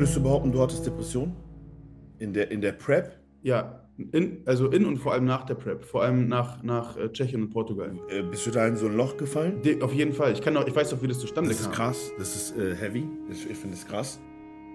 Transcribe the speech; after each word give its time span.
Würdest 0.00 0.16
du 0.16 0.22
behaupten, 0.22 0.50
du 0.50 0.62
hattest 0.62 0.86
Depression? 0.86 1.36
In 2.18 2.32
der, 2.32 2.50
in 2.50 2.62
der 2.62 2.72
Prep? 2.72 3.18
Ja, 3.42 3.82
in, 4.12 4.38
also 4.46 4.70
in 4.70 4.86
und 4.86 4.96
vor 4.96 5.12
allem 5.12 5.26
nach 5.26 5.44
der 5.44 5.56
Prep, 5.56 5.84
vor 5.84 6.02
allem 6.02 6.26
nach, 6.26 6.62
nach 6.62 6.96
äh, 6.96 7.12
Tschechien 7.12 7.42
und 7.42 7.50
Portugal. 7.50 7.92
Äh, 8.08 8.22
bist 8.22 8.46
du 8.46 8.50
da 8.50 8.66
in 8.66 8.76
so 8.76 8.86
ein 8.86 8.96
Loch 8.96 9.18
gefallen? 9.18 9.60
De, 9.60 9.82
auf 9.82 9.92
jeden 9.92 10.14
Fall. 10.14 10.32
Ich, 10.32 10.40
kann 10.40 10.56
auch, 10.56 10.66
ich 10.66 10.74
weiß 10.74 10.94
auch, 10.94 11.02
wie 11.02 11.08
das 11.08 11.18
zustande 11.18 11.50
Das 11.50 11.60
kam. 11.64 11.70
ist 11.70 11.76
krass, 11.76 12.12
das 12.16 12.34
ist 12.34 12.56
äh, 12.56 12.74
heavy. 12.76 13.06
Ich, 13.30 13.50
ich 13.50 13.58
finde 13.58 13.76
es 13.76 13.86
krass. 13.86 14.18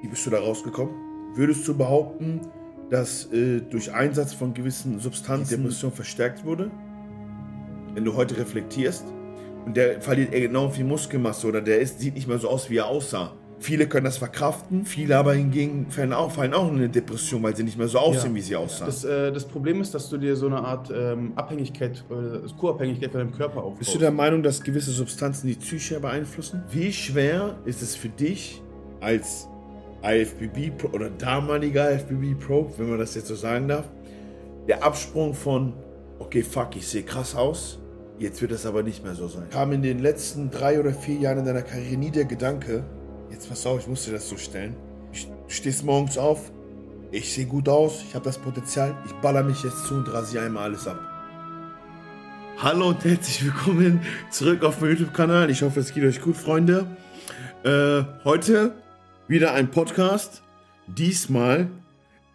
Wie 0.03 0.07
bist 0.07 0.23
du 0.27 0.29
da 0.29 0.37
rausgekommen? 0.37 0.93
Würdest 1.33 1.67
du 1.67 1.75
behaupten, 1.75 2.41
dass 2.91 3.25
äh, 3.33 3.61
durch 3.61 3.91
Einsatz 3.91 4.31
von 4.31 4.53
gewissen 4.53 4.99
Substanzen 4.99 5.49
die 5.49 5.55
Depression 5.55 5.91
verstärkt 5.91 6.45
wurde? 6.45 6.69
Wenn 7.95 8.05
du 8.05 8.13
heute 8.15 8.37
reflektierst 8.37 9.05
und 9.65 9.75
der 9.75 10.01
verliert 10.01 10.35
enorm 10.35 10.71
viel 10.71 10.85
Muskelmasse 10.85 11.47
oder 11.47 11.61
der 11.61 11.79
ist, 11.79 11.99
sieht 11.99 12.13
nicht 12.13 12.27
mehr 12.27 12.37
so 12.37 12.47
aus, 12.47 12.69
wie 12.69 12.77
er 12.77 12.85
aussah. 12.85 13.33
Viele 13.65 13.87
können 13.87 14.05
das 14.05 14.17
verkraften, 14.19 14.85
viele 14.85 15.17
aber 15.17 15.33
hingegen 15.33 15.87
fallen 15.89 16.13
auch, 16.13 16.29
fallen 16.29 16.53
auch 16.53 16.69
in 16.69 16.75
eine 16.75 16.87
Depression, 16.89 17.41
weil 17.41 17.55
sie 17.55 17.63
nicht 17.63 17.79
mehr 17.79 17.87
so 17.87 17.97
aussehen, 17.97 18.29
Ja. 18.29 18.35
wie 18.35 18.41
sie 18.41 18.55
aussahen. 18.55 18.85
Das, 18.85 19.03
äh, 19.03 19.31
das 19.31 19.43
Problem 19.45 19.81
ist, 19.81 19.91
dass 19.95 20.07
du 20.07 20.19
dir 20.19 20.35
so 20.35 20.45
eine 20.45 20.59
Art 20.59 20.91
ähm, 20.95 21.33
Abhängigkeit, 21.35 22.05
äh, 22.11 22.47
Co-Abhängigkeit 22.59 23.09
von 23.11 23.21
deinem 23.21 23.31
Körper 23.33 23.63
aufbaust. 23.63 23.79
Bist 23.79 23.95
du 23.95 23.97
der 23.97 24.11
Meinung, 24.11 24.43
dass 24.43 24.61
gewisse 24.61 24.91
Substanzen 24.91 25.47
die 25.47 25.55
Psyche 25.55 25.99
beeinflussen? 25.99 26.63
Wie 26.71 26.93
schwer 26.93 27.55
ist 27.65 27.81
es 27.81 27.95
für 27.95 28.09
dich 28.09 28.61
als 29.01 29.47
IFBB 30.03 30.69
Pro 30.77 30.89
oder 30.89 31.09
damaliger 31.09 31.91
IFBB 31.91 32.35
Pro, 32.39 32.71
wenn 32.77 32.87
man 32.89 32.99
das 32.99 33.15
jetzt 33.15 33.29
so 33.29 33.35
sagen 33.35 33.67
darf, 33.67 33.85
der 34.67 34.83
Absprung 34.83 35.33
von, 35.33 35.73
okay, 36.19 36.43
fuck, 36.43 36.75
ich 36.75 36.87
sehe 36.87 37.01
krass 37.01 37.35
aus, 37.35 37.79
jetzt 38.19 38.41
wird 38.43 38.51
das 38.51 38.67
aber 38.67 38.83
nicht 38.83 39.03
mehr 39.03 39.15
so 39.15 39.27
sein. 39.27 39.45
Kam 39.49 39.71
in 39.71 39.81
den 39.81 39.97
letzten 39.99 40.51
drei 40.51 40.79
oder 40.79 40.93
vier 40.93 41.15
Jahren 41.15 41.39
in 41.39 41.45
deiner 41.45 41.63
Karriere 41.63 41.97
nie 41.97 42.11
der 42.11 42.25
Gedanke, 42.25 42.83
jetzt 43.35 43.49
pass 43.49 43.65
auf, 43.65 43.81
ich 43.81 43.87
muss 43.87 44.05
dir 44.05 44.13
das 44.13 44.29
so 44.29 44.37
stellen. 44.37 44.75
Ich- 45.11 45.27
Du 45.27 45.51
stehst 45.53 45.83
morgens 45.85 46.17
auf, 46.17 46.51
ich 47.11 47.31
sehe 47.31 47.45
gut 47.45 47.69
aus, 47.69 48.03
ich 48.07 48.15
habe 48.15 48.25
das 48.25 48.37
Potenzial, 48.39 48.95
ich 49.05 49.11
baller 49.15 49.43
mich 49.43 49.61
jetzt 49.63 49.85
zu 49.85 49.93
und 49.93 50.11
rasiere 50.11 50.45
einmal 50.45 50.63
alles 50.63 50.87
ab. 50.87 50.99
Hallo 52.57 52.89
und 52.89 53.03
herzlich 53.05 53.43
willkommen 53.45 53.99
zurück 54.31 54.63
auf 54.63 54.81
meinem 54.81 54.91
YouTube-Kanal. 54.93 55.49
Ich 55.51 55.61
hoffe, 55.61 55.81
es 55.81 55.93
geht 55.93 56.03
euch 56.03 56.19
gut, 56.21 56.35
Freunde. 56.37 56.87
Äh, 57.63 58.03
heute 58.23 58.73
wieder 59.27 59.53
ein 59.53 59.69
Podcast. 59.69 60.41
Diesmal 60.87 61.67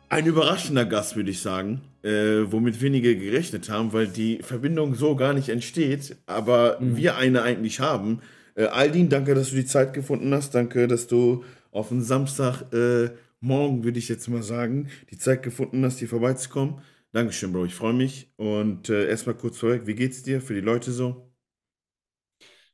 ein 0.08 0.26
überraschender 0.26 0.84
Gast, 0.84 1.16
würde 1.16 1.30
ich 1.30 1.40
sagen, 1.40 1.80
äh, 2.04 2.42
womit 2.52 2.80
wenige 2.80 3.16
gerechnet 3.16 3.70
haben, 3.70 3.92
weil 3.92 4.06
die 4.06 4.40
Verbindung 4.42 4.94
so 4.94 5.16
gar 5.16 5.32
nicht 5.32 5.48
entsteht, 5.48 6.16
aber 6.26 6.76
wir 6.80 7.16
eine 7.16 7.42
eigentlich 7.42 7.80
haben. 7.80 8.20
Äh, 8.54 8.66
Aldin, 8.66 9.08
danke, 9.08 9.34
dass 9.34 9.50
du 9.50 9.56
die 9.56 9.64
Zeit 9.64 9.92
gefunden 9.92 10.32
hast. 10.34 10.54
Danke, 10.54 10.88
dass 10.88 11.06
du 11.06 11.44
auf 11.70 11.90
einen 11.90 12.02
Samstag, 12.02 12.72
äh, 12.72 13.10
morgen 13.40 13.84
würde 13.84 13.98
ich 13.98 14.08
jetzt 14.08 14.28
mal 14.28 14.42
sagen, 14.42 14.88
die 15.10 15.18
Zeit 15.18 15.42
gefunden 15.42 15.84
hast, 15.84 15.98
hier 15.98 16.08
vorbeizukommen. 16.08 16.80
Dankeschön, 17.12 17.52
Bro. 17.52 17.64
Ich 17.64 17.74
freue 17.74 17.92
mich. 17.92 18.32
Und 18.36 18.88
äh, 18.88 19.08
erstmal 19.08 19.36
kurz 19.36 19.58
vorweg, 19.58 19.86
wie 19.86 19.94
geht's 19.94 20.22
dir 20.22 20.40
für 20.40 20.54
die 20.54 20.60
Leute 20.60 20.92
so? 20.92 21.30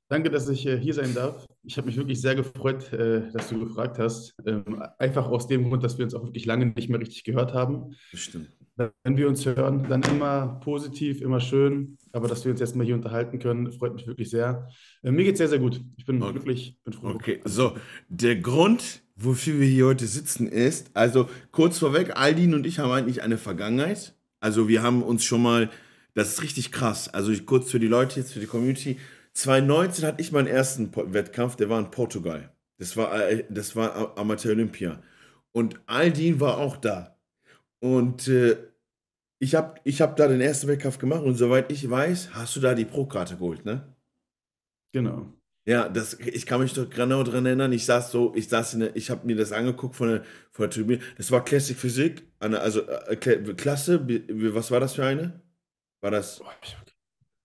Danke, 0.09 0.31
dass 0.31 0.49
ich 0.49 0.67
äh, 0.67 0.79
hier 0.79 0.95
sein 0.95 1.15
darf. 1.15 1.47
Ich 1.65 1.77
habe 1.79 1.87
mich 1.87 1.97
wirklich 1.97 2.21
sehr 2.21 2.37
gefreut, 2.37 2.93
äh, 2.93 3.31
dass 3.33 3.49
du 3.49 3.59
gefragt 3.59 3.99
hast. 3.99 4.35
Ähm, 4.47 4.83
einfach 4.99 5.27
aus 5.29 5.49
dem 5.49 5.69
Grund, 5.69 5.83
dass 5.83 5.99
wir 5.99 6.05
uns 6.05 6.15
auch 6.15 6.25
wirklich 6.25 6.47
lange 6.47 6.67
nicht 6.67 6.89
mehr 6.89 7.01
richtig 7.01 7.25
gehört 7.25 7.55
haben. 7.55 7.97
Bestimmt. 8.13 8.51
Wenn 8.77 9.17
wir 9.17 9.29
uns 9.29 9.45
hören, 9.47 9.87
dann 9.89 10.03
immer 10.03 10.61
positiv, 10.63 11.21
immer 11.23 11.41
schön. 11.41 11.97
Aber 12.13 12.29
dass 12.29 12.45
wir 12.45 12.53
uns 12.53 12.61
jetzt 12.61 12.77
mal 12.77 12.85
hier 12.85 12.95
unterhalten 12.95 13.39
können, 13.39 13.73
freut 13.73 13.95
mich 13.95 14.07
wirklich 14.07 14.31
sehr. 14.31 14.69
Äh, 15.03 15.11
mir 15.11 15.25
geht 15.25 15.35
es 15.35 15.39
sehr, 15.39 15.49
sehr 15.49 15.59
gut. 15.59 15.81
Ich 15.97 16.05
bin 16.05 16.23
Okay. 16.23 16.33
glücklich, 16.33 16.79
bin 16.85 16.93
froh. 16.93 17.09
Okay, 17.09 17.41
so, 17.45 17.77
der 18.09 18.37
Grund, 18.37 19.03
wofür 19.17 19.59
wir 19.61 19.67
hier 19.67 19.87
heute 19.87 20.07
sitzen, 20.07 20.47
ist, 20.47 20.91
also 20.95 21.29
kurz 21.53 21.79
vorweg, 21.79 22.17
Aldin 22.17 22.55
und 22.55 22.67
ich 22.67 22.79
haben 22.79 22.91
eigentlich 22.91 23.23
eine 23.23 23.39
Vergangenheit. 23.39 24.15
Also 24.41 24.69
wir 24.69 24.83
haben 24.83 25.03
uns 25.03 25.25
schon 25.25 25.43
mal, 25.43 25.71
das 26.15 26.29
ist 26.35 26.43
richtig 26.43 26.71
krass, 26.73 27.09
also 27.09 27.33
kurz 27.45 27.71
für 27.71 27.81
die 27.81 27.87
Leute 27.89 28.21
jetzt, 28.21 28.33
für 28.33 28.41
die 28.41 28.47
Community, 28.47 28.99
2019 29.33 30.05
hatte 30.07 30.21
ich 30.23 30.33
meinen 30.33 30.47
ersten 30.49 30.91
Wettkampf, 31.13 31.57
der 31.57 31.69
war 31.71 31.79
in 31.81 31.91
Portugal. 31.91 32.51
Das 32.79 32.97
war, 32.97 33.15
äh, 33.29 33.45
das 33.51 33.75
war 33.77 34.17
Amateur 34.19 34.53
Olympia. 34.53 35.03
Und 35.53 35.81
Aldin 35.87 36.41
war 36.41 36.59
auch 36.59 36.77
da. 36.77 37.16
Und 37.81 38.29
äh, 38.29 38.57
ich 39.41 39.55
habe 39.57 39.81
ich 39.85 40.03
hab 40.03 40.17
da 40.17 40.29
den 40.29 40.41
ersten 40.43 40.69
Wettkampf 40.69 40.99
gemacht 40.99 41.23
und 41.25 41.37
soweit 41.37 41.73
ich 41.73 41.89
weiß, 41.91 42.35
hast 42.35 42.57
du 42.57 42.61
da 42.61 42.75
die 42.75 42.85
Pro-Karte 42.87 43.37
geholt, 43.37 43.65
ne? 43.67 43.95
Genau. 44.93 45.37
Ja, 45.69 45.89
das, 45.89 46.15
ich 46.21 46.47
kann 46.47 46.61
mich 46.61 46.75
doch 46.75 46.89
genau 46.89 47.25
dran 47.25 47.45
erinnern. 47.45 47.73
Ich 47.73 47.87
saß 47.87 48.13
so, 48.13 48.33
ich 48.37 48.49
saß 48.49 48.75
in 48.75 48.81
der, 48.81 48.97
ich 48.97 49.11
habe 49.11 49.27
mir 49.27 49.35
das 49.35 49.51
angeguckt 49.51 49.97
von 49.97 50.09
der, 50.09 50.25
von 50.53 50.63
der 50.65 50.71
Tribüne. 50.71 51.01
Das 51.17 51.31
war 51.33 51.45
Classic 51.45 51.77
Physik, 51.77 52.23
also 52.39 52.83
äh, 52.89 53.17
Kla- 53.17 53.53
Klasse. 53.55 54.07
Was 54.55 54.71
war 54.71 54.79
das 54.79 54.95
für 54.95 55.05
eine? 55.05 55.41
War 56.03 56.13
das? 56.13 56.41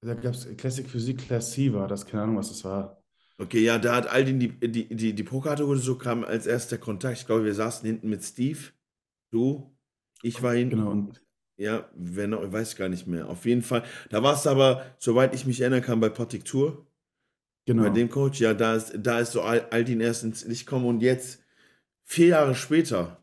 Da 0.02 0.14
gab 0.14 0.34
es 0.36 0.48
Classic 0.58 0.88
Physik 0.88 1.18
Class 1.20 1.52
C 1.54 1.74
war 1.74 1.88
das, 1.88 2.06
keine 2.06 2.24
Ahnung, 2.24 2.38
was 2.38 2.50
das 2.50 2.64
war. 2.64 3.02
Okay, 3.38 3.64
ja, 3.64 3.80
da 3.80 3.96
hat 3.96 4.08
Aldin 4.08 4.40
die, 4.40 4.50
die, 4.60 4.88
die, 4.96 5.14
die 5.14 5.24
Pro-Karte 5.24 5.64
geholt, 5.64 5.82
so 5.82 5.98
kam 5.98 6.24
als 6.24 6.46
erster 6.46 6.78
Kontakt. 6.78 7.18
Ich 7.18 7.26
glaube, 7.26 7.44
wir 7.46 7.56
saßen 7.56 7.86
hinten 7.88 8.10
mit 8.10 8.24
Steve, 8.24 8.60
du, 9.32 9.71
ich 10.24 10.42
war 10.42 10.54
hinten. 10.54 10.78
Genau, 10.78 10.92
und 10.92 11.22
Ja, 11.58 11.90
wer 11.96 12.28
noch, 12.28 12.44
ich 12.44 12.52
weiß 12.52 12.76
gar 12.76 12.90
nicht 12.90 13.08
mehr. 13.08 13.28
Auf 13.30 13.46
jeden 13.46 13.62
Fall. 13.62 13.84
Da 14.10 14.24
war 14.24 14.34
es 14.34 14.48
aber, 14.48 14.86
soweit 15.00 15.36
ich 15.36 15.46
mich 15.46 15.62
erinnern 15.62 15.82
kann, 15.82 16.00
bei 16.00 16.10
Patrick 16.10 16.46
Tour. 16.46 16.86
genau. 17.66 17.84
Bei 17.84 17.90
dem 17.90 18.10
Coach, 18.10 18.40
ja, 18.42 18.54
da 18.54 18.76
ist, 18.76 18.94
da 18.98 19.20
ist 19.20 19.34
so 19.34 19.42
Al- 19.42 19.68
Aldin 19.70 20.02
erst 20.02 20.24
ins 20.24 20.46
Licht 20.46 20.66
gekommen 20.66 20.86
und 20.86 21.02
jetzt, 21.02 21.44
vier 22.04 22.28
Jahre 22.28 22.56
später, 22.56 23.22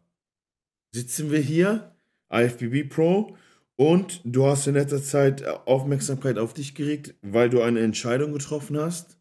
sitzen 0.94 1.31
wir 1.31 1.41
hier, 1.41 1.94
IFBB 2.32 2.88
Pro, 2.88 3.36
und 3.76 4.20
du 4.25 4.47
hast 4.47 4.66
in 4.66 4.75
letzter 4.75 5.03
Zeit 5.03 5.44
Aufmerksamkeit 5.47 6.38
auf 6.38 6.53
dich 6.53 6.75
geregt, 6.75 7.15
weil 7.22 7.48
du 7.48 7.62
eine 7.62 7.80
Entscheidung 7.80 8.32
getroffen 8.32 8.78
hast, 8.78 9.19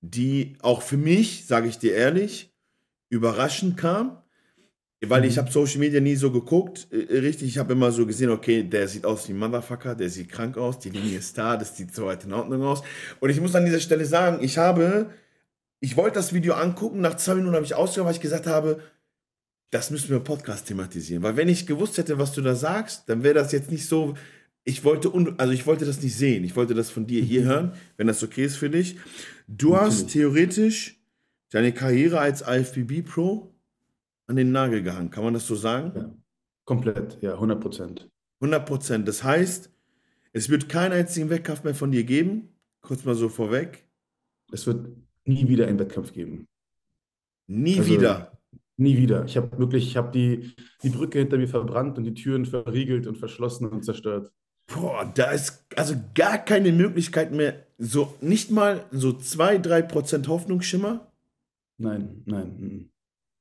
die 0.00 0.56
auch 0.60 0.82
für 0.82 0.96
mich, 0.96 1.46
sage 1.46 1.68
ich 1.68 1.78
dir 1.78 1.94
ehrlich, 1.94 2.54
überraschend 3.08 3.76
kam. 3.76 4.22
Weil 5.04 5.26
ich 5.26 5.34
Mhm. 5.36 5.40
habe 5.40 5.52
Social 5.52 5.78
Media 5.78 6.00
nie 6.00 6.16
so 6.16 6.30
geguckt, 6.32 6.88
äh, 6.90 7.18
richtig. 7.18 7.48
Ich 7.48 7.58
habe 7.58 7.74
immer 7.74 7.92
so 7.92 8.06
gesehen, 8.06 8.30
okay, 8.30 8.62
der 8.62 8.88
sieht 8.88 9.04
aus 9.04 9.28
wie 9.28 9.32
ein 9.34 9.38
Motherfucker, 9.38 9.94
der 9.94 10.08
sieht 10.08 10.30
krank 10.30 10.56
aus, 10.56 10.78
die 10.78 10.88
Linie 10.90 11.18
ist 11.18 11.36
da, 11.36 11.56
das 11.56 11.76
sieht 11.76 11.94
soweit 11.94 12.24
in 12.24 12.32
Ordnung 12.32 12.62
aus. 12.62 12.82
Und 13.20 13.28
ich 13.30 13.40
muss 13.40 13.54
an 13.54 13.66
dieser 13.66 13.80
Stelle 13.80 14.06
sagen, 14.06 14.42
ich 14.42 14.56
habe, 14.56 15.10
ich 15.80 15.96
wollte 15.98 16.14
das 16.14 16.32
Video 16.32 16.54
angucken, 16.54 17.00
nach 17.02 17.16
zwei 17.16 17.34
Minuten 17.34 17.54
habe 17.54 17.64
ich 17.66 17.74
ausgehört, 17.74 18.06
weil 18.06 18.14
ich 18.14 18.20
gesagt 18.22 18.46
habe, 18.46 18.80
das 19.70 19.90
müssen 19.90 20.08
wir 20.08 20.16
im 20.16 20.24
Podcast 20.24 20.66
thematisieren. 20.66 21.22
Weil 21.22 21.36
wenn 21.36 21.48
ich 21.48 21.66
gewusst 21.66 21.98
hätte, 21.98 22.18
was 22.18 22.32
du 22.32 22.40
da 22.40 22.54
sagst, 22.54 23.08
dann 23.08 23.22
wäre 23.22 23.34
das 23.34 23.52
jetzt 23.52 23.70
nicht 23.70 23.86
so. 23.86 24.14
Ich 24.64 24.82
wollte, 24.84 25.12
un, 25.12 25.34
also 25.38 25.52
ich 25.52 25.66
wollte 25.66 25.84
das 25.84 26.02
nicht 26.02 26.16
sehen. 26.16 26.42
Ich 26.44 26.56
wollte 26.56 26.74
das 26.74 26.88
von 26.90 27.06
dir 27.06 27.22
hier 27.22 27.44
hören, 27.44 27.72
wenn 27.98 28.06
das 28.06 28.22
okay 28.22 28.44
ist 28.44 28.56
für 28.56 28.70
dich. 28.70 28.96
Du 29.46 29.76
hast 29.76 30.04
Natürlich. 30.04 30.12
theoretisch 30.12 30.96
deine 31.50 31.72
Karriere 31.72 32.18
als 32.20 32.42
IFBB 32.42 33.02
Pro 33.02 33.52
an 34.26 34.36
den 34.36 34.52
Nagel 34.52 34.82
gehangen. 34.82 35.10
Kann 35.10 35.24
man 35.24 35.34
das 35.34 35.46
so 35.46 35.54
sagen? 35.54 35.92
Ja. 35.94 36.14
Komplett, 36.64 37.18
ja, 37.22 37.34
100 37.34 37.60
Prozent. 37.60 38.10
100 38.40 38.66
Prozent. 38.66 39.08
Das 39.08 39.22
heißt, 39.22 39.70
es 40.32 40.48
wird 40.48 40.68
keinen 40.68 40.92
einzigen 40.92 41.30
Wettkampf 41.30 41.64
mehr 41.64 41.74
von 41.74 41.90
dir 41.92 42.04
geben. 42.04 42.48
Kurz 42.80 43.04
mal 43.04 43.14
so 43.14 43.28
vorweg. 43.28 43.86
Es 44.52 44.66
wird 44.66 44.88
nie 45.24 45.48
wieder 45.48 45.66
einen 45.66 45.78
Wettkampf 45.78 46.12
geben. 46.12 46.46
Nie 47.46 47.78
Also- 47.78 47.90
wieder. 47.92 48.32
Nie 48.78 48.98
wieder. 48.98 49.24
Ich 49.24 49.38
habe 49.38 49.58
wirklich, 49.58 49.86
ich 49.86 49.96
habe 49.96 50.10
die, 50.12 50.54
die 50.82 50.90
Brücke 50.90 51.18
hinter 51.18 51.38
mir 51.38 51.48
verbrannt 51.48 51.96
und 51.96 52.04
die 52.04 52.12
Türen 52.12 52.44
verriegelt 52.44 53.06
und 53.06 53.16
verschlossen 53.16 53.66
und 53.68 53.82
zerstört. 53.84 54.30
Boah, 54.66 55.10
da 55.14 55.30
ist 55.30 55.64
also 55.76 55.94
gar 56.14 56.36
keine 56.36 56.72
Möglichkeit 56.72 57.32
mehr. 57.32 57.64
So 57.78 58.14
nicht 58.20 58.50
mal 58.50 58.84
so 58.90 59.14
2, 59.14 59.58
3 59.58 59.80
Prozent 59.80 60.28
Hoffnungsschimmer. 60.28 61.10
Nein, 61.78 62.22
nein. 62.26 62.90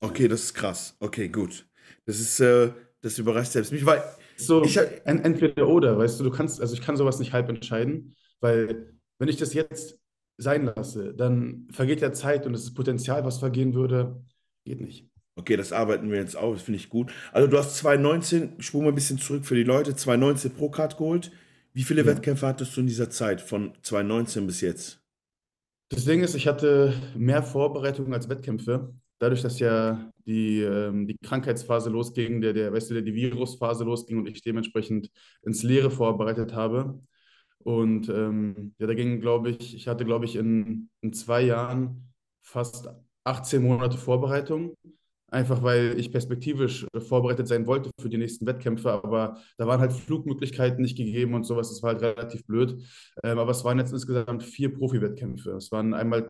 Okay, 0.02 0.28
das 0.28 0.44
ist 0.44 0.54
krass. 0.54 0.96
Okay, 1.00 1.30
gut. 1.30 1.68
Das 2.06 2.20
ist, 2.20 2.40
äh, 2.40 2.72
das 3.02 3.18
überrascht 3.18 3.52
selbst 3.54 3.72
mich, 3.72 3.86
weil 3.86 4.04
So, 4.38 4.64
Ich 4.64 4.78
entweder 4.78 5.68
oder, 5.68 5.98
weißt 5.98 6.20
du, 6.20 6.24
du 6.26 6.32
kannst, 6.32 6.60
also 6.62 6.74
ich 6.74 6.82
kann 6.82 6.98
sowas 6.98 7.20
nicht 7.20 7.34
halb 7.34 7.50
entscheiden, 7.50 8.16
weil 8.42 8.94
wenn 9.18 9.30
ich 9.30 9.38
das 9.38 9.54
jetzt 9.54 10.00
sein 10.38 10.66
lasse, 10.66 11.14
dann 11.14 11.68
vergeht 11.72 12.02
ja 12.02 12.12
Zeit 12.12 12.46
und 12.46 12.54
das 12.54 12.74
Potenzial, 12.74 13.24
was 13.24 13.40
vergehen 13.40 13.74
würde, 13.74 14.22
geht 14.66 14.82
nicht. 14.82 15.08
Okay, 15.38 15.58
das 15.58 15.72
arbeiten 15.74 16.10
wir 16.12 16.18
jetzt 16.20 16.36
auf, 16.38 16.56
das 16.56 16.64
finde 16.64 16.80
ich 16.80 16.90
gut. 16.90 17.12
Also 17.34 17.48
du 17.48 17.58
hast 17.58 17.76
2019, 17.78 18.62
spring 18.62 18.84
mal 18.84 18.90
ein 18.90 18.96
bisschen 18.96 19.18
zurück 19.20 19.46
für 19.46 19.56
die 19.56 19.64
Leute, 19.64 19.96
2019 19.96 20.52
Pro-Card 20.56 20.98
geholt. 20.98 21.32
Wie 21.74 21.84
viele 21.84 22.06
Ja. 22.06 22.06
Wettkämpfe 22.06 22.48
hattest 22.48 22.76
du 22.78 22.82
in 22.82 22.88
dieser 22.88 23.10
Zeit, 23.10 23.42
von 23.42 23.74
2019 23.82 24.48
bis 24.48 24.62
jetzt? 24.62 25.02
Das 25.90 26.06
Ding 26.06 26.22
ist, 26.24 26.36
ich 26.36 26.48
hatte 26.48 26.94
mehr 27.16 27.44
Vorbereitungen 27.44 28.14
als 28.14 28.30
Wettkämpfe. 28.30 28.94
Dadurch, 29.20 29.42
dass 29.42 29.60
ja 29.60 30.12
die, 30.26 30.62
ähm, 30.62 31.08
die 31.08 31.18
Krankheitsphase 31.18 31.90
losging, 31.90 32.42
der, 32.42 32.54
der, 32.54 32.74
weißt 32.74 32.90
du, 32.90 32.96
der, 32.96 33.04
die 33.04 33.16
Virusphase 33.16 33.84
losging 33.84 34.18
und 34.20 34.28
ich 34.28 34.42
dementsprechend 34.42 35.10
ins 35.44 35.64
Leere 35.64 35.92
vorbereitet 35.92 36.54
habe. 36.54 37.00
Und 37.60 38.10
ähm, 38.10 38.76
ja, 38.78 38.88
da 38.88 38.94
ging, 38.94 39.22
glaube 39.22 39.50
ich, 39.52 39.76
ich 39.76 39.88
hatte, 39.88 40.06
glaube 40.06 40.26
ich, 40.26 40.36
in, 40.36 40.90
in 41.02 41.14
zwei 41.14 41.42
Jahren 41.42 42.14
fast 42.42 42.90
18 43.24 43.64
Monate 43.64 43.98
Vorbereitung. 43.98 44.76
einfach 45.30 45.64
weil 45.64 46.00
ich 46.00 46.12
perspektivisch 46.12 46.86
vorbereitet 47.00 47.48
sein 47.48 47.68
wollte 47.68 47.90
für 48.00 48.10
die 48.10 48.18
nächsten 48.18 48.46
Wettkämpfe, 48.46 48.92
aber 48.92 49.38
da 49.58 49.68
waren 49.68 49.80
halt 49.82 49.94
Flugmöglichkeiten 49.94 50.82
nicht 50.82 50.98
gegeben 50.98 51.34
und 51.34 51.44
sowas, 51.46 51.70
das 51.70 51.82
war 51.84 51.94
halt 51.94 52.02
relativ 52.04 52.46
blöd. 52.46 52.78
Ähm, 53.24 53.40
aber 53.40 53.52
es 53.52 53.64
waren 53.66 53.80
jetzt 53.80 53.92
insgesamt 53.94 54.44
vier 54.44 54.74
Profi-Wettkämpfe. 54.74 55.52
Es 55.52 55.72
waren 55.72 55.94
einmal 55.94 56.30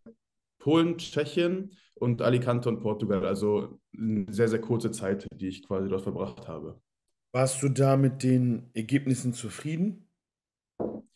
Polen, 0.65 0.97
Tschechien 0.97 1.77
und 1.93 2.23
Alicante 2.23 2.69
und 2.69 2.79
Portugal, 2.79 3.23
also 3.23 3.79
eine 3.95 4.25
sehr, 4.33 4.47
sehr 4.47 4.59
kurze 4.59 4.89
Zeit, 4.89 5.27
die 5.31 5.49
ich 5.49 5.63
quasi 5.63 5.87
dort 5.87 6.01
verbracht 6.01 6.47
habe. 6.47 6.81
Warst 7.33 7.61
du 7.61 7.69
da 7.69 7.95
mit 7.95 8.23
den 8.23 8.71
Ergebnissen 8.73 9.31
zufrieden? 9.31 10.09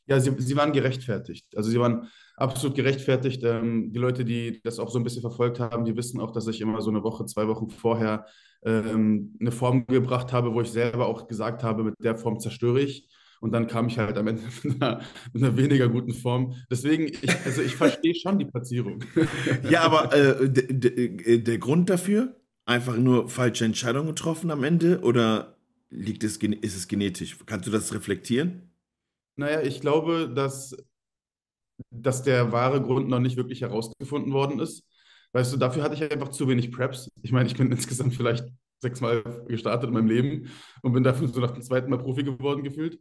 Ja, 0.05 0.19
sie, 0.19 0.35
sie 0.37 0.55
waren 0.55 0.71
gerechtfertigt. 0.71 1.47
Also 1.55 1.71
sie 1.71 1.79
waren 1.79 2.07
absolut 2.35 2.75
gerechtfertigt. 2.75 3.43
Ähm, 3.43 3.91
die 3.91 3.97
Leute, 3.97 4.23
die 4.23 4.61
das 4.63 4.77
auch 4.77 4.91
so 4.91 4.99
ein 4.99 5.03
bisschen 5.03 5.21
verfolgt 5.21 5.59
haben, 5.59 5.83
die 5.83 5.97
wissen 5.97 6.21
auch, 6.21 6.29
dass 6.31 6.45
ich 6.45 6.61
immer 6.61 6.79
so 6.81 6.91
eine 6.91 7.01
Woche, 7.01 7.25
zwei 7.25 7.47
Wochen 7.47 7.71
vorher 7.71 8.27
ähm, 8.63 9.35
eine 9.39 9.51
Form 9.51 9.87
gebracht 9.87 10.31
habe, 10.31 10.53
wo 10.53 10.61
ich 10.61 10.71
selber 10.71 11.07
auch 11.07 11.27
gesagt 11.27 11.63
habe, 11.63 11.83
mit 11.83 11.95
der 11.97 12.17
Form 12.17 12.39
zerstöre 12.39 12.81
ich. 12.81 13.09
Und 13.39 13.51
dann 13.53 13.67
kam 13.67 13.87
ich 13.87 13.97
halt 13.97 14.17
am 14.17 14.27
Ende 14.27 14.43
mit 14.63 14.81
einer, 14.81 15.01
mit 15.33 15.43
einer 15.43 15.57
weniger 15.57 15.87
guten 15.89 16.13
Form. 16.13 16.55
Deswegen, 16.69 17.07
ich, 17.07 17.45
also 17.45 17.61
ich 17.61 17.75
verstehe 17.75 18.15
schon 18.15 18.39
die 18.39 18.45
Platzierung. 18.45 19.03
Ja, 19.69 19.81
aber 19.81 20.13
äh, 20.13 20.49
der 20.49 21.57
Grund 21.57 21.89
dafür? 21.89 22.35
Einfach 22.65 22.97
nur 22.97 23.29
falsche 23.29 23.65
Entscheidungen 23.65 24.09
getroffen 24.09 24.51
am 24.51 24.63
Ende? 24.63 25.01
Oder 25.01 25.57
liegt 25.89 26.23
es, 26.23 26.37
ist 26.37 26.75
es 26.75 26.87
genetisch? 26.87 27.37
Kannst 27.45 27.67
du 27.67 27.71
das 27.71 27.93
reflektieren? 27.93 28.69
Naja, 29.35 29.61
ich 29.61 29.81
glaube, 29.81 30.31
dass, 30.33 30.75
dass 31.89 32.23
der 32.23 32.51
wahre 32.51 32.81
Grund 32.81 33.09
noch 33.09 33.19
nicht 33.19 33.37
wirklich 33.37 33.61
herausgefunden 33.61 34.33
worden 34.33 34.59
ist. 34.59 34.85
Weißt 35.31 35.53
du, 35.53 35.57
dafür 35.57 35.83
hatte 35.83 35.95
ich 35.95 36.11
einfach 36.11 36.29
zu 36.29 36.47
wenig 36.47 36.71
Preps. 36.71 37.09
Ich 37.21 37.31
meine, 37.31 37.47
ich 37.47 37.55
bin 37.55 37.71
insgesamt 37.71 38.15
vielleicht 38.15 38.45
sechsmal 38.79 39.23
gestartet 39.47 39.89
in 39.89 39.93
meinem 39.93 40.07
Leben 40.07 40.49
und 40.81 40.93
bin 40.93 41.03
dafür 41.03 41.27
so 41.27 41.39
nach 41.39 41.51
dem 41.51 41.61
zweiten 41.61 41.89
Mal 41.89 41.99
Profi 41.99 42.23
geworden 42.23 42.63
gefühlt. 42.63 42.99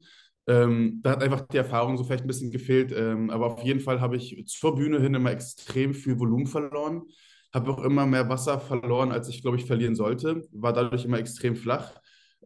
Ähm, 0.48 1.00
da 1.02 1.10
hat 1.10 1.22
einfach 1.22 1.42
die 1.42 1.58
Erfahrung 1.58 1.98
so 1.98 2.04
vielleicht 2.04 2.24
ein 2.24 2.28
bisschen 2.28 2.50
gefehlt. 2.50 2.92
Ähm, 2.96 3.30
aber 3.30 3.46
auf 3.46 3.62
jeden 3.62 3.80
Fall 3.80 4.00
habe 4.00 4.16
ich 4.16 4.44
zur 4.46 4.74
Bühne 4.74 5.00
hin 5.00 5.14
immer 5.14 5.30
extrem 5.30 5.94
viel 5.94 6.18
Volumen 6.18 6.46
verloren. 6.46 7.02
Habe 7.52 7.70
auch 7.70 7.84
immer 7.84 8.06
mehr 8.06 8.28
Wasser 8.28 8.58
verloren, 8.58 9.12
als 9.12 9.28
ich, 9.28 9.42
glaube 9.42 9.58
ich, 9.58 9.66
verlieren 9.66 9.94
sollte. 9.94 10.42
War 10.52 10.72
dadurch 10.72 11.04
immer 11.04 11.18
extrem 11.18 11.54
flach. 11.54 11.92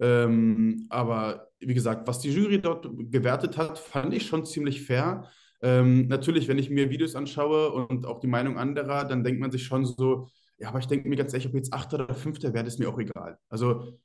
Ähm, 0.00 0.86
aber 0.90 1.48
wie 1.60 1.74
gesagt, 1.74 2.08
was 2.08 2.18
die 2.18 2.30
Jury 2.32 2.60
dort 2.60 2.88
gewertet 3.10 3.56
hat, 3.56 3.78
fand 3.78 4.12
ich 4.14 4.26
schon 4.26 4.44
ziemlich 4.44 4.82
fair. 4.82 5.28
Ähm, 5.60 6.08
natürlich, 6.08 6.48
wenn 6.48 6.58
ich 6.58 6.70
mir 6.70 6.90
Videos 6.90 7.14
anschaue 7.14 7.70
und 7.72 8.04
auch 8.04 8.18
die 8.18 8.26
Meinung 8.26 8.58
anderer, 8.58 9.04
dann 9.04 9.22
denkt 9.22 9.40
man 9.40 9.52
sich 9.52 9.64
schon 9.64 9.84
so, 9.84 10.28
ja, 10.58 10.68
aber 10.68 10.80
ich 10.80 10.86
denke 10.86 11.08
mir 11.08 11.16
ganz 11.16 11.32
ehrlich, 11.32 11.48
ob 11.48 11.54
jetzt 11.54 11.72
Achter 11.72 12.02
oder 12.02 12.14
Fünfter 12.14 12.52
wäre, 12.52 12.66
ist 12.66 12.80
mir 12.80 12.88
auch 12.88 12.98
egal. 12.98 13.38
Also 13.48 13.98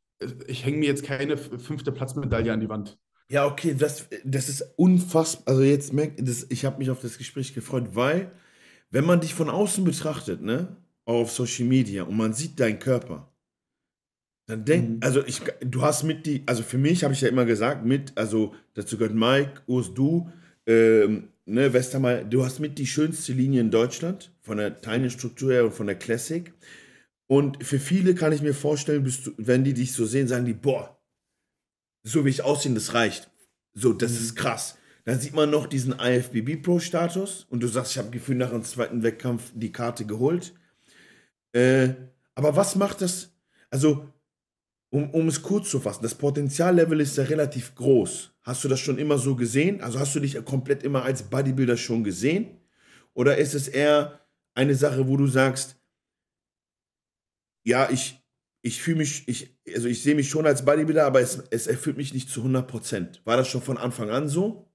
ich 0.48 0.66
hänge 0.66 0.78
mir 0.78 0.88
jetzt 0.88 1.04
keine 1.04 1.38
fünfte 1.38 1.92
Platzmedaille 1.92 2.54
an 2.54 2.60
die 2.60 2.70
Wand. 2.70 2.98
Ja, 3.30 3.46
okay, 3.46 3.76
das, 3.78 4.08
das 4.24 4.48
ist 4.48 4.64
unfassbar. 4.78 5.56
Also 5.56 5.64
jetzt 5.64 5.94
merkt, 5.94 6.26
das, 6.26 6.46
ich 6.50 6.64
habe 6.66 6.78
mich 6.78 6.90
auf 6.90 7.02
das 7.02 7.18
Gespräch 7.18 7.54
gefreut, 7.54 7.90
weil 7.94 8.32
wenn 8.90 9.06
man 9.06 9.20
dich 9.20 9.34
von 9.34 9.50
außen 9.50 9.84
betrachtet, 9.84 10.42
ne, 10.42 10.78
auf 11.06 11.32
Social 11.32 11.68
Media 11.68 12.04
und 12.04 12.16
man 12.16 12.34
sieht 12.34 12.60
deinen 12.60 12.80
Körper, 12.80 13.32
dann 14.48 14.64
denk, 14.64 14.90
mhm. 14.90 15.00
also 15.02 15.26
ich, 15.26 15.42
du 15.60 15.82
hast 15.82 16.04
mit 16.04 16.26
die, 16.26 16.44
also 16.46 16.64
für 16.64 16.78
mich 16.78 17.04
habe 17.04 17.14
ich 17.14 17.22
ja 17.22 17.28
immer 17.28 17.46
gesagt, 17.46 17.86
mit, 17.86 18.18
also 18.18 18.56
dazu 18.76 18.98
gehört 18.98 19.14
Mike, 19.14 19.62
Urs, 19.68 19.94
du, 19.94 20.32
ähm, 20.66 21.28
ne, 21.46 21.74
Westermeier, 21.74 22.24
du 22.24 22.46
hast 22.46 22.60
mit 22.60 22.78
die 22.78 22.88
schönste 22.88 23.34
Linie 23.34 23.60
in 23.60 23.72
Deutschland, 23.72 24.32
von 24.42 24.58
der 24.58 24.80
Teilenstruktur 24.80 25.52
her 25.52 25.66
und 25.66 25.74
von 25.74 25.88
der 25.88 25.98
Classic. 25.98 26.54
Und 27.28 27.62
für 27.62 27.80
viele 27.80 28.16
kann 28.16 28.32
ich 28.32 28.42
mir 28.42 28.54
vorstellen, 28.54 29.04
du, 29.04 29.32
wenn 29.38 29.66
die 29.66 29.74
dich 29.74 29.92
so 29.92 30.06
sehen, 30.06 30.30
sagen 30.30 30.46
die, 30.46 30.54
boah, 30.54 30.97
so 32.08 32.26
wie 32.26 32.30
ich 32.30 32.44
aussehe, 32.44 32.74
das 32.74 32.94
reicht. 32.94 33.30
So, 33.74 33.94
das 33.94 34.12
mhm. 34.12 34.18
ist 34.18 34.36
krass. 34.36 34.78
Dann 35.06 35.20
sieht 35.20 35.34
man 35.34 35.50
noch 35.50 35.68
diesen 35.68 35.96
IFBB 36.00 36.62
Pro-Status 36.62 37.46
und 37.50 37.62
du 37.62 37.68
sagst, 37.68 37.92
ich 37.92 37.98
habe 37.98 38.10
Gefühl 38.10 38.36
nach 38.36 38.50
dem 38.50 38.64
zweiten 38.64 39.04
Wettkampf 39.04 39.52
die 39.54 39.72
Karte 39.72 40.06
geholt. 40.06 40.54
Äh, 41.54 41.94
aber 42.36 42.56
was 42.56 42.76
macht 42.76 43.02
das? 43.02 43.32
Also, 43.70 44.08
um, 44.90 45.10
um 45.12 45.28
es 45.28 45.42
kurz 45.42 45.70
zu 45.70 45.80
fassen, 45.80 46.04
das 46.04 46.16
Potenziallevel 46.16 47.00
ist 47.00 47.18
ja 47.18 47.24
relativ 47.24 47.76
groß. 47.76 48.32
Hast 48.42 48.64
du 48.64 48.68
das 48.68 48.80
schon 48.80 48.98
immer 48.98 49.18
so 49.18 49.36
gesehen? 49.36 49.82
Also 49.82 50.00
hast 50.00 50.16
du 50.16 50.20
dich 50.20 50.44
komplett 50.46 50.84
immer 50.84 51.04
als 51.04 51.24
Bodybuilder 51.24 51.78
schon 51.78 52.04
gesehen? 52.04 52.60
Oder 53.14 53.38
ist 53.38 53.54
es 53.54 53.68
eher 53.68 54.20
eine 54.54 54.76
Sache, 54.76 55.08
wo 55.08 55.18
du 55.18 55.28
sagst, 55.28 55.78
ja, 57.64 57.90
ich, 57.90 58.22
ich 58.68 58.82
fühle 58.82 58.98
mich, 58.98 59.28
ich, 59.28 59.58
also 59.74 59.88
ich 59.88 60.04
sehe 60.04 60.14
mich 60.14 60.30
schon 60.30 60.46
als 60.46 60.66
Bodybuilder, 60.66 61.06
aber 61.06 61.22
es, 61.22 61.42
es 61.52 61.68
erfüllt 61.68 61.98
mich 61.98 62.14
nicht 62.14 62.30
zu 62.30 62.42
100 62.42 62.68
Prozent. 62.68 63.22
War 63.26 63.38
das 63.38 63.48
schon 63.48 63.62
von 63.62 63.78
Anfang 63.78 64.10
an 64.10 64.28
so? 64.28 64.70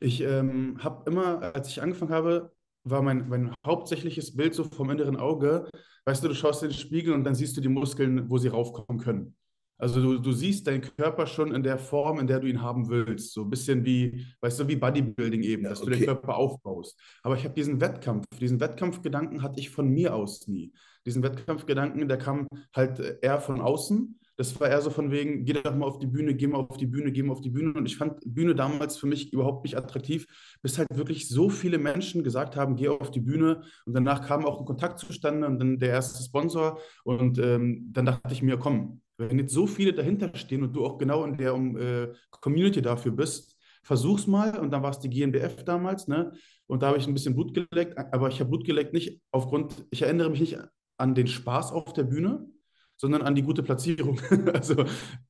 Ich 0.00 0.22
ähm, 0.22 0.78
habe 0.82 1.08
immer, 1.10 1.54
als 1.54 1.68
ich 1.68 1.82
angefangen 1.82 2.12
habe, 2.12 2.52
war 2.84 3.02
mein, 3.02 3.28
mein 3.28 3.54
hauptsächliches 3.66 4.34
Bild 4.34 4.54
so 4.54 4.64
vom 4.64 4.90
inneren 4.90 5.16
Auge, 5.16 5.68
weißt 6.06 6.24
du, 6.24 6.28
du 6.28 6.34
schaust 6.34 6.62
in 6.62 6.70
den 6.70 6.78
Spiegel 6.78 7.12
und 7.12 7.24
dann 7.24 7.34
siehst 7.34 7.56
du 7.56 7.60
die 7.60 7.68
Muskeln, 7.68 8.30
wo 8.30 8.38
sie 8.38 8.48
raufkommen 8.48 9.02
können. 9.02 9.36
Also 9.78 10.00
du, 10.00 10.18
du 10.18 10.32
siehst 10.32 10.66
deinen 10.66 10.80
Körper 10.80 11.26
schon 11.26 11.54
in 11.54 11.62
der 11.62 11.78
Form, 11.78 12.18
in 12.18 12.26
der 12.26 12.40
du 12.40 12.46
ihn 12.46 12.62
haben 12.62 12.88
willst. 12.88 13.34
So 13.34 13.42
ein 13.42 13.50
bisschen 13.50 13.84
wie, 13.84 14.24
weißt 14.40 14.60
du, 14.60 14.68
wie 14.68 14.76
Bodybuilding 14.76 15.42
eben, 15.42 15.64
dass 15.64 15.82
okay. 15.82 15.90
du 15.90 15.96
den 15.96 16.06
Körper 16.06 16.36
aufbaust. 16.36 16.98
Aber 17.22 17.36
ich 17.36 17.44
habe 17.44 17.52
diesen 17.52 17.78
Wettkampf, 17.80 18.24
diesen 18.40 18.58
Wettkampfgedanken 18.58 19.42
hatte 19.42 19.60
ich 19.60 19.68
von 19.68 19.88
mir 19.88 20.14
aus 20.14 20.48
nie. 20.48 20.72
Diesen 21.06 21.22
Wettkampfgedanken, 21.22 22.08
der 22.08 22.18
kam 22.18 22.48
halt 22.74 23.18
eher 23.22 23.40
von 23.40 23.60
außen. 23.60 24.18
Das 24.38 24.60
war 24.60 24.68
eher 24.68 24.82
so 24.82 24.90
von 24.90 25.10
wegen, 25.10 25.46
geh 25.46 25.54
doch 25.54 25.74
mal 25.74 25.86
auf 25.86 25.98
die 25.98 26.06
Bühne, 26.06 26.34
geh 26.34 26.46
mal 26.46 26.58
auf 26.58 26.76
die 26.76 26.86
Bühne, 26.86 27.10
geh 27.10 27.22
mal 27.22 27.32
auf 27.32 27.40
die 27.40 27.50
Bühne. 27.50 27.72
Und 27.72 27.86
ich 27.86 27.96
fand 27.96 28.20
Bühne 28.26 28.54
damals 28.54 28.98
für 28.98 29.06
mich 29.06 29.32
überhaupt 29.32 29.64
nicht 29.64 29.78
attraktiv, 29.78 30.26
bis 30.60 30.76
halt 30.76 30.88
wirklich 30.92 31.28
so 31.28 31.48
viele 31.48 31.78
Menschen 31.78 32.22
gesagt 32.22 32.54
haben, 32.54 32.76
geh 32.76 32.88
auf 32.88 33.10
die 33.10 33.20
Bühne. 33.20 33.62
Und 33.86 33.94
danach 33.94 34.26
kam 34.26 34.44
auch 34.44 34.58
ein 34.60 34.66
Kontakt 34.66 34.98
zustande 34.98 35.46
und 35.46 35.58
dann 35.58 35.78
der 35.78 35.90
erste 35.90 36.22
Sponsor. 36.22 36.80
Und 37.04 37.38
ähm, 37.38 37.88
dann 37.92 38.04
dachte 38.04 38.32
ich 38.34 38.42
mir, 38.42 38.58
komm, 38.58 39.00
wenn 39.16 39.38
jetzt 39.38 39.54
so 39.54 39.66
viele 39.66 39.94
dahinter 39.94 40.30
stehen 40.34 40.62
und 40.62 40.76
du 40.76 40.84
auch 40.84 40.98
genau 40.98 41.24
in 41.24 41.38
der 41.38 41.54
um, 41.54 41.76
äh, 41.78 42.08
Community 42.30 42.82
dafür 42.82 43.12
bist, 43.12 43.56
versuch's 43.82 44.26
mal. 44.26 44.58
Und 44.58 44.70
dann 44.70 44.82
war 44.82 44.90
es 44.90 44.98
die 44.98 45.08
GmbF 45.08 45.64
damals, 45.64 46.08
ne? 46.08 46.32
Und 46.66 46.82
da 46.82 46.88
habe 46.88 46.98
ich 46.98 47.06
ein 47.06 47.14
bisschen 47.14 47.34
Blut 47.34 47.54
geleckt, 47.54 47.96
aber 48.12 48.28
ich 48.28 48.40
habe 48.40 48.50
Blut 48.50 48.66
geleckt 48.66 48.92
nicht 48.92 49.22
aufgrund, 49.30 49.86
ich 49.90 50.02
erinnere 50.02 50.30
mich 50.30 50.40
nicht 50.40 50.58
an 50.96 51.14
den 51.14 51.26
Spaß 51.26 51.72
auf 51.72 51.92
der 51.92 52.04
Bühne, 52.04 52.48
sondern 52.96 53.22
an 53.22 53.34
die 53.34 53.42
gute 53.42 53.62
Platzierung. 53.62 54.20
also 54.52 54.80
okay. 54.80 54.88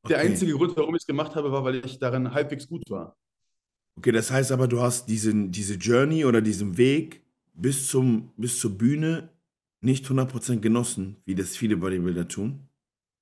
der 0.08 0.18
einzige 0.18 0.52
Grund, 0.52 0.76
warum 0.76 0.94
ich 0.94 1.02
es 1.02 1.06
gemacht 1.06 1.34
habe, 1.34 1.52
war, 1.52 1.64
weil 1.64 1.84
ich 1.84 1.98
darin 1.98 2.32
halbwegs 2.32 2.68
gut 2.68 2.82
war. 2.88 3.16
Okay, 3.98 4.12
das 4.12 4.30
heißt 4.30 4.52
aber, 4.52 4.68
du 4.68 4.80
hast 4.80 5.08
diesen, 5.08 5.50
diese 5.50 5.74
Journey 5.74 6.24
oder 6.24 6.40
diesen 6.40 6.76
Weg 6.76 7.24
bis, 7.54 7.88
zum, 7.88 8.32
bis 8.36 8.60
zur 8.60 8.76
Bühne 8.76 9.30
nicht 9.80 10.04
100% 10.04 10.60
genossen, 10.60 11.16
wie 11.24 11.34
das 11.34 11.56
viele 11.56 11.76
Bodybuilder 11.76 12.28
tun? 12.28 12.68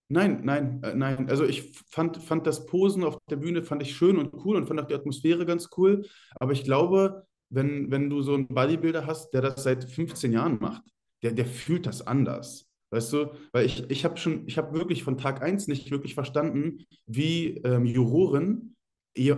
Nein, 0.08 0.40
nein, 0.44 0.82
äh, 0.82 0.94
nein. 0.94 1.28
Also 1.28 1.44
ich 1.44 1.72
fand, 1.88 2.18
fand 2.18 2.46
das 2.46 2.66
Posen 2.66 3.04
auf 3.04 3.18
der 3.30 3.36
Bühne 3.36 3.62
fand 3.62 3.82
ich 3.82 3.96
schön 3.96 4.18
und 4.18 4.34
cool 4.44 4.56
und 4.56 4.66
fand 4.66 4.80
auch 4.80 4.86
die 4.86 4.94
Atmosphäre 4.94 5.46
ganz 5.46 5.70
cool. 5.76 6.06
Aber 6.34 6.52
ich 6.52 6.64
glaube, 6.64 7.26
wenn, 7.48 7.90
wenn 7.90 8.10
du 8.10 8.22
so 8.22 8.34
einen 8.34 8.48
Bodybuilder 8.48 9.06
hast, 9.06 9.32
der 9.32 9.42
das 9.42 9.62
seit 9.62 9.84
15 9.84 10.32
Jahren 10.32 10.58
macht, 10.60 10.82
der, 11.24 11.32
der 11.32 11.46
fühlt 11.46 11.86
das 11.86 12.06
anders. 12.06 12.70
Weißt 12.90 13.12
du, 13.12 13.32
weil 13.52 13.66
ich, 13.66 13.90
ich 13.90 14.04
habe 14.04 14.16
schon, 14.18 14.46
ich 14.46 14.56
habe 14.56 14.78
wirklich 14.78 15.02
von 15.02 15.18
Tag 15.18 15.42
1 15.42 15.66
nicht 15.66 15.90
wirklich 15.90 16.14
verstanden, 16.14 16.84
wie 17.06 17.56
ähm, 17.64 17.86
Juroren 17.86 18.76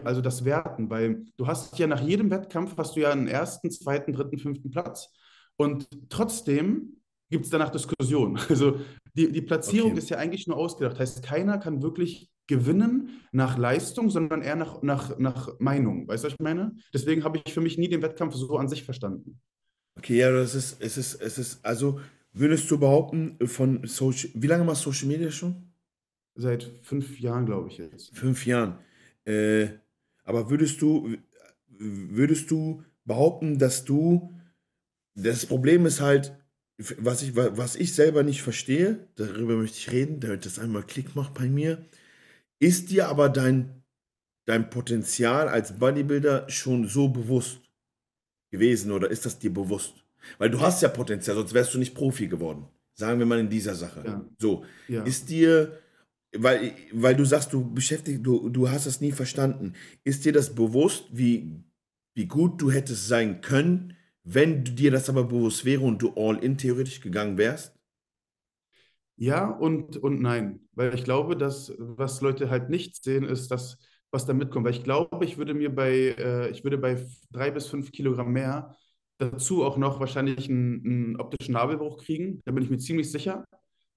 also 0.04 0.22
das 0.22 0.44
werten, 0.44 0.88
weil 0.88 1.26
du 1.36 1.46
hast 1.46 1.78
ja 1.78 1.86
nach 1.86 2.00
jedem 2.00 2.30
Wettkampf 2.30 2.76
hast 2.78 2.96
du 2.96 3.00
ja 3.00 3.10
einen 3.10 3.28
ersten, 3.28 3.70
zweiten, 3.70 4.12
dritten, 4.12 4.38
fünften 4.38 4.70
Platz. 4.70 5.12
Und 5.56 5.88
trotzdem 6.08 6.96
gibt 7.30 7.44
es 7.44 7.50
danach 7.50 7.70
Diskussionen. 7.70 8.38
Also 8.48 8.80
die, 9.14 9.32
die 9.32 9.42
Platzierung 9.42 9.92
okay. 9.92 9.98
ist 9.98 10.10
ja 10.10 10.18
eigentlich 10.18 10.46
nur 10.46 10.56
ausgedacht. 10.56 10.98
Heißt, 10.98 11.22
keiner 11.22 11.58
kann 11.58 11.82
wirklich 11.82 12.30
gewinnen 12.46 13.22
nach 13.32 13.58
Leistung, 13.58 14.10
sondern 14.10 14.42
eher 14.42 14.56
nach, 14.56 14.82
nach, 14.82 15.18
nach 15.18 15.58
Meinung. 15.58 16.06
Weißt 16.06 16.24
du, 16.24 16.28
was 16.28 16.34
ich 16.34 16.40
meine? 16.40 16.74
Deswegen 16.92 17.24
habe 17.24 17.40
ich 17.44 17.52
für 17.52 17.60
mich 17.60 17.78
nie 17.78 17.88
den 17.88 18.02
Wettkampf 18.02 18.34
so 18.34 18.56
an 18.56 18.68
sich 18.68 18.84
verstanden. 18.84 19.40
Okay, 19.96 20.18
ja, 20.18 20.30
das 20.30 20.54
ist, 20.54 20.80
es 20.80 20.96
ist, 20.96 21.14
es 21.20 21.38
ist, 21.38 21.64
also 21.64 22.00
Würdest 22.38 22.70
du 22.70 22.78
behaupten, 22.78 23.38
von 23.48 23.86
Social, 23.86 24.30
wie 24.34 24.46
lange 24.46 24.62
machst 24.62 24.84
du 24.84 24.92
Social 24.92 25.08
Media 25.08 25.30
schon? 25.30 25.72
Seit 26.34 26.64
fünf 26.82 27.18
Jahren, 27.18 27.46
glaube 27.46 27.68
ich 27.70 27.78
jetzt. 27.78 28.14
Fünf 28.14 28.44
Jahren. 28.44 28.78
Äh, 29.24 29.68
aber 30.22 30.50
würdest 30.50 30.82
du, 30.82 31.16
würdest 31.70 32.50
du 32.50 32.82
behaupten, 33.06 33.58
dass 33.58 33.86
du, 33.86 34.34
das 35.14 35.46
Problem 35.46 35.86
ist 35.86 36.02
halt, 36.02 36.36
was 36.76 37.22
ich, 37.22 37.34
was 37.34 37.74
ich 37.74 37.94
selber 37.94 38.22
nicht 38.22 38.42
verstehe, 38.42 39.08
darüber 39.14 39.56
möchte 39.56 39.78
ich 39.78 39.90
reden, 39.90 40.20
damit 40.20 40.44
das 40.44 40.58
einmal 40.58 40.82
Klick 40.82 41.16
macht 41.16 41.32
bei 41.32 41.48
mir, 41.48 41.86
ist 42.58 42.90
dir 42.90 43.08
aber 43.08 43.30
dein, 43.30 43.82
dein 44.44 44.68
Potenzial 44.68 45.48
als 45.48 45.78
Bodybuilder 45.78 46.50
schon 46.50 46.86
so 46.86 47.08
bewusst 47.08 47.62
gewesen 48.50 48.92
oder 48.92 49.10
ist 49.10 49.26
das 49.26 49.38
dir 49.38 49.52
bewusst? 49.52 50.04
Weil 50.38 50.50
du 50.50 50.60
hast 50.60 50.82
ja 50.82 50.88
Potenzial, 50.88 51.36
sonst 51.36 51.54
wärst 51.54 51.74
du 51.74 51.78
nicht 51.78 51.94
Profi 51.94 52.28
geworden. 52.28 52.66
Sagen 52.94 53.18
wir 53.18 53.26
mal 53.26 53.38
in 53.38 53.48
dieser 53.50 53.74
Sache. 53.74 54.02
Ja. 54.06 54.24
So, 54.38 54.64
Ja. 54.88 55.02
ist 55.04 55.28
dir, 55.28 55.78
weil, 56.34 56.72
weil 56.92 57.14
du 57.16 57.24
sagst, 57.24 57.52
du 57.52 57.72
beschäftigst, 57.72 58.24
du, 58.24 58.48
du 58.48 58.70
hast 58.70 58.86
das 58.86 59.00
nie 59.00 59.12
verstanden, 59.12 59.74
ist 60.04 60.24
dir 60.24 60.32
das 60.32 60.54
bewusst, 60.54 61.04
wie, 61.12 61.62
wie 62.14 62.26
gut 62.26 62.60
du 62.60 62.70
hättest 62.70 63.06
sein 63.08 63.40
können, 63.40 63.94
wenn 64.24 64.64
du 64.64 64.72
dir 64.72 64.90
das 64.90 65.08
aber 65.08 65.24
bewusst 65.24 65.64
wäre 65.64 65.82
und 65.82 66.02
du 66.02 66.12
all 66.16 66.42
in 66.42 66.58
theoretisch 66.58 67.00
gegangen 67.00 67.38
wärst? 67.38 67.72
Ja 69.18 69.48
und, 69.50 69.96
und 69.96 70.20
nein, 70.20 70.60
weil 70.72 70.94
ich 70.94 71.04
glaube, 71.04 71.36
dass 71.36 71.72
was 71.78 72.20
Leute 72.20 72.50
halt 72.50 72.68
nicht 72.68 73.02
sehen, 73.02 73.24
ist 73.24 73.50
das, 73.50 73.78
was 74.10 74.26
da 74.26 74.32
mitkommt. 74.32 74.64
Weil 74.64 74.74
ich 74.74 74.84
glaube, 74.84 75.24
ich 75.24 75.38
würde 75.38 75.54
mir 75.54 75.74
bei, 75.74 76.14
äh, 76.18 76.50
ich 76.50 76.64
würde 76.64 76.78
bei 76.78 77.04
drei 77.30 77.50
bis 77.50 77.66
fünf 77.66 77.92
Kilogramm 77.92 78.32
mehr 78.32 78.76
dazu 79.18 79.64
auch 79.64 79.76
noch 79.76 79.98
wahrscheinlich 80.00 80.48
einen, 80.48 80.84
einen 80.84 81.16
optischen 81.20 81.54
Nabelbruch 81.54 81.98
kriegen. 81.98 82.42
Da 82.44 82.52
bin 82.52 82.62
ich 82.62 82.70
mir 82.70 82.78
ziemlich 82.78 83.10
sicher, 83.10 83.44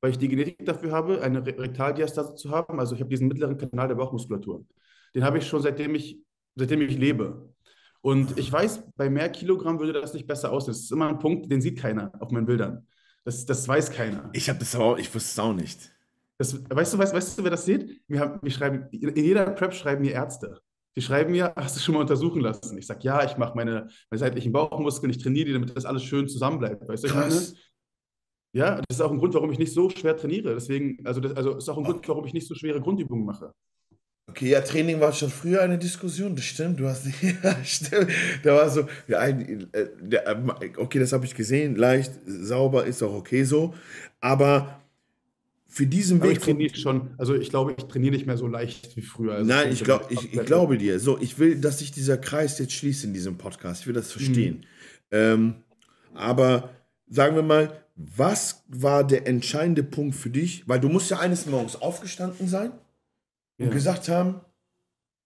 weil 0.02 0.12
ich 0.12 0.18
die 0.18 0.30
Genetik 0.30 0.66
dafür 0.66 0.92
habe, 0.92 1.22
eine 1.22 1.46
Re- 1.46 1.60
Rektaldiastase 1.60 2.36
zu 2.36 2.52
haben. 2.52 2.80
Also 2.80 2.96
ich 2.96 3.02
habe 3.02 3.10
diesen 3.10 3.28
mittleren 3.28 3.58
Kanal 3.58 3.90
der 3.90 3.96
Bauchmuskulatur. 3.96 4.66
Den 5.14 5.24
habe 5.24 5.38
ich 5.38 5.48
schon 5.48 5.62
seitdem 5.62 5.96
ich, 5.96 6.20
seitdem 6.56 6.82
ich 6.82 6.98
lebe. 6.98 7.54
Und 8.02 8.40
ich 8.40 8.50
weiß, 8.50 8.92
bei 8.96 9.10
mehr 9.10 9.28
Kilogramm 9.30 9.78
würde 9.78 9.92
das 9.92 10.14
nicht 10.14 10.26
besser 10.26 10.54
aussehen. 10.54 10.72
Das 10.74 10.84
ist 10.84 10.92
immer 10.92 11.10
ein 11.10 11.20
Punkt, 11.20 11.52
den 11.52 11.60
sieht 11.60 11.78
keiner 11.78 12.14
auf 12.22 12.32
meinen 12.32 12.46
Bildern. 12.46 12.88
Das, 13.26 13.46
das 13.46 13.68
weiß 13.68 13.92
keiner. 13.92 14.30
Ich 14.32 14.48
habe 14.48 14.60
das 14.60 14.74
auch, 14.74 14.98
ich 14.98 15.14
wusste 15.14 15.30
es 15.32 15.40
auch 15.40 15.54
nicht. 15.54 15.92
Das, 16.40 16.58
weißt 16.70 16.94
du, 16.94 16.98
weißt, 16.98 17.14
weißt 17.14 17.38
du, 17.38 17.44
wer 17.44 17.52
das 17.52 17.66
sieht? 17.66 18.02
Wir, 18.08 18.22
haben, 18.22 18.40
wir 18.42 18.52
schreiben, 18.52 18.88
in 18.92 19.26
jeder 19.26 19.46
Prep 19.52 19.74
schreiben 19.74 20.02
mir 20.02 20.14
Ärzte. 20.14 20.62
Die 20.96 21.02
schreiben 21.02 21.32
mir, 21.32 21.54
hast 21.56 21.76
du 21.76 21.82
schon 21.82 21.96
mal 21.96 22.02
untersuchen 22.02 22.42
lassen? 22.42 22.78
Ich 22.78 22.88
sage, 22.88 23.02
ja, 23.04 23.26
ich 23.26 23.38
mache 23.38 23.56
meine, 23.56 23.90
meine 24.10 24.20
seitlichen 24.20 24.54
Bauchmuskeln, 24.54 25.12
ich 25.12 25.22
trainiere 25.22 25.46
die, 25.48 25.54
damit 25.54 25.76
das 25.76 25.86
alles 25.86 26.04
schön 26.04 26.30
zusammenbleibt. 26.30 26.88
Weißt 26.88 27.04
du, 27.04 27.08
ich 27.08 27.14
meine? 27.14 27.36
Ja, 28.54 28.78
das 28.78 28.98
ist 28.98 29.02
auch 29.02 29.12
ein 29.12 29.18
Grund, 29.18 29.34
warum 29.34 29.52
ich 29.52 29.60
nicht 29.60 29.74
so 29.74 29.90
schwer 29.90 30.16
trainiere. 30.16 30.54
Deswegen, 30.54 31.06
also 31.06 31.20
das 31.20 31.36
also 31.36 31.58
ist 31.58 31.70
auch 31.70 31.78
ein 31.78 31.84
Grund, 31.84 32.08
warum 32.08 32.26
ich 32.26 32.34
nicht 32.34 32.48
so 32.48 32.56
schwere 32.56 32.82
Grundübungen 32.82 33.26
mache. 33.26 33.52
Okay, 34.30 34.50
ja, 34.50 34.62
Training 34.62 35.00
war 35.00 35.12
schon 35.12 35.30
früher 35.30 35.62
eine 35.62 35.78
Diskussion, 35.78 36.36
das 36.36 36.46
stimmt. 36.46 36.80
Du 36.80 36.88
hast, 36.88 37.06
ja, 37.44 37.64
stimmt. 37.64 38.12
Da 38.44 38.56
war 38.56 38.70
so, 38.70 38.88
ja, 39.08 39.20
ein, 39.20 39.68
äh, 39.74 39.88
der, 40.00 40.28
äh, 40.28 40.72
okay, 40.78 41.00
das 41.00 41.12
habe 41.12 41.26
ich 41.26 41.36
gesehen, 41.36 41.76
leicht, 41.76 42.14
sauber, 42.26 42.86
ist 42.86 43.04
auch 43.04 43.14
okay 43.14 43.44
so. 43.44 43.74
Aber 44.20 44.80
für 45.72 45.86
diesen 45.86 46.20
Aber 46.20 46.30
Weg 46.30 46.38
ich 46.40 46.44
trainiere 46.44 46.76
schon, 46.76 47.12
also 47.20 47.36
ich 47.36 47.50
glaube, 47.50 47.76
ich 47.78 47.84
trainiere 47.86 48.14
nicht 48.16 48.26
mehr 48.26 48.38
so 48.38 48.48
leicht 48.48 48.98
wie 48.98 49.02
früher. 49.02 49.36
Also 49.36 49.48
Nein, 49.48 49.72
ich, 49.72 49.84
glaub, 49.84 50.10
ich, 50.10 50.34
ich 50.34 50.46
glaube 50.46 50.80
dir. 50.80 51.00
So, 51.00 51.20
ich 51.20 51.38
will, 51.38 51.62
dass 51.62 51.78
sich 51.80 51.92
dieser 51.92 52.18
Kreis 52.18 52.58
jetzt 52.58 52.74
schließt 52.74 53.04
in 53.04 53.14
diesem 53.14 53.38
Podcast. 53.38 53.82
Ich 53.82 53.88
will 53.88 53.94
das 53.94 54.12
verstehen. 54.12 54.66
Ähm, 55.12 55.64
aber 56.16 56.72
sagen 57.08 57.36
wir 57.36 57.44
mal, 57.44 57.86
was 57.96 58.64
war 58.68 59.06
der 59.06 59.28
entscheidende 59.28 59.84
Punkt 59.84 60.16
für 60.16 60.32
dich? 60.32 60.68
Weil 60.68 60.80
du 60.80 60.90
musst 60.90 61.12
ja 61.12 61.20
eines 61.20 61.46
Morgens 61.46 61.76
aufgestanden 61.76 62.48
sein 62.48 62.72
und 63.60 63.68
Ja. 63.68 63.72
gesagt 63.72 64.10
haben, 64.10 64.42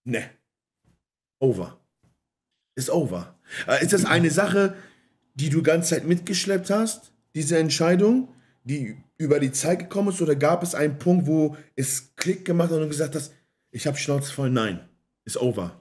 ne, 0.04 0.28
over. 1.38 1.80
Ist 2.76 2.90
over. 2.90 3.38
Äh, 3.66 3.82
Ist 3.82 3.94
das 3.94 4.04
eine 4.04 4.30
Sache, 4.30 4.74
die 5.34 5.48
du 5.48 5.58
die 5.58 5.64
ganze 5.64 5.90
Zeit 5.94 6.06
mitgeschleppt 6.06 6.68
hast, 6.68 7.12
diese 7.34 7.56
Entscheidung, 7.56 8.28
die 8.64 8.96
über 9.16 9.38
die 9.40 9.52
Zeit 9.52 9.78
gekommen 9.78 10.08
ist, 10.08 10.20
oder 10.20 10.34
gab 10.34 10.62
es 10.62 10.74
einen 10.74 10.98
Punkt, 10.98 11.26
wo 11.26 11.56
es 11.76 12.14
Klick 12.16 12.44
gemacht 12.44 12.70
hat 12.70 12.76
und 12.76 12.84
du 12.84 12.88
gesagt 12.88 13.14
hast, 13.14 13.32
ich 13.70 13.86
habe 13.86 13.96
Schnauze 13.96 14.32
voll, 14.32 14.50
nein, 14.50 14.88
ist 15.24 15.40
over. 15.40 15.80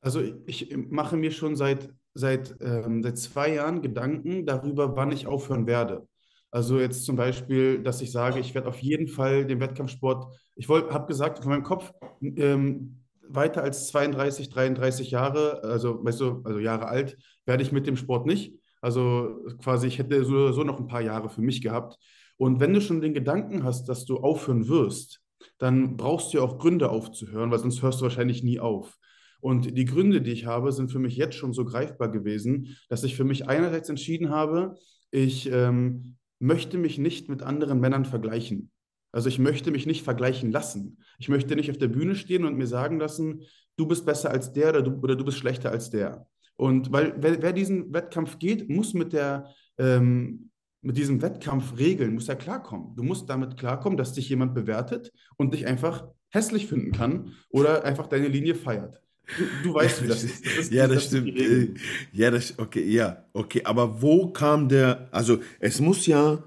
Also 0.00 0.22
ich 0.46 0.74
mache 0.76 1.16
mir 1.16 1.30
schon 1.30 1.56
seit, 1.56 1.88
seit, 2.12 2.54
ähm, 2.60 3.02
seit 3.02 3.18
zwei 3.18 3.54
Jahren 3.54 3.82
Gedanken 3.82 4.46
darüber, 4.46 4.96
wann 4.96 5.12
ich 5.12 5.26
aufhören 5.26 5.66
werde. 5.66 6.06
Also 6.50 6.78
jetzt 6.78 7.04
zum 7.04 7.16
Beispiel, 7.16 7.82
dass 7.82 8.00
ich 8.00 8.12
sage, 8.12 8.38
ich 8.38 8.54
werde 8.54 8.68
auf 8.68 8.78
jeden 8.78 9.08
Fall 9.08 9.44
den 9.44 9.60
Wettkampfsport, 9.60 10.32
ich 10.54 10.68
habe 10.68 11.06
gesagt, 11.06 11.38
von 11.38 11.48
meinem 11.48 11.64
Kopf, 11.64 11.92
ähm, 12.22 13.00
weiter 13.26 13.62
als 13.62 13.88
32, 13.88 14.50
33 14.50 15.10
Jahre, 15.10 15.62
also 15.64 16.04
weißt 16.04 16.20
du, 16.20 16.42
also 16.44 16.58
Jahre 16.58 16.86
alt, 16.86 17.16
werde 17.46 17.62
ich 17.62 17.72
mit 17.72 17.86
dem 17.86 17.96
Sport 17.96 18.26
nicht. 18.26 18.54
Also 18.80 19.42
quasi, 19.62 19.86
ich 19.88 19.98
hätte 19.98 20.24
so, 20.24 20.52
so 20.52 20.62
noch 20.62 20.78
ein 20.78 20.86
paar 20.86 21.00
Jahre 21.00 21.28
für 21.28 21.40
mich 21.40 21.62
gehabt. 21.62 21.98
Und 22.36 22.60
wenn 22.60 22.72
du 22.72 22.80
schon 22.80 23.00
den 23.00 23.14
Gedanken 23.14 23.64
hast, 23.64 23.88
dass 23.88 24.04
du 24.04 24.18
aufhören 24.18 24.68
wirst, 24.68 25.20
dann 25.58 25.96
brauchst 25.96 26.32
du 26.32 26.38
ja 26.38 26.44
auch 26.44 26.58
Gründe 26.58 26.90
aufzuhören, 26.90 27.50
weil 27.50 27.58
sonst 27.58 27.82
hörst 27.82 28.00
du 28.00 28.04
wahrscheinlich 28.04 28.42
nie 28.42 28.60
auf. 28.60 28.96
Und 29.40 29.76
die 29.76 29.84
Gründe, 29.84 30.22
die 30.22 30.32
ich 30.32 30.46
habe, 30.46 30.72
sind 30.72 30.90
für 30.90 30.98
mich 30.98 31.16
jetzt 31.16 31.36
schon 31.36 31.52
so 31.52 31.64
greifbar 31.64 32.10
gewesen, 32.10 32.76
dass 32.88 33.04
ich 33.04 33.14
für 33.14 33.24
mich 33.24 33.46
einerseits 33.48 33.88
entschieden 33.88 34.30
habe, 34.30 34.74
ich 35.10 35.50
ähm, 35.52 36.16
möchte 36.38 36.78
mich 36.78 36.98
nicht 36.98 37.28
mit 37.28 37.42
anderen 37.42 37.78
Männern 37.78 38.04
vergleichen. 38.04 38.70
Also 39.12 39.28
ich 39.28 39.38
möchte 39.38 39.70
mich 39.70 39.86
nicht 39.86 40.02
vergleichen 40.02 40.50
lassen. 40.50 40.98
Ich 41.18 41.28
möchte 41.28 41.54
nicht 41.54 41.70
auf 41.70 41.78
der 41.78 41.88
Bühne 41.88 42.16
stehen 42.16 42.44
und 42.44 42.56
mir 42.56 42.66
sagen 42.66 42.98
lassen, 42.98 43.42
du 43.76 43.86
bist 43.86 44.06
besser 44.06 44.30
als 44.30 44.52
der 44.52 44.70
oder 44.70 44.82
du, 44.82 44.92
oder 45.00 45.14
du 45.14 45.24
bist 45.24 45.38
schlechter 45.38 45.70
als 45.70 45.90
der. 45.90 46.26
Und 46.56 46.90
weil 46.90 47.14
wer, 47.18 47.40
wer 47.42 47.52
diesen 47.52 47.92
Wettkampf 47.92 48.38
geht, 48.38 48.68
muss 48.68 48.94
mit 48.94 49.12
der 49.12 49.50
ähm, 49.78 50.50
mit 50.84 50.96
diesem 50.96 51.22
Wettkampf 51.22 51.78
regeln, 51.78 52.14
muss 52.14 52.26
ja 52.26 52.34
klarkommen. 52.34 52.94
Du 52.96 53.02
musst 53.02 53.28
damit 53.30 53.56
klarkommen, 53.56 53.96
dass 53.96 54.12
dich 54.12 54.28
jemand 54.28 54.54
bewertet 54.54 55.12
und 55.36 55.54
dich 55.54 55.66
einfach 55.66 56.06
hässlich 56.30 56.66
finden 56.66 56.92
kann 56.92 57.32
oder 57.48 57.84
einfach 57.84 58.06
deine 58.06 58.28
Linie 58.28 58.54
feiert. 58.54 59.00
Du, 59.38 59.44
du 59.62 59.74
weißt, 59.74 60.02
wie 60.02 60.08
das 60.08 60.22
ist. 60.24 60.44
das 60.44 60.52
ist 60.58 60.72
ja, 60.72 60.86
das 60.86 61.08
die 61.08 61.16
stimmt. 61.16 61.38
Äh, 61.38 61.74
Ja, 62.12 62.30
das, 62.30 62.58
okay, 62.58 62.84
ja, 62.84 63.24
okay. 63.32 63.62
Aber 63.64 64.02
wo 64.02 64.30
kam 64.30 64.68
der, 64.68 65.08
also 65.12 65.38
es 65.60 65.80
muss 65.80 66.06
ja, 66.06 66.42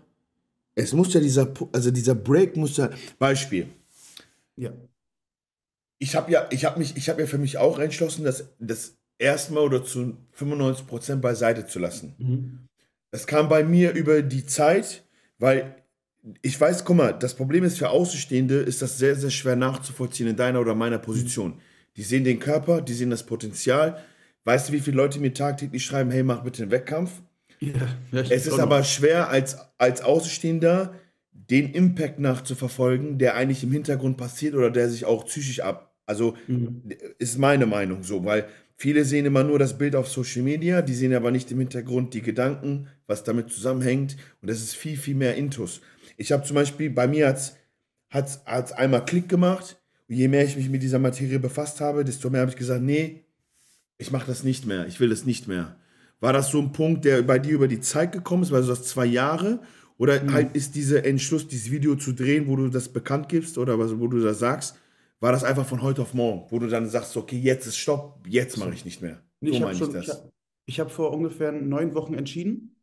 es 0.75 0.93
muss 0.93 1.13
ja 1.13 1.19
dieser, 1.19 1.51
also 1.73 1.89
dieser 1.89 2.13
Break 2.13 2.55
muss 2.55 2.77
ja, 2.77 2.91
Beispiel, 3.17 3.67
Ja. 4.55 4.71
ich 5.97 6.15
habe 6.15 6.31
ja, 6.31 6.47
ich 6.51 6.65
habe 6.65 6.77
mich, 6.77 6.95
ich 6.95 7.09
habe 7.09 7.21
ja 7.21 7.27
für 7.27 7.39
mich 7.39 7.57
auch 7.57 7.79
entschlossen, 7.79 8.23
das, 8.23 8.47
das 8.59 8.95
erstmal 9.17 9.63
oder 9.63 9.83
zu 9.83 10.15
95 10.33 10.85
Prozent 10.85 11.21
beiseite 11.23 11.65
zu 11.65 11.79
lassen. 11.79 12.13
Mhm. 12.19 12.59
Das 13.17 13.25
kam 13.25 13.49
bei 13.49 13.63
mir 13.63 13.93
über 13.93 14.21
die 14.21 14.45
Zeit, 14.45 15.03
weil 15.39 15.73
ich 16.43 16.61
weiß, 16.61 16.85
guck 16.85 16.97
mal, 16.97 17.13
das 17.13 17.33
Problem 17.33 17.63
ist 17.63 17.79
für 17.79 17.89
Außenstehende, 17.89 18.57
ist 18.57 18.83
das 18.83 18.99
sehr, 18.99 19.15
sehr 19.15 19.31
schwer 19.31 19.55
nachzuvollziehen 19.55 20.27
in 20.27 20.35
deiner 20.35 20.61
oder 20.61 20.75
meiner 20.75 20.99
Position. 20.99 21.59
Die 21.95 22.03
sehen 22.03 22.23
den 22.23 22.37
Körper, 22.37 22.79
die 22.79 22.93
sehen 22.93 23.09
das 23.09 23.25
Potenzial. 23.25 24.03
Weißt 24.43 24.69
du, 24.69 24.73
wie 24.73 24.81
viele 24.81 24.97
Leute 24.97 25.19
mir 25.19 25.33
tagtäglich 25.33 25.83
schreiben, 25.83 26.11
hey, 26.11 26.21
mach 26.21 26.43
bitte 26.43 26.61
einen 26.61 26.69
Wettkampf? 26.69 27.23
Ja, 27.59 27.71
ja, 28.11 28.19
Es 28.19 28.45
ist 28.45 28.59
aber 28.59 28.83
schwer, 28.83 29.29
als, 29.29 29.57
als 29.79 30.01
Außenstehender 30.03 30.93
den 31.31 31.71
Impact 31.71 32.19
nachzuverfolgen, 32.19 33.17
der 33.17 33.33
eigentlich 33.33 33.63
im 33.63 33.71
Hintergrund 33.71 34.17
passiert 34.17 34.53
oder 34.53 34.69
der 34.69 34.91
sich 34.91 35.05
auch 35.05 35.25
psychisch 35.25 35.61
ab. 35.61 35.95
Also 36.05 36.35
Mhm. 36.45 36.83
ist 37.17 37.39
meine 37.39 37.65
Meinung 37.65 38.03
so, 38.03 38.23
weil 38.23 38.45
viele 38.77 39.03
sehen 39.03 39.25
immer 39.25 39.43
nur 39.43 39.59
das 39.59 39.77
Bild 39.77 39.95
auf 39.95 40.07
Social 40.07 40.43
Media, 40.43 40.81
die 40.81 40.93
sehen 40.93 41.13
aber 41.13 41.31
nicht 41.31 41.51
im 41.51 41.59
Hintergrund 41.59 42.13
die 42.13 42.21
Gedanken, 42.21 42.87
was 43.07 43.23
damit 43.23 43.51
zusammenhängt. 43.51 44.15
Und 44.41 44.49
das 44.49 44.61
ist 44.61 44.75
viel, 44.75 44.95
viel 44.95 45.15
mehr 45.15 45.35
Intus. 45.35 45.81
Ich 46.15 46.31
habe 46.31 46.43
zum 46.43 46.55
Beispiel, 46.55 46.89
bei 46.89 47.07
mir 47.07 47.27
hat 47.27 47.37
es 47.37 47.55
hat's 48.45 48.71
einmal 48.71 49.03
Klick 49.05 49.27
gemacht. 49.27 49.77
Und 50.07 50.15
je 50.15 50.29
mehr 50.29 50.45
ich 50.45 50.55
mich 50.55 50.69
mit 50.69 50.81
dieser 50.83 50.99
Materie 50.99 51.39
befasst 51.39 51.81
habe, 51.81 52.05
desto 52.05 52.29
mehr 52.29 52.41
habe 52.41 52.51
ich 52.51 52.57
gesagt, 52.57 52.81
nee, 52.81 53.25
ich 53.97 54.11
mache 54.11 54.27
das 54.27 54.43
nicht 54.43 54.65
mehr, 54.65 54.87
ich 54.87 54.99
will 54.99 55.09
das 55.09 55.25
nicht 55.25 55.47
mehr. 55.47 55.75
War 56.19 56.33
das 56.33 56.49
so 56.49 56.61
ein 56.61 56.71
Punkt, 56.71 57.03
der 57.03 57.21
bei 57.23 57.39
dir 57.39 57.53
über 57.53 57.67
die 57.67 57.81
Zeit 57.81 58.11
gekommen 58.11 58.43
ist, 58.43 58.51
weil 58.51 58.61
du 58.61 58.67
das 58.67 58.83
zwei 58.83 59.05
Jahre? 59.05 59.59
Oder 59.97 60.21
halt 60.31 60.55
ist 60.55 60.75
dieser 60.75 61.03
Entschluss, 61.05 61.47
dieses 61.47 61.71
Video 61.71 61.95
zu 61.95 62.13
drehen, 62.13 62.47
wo 62.47 62.55
du 62.55 62.69
das 62.69 62.89
bekannt 62.89 63.29
gibst 63.29 63.57
oder 63.57 63.77
wo 63.77 64.07
du 64.07 64.19
das 64.19 64.39
sagst, 64.39 64.75
war 65.19 65.31
das 65.31 65.43
einfach 65.43 65.65
von 65.65 65.81
heute 65.81 66.01
auf 66.01 66.13
morgen, 66.13 66.49
wo 66.51 66.59
du 66.59 66.67
dann 66.67 66.87
sagst, 66.87 67.15
okay, 67.17 67.37
jetzt 67.37 67.65
ist 67.65 67.77
Stopp, 67.77 68.25
jetzt 68.27 68.57
mache 68.57 68.73
ich 68.73 68.85
nicht 68.85 69.01
mehr. 69.01 69.23
So 69.41 69.47
ich 69.47 69.55
habe 69.61 69.73
meine 69.73 69.75
ich 69.75 69.81
ich 69.81 70.05
das. 70.05 70.09
habe 70.09 70.31
ich 70.65 70.79
hab 70.79 70.91
vor 70.91 71.11
ungefähr 71.11 71.51
neun 71.51 71.95
Wochen 71.95 72.13
entschieden. 72.13 72.75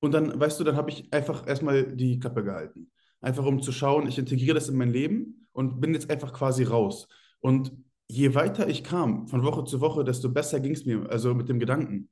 Und 0.00 0.12
dann, 0.12 0.38
weißt 0.38 0.60
du, 0.60 0.64
dann 0.64 0.76
habe 0.76 0.90
ich 0.90 1.12
einfach 1.12 1.46
erstmal 1.46 1.96
die 1.96 2.18
Klappe 2.18 2.44
gehalten. 2.44 2.90
Einfach 3.20 3.46
um 3.46 3.62
zu 3.62 3.72
schauen, 3.72 4.06
ich 4.06 4.18
integriere 4.18 4.54
das 4.54 4.68
in 4.68 4.76
mein 4.76 4.90
Leben 4.90 5.48
und 5.52 5.80
bin 5.80 5.94
jetzt 5.94 6.10
einfach 6.10 6.32
quasi 6.32 6.64
raus. 6.64 7.08
Und 7.40 7.72
je 8.06 8.34
weiter 8.34 8.68
ich 8.68 8.84
kam, 8.84 9.26
von 9.26 9.42
Woche 9.42 9.64
zu 9.64 9.80
Woche, 9.80 10.04
desto 10.04 10.30
besser 10.30 10.60
ging 10.60 10.72
es 10.72 10.84
mir, 10.84 11.08
also 11.10 11.34
mit 11.34 11.48
dem 11.48 11.58
Gedanken. 11.58 12.10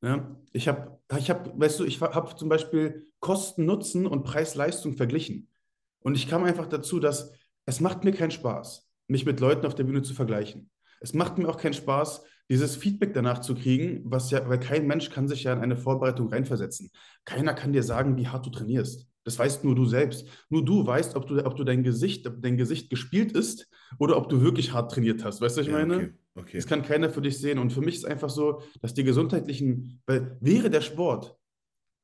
Ja, 0.00 0.36
ich 0.52 0.68
habe, 0.68 0.98
ich 1.18 1.30
hab, 1.30 1.58
weißt 1.58 1.80
du, 1.80 1.84
ich 1.84 2.00
habe 2.00 2.36
zum 2.36 2.48
Beispiel 2.48 3.08
Kosten, 3.20 3.64
Nutzen 3.64 4.06
und 4.06 4.22
Preis-Leistung 4.22 4.94
verglichen. 4.94 5.48
Und 6.00 6.14
ich 6.14 6.28
kam 6.28 6.44
einfach 6.44 6.66
dazu, 6.66 7.00
dass 7.00 7.32
es 7.66 7.80
macht 7.80 8.04
mir 8.04 8.12
keinen 8.12 8.30
Spaß, 8.30 8.83
mich 9.08 9.26
mit 9.26 9.40
Leuten 9.40 9.66
auf 9.66 9.74
der 9.74 9.84
Bühne 9.84 10.02
zu 10.02 10.14
vergleichen. 10.14 10.70
Es 11.00 11.14
macht 11.14 11.38
mir 11.38 11.48
auch 11.48 11.58
keinen 11.58 11.74
Spaß, 11.74 12.24
dieses 12.50 12.76
Feedback 12.76 13.14
danach 13.14 13.40
zu 13.40 13.54
kriegen, 13.54 14.02
was 14.04 14.30
ja, 14.30 14.46
weil 14.48 14.60
kein 14.60 14.86
Mensch 14.86 15.10
kann 15.10 15.28
sich 15.28 15.44
ja 15.44 15.52
in 15.52 15.60
eine 15.60 15.76
Vorbereitung 15.76 16.28
reinversetzen. 16.28 16.90
Keiner 17.24 17.54
kann 17.54 17.72
dir 17.72 17.82
sagen, 17.82 18.16
wie 18.16 18.28
hart 18.28 18.44
du 18.46 18.50
trainierst. 18.50 19.06
Das 19.24 19.38
weißt 19.38 19.64
nur 19.64 19.74
du 19.74 19.86
selbst. 19.86 20.28
Nur 20.50 20.64
du 20.64 20.86
weißt, 20.86 21.16
ob 21.16 21.26
du, 21.26 21.44
ob 21.44 21.56
du 21.56 21.64
dein 21.64 21.82
Gesicht, 21.82 22.26
ob 22.26 22.42
dein 22.42 22.58
Gesicht 22.58 22.90
gespielt 22.90 23.32
ist 23.32 23.68
oder 23.98 24.18
ob 24.18 24.28
du 24.28 24.42
wirklich 24.42 24.72
hart 24.74 24.92
trainiert 24.92 25.24
hast. 25.24 25.40
Weißt 25.40 25.56
du, 25.56 25.60
was 25.60 25.66
ich 25.66 25.72
Ja, 25.72 25.78
meine? 25.78 25.94
okay, 25.96 26.12
okay. 26.34 26.56
Das 26.58 26.66
kann 26.66 26.82
keiner 26.82 27.08
für 27.08 27.22
dich 27.22 27.38
sehen. 27.38 27.58
Und 27.58 27.72
für 27.72 27.80
mich 27.80 27.94
ist 27.96 28.04
einfach 28.04 28.28
so, 28.28 28.60
dass 28.82 28.92
die 28.92 29.04
gesundheitlichen, 29.04 30.02
weil 30.06 30.36
wäre 30.40 30.68
der 30.68 30.82
Sport 30.82 31.38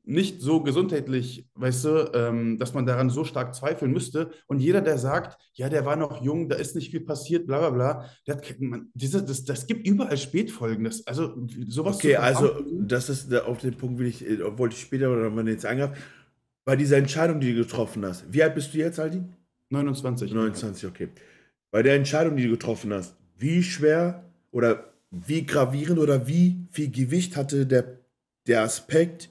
nicht 0.05 0.41
so 0.41 0.63
gesundheitlich, 0.63 1.47
weißt 1.55 1.85
du, 1.85 2.11
ähm, 2.15 2.59
dass 2.59 2.75
man 2.75 2.87
daran 2.87 3.11
so 3.11 3.25
stark 3.25 3.55
zweifeln 3.55 3.93
müsste. 3.93 4.31
Und 4.47 4.61
jeder, 4.61 4.81
der 4.81 4.99
sagt, 4.99 5.39
ja, 5.55 5.69
der 5.69 5.85
war 5.85 5.97
noch 5.97 6.23
jung, 6.23 6.49
da 6.49 6.57
ist 6.57 6.75
nicht 6.75 6.91
viel 6.91 7.01
passiert, 7.01 7.47
bla 7.47 7.59
bla 7.59 7.71
bla, 7.71 8.11
der 8.27 8.37
hat, 8.37 8.61
man, 8.61 8.91
diese, 8.95 9.23
das, 9.23 9.45
das 9.45 9.67
gibt 9.67 9.87
überall 9.87 10.17
Spätfolgen. 10.17 10.85
Das, 10.85 11.07
also 11.07 11.35
sowas 11.67 11.97
Okay, 11.97 12.17
also 12.17 12.65
das 12.71 13.09
ist 13.09 13.35
auf 13.35 13.59
den 13.59 13.77
Punkt 13.77 13.99
will 13.99 14.07
ich, 14.07 14.27
äh, 14.27 14.59
wollte 14.59 14.75
ich 14.75 14.81
später 14.81 15.13
oder 15.13 15.35
wenn 15.37 15.47
jetzt 15.47 15.67
eingreifen. 15.67 15.97
Bei 16.65 16.77
dieser 16.77 16.97
Entscheidung, 16.97 17.41
die 17.41 17.55
du 17.55 17.63
getroffen 17.63 18.05
hast, 18.05 18.25
wie 18.33 18.43
alt 18.43 18.55
bist 18.55 18.73
du 18.75 18.79
jetzt, 18.79 18.99
Aldi? 18.99 19.23
29. 19.71 20.33
29, 20.33 20.87
okay. 20.87 21.09
Bei 21.71 21.83
der 21.83 21.95
Entscheidung, 21.95 22.37
die 22.37 22.45
du 22.45 22.51
getroffen 22.51 22.93
hast, 22.93 23.17
wie 23.39 23.63
schwer 23.63 24.25
oder 24.51 24.93
wie 25.11 25.45
gravierend 25.45 25.99
oder 25.99 26.27
wie 26.27 26.67
viel 26.71 26.91
Gewicht 26.91 27.37
hatte 27.37 27.67
der, 27.67 28.01
der 28.47 28.63
Aspekt 28.63 29.29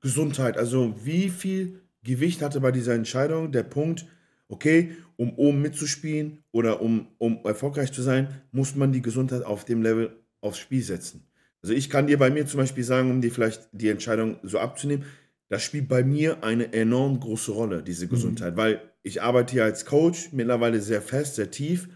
Gesundheit? 0.00 0.56
Also 0.56 0.94
wie 1.04 1.28
viel 1.28 1.80
Gewicht 2.02 2.42
hatte 2.42 2.60
bei 2.60 2.72
dieser 2.72 2.94
Entscheidung 2.94 3.52
der 3.52 3.62
Punkt, 3.62 4.06
okay, 4.48 4.92
um 5.16 5.34
oben 5.34 5.60
mitzuspielen 5.62 6.38
oder 6.50 6.80
um, 6.80 7.08
um 7.18 7.40
erfolgreich 7.44 7.92
zu 7.92 8.02
sein, 8.02 8.28
muss 8.52 8.74
man 8.74 8.92
die 8.92 9.02
Gesundheit 9.02 9.44
auf 9.44 9.64
dem 9.64 9.82
Level 9.82 10.16
aufs 10.40 10.58
Spiel 10.58 10.82
setzen. 10.82 11.26
Also 11.62 11.74
ich 11.74 11.90
kann 11.90 12.06
dir 12.06 12.18
bei 12.18 12.30
mir 12.30 12.46
zum 12.46 12.58
Beispiel 12.58 12.84
sagen, 12.84 13.10
um 13.10 13.20
dir 13.20 13.30
vielleicht 13.30 13.68
die 13.72 13.88
Entscheidung 13.88 14.38
so 14.42 14.58
abzunehmen, 14.58 15.04
das 15.48 15.62
spielt 15.62 15.88
bei 15.88 16.04
mir 16.04 16.42
eine 16.42 16.72
enorm 16.72 17.20
große 17.20 17.52
Rolle, 17.52 17.82
diese 17.82 18.06
Gesundheit, 18.06 18.56
weil 18.56 18.80
ich 19.02 19.20
arbeite 19.20 19.52
hier 19.52 19.64
als 19.64 19.84
Coach 19.84 20.30
mittlerweile 20.32 20.80
sehr 20.80 21.02
fest, 21.02 21.34
sehr 21.34 21.50
tief. 21.50 21.88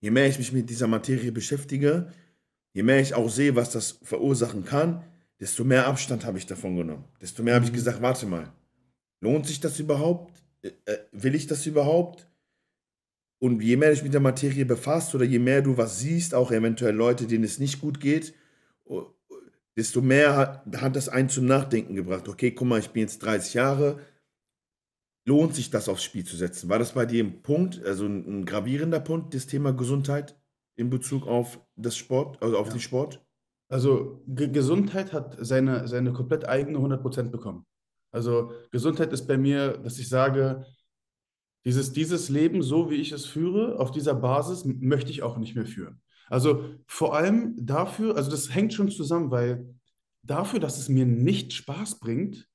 Je 0.00 0.10
mehr 0.10 0.28
ich 0.28 0.38
mich 0.38 0.52
mit 0.52 0.70
dieser 0.70 0.86
Materie 0.86 1.32
beschäftige, 1.32 2.12
je 2.72 2.82
mehr 2.82 3.00
ich 3.00 3.14
auch 3.14 3.28
sehe, 3.28 3.56
was 3.56 3.72
das 3.72 3.98
verursachen 4.02 4.64
kann, 4.64 5.02
desto 5.40 5.64
mehr 5.64 5.86
Abstand 5.86 6.24
habe 6.24 6.38
ich 6.38 6.46
davon 6.46 6.76
genommen. 6.76 7.04
Desto 7.20 7.42
mehr 7.42 7.54
habe 7.54 7.64
ich 7.64 7.72
gesagt, 7.72 8.02
warte 8.02 8.26
mal, 8.26 8.52
lohnt 9.20 9.46
sich 9.46 9.60
das 9.60 9.80
überhaupt? 9.80 10.42
Äh, 10.62 10.70
äh, 10.84 10.98
will 11.12 11.34
ich 11.34 11.46
das 11.46 11.66
überhaupt? 11.66 12.26
Und 13.42 13.62
je 13.62 13.76
mehr 13.76 13.88
du 13.88 13.94
dich 13.94 14.04
mit 14.04 14.12
der 14.12 14.20
Materie 14.20 14.66
befasst 14.66 15.14
oder 15.14 15.24
je 15.24 15.38
mehr 15.38 15.62
du 15.62 15.76
was 15.78 15.98
siehst, 15.98 16.34
auch 16.34 16.52
eventuell 16.52 16.94
Leute, 16.94 17.26
denen 17.26 17.44
es 17.44 17.58
nicht 17.58 17.80
gut 17.80 17.98
geht, 17.98 18.34
desto 19.76 20.02
mehr 20.02 20.36
hat, 20.36 20.76
hat 20.76 20.94
das 20.94 21.08
einen 21.08 21.30
zum 21.30 21.46
Nachdenken 21.46 21.94
gebracht. 21.94 22.28
Okay, 22.28 22.50
guck 22.50 22.68
mal, 22.68 22.78
ich 22.80 22.90
bin 22.90 23.02
jetzt 23.02 23.20
30 23.20 23.54
Jahre. 23.54 24.00
Lohnt 25.26 25.54
sich 25.54 25.70
das 25.70 25.88
aufs 25.88 26.02
Spiel 26.04 26.24
zu 26.24 26.36
setzen? 26.36 26.68
War 26.68 26.78
das 26.78 26.92
bei 26.92 27.06
dir 27.06 27.24
ein 27.24 27.40
Punkt, 27.40 27.82
also 27.84 28.04
ein, 28.04 28.40
ein 28.40 28.44
gravierender 28.44 29.00
Punkt, 29.00 29.32
das 29.34 29.46
Thema 29.46 29.72
Gesundheit 29.72 30.38
in 30.76 30.90
Bezug 30.90 31.26
auf 31.26 31.60
das 31.76 31.96
Sport, 31.96 32.42
also 32.42 32.58
auf 32.58 32.66
Ja. 32.66 32.72
den 32.74 32.80
Sport? 32.80 33.24
Also 33.70 34.22
Ge 34.26 34.48
Gesundheit 34.48 35.12
hat 35.12 35.36
seine, 35.40 35.86
seine 35.86 36.12
komplett 36.12 36.46
eigene 36.46 36.78
100% 36.78 37.30
bekommen. 37.30 37.64
Also 38.10 38.52
Gesundheit 38.72 39.12
ist 39.12 39.26
bei 39.28 39.38
mir, 39.38 39.78
dass 39.78 39.98
ich 39.98 40.08
sage, 40.08 40.66
dieses, 41.64 41.92
dieses 41.92 42.28
Leben, 42.28 42.62
so 42.62 42.90
wie 42.90 42.96
ich 42.96 43.12
es 43.12 43.26
führe, 43.26 43.78
auf 43.78 43.92
dieser 43.92 44.14
Basis 44.14 44.64
möchte 44.64 45.12
ich 45.12 45.22
auch 45.22 45.38
nicht 45.38 45.54
mehr 45.54 45.66
führen. 45.66 46.02
Also 46.28 46.64
vor 46.86 47.14
allem 47.14 47.54
dafür, 47.56 48.16
also 48.16 48.30
das 48.30 48.52
hängt 48.52 48.74
schon 48.74 48.90
zusammen, 48.90 49.30
weil 49.30 49.74
dafür, 50.22 50.58
dass 50.58 50.78
es 50.78 50.88
mir 50.88 51.06
nicht 51.06 51.52
Spaß 51.52 52.00
bringt, 52.00 52.48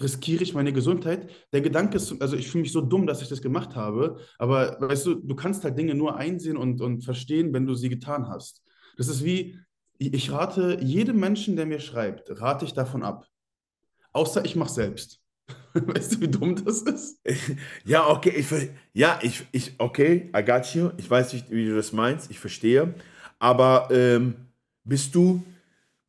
riskiere 0.00 0.42
ich 0.42 0.54
meine 0.54 0.72
Gesundheit. 0.72 1.30
Der 1.52 1.60
Gedanke 1.62 1.96
ist, 1.96 2.20
also 2.20 2.36
ich 2.36 2.50
fühle 2.50 2.62
mich 2.62 2.72
so 2.72 2.80
dumm, 2.80 3.06
dass 3.06 3.22
ich 3.22 3.28
das 3.28 3.42
gemacht 3.42 3.74
habe, 3.74 4.18
aber 4.38 4.76
weißt 4.80 5.06
du, 5.06 5.14
du 5.14 5.34
kannst 5.34 5.64
halt 5.64 5.78
Dinge 5.78 5.94
nur 5.94 6.16
einsehen 6.16 6.56
und, 6.56 6.80
und 6.80 7.04
verstehen, 7.04 7.52
wenn 7.54 7.66
du 7.66 7.74
sie 7.74 7.88
getan 7.88 8.28
hast. 8.28 8.62
Das 8.96 9.08
ist 9.08 9.24
wie, 9.24 9.58
ich 10.08 10.32
rate 10.32 10.78
jedem 10.80 11.20
Menschen, 11.20 11.56
der 11.56 11.66
mir 11.66 11.80
schreibt, 11.80 12.40
rate 12.40 12.64
ich 12.64 12.72
davon 12.72 13.02
ab. 13.02 13.28
Außer 14.12 14.44
ich 14.44 14.56
mache 14.56 14.72
selbst. 14.72 15.20
Weißt 15.74 16.14
du, 16.14 16.20
wie 16.20 16.28
dumm 16.28 16.62
das 16.64 16.82
ist? 16.82 17.20
Ja, 17.84 18.08
okay, 18.08 18.32
ich, 18.36 18.46
ja, 18.92 19.18
ich, 19.22 19.44
ich, 19.52 19.74
okay, 19.78 20.30
I 20.36 20.44
got 20.44 20.66
you. 20.74 20.90
Ich 20.96 21.10
weiß 21.10 21.32
nicht, 21.32 21.50
wie 21.50 21.66
du 21.66 21.74
das 21.74 21.92
meinst, 21.92 22.30
ich 22.30 22.38
verstehe. 22.38 22.94
Aber 23.38 23.88
ähm, 23.90 24.34
bist 24.84 25.14
du, 25.14 25.42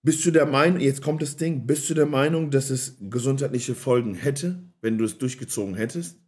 bist 0.02 0.26
du 0.26 0.32
der 0.32 0.46
Meinung, 0.46 0.80
jetzt 0.80 1.02
kommt 1.02 1.22
das 1.22 1.36
Ding, 1.36 1.66
bist 1.66 1.90
du 1.90 1.94
der 1.94 2.06
Meinung, 2.06 2.52
dass 2.52 2.70
es 2.70 2.98
gesundheitliche 3.00 3.76
Folgen 3.76 4.16
hätte, 4.16 4.62
wenn 4.82 4.98
du 4.98 5.06
es 5.06 5.18
durchgezogen 5.18 5.76
hättest? 5.76 6.20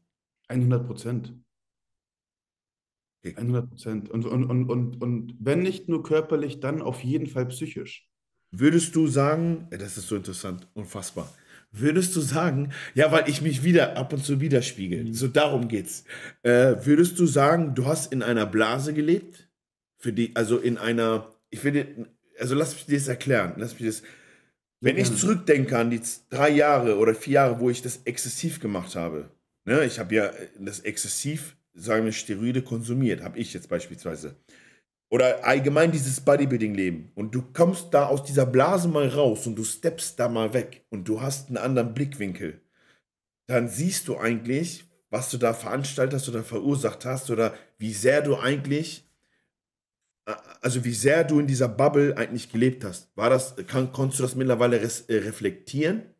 100 0.47 0.85
Prozent. 0.85 1.33
Okay. 3.25 3.35
100 3.37 3.69
Prozent. 3.69 4.09
Und, 4.09 4.25
und, 4.25 4.45
und, 4.45 4.69
und, 4.69 5.01
und 5.01 5.35
wenn 5.39 5.61
nicht 5.61 5.89
nur 5.89 6.03
körperlich, 6.03 6.59
dann 6.59 6.81
auf 6.81 7.03
jeden 7.03 7.27
Fall 7.27 7.47
psychisch. 7.47 8.07
Würdest 8.51 8.95
du 8.95 9.07
sagen, 9.07 9.67
das 9.71 9.97
ist 9.97 10.07
so 10.07 10.15
interessant, 10.15 10.67
unfassbar. 10.73 11.33
Würdest 11.71 12.15
du 12.15 12.21
sagen, 12.21 12.71
ja, 12.93 13.11
weil 13.11 13.27
ich 13.27 13.41
mich 13.41 13.63
wieder 13.63 13.97
ab 13.97 14.13
und 14.13 14.23
zu 14.23 14.39
widerspiegel, 14.39 15.13
so 15.13 15.27
darum 15.27 15.67
geht's. 15.67 16.05
Äh, 16.43 16.75
würdest 16.85 17.19
du 17.19 17.25
sagen, 17.25 17.75
du 17.75 17.85
hast 17.85 18.13
in 18.13 18.21
einer 18.23 18.45
Blase 18.45 18.93
gelebt? 18.93 19.49
Für 19.97 20.13
die, 20.13 20.35
also 20.35 20.57
in 20.57 20.77
einer, 20.77 21.33
ich 21.49 21.63
will 21.63 21.71
dir, 21.71 21.87
also 22.39 22.55
lass 22.55 22.75
mich 22.75 22.85
dir 22.85 22.97
das 22.97 23.07
erklären. 23.07 23.55
Lass 23.57 23.77
mich 23.79 23.89
das, 23.89 24.03
wenn 24.79 24.97
ich 24.97 25.13
zurückdenke 25.15 25.77
an 25.77 25.89
die 25.89 26.01
drei 26.29 26.49
Jahre 26.49 26.97
oder 26.97 27.15
vier 27.15 27.33
Jahre, 27.33 27.59
wo 27.59 27.69
ich 27.69 27.81
das 27.81 28.01
exzessiv 28.05 28.59
gemacht 28.59 28.95
habe, 28.95 29.31
ne, 29.65 29.83
ich 29.83 29.99
habe 29.99 30.13
ja 30.13 30.31
das 30.59 30.81
exzessiv, 30.81 31.57
sagen 31.75 32.05
wir, 32.05 32.11
Steroide 32.11 32.61
konsumiert, 32.61 33.21
habe 33.21 33.37
ich 33.37 33.53
jetzt 33.53 33.69
beispielsweise 33.69 34.35
oder 35.09 35.45
allgemein 35.45 35.91
dieses 35.91 36.21
Bodybuilding-Leben 36.21 37.11
und 37.15 37.33
du 37.35 37.41
kommst 37.53 37.93
da 37.93 38.07
aus 38.07 38.23
dieser 38.23 38.45
Blase 38.45 38.87
mal 38.87 39.07
raus 39.07 39.45
und 39.47 39.55
du 39.55 39.63
steppst 39.63 40.19
da 40.19 40.27
mal 40.29 40.53
weg 40.53 40.85
und 40.89 41.07
du 41.07 41.21
hast 41.21 41.47
einen 41.47 41.57
anderen 41.57 41.93
Blickwinkel, 41.93 42.61
dann 43.47 43.69
siehst 43.69 44.07
du 44.07 44.17
eigentlich, 44.17 44.85
was 45.09 45.29
du 45.29 45.37
da 45.37 45.53
veranstaltet 45.53 46.19
hast 46.19 46.29
oder 46.29 46.43
verursacht 46.43 47.05
hast 47.05 47.29
oder 47.29 47.53
wie 47.77 47.93
sehr 47.93 48.21
du 48.21 48.35
eigentlich, 48.35 49.09
also 50.61 50.83
wie 50.83 50.93
sehr 50.93 51.23
du 51.23 51.39
in 51.39 51.47
dieser 51.47 51.69
Bubble 51.69 52.17
eigentlich 52.17 52.51
gelebt 52.51 52.83
hast. 52.83 53.15
War 53.15 53.29
das, 53.29 53.55
kann, 53.67 53.91
konntest 53.91 54.19
du 54.19 54.23
das 54.23 54.35
mittlerweile 54.35 54.81
res, 54.81 55.01
äh, 55.01 55.17
reflektieren? 55.17 56.13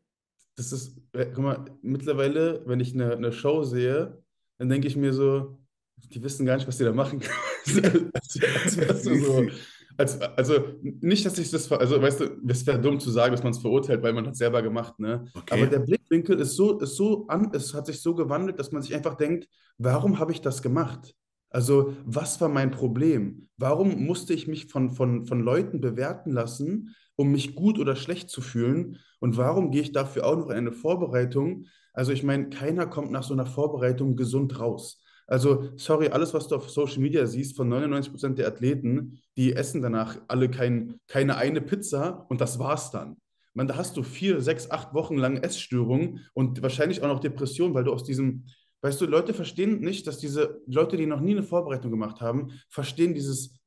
Das 0.56 0.72
ist, 0.72 1.02
äh, 1.14 1.26
guck 1.26 1.44
mal, 1.44 1.66
mittlerweile, 1.82 2.62
wenn 2.68 2.80
ich 2.80 2.94
eine, 2.94 3.14
eine 3.14 3.34
Show 3.34 3.64
sehe, 3.64 4.24
dann 4.58 4.70
denke 4.70 4.88
ich 4.88 4.96
mir 4.96 5.14
so, 5.14 5.58
die 5.98 6.24
wissen 6.24 6.46
gar 6.46 6.56
nicht, 6.56 6.68
was 6.68 6.78
die 6.78 6.84
da 6.84 6.94
machen. 6.94 7.22
als, 8.14 8.40
als, 8.64 8.78
wärst 8.78 9.06
du 9.06 9.16
so, 9.16 9.48
als, 9.98 10.20
also 10.22 10.60
nicht, 10.82 11.26
dass 11.26 11.38
ich 11.38 11.52
das, 11.52 11.72
also 11.72 12.02
weißt 12.02 12.20
du, 12.20 12.42
es 12.48 12.66
wäre 12.66 12.80
dumm 12.80 13.00
zu 13.00 13.12
sagen, 13.12 13.34
dass 13.34 13.44
man 13.44 13.54
es 13.54 13.60
verurteilt, 13.60 14.04
weil 14.04 14.14
man 14.14 14.26
hat 14.26 14.34
es 14.34 14.40
selber 14.40 14.62
gemacht, 14.62 15.00
ne? 15.00 15.26
Okay. 15.34 15.54
Aber 15.54 15.68
der 15.68 15.80
Blickwinkel 15.80 16.40
ist 16.40 16.56
so, 16.56 16.80
ist 16.80 16.96
so 16.96 17.28
an, 17.28 17.52
es 17.54 17.74
hat 17.74 17.86
sich 17.86 18.02
so 18.02 18.16
gewandelt, 18.16 18.60
dass 18.60 18.72
man 18.72 18.82
sich 18.82 18.94
einfach 18.94 19.16
denkt, 19.16 19.48
warum 19.78 20.20
habe 20.20 20.32
ich 20.32 20.42
das 20.42 20.62
gemacht? 20.62 21.16
Also, 21.50 21.94
was 22.04 22.42
war 22.42 22.50
mein 22.50 22.72
Problem? 22.72 23.48
Warum 23.58 24.06
musste 24.06 24.34
ich 24.34 24.48
mich 24.48 24.68
von, 24.68 24.92
von, 24.92 25.26
von 25.26 25.40
Leuten 25.40 25.80
bewerten 25.80 26.32
lassen, 26.32 26.94
um 27.16 27.32
mich 27.32 27.56
gut 27.56 27.80
oder 27.80 27.96
schlecht 27.96 28.30
zu 28.30 28.42
fühlen? 28.42 28.98
Und 29.20 29.38
warum 29.38 29.72
gehe 29.72 29.82
ich 29.82 29.94
dafür 29.94 30.26
auch 30.26 30.36
noch 30.36 30.50
in 30.50 30.58
eine 30.58 30.74
Vorbereitung? 30.74 31.68
Also, 31.96 32.12
ich 32.12 32.24
meine, 32.24 32.50
keiner 32.50 32.86
kommt 32.86 33.12
nach 33.12 33.24
so 33.24 33.34
einer 33.34 33.46
Vorbereitung 33.46 34.16
gesund 34.16 34.60
raus. 34.60 35.02
Also, 35.28 35.70
sorry, 35.76 36.10
alles, 36.10 36.34
was 36.34 36.48
du 36.48 36.56
auf 36.56 36.70
Social 36.70 37.00
Media 37.00 37.26
siehst, 37.26 37.56
von 37.56 37.68
99% 37.70 38.36
der 38.36 38.48
Athleten, 38.48 39.20
die 39.38 39.54
essen 39.54 39.82
danach 39.82 40.18
alle 40.28 40.50
kein, 40.50 41.00
keine 41.08 41.38
eine 41.38 41.62
Pizza 41.62 42.26
und 42.30 42.42
das 42.42 42.60
war's 42.60 42.92
dann. 42.92 43.18
Man, 43.54 43.68
da 43.68 43.78
hast 43.78 43.98
du 43.98 44.04
vier, 44.04 44.42
sechs, 44.42 44.70
acht 44.70 44.94
Wochen 44.94 45.18
lang 45.18 45.38
Essstörungen 45.38 46.26
und 46.34 46.62
wahrscheinlich 46.62 47.02
auch 47.02 47.08
noch 47.08 47.22
Depressionen, 47.22 47.74
weil 47.74 47.86
du 47.86 47.94
aus 47.94 48.04
diesem, 48.04 48.46
weißt 48.82 49.00
du, 49.00 49.06
Leute 49.06 49.34
verstehen 49.34 49.80
nicht, 49.80 50.06
dass 50.06 50.20
diese 50.20 50.62
Leute, 50.68 50.98
die 50.98 51.08
noch 51.08 51.22
nie 51.22 51.32
eine 51.32 51.44
Vorbereitung 51.44 51.90
gemacht 51.90 52.20
haben, 52.22 52.52
verstehen 52.70 53.14
dieses 53.14 53.58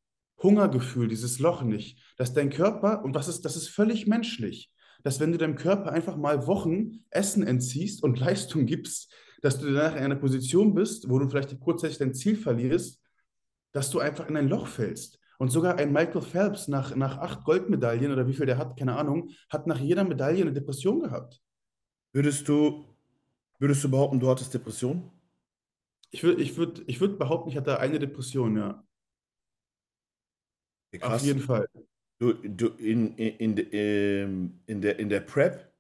Hungergefühl, 0.43 1.09
dieses 1.09 1.39
Loch 1.39 1.63
nicht, 1.63 1.99
dass 2.19 2.35
dein 2.35 2.51
Körper, 2.51 3.03
und 3.03 3.15
das 3.15 3.29
ist, 3.29 3.45
das 3.45 3.57
ist 3.57 3.69
völlig 3.69 4.07
menschlich, 4.07 4.71
dass 5.03 5.21
wenn 5.21 5.33
du 5.33 5.39
deinem 5.39 5.57
Körper 5.57 5.93
einfach 5.93 6.17
mal 6.17 6.47
Wochen 6.47 7.05
Essen 7.11 7.43
entziehst 7.43 8.03
und 8.03 8.19
Leistung 8.19 8.67
gibst, 8.67 9.13
dass 9.43 9.59
du 9.59 9.73
danach 9.73 9.95
in 9.95 10.03
einer 10.03 10.17
Position 10.17 10.75
bist, 10.75 11.09
wo 11.09 11.19
du 11.19 11.29
vielleicht 11.29 11.59
kurzzeitig 11.61 11.99
dein 11.99 12.15
Ziel 12.15 12.37
verlierst, 12.37 13.01
dass 13.73 13.91
du 13.91 14.01
einfach 14.01 14.29
in 14.29 14.37
ein 14.37 14.49
Loch 14.49 14.67
fällst. 14.67 15.19
Und 15.39 15.51
sogar 15.51 15.77
ein 15.77 15.93
Michael 15.93 16.23
Phelps 16.23 16.67
nach, 16.67 16.97
nach 16.97 17.19
acht 17.19 17.45
Goldmedaillen 17.45 18.13
oder 18.13 18.27
wie 18.27 18.35
viel 18.35 18.47
der 18.47 18.59
hat, 18.59 18.77
keine 18.77 18.97
Ahnung, 18.97 19.31
hat 19.49 19.69
nach 19.69 19.79
jeder 19.79 20.03
Medaille 20.03 20.43
eine 20.43 20.53
Depression 20.53 21.01
gehabt. 21.01 21.41
Würdest 22.13 22.49
du, 22.49 22.85
würdest 23.61 23.85
du 23.85 23.91
behaupten, 23.91 24.19
du 24.19 24.29
hattest 24.29 24.53
Depression? 24.53 25.13
Ich 26.11 26.25
würde 26.25 26.43
ich 26.43 26.57
würd, 26.57 26.83
ich 26.87 27.01
würd 27.01 27.19
behaupten, 27.19 27.51
ich 27.51 27.57
hatte 27.57 27.79
eine 27.79 28.01
Depression, 28.01 28.57
ja. 28.57 28.85
Okay, 30.93 31.05
Auf 31.05 31.23
jeden 31.23 31.41
Fall. 31.41 31.69
Du, 32.21 32.33
du 32.35 32.69
in, 32.79 33.15
in, 33.17 33.57
ähm, 33.73 34.61
in, 34.67 34.81
der, 34.81 34.99
in 34.99 35.09
der 35.09 35.21
Prep 35.21 35.73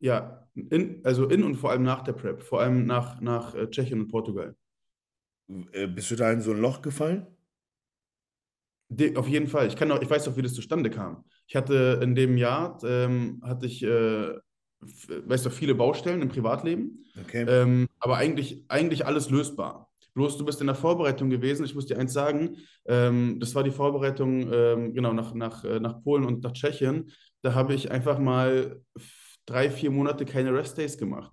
Ja, 0.00 0.48
in, 0.54 1.00
also 1.04 1.28
in 1.28 1.42
und 1.44 1.54
vor 1.56 1.70
allem 1.70 1.82
nach 1.84 2.02
der 2.02 2.12
Prep, 2.12 2.42
vor 2.42 2.60
allem 2.60 2.86
nach, 2.86 3.20
nach 3.20 3.54
äh, 3.54 3.68
Tschechien 3.70 4.00
und 4.00 4.08
Portugal. 4.08 4.56
äh, 5.72 5.86
bist 5.86 6.10
du 6.10 6.16
da 6.16 6.30
in 6.32 6.40
so 6.42 6.52
ein 6.52 6.58
Loch 6.60 6.82
gefallen? 6.82 7.26
De, 8.90 9.16
auf 9.16 9.28
jeden 9.28 9.48
Fall. 9.48 9.66
Ich 9.68 9.76
kann 9.76 9.90
auch, 9.92 10.00
ich 10.00 10.08
weiß 10.08 10.28
auch, 10.28 10.36
wie 10.36 10.42
das 10.42 10.54
zustande 10.54 10.88
kam. 10.90 11.24
Ich 11.46 11.56
hatte 11.56 12.00
in 12.02 12.14
dem 12.14 12.36
Jahr, 12.38 12.78
ähm, 12.84 13.40
hatte 13.44 13.66
ich, 13.66 13.82
äh, 13.82 14.34
weißt 14.80 15.46
du, 15.46 15.50
viele 15.50 15.74
Baustellen 15.74 16.22
im 16.22 16.28
Privatleben, 16.28 17.04
Okay. 17.20 17.46
ähm, 17.46 17.88
aber 18.00 18.16
eigentlich, 18.16 18.64
eigentlich 18.68 19.04
alles 19.06 19.28
lösbar. 19.30 19.87
Bloß 20.14 20.36
du 20.36 20.44
bist 20.44 20.60
in 20.60 20.66
der 20.66 20.76
Vorbereitung 20.76 21.30
gewesen. 21.30 21.64
Ich 21.64 21.74
muss 21.74 21.86
dir 21.86 21.98
eins 21.98 22.12
sagen, 22.12 22.56
ähm, 22.86 23.38
das 23.40 23.54
war 23.54 23.62
die 23.62 23.70
Vorbereitung 23.70 24.52
ähm, 24.52 24.94
genau 24.94 25.12
nach, 25.12 25.34
nach, 25.34 25.64
äh, 25.64 25.80
nach 25.80 26.02
Polen 26.02 26.24
und 26.24 26.42
nach 26.42 26.52
Tschechien. 26.52 27.10
Da 27.42 27.54
habe 27.54 27.74
ich 27.74 27.90
einfach 27.90 28.18
mal 28.18 28.80
drei, 29.46 29.70
vier 29.70 29.90
Monate 29.90 30.24
keine 30.24 30.52
Rest-Days 30.52 30.98
gemacht. 30.98 31.32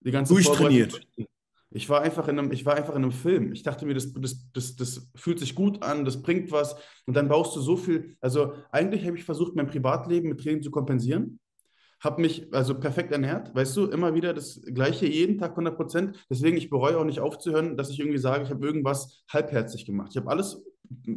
Die 0.00 0.10
ganze 0.10 0.34
Durchtrainiert. 0.34 1.00
Ich 1.74 1.88
war 1.88 2.02
einfach 2.02 2.28
in 2.28 2.38
einem, 2.38 2.52
ich 2.52 2.66
war 2.66 2.74
einfach 2.74 2.94
in 2.94 3.02
einem 3.02 3.12
Film. 3.12 3.52
Ich 3.52 3.62
dachte 3.62 3.86
mir, 3.86 3.94
das, 3.94 4.12
das, 4.12 4.50
das, 4.52 4.76
das 4.76 5.10
fühlt 5.14 5.38
sich 5.38 5.54
gut 5.54 5.82
an, 5.82 6.04
das 6.04 6.20
bringt 6.20 6.50
was. 6.50 6.76
Und 7.06 7.14
dann 7.14 7.28
baust 7.28 7.56
du 7.56 7.60
so 7.60 7.76
viel. 7.76 8.16
Also 8.20 8.54
eigentlich 8.70 9.06
habe 9.06 9.16
ich 9.16 9.24
versucht, 9.24 9.56
mein 9.56 9.68
Privatleben 9.68 10.28
mit 10.28 10.40
Training 10.42 10.62
zu 10.62 10.70
kompensieren. 10.70 11.40
Habe 12.02 12.20
mich 12.20 12.52
also 12.52 12.78
perfekt 12.78 13.12
ernährt, 13.12 13.54
weißt 13.54 13.76
du, 13.76 13.86
immer 13.86 14.14
wieder 14.14 14.34
das 14.34 14.60
Gleiche, 14.62 15.06
jeden 15.06 15.38
Tag 15.38 15.50
100 15.52 15.76
Prozent. 15.76 16.26
Deswegen, 16.28 16.56
ich 16.56 16.68
bereue 16.68 16.98
auch 16.98 17.04
nicht 17.04 17.20
aufzuhören, 17.20 17.76
dass 17.76 17.90
ich 17.90 18.00
irgendwie 18.00 18.18
sage, 18.18 18.44
ich 18.44 18.50
habe 18.50 18.66
irgendwas 18.66 19.22
halbherzig 19.28 19.86
gemacht. 19.86 20.08
Ich 20.10 20.16
habe 20.16 20.28
alles 20.30 20.64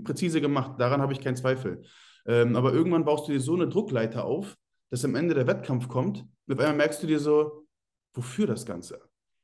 präzise 0.03 0.41
gemacht, 0.41 0.79
daran 0.79 1.01
habe 1.01 1.13
ich 1.13 1.21
keinen 1.21 1.35
Zweifel. 1.35 1.81
Ähm, 2.27 2.55
aber 2.55 2.73
irgendwann 2.73 3.05
baust 3.05 3.27
du 3.27 3.31
dir 3.31 3.39
so 3.39 3.55
eine 3.55 3.67
Druckleiter 3.67 4.25
auf, 4.25 4.55
dass 4.89 5.03
am 5.05 5.15
Ende 5.15 5.33
der 5.33 5.47
Wettkampf 5.47 5.87
kommt 5.87 6.25
und 6.47 6.53
auf 6.53 6.59
einmal 6.59 6.77
merkst 6.77 7.01
du 7.01 7.07
dir 7.07 7.19
so, 7.19 7.65
wofür 8.13 8.47
das 8.47 8.65
Ganze? 8.65 9.01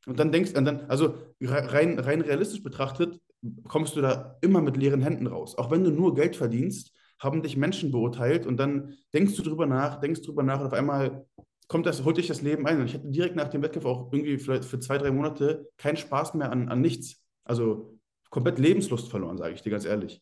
Und 0.08 0.20
dann 0.20 0.32
denkst 0.32 0.54
dann, 0.54 0.68
also 0.88 1.16
rein, 1.42 2.00
rein 2.00 2.22
realistisch 2.22 2.64
betrachtet, 2.64 3.20
kommst 3.68 3.96
du 3.96 4.02
da 4.02 4.38
immer 4.42 4.62
mit 4.62 4.78
leeren 4.78 5.02
Händen 5.02 5.28
raus. 5.28 5.58
Auch 5.58 5.72
wenn 5.72 5.84
du 5.84 5.92
nur 5.92 6.16
Geld 6.16 6.36
verdienst, 6.36 6.92
haben 7.22 7.44
dich 7.44 7.56
Menschen 7.56 7.92
beurteilt 7.92 8.48
und 8.48 8.58
dann 8.58 8.96
denkst 9.14 9.36
du 9.36 9.44
drüber 9.44 9.68
nach, 9.68 10.00
denkst 10.00 10.24
drüber 10.24 10.42
nach 10.42 10.60
und 10.60 10.66
auf 10.68 10.74
einmal 10.74 11.26
kommt 11.68 11.86
das, 11.86 12.04
holt 12.04 12.18
dich 12.18 12.28
das 12.28 12.42
Leben 12.42 12.66
ein. 12.66 12.82
Und 12.82 12.88
ich 12.88 12.96
hatte 12.96 13.10
direkt 13.10 13.36
nach 13.36 13.48
dem 13.48 13.62
Wettkampf 13.62 13.86
auch 13.86 14.12
irgendwie 14.12 14.40
vielleicht 14.40 14.66
für 14.66 14.80
zwei, 14.80 14.98
drei 14.98 15.12
Monate 15.12 15.70
keinen 15.78 15.98
Spaß 15.98 16.34
mehr 16.34 16.52
an, 16.52 16.68
an 16.68 16.82
nichts. 16.82 17.24
Also 17.44 17.98
komplett 18.30 18.58
Lebenslust 18.58 19.10
verloren, 19.10 19.38
sage 19.38 19.54
ich 19.54 19.62
dir 19.62 19.70
ganz 19.70 19.86
ehrlich. 19.86 20.22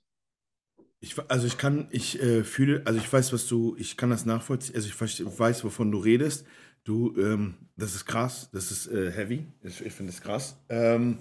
Ich, 0.99 1.15
also 1.29 1.47
ich 1.47 1.57
kann, 1.57 1.87
ich 1.91 2.21
äh, 2.21 2.43
fühle, 2.43 2.81
also 2.85 2.99
ich 2.99 3.11
weiß, 3.11 3.31
was 3.31 3.47
du, 3.47 3.75
ich 3.77 3.95
kann 3.95 4.09
das 4.09 4.25
nachvollziehen, 4.25 4.75
also 4.75 4.89
ich 4.89 5.39
weiß, 5.39 5.63
wovon 5.63 5.91
du 5.91 5.99
redest. 5.99 6.45
Du, 6.83 7.15
ähm, 7.17 7.55
das 7.77 7.95
ist 7.95 8.05
krass, 8.05 8.49
das 8.51 8.71
ist 8.71 8.87
äh, 8.87 9.11
heavy, 9.11 9.47
ich, 9.61 9.85
ich 9.85 9.93
finde 9.93 10.11
es 10.11 10.21
krass. 10.21 10.57
Ähm, 10.67 11.19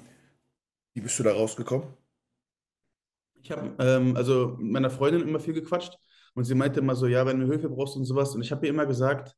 wie 0.94 1.00
bist 1.00 1.18
du 1.18 1.22
da 1.22 1.32
rausgekommen? 1.32 1.86
Ich 3.42 3.50
habe 3.50 3.74
ähm, 3.78 4.16
also 4.16 4.56
mit 4.58 4.72
meiner 4.72 4.90
Freundin 4.90 5.22
immer 5.22 5.40
viel 5.40 5.54
gequatscht 5.54 5.98
und 6.34 6.44
sie 6.44 6.54
meinte 6.54 6.80
immer 6.80 6.94
so, 6.94 7.06
ja, 7.06 7.26
wenn 7.26 7.40
du 7.40 7.46
Hilfe 7.46 7.68
brauchst 7.68 7.96
und 7.96 8.04
sowas. 8.04 8.34
Und 8.34 8.42
ich 8.42 8.52
habe 8.52 8.66
ihr 8.66 8.70
immer 8.70 8.86
gesagt, 8.86 9.34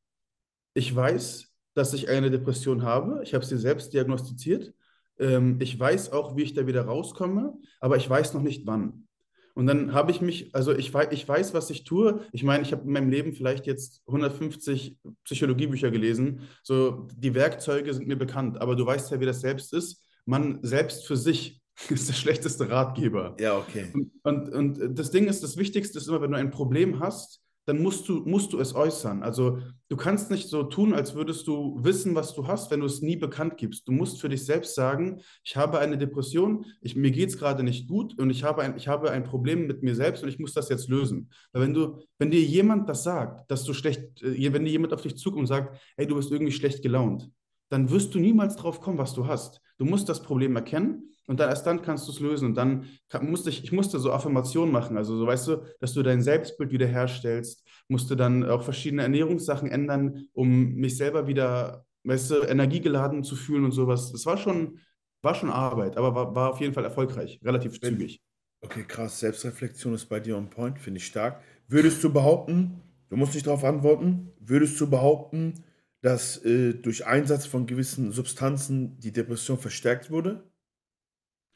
ich 0.73 0.95
weiß, 0.95 1.47
dass 1.73 1.93
ich 1.93 2.09
eine 2.09 2.29
Depression 2.29 2.83
habe. 2.83 3.21
Ich 3.23 3.33
habe 3.33 3.45
sie 3.45 3.57
selbst 3.57 3.93
diagnostiziert. 3.93 4.73
Ähm, 5.19 5.57
ich 5.59 5.79
weiß 5.79 6.11
auch, 6.11 6.35
wie 6.35 6.43
ich 6.43 6.53
da 6.53 6.67
wieder 6.67 6.85
rauskomme, 6.85 7.53
aber 7.79 7.97
ich 7.97 8.09
weiß 8.09 8.33
noch 8.33 8.41
nicht 8.41 8.65
wann. 8.67 9.07
Und 9.53 9.67
dann 9.67 9.93
habe 9.93 10.11
ich 10.11 10.21
mich, 10.21 10.55
also 10.55 10.73
ich 10.73 10.93
weiß, 10.93 11.09
ich 11.11 11.27
weiß, 11.27 11.53
was 11.53 11.69
ich 11.69 11.83
tue. 11.83 12.21
Ich 12.31 12.43
meine, 12.43 12.63
ich 12.63 12.71
habe 12.71 12.83
in 12.83 12.93
meinem 12.93 13.09
Leben 13.09 13.33
vielleicht 13.33 13.67
jetzt 13.67 14.01
150 14.07 14.97
Psychologiebücher 15.25 15.91
gelesen. 15.91 16.41
So, 16.63 17.07
die 17.15 17.35
Werkzeuge 17.35 17.93
sind 17.93 18.07
mir 18.07 18.15
bekannt, 18.15 18.61
aber 18.61 18.75
du 18.75 18.85
weißt 18.85 19.11
ja, 19.11 19.19
wie 19.19 19.25
das 19.25 19.41
selbst 19.41 19.73
ist. 19.73 20.05
Man 20.25 20.59
selbst 20.61 21.05
für 21.05 21.17
sich 21.17 21.60
ist 21.89 22.09
der 22.09 22.13
schlechteste 22.13 22.69
Ratgeber. 22.69 23.35
Ja, 23.39 23.57
okay. 23.57 23.91
Und, 24.23 24.49
und, 24.49 24.77
und 24.79 24.99
das 24.99 25.11
Ding 25.11 25.27
ist, 25.27 25.43
das 25.43 25.57
Wichtigste 25.57 25.97
ist 25.97 26.07
immer, 26.07 26.21
wenn 26.21 26.31
du 26.31 26.37
ein 26.37 26.51
Problem 26.51 26.99
hast, 26.99 27.41
dann 27.65 27.81
musst 27.81 28.09
du, 28.09 28.23
musst 28.25 28.53
du 28.53 28.59
es 28.59 28.73
äußern. 28.73 29.21
Also 29.21 29.59
du 29.87 29.95
kannst 29.95 30.31
nicht 30.31 30.49
so 30.49 30.63
tun, 30.63 30.93
als 30.93 31.13
würdest 31.13 31.45
du 31.45 31.77
wissen, 31.81 32.15
was 32.15 32.33
du 32.33 32.47
hast, 32.47 32.71
wenn 32.71 32.79
du 32.79 32.87
es 32.87 33.01
nie 33.01 33.15
bekannt 33.15 33.57
gibst. 33.57 33.87
Du 33.87 33.91
musst 33.91 34.19
für 34.19 34.29
dich 34.29 34.43
selbst 34.43 34.73
sagen, 34.73 35.21
ich 35.43 35.55
habe 35.55 35.79
eine 35.79 35.97
Depression, 35.97 36.65
ich, 36.81 36.95
mir 36.95 37.11
geht 37.11 37.29
es 37.29 37.37
gerade 37.37 37.63
nicht 37.63 37.87
gut 37.87 38.17
und 38.17 38.31
ich 38.31 38.43
habe, 38.43 38.63
ein, 38.63 38.75
ich 38.77 38.87
habe 38.87 39.11
ein 39.11 39.23
Problem 39.23 39.67
mit 39.67 39.83
mir 39.83 39.95
selbst 39.95 40.23
und 40.23 40.29
ich 40.29 40.39
muss 40.39 40.53
das 40.53 40.69
jetzt 40.69 40.89
lösen. 40.89 41.29
Weil 41.53 41.63
wenn 41.63 41.73
du, 41.73 41.99
wenn 42.17 42.31
dir 42.31 42.41
jemand 42.41 42.89
das 42.89 43.03
sagt, 43.03 43.49
dass 43.51 43.63
du 43.63 43.73
schlecht, 43.73 44.23
äh, 44.23 44.53
wenn 44.53 44.65
dir 44.65 44.71
jemand 44.71 44.93
auf 44.93 45.01
dich 45.01 45.15
zukommt 45.17 45.41
und 45.41 45.47
sagt, 45.47 45.79
hey, 45.97 46.07
du 46.07 46.15
bist 46.15 46.31
irgendwie 46.31 46.51
schlecht 46.51 46.81
gelaunt, 46.81 47.29
dann 47.69 47.89
wirst 47.91 48.13
du 48.15 48.19
niemals 48.19 48.55
drauf 48.55 48.81
kommen, 48.81 48.97
was 48.97 49.13
du 49.13 49.27
hast. 49.27 49.61
Du 49.77 49.85
musst 49.85 50.09
das 50.09 50.23
Problem 50.23 50.55
erkennen 50.55 51.10
und 51.31 51.39
dann 51.39 51.47
erst 51.47 51.65
dann 51.65 51.81
kannst 51.81 52.09
du 52.09 52.11
es 52.11 52.19
lösen. 52.19 52.49
Und 52.49 52.55
dann 52.55 52.89
kann, 53.07 53.31
musste 53.31 53.49
ich, 53.49 53.63
ich 53.63 53.71
musste 53.71 53.99
so 53.99 54.11
Affirmationen 54.11 54.69
machen. 54.69 54.97
Also 54.97 55.15
so 55.15 55.25
weißt 55.25 55.47
du, 55.47 55.63
dass 55.79 55.93
du 55.93 56.03
dein 56.03 56.21
Selbstbild 56.21 56.73
wiederherstellst, 56.73 57.65
musste 57.87 58.17
dann 58.17 58.43
auch 58.43 58.63
verschiedene 58.63 59.03
Ernährungssachen 59.03 59.71
ändern, 59.71 60.25
um 60.33 60.73
mich 60.73 60.97
selber 60.97 61.27
wieder, 61.27 61.85
weißt 62.03 62.31
du, 62.31 62.41
energiegeladen 62.41 63.23
zu 63.23 63.37
fühlen 63.37 63.63
und 63.63 63.71
sowas. 63.71 64.11
Das 64.11 64.25
war 64.25 64.35
schon, 64.35 64.79
war 65.21 65.33
schon 65.33 65.49
Arbeit, 65.49 65.95
aber 65.95 66.13
war, 66.13 66.35
war 66.35 66.51
auf 66.51 66.59
jeden 66.59 66.73
Fall 66.73 66.83
erfolgreich, 66.83 67.39
relativ 67.45 67.79
zügig. 67.79 68.21
Okay, 68.59 68.83
krass. 68.85 69.21
Selbstreflexion 69.21 69.93
ist 69.93 70.07
bei 70.07 70.19
dir 70.19 70.35
on 70.35 70.49
point, 70.49 70.79
finde 70.79 70.97
ich 70.97 71.05
stark. 71.05 71.41
Würdest 71.69 72.03
du 72.03 72.11
behaupten, 72.11 72.81
du 73.07 73.15
musst 73.15 73.35
nicht 73.35 73.47
darauf 73.47 73.63
antworten, 73.63 74.33
würdest 74.41 74.81
du 74.81 74.89
behaupten, 74.89 75.63
dass 76.01 76.43
äh, 76.43 76.73
durch 76.73 77.05
Einsatz 77.05 77.45
von 77.45 77.67
gewissen 77.67 78.11
Substanzen 78.11 78.99
die 78.99 79.13
Depression 79.13 79.57
verstärkt 79.57 80.11
wurde? 80.11 80.50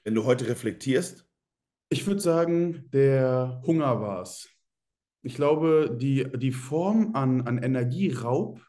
Wenn 0.05 0.13
du 0.13 0.25
heute 0.25 0.47
reflektierst? 0.47 1.27
Ich 1.89 2.05
würde 2.05 2.21
sagen, 2.21 2.87
der 2.93 3.63
Hunger 3.65 4.01
war 4.01 4.21
es. 4.21 4.47
Ich 5.23 5.33
glaube, 5.33 5.97
die, 5.99 6.31
die 6.37 6.51
Form 6.51 7.15
an, 7.15 7.41
an 7.47 7.57
Energieraub 7.57 8.61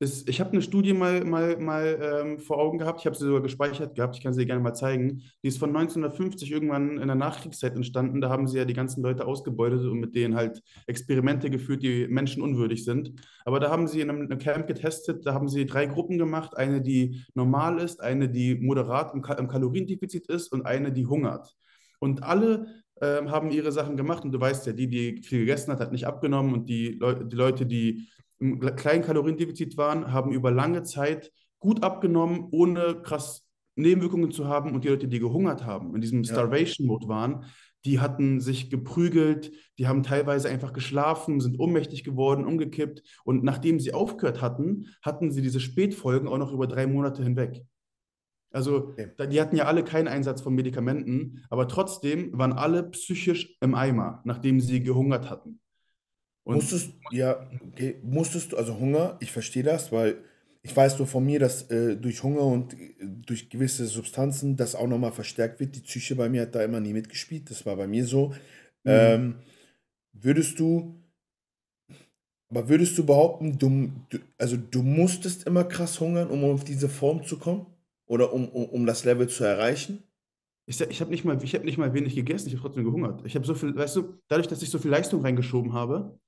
ist, 0.00 0.28
ich 0.28 0.40
habe 0.40 0.50
eine 0.50 0.62
Studie 0.62 0.92
mal, 0.92 1.24
mal, 1.24 1.56
mal 1.58 1.98
ähm, 2.00 2.38
vor 2.38 2.58
Augen 2.58 2.78
gehabt, 2.78 3.00
ich 3.00 3.06
habe 3.06 3.16
sie 3.16 3.24
sogar 3.24 3.42
gespeichert 3.42 3.94
gehabt, 3.94 4.16
ich 4.16 4.22
kann 4.22 4.34
sie 4.34 4.40
dir 4.40 4.46
gerne 4.46 4.62
mal 4.62 4.74
zeigen. 4.74 5.22
Die 5.42 5.48
ist 5.48 5.58
von 5.58 5.70
1950 5.70 6.50
irgendwann 6.50 6.98
in 6.98 7.06
der 7.06 7.14
Nachkriegszeit 7.16 7.76
entstanden. 7.76 8.20
Da 8.20 8.28
haben 8.28 8.48
sie 8.48 8.58
ja 8.58 8.64
die 8.64 8.74
ganzen 8.74 9.02
Leute 9.02 9.26
ausgebeutet 9.26 9.80
und 9.80 10.00
mit 10.00 10.14
denen 10.14 10.34
halt 10.34 10.62
Experimente 10.86 11.48
geführt, 11.48 11.82
die 11.82 12.08
menschenunwürdig 12.08 12.84
sind. 12.84 13.12
Aber 13.44 13.60
da 13.60 13.70
haben 13.70 13.86
sie 13.86 14.00
in 14.00 14.10
einem, 14.10 14.38
Camp 14.38 14.66
getestet, 14.66 15.24
da 15.26 15.34
haben 15.34 15.48
sie 15.48 15.64
drei 15.64 15.86
Gruppen 15.86 16.18
gemacht. 16.18 16.56
Eine, 16.56 16.80
die 16.80 17.24
normal 17.34 17.78
ist, 17.78 18.00
eine, 18.00 18.28
die 18.28 18.56
moderat 18.56 19.14
im, 19.14 19.22
Ka 19.22 19.34
im 19.34 19.48
Kaloriendefizit 19.48 20.26
ist 20.26 20.52
und 20.52 20.66
eine, 20.66 20.92
die 20.92 21.06
hungert. 21.06 21.54
Und 22.00 22.22
alle 22.22 22.66
ähm, 23.00 23.30
haben 23.30 23.50
ihre 23.50 23.72
Sachen 23.72 23.96
gemacht 23.96 24.24
und 24.24 24.32
du 24.32 24.40
weißt 24.40 24.66
ja, 24.66 24.72
die, 24.72 24.88
die 24.88 25.22
viel 25.22 25.40
gegessen 25.40 25.72
hat, 25.72 25.80
hat 25.80 25.92
nicht 25.92 26.06
abgenommen 26.06 26.52
und 26.52 26.68
die, 26.68 26.92
Leu 27.00 27.14
die 27.14 27.36
Leute, 27.36 27.66
die 27.66 28.08
im 28.52 28.60
kleinen 28.76 29.02
Kaloriendefizit 29.02 29.76
waren, 29.76 30.12
haben 30.12 30.32
über 30.32 30.50
lange 30.50 30.82
Zeit 30.82 31.32
gut 31.58 31.82
abgenommen, 31.82 32.48
ohne 32.50 33.00
krass 33.02 33.48
Nebenwirkungen 33.76 34.30
zu 34.30 34.46
haben 34.46 34.72
und 34.72 34.84
die 34.84 34.88
Leute, 34.88 35.08
die 35.08 35.18
gehungert 35.18 35.64
haben, 35.64 35.94
in 35.94 36.00
diesem 36.00 36.22
Ja. 36.22 36.32
Starvation-Mode 36.32 37.08
waren, 37.08 37.44
die 37.84 38.00
hatten 38.00 38.40
sich 38.40 38.70
geprügelt, 38.70 39.50
die 39.78 39.86
haben 39.88 40.02
teilweise 40.02 40.48
einfach 40.48 40.72
geschlafen, 40.72 41.40
sind 41.40 41.58
ohnmächtig 41.58 42.04
geworden, 42.04 42.46
umgekippt 42.46 43.02
und 43.24 43.42
nachdem 43.44 43.80
sie 43.80 43.92
aufgehört 43.92 44.40
hatten, 44.40 44.86
hatten 45.02 45.30
sie 45.30 45.42
diese 45.42 45.60
Spätfolgen 45.60 46.28
auch 46.28 46.38
noch 46.38 46.52
über 46.52 46.66
drei 46.66 46.86
Monate 46.86 47.22
hinweg. 47.22 47.62
Also, 48.52 48.90
Okay. 48.96 49.10
die 49.30 49.40
hatten 49.40 49.56
ja 49.56 49.64
alle 49.64 49.82
keinen 49.82 50.06
Einsatz 50.06 50.40
von 50.40 50.54
Medikamenten, 50.54 51.44
aber 51.50 51.66
trotzdem 51.66 52.30
waren 52.38 52.52
alle 52.52 52.84
psychisch 52.90 53.56
im 53.60 53.74
Eimer, 53.74 54.22
nachdem 54.24 54.60
sie 54.60 54.80
gehungert 54.82 55.28
hatten. 55.28 55.58
Und 56.44 56.56
Musstest, 56.56 56.90
ja, 57.10 57.48
okay, 57.72 57.96
musstest 58.02 58.52
du, 58.52 58.56
also 58.56 58.78
Hunger, 58.78 59.16
ich 59.20 59.32
verstehe 59.32 59.62
das, 59.62 59.90
weil 59.92 60.18
ich 60.62 60.74
weiß 60.74 60.98
nur 60.98 61.06
von 61.06 61.24
mir, 61.24 61.38
dass 61.38 61.70
äh, 61.70 61.96
durch 61.96 62.22
Hunger 62.22 62.42
und 62.42 62.74
äh, 62.74 62.94
durch 63.00 63.50
gewisse 63.50 63.86
Substanzen 63.86 64.56
das 64.56 64.74
auch 64.74 64.86
nochmal 64.86 65.12
verstärkt 65.12 65.60
wird. 65.60 65.74
Die 65.76 65.80
Psyche 65.80 66.16
bei 66.16 66.28
mir 66.28 66.42
hat 66.42 66.54
da 66.54 66.62
immer 66.62 66.80
nie 66.80 66.92
mitgespielt, 66.92 67.50
das 67.50 67.64
war 67.66 67.76
bei 67.76 67.86
mir 67.86 68.06
so. 68.06 68.28
Mhm. 68.28 68.34
Ähm, 68.84 69.34
würdest 70.12 70.58
du, 70.58 70.94
aber 72.50 72.68
würdest 72.68 72.96
du 72.98 73.06
behaupten, 73.06 73.58
du, 73.58 73.90
du, 74.10 74.18
also 74.38 74.56
du 74.56 74.82
musstest 74.82 75.46
immer 75.46 75.64
krass 75.64 75.98
hungern, 76.00 76.28
um 76.28 76.44
auf 76.44 76.64
diese 76.64 76.88
Form 76.88 77.24
zu 77.24 77.38
kommen? 77.38 77.66
Oder 78.06 78.34
um, 78.34 78.48
um, 78.48 78.66
um 78.66 78.86
das 78.86 79.04
Level 79.04 79.28
zu 79.28 79.44
erreichen? 79.44 80.02
Ich, 80.66 80.80
ich 80.80 81.00
habe 81.00 81.10
nicht 81.10 81.24
mal, 81.24 81.42
ich 81.42 81.54
habe 81.54 81.64
nicht 81.64 81.78
mal 81.78 81.92
wenig 81.94 82.14
gegessen, 82.14 82.48
ich 82.48 82.54
habe 82.54 82.62
trotzdem 82.62 82.84
gehungert. 82.84 83.22
Ich 83.24 83.34
habe 83.34 83.46
so 83.46 83.54
viel, 83.54 83.74
weißt 83.74 83.96
du, 83.96 84.18
dadurch, 84.28 84.46
dass 84.46 84.62
ich 84.62 84.70
so 84.70 84.78
viel 84.78 84.90
Leistung 84.90 85.22
reingeschoben 85.22 85.72
habe, 85.72 86.18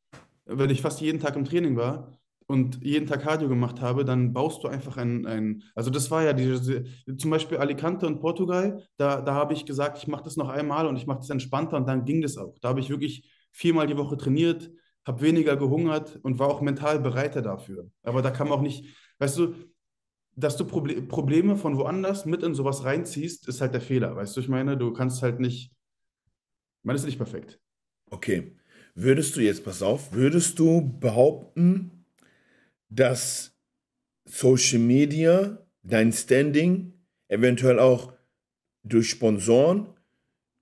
weil 0.46 0.70
ich 0.70 0.82
fast 0.82 1.00
jeden 1.00 1.20
Tag 1.20 1.36
im 1.36 1.44
Training 1.44 1.76
war 1.76 2.12
und 2.46 2.82
jeden 2.82 3.06
Tag 3.06 3.22
Cardio 3.22 3.48
gemacht 3.48 3.80
habe, 3.80 4.04
dann 4.04 4.32
baust 4.32 4.62
du 4.62 4.68
einfach 4.68 4.96
ein, 4.96 5.26
ein 5.26 5.64
also 5.74 5.90
das 5.90 6.10
war 6.10 6.22
ja 6.22 6.32
diese, 6.32 6.84
zum 7.16 7.30
Beispiel 7.30 7.58
Alicante 7.58 8.06
und 8.06 8.20
Portugal, 8.20 8.82
da, 8.96 9.20
da 9.20 9.34
habe 9.34 9.52
ich 9.52 9.66
gesagt, 9.66 9.98
ich 9.98 10.06
mache 10.06 10.24
das 10.24 10.36
noch 10.36 10.48
einmal 10.48 10.86
und 10.86 10.96
ich 10.96 11.06
mache 11.06 11.18
das 11.18 11.30
entspannter 11.30 11.76
und 11.76 11.88
dann 11.88 12.04
ging 12.04 12.22
das 12.22 12.36
auch. 12.36 12.56
Da 12.60 12.68
habe 12.68 12.80
ich 12.80 12.88
wirklich 12.88 13.28
viermal 13.50 13.86
die 13.86 13.96
Woche 13.96 14.16
trainiert, 14.16 14.70
habe 15.04 15.22
weniger 15.22 15.56
gehungert 15.56 16.18
und 16.22 16.38
war 16.38 16.48
auch 16.48 16.60
mental 16.60 17.00
bereiter 17.00 17.42
dafür. 17.42 17.90
Aber 18.02 18.22
da 18.22 18.30
kam 18.30 18.52
auch 18.52 18.60
nicht, 18.60 18.96
weißt 19.18 19.38
du, 19.38 19.54
dass 20.36 20.56
du 20.56 20.66
Proble 20.66 21.02
Probleme 21.02 21.56
von 21.56 21.78
woanders 21.78 22.26
mit 22.26 22.42
in 22.42 22.54
sowas 22.54 22.84
reinziehst, 22.84 23.48
ist 23.48 23.60
halt 23.60 23.72
der 23.74 23.80
Fehler. 23.80 24.14
Weißt 24.14 24.36
du, 24.36 24.40
ich 24.40 24.48
meine, 24.48 24.76
du 24.76 24.92
kannst 24.92 25.22
halt 25.22 25.40
nicht, 25.40 25.72
man 26.82 26.94
ist 26.94 27.06
nicht 27.06 27.16
perfekt. 27.16 27.58
Okay. 28.10 28.56
Würdest 28.98 29.36
du 29.36 29.42
jetzt, 29.42 29.62
pass 29.62 29.82
auf, 29.82 30.12
würdest 30.14 30.58
du 30.58 30.80
behaupten, 30.98 32.06
dass 32.88 33.52
Social 34.24 34.78
Media, 34.78 35.58
dein 35.82 36.14
Standing, 36.14 36.94
eventuell 37.28 37.78
auch 37.78 38.14
durch 38.82 39.10
Sponsoren, 39.10 39.86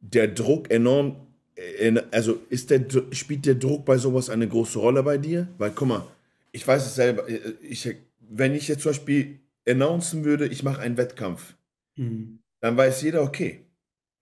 der 0.01 0.27
Druck 0.27 0.69
enorm, 0.73 1.29
äh, 1.55 1.95
also 2.11 2.41
ist 2.51 2.71
der, 2.71 2.85
spielt 3.13 3.47
der 3.47 3.55
Druck 3.55 3.85
bei 3.85 3.99
sowas 3.99 4.29
eine 4.29 4.49
große 4.49 4.81
Rolle 4.81 5.05
bei 5.05 5.17
dir? 5.17 5.47
Weil, 5.59 5.71
guck 5.71 5.87
mal, 5.87 6.07
ich 6.51 6.67
weiß 6.67 6.85
es 6.87 6.97
selber, 6.97 7.29
äh, 7.29 7.55
ich, 7.63 7.89
wenn 8.19 8.53
ich 8.55 8.67
jetzt 8.67 8.83
zum 8.83 8.91
Beispiel 8.91 9.39
announcen 9.65 10.25
würde, 10.25 10.49
ich 10.49 10.65
mache 10.65 10.81
einen 10.81 10.97
Wettkampf, 10.97 11.55
mhm. 11.95 12.41
dann 12.61 12.77
weiß 12.77 13.01
jeder, 13.03 13.23
okay, 13.23 13.61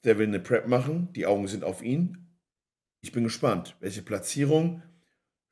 der 0.05 0.18
will 0.18 0.27
eine 0.27 0.40
Prep 0.40 0.68
machen, 0.68 1.09
die 1.14 1.25
Augen 1.25 1.48
sind 1.48 1.64
auf 1.64 1.83
ihn. 1.83 2.22
Ich 3.03 3.11
bin 3.12 3.25
gespannt, 3.25 3.77
welche 3.81 4.01
Platzierung, 4.03 4.83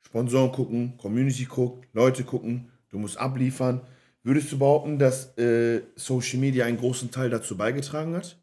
Sponsoren 0.01 0.51
gucken, 0.53 0.97
Community 0.97 1.45
guckt, 1.45 1.87
Leute 1.93 2.23
gucken, 2.23 2.71
du 2.89 2.97
musst 2.97 3.17
abliefern. 3.17 3.81
Würdest 4.23 4.51
du 4.51 4.59
behaupten, 4.59 4.97
dass 4.99 5.37
äh, 5.37 5.81
Social 5.95 6.39
Media 6.39 6.65
einen 6.65 6.77
großen 6.77 7.11
Teil 7.11 7.29
dazu 7.29 7.57
beigetragen 7.57 8.15
hat? 8.15 8.39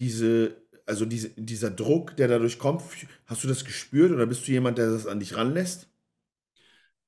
Diese, 0.00 0.56
also 0.86 1.06
diese, 1.06 1.30
dieser 1.30 1.70
Druck, 1.70 2.16
der 2.16 2.28
dadurch 2.28 2.58
kommt, 2.58 2.82
hast 3.26 3.42
du 3.44 3.48
das 3.48 3.64
gespürt 3.64 4.12
oder 4.12 4.26
bist 4.26 4.46
du 4.46 4.52
jemand, 4.52 4.78
der 4.78 4.90
das 4.90 5.06
an 5.06 5.20
dich 5.20 5.36
ranlässt? 5.36 5.88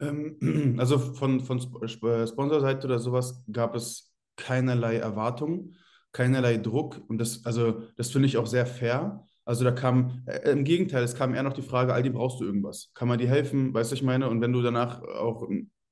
Ähm, 0.00 0.76
also 0.78 0.98
von, 0.98 1.40
von 1.40 1.60
Sponsorseite 1.60 2.86
oder 2.86 2.98
sowas 2.98 3.42
gab 3.52 3.74
es 3.74 4.14
keinerlei 4.36 4.96
Erwartungen, 4.96 5.76
keinerlei 6.12 6.56
Druck 6.56 7.02
und 7.08 7.18
das, 7.18 7.44
also 7.44 7.82
das 7.96 8.10
finde 8.10 8.28
ich 8.28 8.36
auch 8.36 8.46
sehr 8.46 8.66
fair. 8.66 9.26
Also 9.44 9.64
da 9.64 9.72
kam, 9.72 10.22
äh, 10.26 10.50
im 10.50 10.64
Gegenteil, 10.64 11.02
es 11.02 11.14
kam 11.14 11.34
eher 11.34 11.42
noch 11.42 11.52
die 11.52 11.62
Frage, 11.62 11.92
Aldi, 11.92 12.10
brauchst 12.10 12.40
du 12.40 12.44
irgendwas? 12.44 12.90
Kann 12.94 13.08
man 13.08 13.18
dir 13.18 13.28
helfen? 13.28 13.74
Weißt 13.74 13.90
du, 13.90 13.94
ich 13.94 14.02
meine? 14.02 14.28
Und 14.28 14.40
wenn 14.40 14.52
du 14.52 14.62
danach 14.62 15.02
auch 15.02 15.48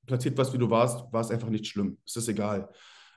platziert 0.06 0.36
warst, 0.38 0.52
wie 0.54 0.58
du 0.58 0.70
warst, 0.70 1.12
war 1.12 1.20
es 1.20 1.30
einfach 1.30 1.50
nicht 1.50 1.66
schlimm. 1.66 1.98
Es 2.06 2.16
ist 2.16 2.28
egal. 2.28 2.68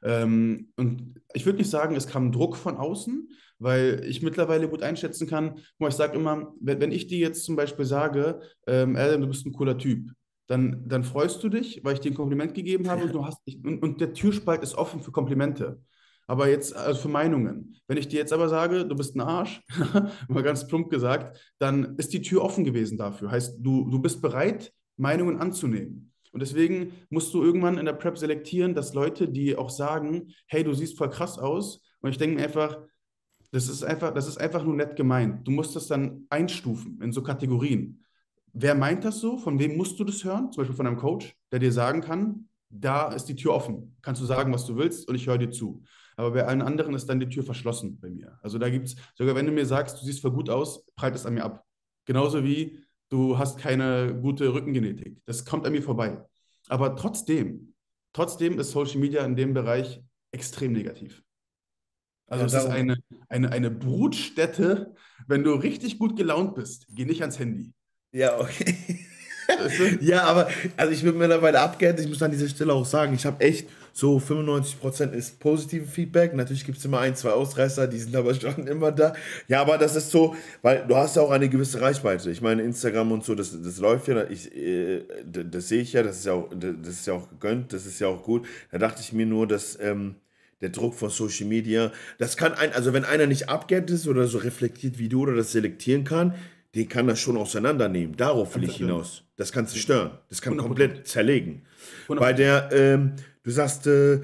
Ähm, 0.03 0.69
und 0.75 1.19
ich 1.33 1.45
würde 1.45 1.57
nicht 1.57 1.69
sagen, 1.69 1.95
es 1.95 2.07
kam 2.07 2.31
Druck 2.31 2.57
von 2.57 2.77
außen, 2.77 3.29
weil 3.59 4.03
ich 4.05 4.21
mittlerweile 4.21 4.67
gut 4.67 4.83
einschätzen 4.83 5.27
kann, 5.27 5.59
ich 5.79 5.93
sage 5.93 6.17
immer, 6.17 6.53
wenn, 6.59 6.81
wenn, 6.81 6.91
ich 6.91 7.07
dir 7.07 7.19
jetzt 7.19 7.45
zum 7.45 7.55
Beispiel 7.55 7.85
sage, 7.85 8.41
ähm, 8.67 8.95
Adam, 8.95 9.21
du 9.21 9.27
bist 9.27 9.45
ein 9.45 9.53
cooler 9.53 9.77
Typ, 9.77 10.11
dann, 10.47 10.87
dann 10.87 11.03
freust 11.03 11.43
du 11.43 11.49
dich, 11.49 11.83
weil 11.83 11.93
ich 11.93 12.01
dir 12.01 12.11
ein 12.11 12.15
Kompliment 12.15 12.53
gegeben 12.53 12.89
habe 12.89 13.05
und, 13.05 13.13
du 13.13 13.25
hast, 13.25 13.39
und, 13.63 13.81
und 13.81 14.01
der 14.01 14.13
Türspalt 14.13 14.61
ist 14.61 14.75
offen 14.75 15.01
für 15.01 15.11
Komplimente. 15.11 15.81
Aber 16.27 16.49
jetzt, 16.49 16.75
also 16.75 17.01
für 17.01 17.09
Meinungen. 17.09 17.75
Wenn 17.87 17.97
ich 17.97 18.07
dir 18.07 18.19
jetzt 18.19 18.33
aber 18.33 18.49
sage, 18.49 18.85
du 18.85 18.95
bist 18.95 19.15
ein 19.15 19.21
Arsch, 19.21 19.61
mal 20.27 20.43
ganz 20.43 20.67
plump 20.67 20.89
gesagt, 20.89 21.39
dann 21.59 21.95
ist 21.97 22.13
die 22.13 22.21
Tür 22.21 22.43
offen 22.43 22.63
gewesen 22.63 22.97
dafür. 22.97 23.29
Heißt, 23.29 23.57
du, 23.59 23.89
du 23.89 23.99
bist 23.99 24.21
bereit, 24.21 24.73
Meinungen 24.97 25.39
anzunehmen. 25.39 26.11
Und 26.31 26.41
deswegen 26.41 26.93
musst 27.09 27.33
du 27.33 27.43
irgendwann 27.43 27.77
in 27.77 27.85
der 27.85 27.93
Prep 27.93 28.17
selektieren, 28.17 28.73
dass 28.73 28.93
Leute, 28.93 29.29
die 29.29 29.55
auch 29.55 29.69
sagen, 29.69 30.33
hey, 30.47 30.63
du 30.63 30.73
siehst 30.73 30.97
voll 30.97 31.09
krass 31.09 31.37
aus. 31.37 31.81
Und 32.01 32.09
ich 32.09 32.17
denke 32.17 32.35
mir 32.35 32.43
einfach, 32.43 32.77
das 33.51 33.69
ist 33.69 33.83
einfach, 33.83 34.13
das 34.13 34.27
ist 34.27 34.37
einfach 34.37 34.63
nur 34.63 34.75
nett 34.75 34.97
gemeint. 34.97 35.47
Du 35.47 35.51
musst 35.51 35.75
das 35.75 35.87
dann 35.87 36.25
einstufen 36.29 36.99
in 37.01 37.13
so 37.13 37.23
Kategorien. 37.23 38.03
Wer 38.51 38.75
meint 38.75 39.05
das 39.05 39.19
so? 39.19 39.37
Von 39.37 39.59
wem 39.59 39.77
musst 39.77 39.99
du 39.99 40.03
das 40.03 40.23
hören? 40.23 40.51
Zum 40.51 40.61
Beispiel 40.61 40.75
von 40.75 40.87
einem 40.87 40.97
Coach, 40.97 41.35
der 41.51 41.59
dir 41.59 41.71
sagen 41.71 42.01
kann, 42.01 42.49
da 42.69 43.13
ist 43.13 43.25
die 43.25 43.35
Tür 43.35 43.53
offen. 43.53 43.95
Kannst 44.01 44.21
du 44.21 44.25
sagen, 44.25 44.51
was 44.51 44.65
du 44.65 44.75
willst 44.75 45.07
und 45.07 45.15
ich 45.15 45.27
höre 45.27 45.37
dir 45.37 45.51
zu. 45.51 45.83
Aber 46.15 46.31
bei 46.31 46.45
allen 46.45 46.61
anderen 46.61 46.93
ist 46.93 47.07
dann 47.07 47.19
die 47.19 47.29
Tür 47.29 47.43
verschlossen 47.43 47.99
bei 47.99 48.09
mir. 48.09 48.39
Also 48.41 48.57
da 48.57 48.69
gibt 48.69 48.87
es, 48.87 48.95
sogar 49.15 49.35
wenn 49.35 49.45
du 49.45 49.51
mir 49.51 49.65
sagst, 49.65 50.01
du 50.01 50.05
siehst 50.05 50.21
voll 50.21 50.31
gut 50.31 50.49
aus, 50.49 50.85
prallt 50.95 51.15
es 51.15 51.25
an 51.25 51.33
mir 51.33 51.43
ab. 51.43 51.65
Genauso 52.05 52.43
wie 52.43 52.79
du 53.09 53.37
hast 53.37 53.59
keine 53.59 54.15
gute 54.21 54.53
Rückengenetik. 54.53 55.21
Das 55.25 55.45
kommt 55.45 55.65
an 55.65 55.73
mir 55.73 55.83
vorbei. 55.83 56.23
Aber 56.67 56.95
trotzdem, 56.95 57.73
trotzdem 58.13 58.59
ist 58.59 58.71
Social 58.71 58.99
Media 58.99 59.23
in 59.25 59.35
dem 59.35 59.53
Bereich 59.53 60.01
extrem 60.31 60.73
negativ. 60.73 61.23
Also 62.27 62.41
ja, 62.41 62.47
es 62.47 62.65
ist 62.65 62.71
eine, 62.71 62.97
eine, 63.29 63.51
eine 63.51 63.69
Brutstätte, 63.69 64.95
wenn 65.27 65.43
du 65.43 65.53
richtig 65.53 65.99
gut 65.99 66.15
gelaunt 66.17 66.55
bist, 66.55 66.87
geh 66.89 67.05
nicht 67.05 67.21
ans 67.21 67.37
Handy. 67.37 67.71
Ja, 68.11 68.39
okay. 68.39 69.05
ja, 70.01 70.23
aber 70.23 70.49
also 70.75 70.91
ich 70.91 71.03
bin 71.03 71.17
mittlerweile 71.17 71.59
abgehängt. 71.59 71.99
Ich 71.99 72.07
muss 72.07 72.21
an 72.21 72.31
dieser 72.31 72.49
Stelle 72.49 72.73
auch 72.73 72.85
sagen, 72.85 73.13
ich 73.13 73.25
habe 73.25 73.43
echt 73.43 73.69
so 73.97 74.17
95% 74.17 75.13
ist 75.13 75.39
positive 75.39 75.85
Feedback. 75.85 76.33
Natürlich 76.33 76.65
gibt 76.65 76.77
es 76.79 76.83
immer 76.83 76.99
ein, 76.99 77.15
zwei 77.15 77.29
Ausreißer, 77.29 77.87
die 77.87 77.97
sind 77.97 78.13
aber 78.13 78.33
schon 78.33 78.67
immer 78.67 78.91
da. 78.91 79.13
Ja, 79.47 79.61
aber 79.61 79.77
das 79.77 79.95
ist 79.95 80.11
so, 80.11 80.35
weil 80.61 80.85
du 80.85 80.97
hast 80.97 81.15
ja 81.15 81.21
auch 81.21 81.31
eine 81.31 81.47
gewisse 81.47 81.79
Reichweite. 81.79 82.29
Ich 82.29 82.41
meine, 82.41 82.61
Instagram 82.63 83.13
und 83.13 83.23
so, 83.23 83.35
das, 83.35 83.57
das 83.63 83.79
läuft 83.79 84.09
ja. 84.09 84.29
Ich, 84.29 84.53
äh, 84.53 85.05
das, 85.23 85.69
sehe 85.69 85.81
ich 85.81 85.93
ja, 85.93 86.03
das 86.03 86.17
ist 86.17 86.25
ja, 86.25 86.33
auch, 86.33 86.49
das 86.53 86.89
ist 86.89 87.07
ja 87.07 87.13
auch 87.13 87.29
gegönnt, 87.29 87.71
das 87.71 87.85
ist 87.85 88.01
ja 88.01 88.09
auch 88.09 88.21
gut. 88.21 88.45
Da 88.69 88.79
dachte 88.79 88.99
ich 89.01 89.13
mir 89.13 89.25
nur, 89.25 89.47
dass. 89.47 89.79
Ähm, 89.79 90.15
der 90.61 90.69
Druck 90.69 90.95
von 90.95 91.09
Social 91.09 91.47
Media, 91.47 91.91
das 92.17 92.37
kann 92.37 92.53
ein, 92.53 92.71
also 92.71 92.93
wenn 92.93 93.03
einer 93.03 93.27
nicht 93.27 93.49
abgehängt 93.49 93.91
ist 93.91 94.07
oder 94.07 94.25
so 94.25 94.37
reflektiert 94.37 94.97
wie 94.97 95.09
du 95.09 95.23
oder 95.23 95.35
das 95.35 95.51
selektieren 95.51 96.05
kann, 96.05 96.33
den 96.73 96.87
kann 96.87 97.07
das 97.07 97.19
schon 97.19 97.35
auseinandernehmen. 97.35 98.15
Darauf 98.15 98.55
will 98.55 98.63
ich 98.63 98.77
hinaus. 98.77 99.23
Das 99.35 99.51
kann 99.51 99.67
zerstören. 99.67 100.11
Das 100.29 100.41
kann 100.41 100.53
100%. 100.53 100.57
komplett 100.61 101.07
zerlegen. 101.07 101.63
100%. 102.07 102.19
Bei 102.19 102.31
der, 102.31 102.69
ähm, 102.71 103.15
du 103.45 103.51
sagst, 103.51 103.87
äh, 103.87 104.19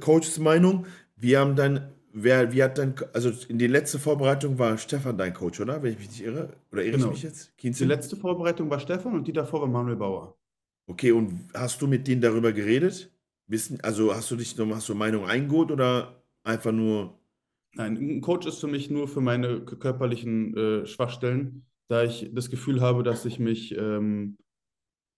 Coaches 0.00 0.38
Meinung, 0.40 0.86
wir 1.16 1.38
haben 1.38 1.54
dann, 1.54 1.92
wer, 2.12 2.52
wie 2.52 2.62
hat 2.62 2.78
dann, 2.78 2.94
also 3.12 3.30
in 3.48 3.58
die 3.58 3.68
letzte 3.68 4.00
Vorbereitung 4.00 4.58
war 4.58 4.76
Stefan 4.78 5.16
dein 5.16 5.32
Coach, 5.32 5.60
oder? 5.60 5.80
Wenn 5.82 5.92
ich 5.92 5.98
mich 5.98 6.08
nicht 6.08 6.24
irre. 6.24 6.48
Oder 6.72 6.82
irre 6.82 6.96
genau. 6.96 7.06
ich 7.06 7.12
mich 7.12 7.22
jetzt? 7.22 7.56
Kienzel? 7.56 7.86
Die 7.86 7.94
letzte 7.94 8.16
Vorbereitung 8.16 8.68
war 8.68 8.80
Stefan 8.80 9.14
und 9.14 9.28
die 9.28 9.32
davor 9.32 9.60
war 9.60 9.68
Manuel 9.68 9.96
Bauer. 9.96 10.36
Okay, 10.86 11.12
und 11.12 11.48
hast 11.54 11.80
du 11.80 11.86
mit 11.86 12.08
denen 12.08 12.20
darüber 12.20 12.52
geredet? 12.52 13.10
Also 13.82 14.12
hast 14.12 14.30
du 14.30 14.36
dich 14.36 14.56
noch, 14.56 14.68
hast 14.74 14.88
du 14.88 14.94
Meinung 14.94 15.26
eingeholt 15.26 15.70
oder 15.70 16.22
einfach 16.42 16.72
nur. 16.72 17.18
Nein, 17.74 17.96
ein 17.96 18.20
Coach 18.20 18.46
ist 18.46 18.58
für 18.58 18.66
mich 18.66 18.90
nur 18.90 19.06
für 19.06 19.20
meine 19.20 19.60
körperlichen 19.60 20.56
äh, 20.56 20.86
Schwachstellen 20.86 21.64
da 21.88 22.04
ich 22.04 22.30
das 22.32 22.50
Gefühl 22.50 22.80
habe, 22.80 23.02
dass 23.02 23.24
ich 23.24 23.38
mich, 23.38 23.76
ähm, 23.76 24.36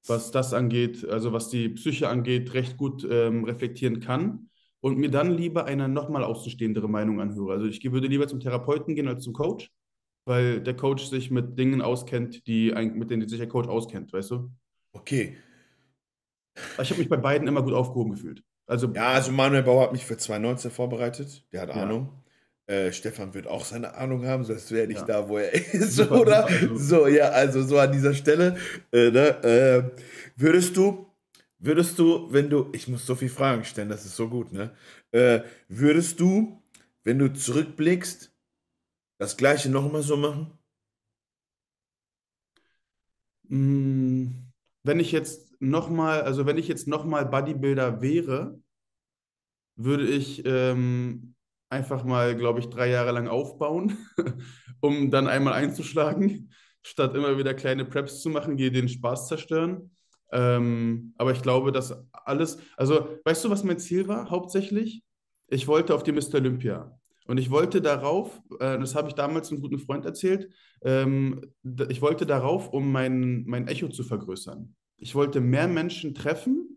was 0.08 0.30
das 0.30 0.52
angeht, 0.52 1.08
also 1.08 1.32
was 1.32 1.48
die 1.48 1.68
Psyche 1.70 2.08
angeht, 2.08 2.54
recht 2.54 2.76
gut 2.76 3.06
ähm, 3.10 3.44
reflektieren 3.44 4.00
kann 4.00 4.48
und 4.80 4.98
mir 4.98 5.10
dann 5.10 5.32
lieber 5.32 5.64
eine 5.64 5.88
nochmal 5.88 6.24
auszustehendere 6.24 6.88
Meinung 6.88 7.20
anhöre. 7.20 7.52
Also 7.52 7.66
ich 7.66 7.82
würde 7.90 8.08
lieber 8.08 8.28
zum 8.28 8.40
Therapeuten 8.40 8.94
gehen 8.94 9.08
als 9.08 9.24
zum 9.24 9.32
Coach, 9.32 9.70
weil 10.24 10.60
der 10.60 10.74
Coach 10.74 11.06
sich 11.06 11.30
mit 11.30 11.58
Dingen 11.58 11.82
auskennt, 11.82 12.46
die 12.46 12.72
mit 12.94 13.10
denen 13.10 13.28
sich 13.28 13.38
der 13.38 13.48
Coach 13.48 13.68
auskennt, 13.68 14.12
weißt 14.12 14.30
du? 14.32 14.50
Okay. 14.92 15.36
Ich 16.80 16.90
habe 16.90 16.98
mich 16.98 17.08
bei 17.08 17.16
beiden 17.16 17.48
immer 17.48 17.62
gut 17.62 17.74
aufgehoben 17.74 18.12
gefühlt. 18.12 18.42
Also, 18.66 18.88
ja, 18.92 19.08
also 19.08 19.30
Manuel 19.30 19.62
Bauer 19.62 19.82
hat 19.84 19.92
mich 19.92 20.04
für 20.04 20.16
2019 20.16 20.70
vorbereitet. 20.70 21.44
Der 21.52 21.62
hat 21.62 21.68
ja. 21.68 22.10
Äh, 22.66 22.92
Stefan 22.92 23.32
wird 23.32 23.46
auch 23.46 23.64
seine 23.64 23.94
Ahnung 23.94 24.26
haben, 24.26 24.44
sonst 24.44 24.72
wäre 24.72 24.88
nicht 24.88 25.00
ja. 25.00 25.06
da, 25.06 25.28
wo 25.28 25.38
er 25.38 25.52
ist, 25.74 25.94
super, 25.96 26.20
oder? 26.20 26.48
Super. 26.48 26.78
So, 26.78 27.06
ja, 27.06 27.28
also 27.30 27.62
so 27.62 27.78
an 27.78 27.92
dieser 27.92 28.12
Stelle. 28.14 28.56
Äh, 28.92 29.10
ne, 29.10 29.44
äh, 29.44 30.02
würdest 30.36 30.76
du, 30.76 31.06
würdest 31.60 31.96
du, 31.98 32.32
wenn 32.32 32.50
du, 32.50 32.68
ich 32.72 32.88
muss 32.88 33.06
so 33.06 33.14
viele 33.14 33.30
Fragen 33.30 33.64
stellen, 33.64 33.88
das 33.88 34.04
ist 34.04 34.16
so 34.16 34.28
gut, 34.28 34.52
ne? 34.52 34.74
Äh, 35.12 35.42
würdest 35.68 36.18
du, 36.18 36.60
wenn 37.04 37.20
du 37.20 37.32
zurückblickst, 37.32 38.32
das 39.18 39.36
Gleiche 39.36 39.70
nochmal 39.70 40.02
so 40.02 40.16
machen? 40.16 40.50
Mm, 43.48 44.26
wenn 44.82 44.98
ich 44.98 45.12
jetzt 45.12 45.60
nochmal, 45.60 46.22
also 46.22 46.46
wenn 46.46 46.58
ich 46.58 46.66
jetzt 46.66 46.88
nochmal 46.88 47.26
Bodybuilder 47.26 48.02
wäre, 48.02 48.60
würde 49.76 50.08
ich 50.08 50.42
ähm, 50.44 51.35
einfach 51.68 52.04
mal, 52.04 52.36
glaube 52.36 52.60
ich, 52.60 52.66
drei 52.68 52.88
Jahre 52.90 53.12
lang 53.12 53.28
aufbauen, 53.28 53.96
um 54.80 55.10
dann 55.10 55.26
einmal 55.26 55.54
einzuschlagen, 55.54 56.52
statt 56.82 57.14
immer 57.14 57.38
wieder 57.38 57.54
kleine 57.54 57.84
Preps 57.84 58.20
zu 58.22 58.30
machen, 58.30 58.56
die 58.56 58.70
den 58.70 58.88
Spaß 58.88 59.28
zerstören. 59.28 59.90
Ähm, 60.32 61.14
aber 61.18 61.32
ich 61.32 61.42
glaube, 61.42 61.72
dass 61.72 61.96
alles, 62.12 62.58
also 62.76 63.18
weißt 63.24 63.44
du, 63.44 63.50
was 63.50 63.64
mein 63.64 63.78
Ziel 63.78 64.08
war 64.08 64.30
hauptsächlich? 64.30 65.02
Ich 65.48 65.68
wollte 65.68 65.94
auf 65.94 66.02
die 66.02 66.12
Mr. 66.12 66.34
Olympia. 66.34 66.98
Und 67.26 67.38
ich 67.38 67.50
wollte 67.50 67.80
darauf, 67.80 68.40
äh, 68.60 68.78
das 68.78 68.94
habe 68.94 69.08
ich 69.08 69.14
damals 69.14 69.50
einem 69.50 69.60
guten 69.60 69.78
Freund 69.78 70.04
erzählt, 70.04 70.48
ähm, 70.82 71.40
ich 71.88 72.00
wollte 72.00 72.26
darauf, 72.26 72.72
um 72.72 72.90
mein, 72.92 73.44
mein 73.46 73.66
Echo 73.66 73.88
zu 73.88 74.04
vergrößern. 74.04 74.74
Ich 74.96 75.14
wollte 75.14 75.40
mehr 75.40 75.68
Menschen 75.68 76.14
treffen, 76.14 76.75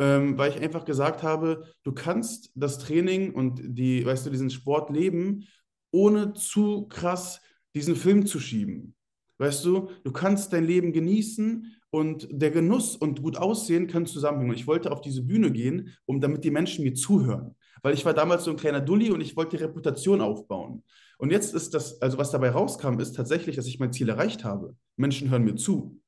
ähm, 0.00 0.38
weil 0.38 0.50
ich 0.50 0.60
einfach 0.62 0.86
gesagt 0.86 1.22
habe, 1.22 1.66
du 1.82 1.92
kannst 1.92 2.50
das 2.54 2.78
Training 2.78 3.34
und 3.34 3.60
die, 3.62 4.04
weißt 4.04 4.24
du, 4.24 4.30
diesen 4.30 4.48
Sport 4.48 4.88
leben, 4.88 5.46
ohne 5.92 6.32
zu 6.32 6.88
krass 6.88 7.42
diesen 7.74 7.94
Film 7.94 8.24
zu 8.24 8.40
schieben. 8.40 8.94
Weißt 9.36 9.62
du, 9.64 9.90
du 10.02 10.10
kannst 10.10 10.54
dein 10.54 10.64
Leben 10.64 10.92
genießen 10.92 11.76
und 11.90 12.28
der 12.30 12.50
Genuss 12.50 12.96
und 12.96 13.22
gut 13.22 13.36
aussehen 13.36 13.88
können 13.88 14.06
zusammenhängen. 14.06 14.50
Und 14.50 14.56
ich 14.56 14.66
wollte 14.66 14.90
auf 14.90 15.02
diese 15.02 15.22
Bühne 15.22 15.50
gehen, 15.50 15.94
um 16.06 16.20
damit 16.20 16.44
die 16.44 16.50
Menschen 16.50 16.82
mir 16.84 16.94
zuhören. 16.94 17.54
Weil 17.82 17.94
ich 17.94 18.04
war 18.04 18.14
damals 18.14 18.44
so 18.44 18.50
ein 18.50 18.56
kleiner 18.56 18.80
Dulli 18.80 19.10
und 19.10 19.20
ich 19.20 19.36
wollte 19.36 19.56
die 19.56 19.64
Reputation 19.64 20.22
aufbauen. 20.22 20.82
Und 21.18 21.30
jetzt 21.30 21.54
ist 21.54 21.74
das, 21.74 22.00
also 22.00 22.16
was 22.16 22.30
dabei 22.30 22.50
rauskam, 22.50 22.98
ist 23.00 23.16
tatsächlich, 23.16 23.56
dass 23.56 23.66
ich 23.66 23.78
mein 23.78 23.92
Ziel 23.92 24.08
erreicht 24.08 24.44
habe. 24.44 24.76
Menschen 24.96 25.28
hören 25.28 25.44
mir 25.44 25.56
zu. 25.56 26.00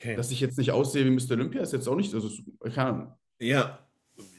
Okay. 0.00 0.16
Dass 0.16 0.30
ich 0.30 0.40
jetzt 0.40 0.58
nicht 0.58 0.70
aussehe 0.70 1.04
wie 1.04 1.10
Mr. 1.10 1.32
Olympia, 1.32 1.62
ist 1.62 1.72
jetzt 1.72 1.88
auch 1.88 1.96
nicht, 1.96 2.12
also 2.12 2.30
keine 2.62 2.88
Ahnung. 2.88 3.14
Ja, 3.38 3.78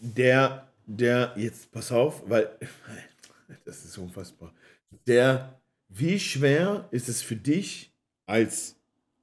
der, 0.01 0.71
der, 0.85 1.33
jetzt 1.37 1.71
pass 1.71 1.91
auf, 1.91 2.23
weil, 2.29 2.57
das 3.65 3.83
ist 3.85 3.97
unfassbar. 3.97 4.53
Der, 5.07 5.59
wie 5.89 6.19
schwer 6.19 6.87
ist 6.91 7.09
es 7.09 7.21
für 7.21 7.35
dich 7.35 7.93
als 8.25 8.75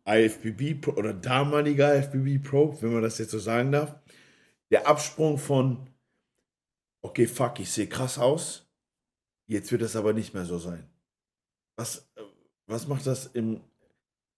IFBB 0.06 0.80
Pro 0.80 0.92
oder 0.92 1.12
damaliger 1.12 1.96
IFBB 1.96 2.42
Pro, 2.42 2.76
wenn 2.80 2.92
man 2.92 3.02
das 3.02 3.18
jetzt 3.18 3.30
so 3.30 3.38
sagen 3.38 3.72
darf, 3.72 3.94
der 4.70 4.86
Absprung 4.86 5.38
von, 5.38 5.86
okay, 7.02 7.26
fuck, 7.26 7.60
ich 7.60 7.70
sehe 7.70 7.86
krass 7.86 8.18
aus, 8.18 8.66
jetzt 9.46 9.70
wird 9.70 9.82
das 9.82 9.96
aber 9.96 10.12
nicht 10.12 10.34
mehr 10.34 10.44
so 10.44 10.58
sein. 10.58 10.88
Was, 11.76 12.10
was 12.66 12.86
macht 12.88 13.06
das 13.06 13.26
im, 13.26 13.60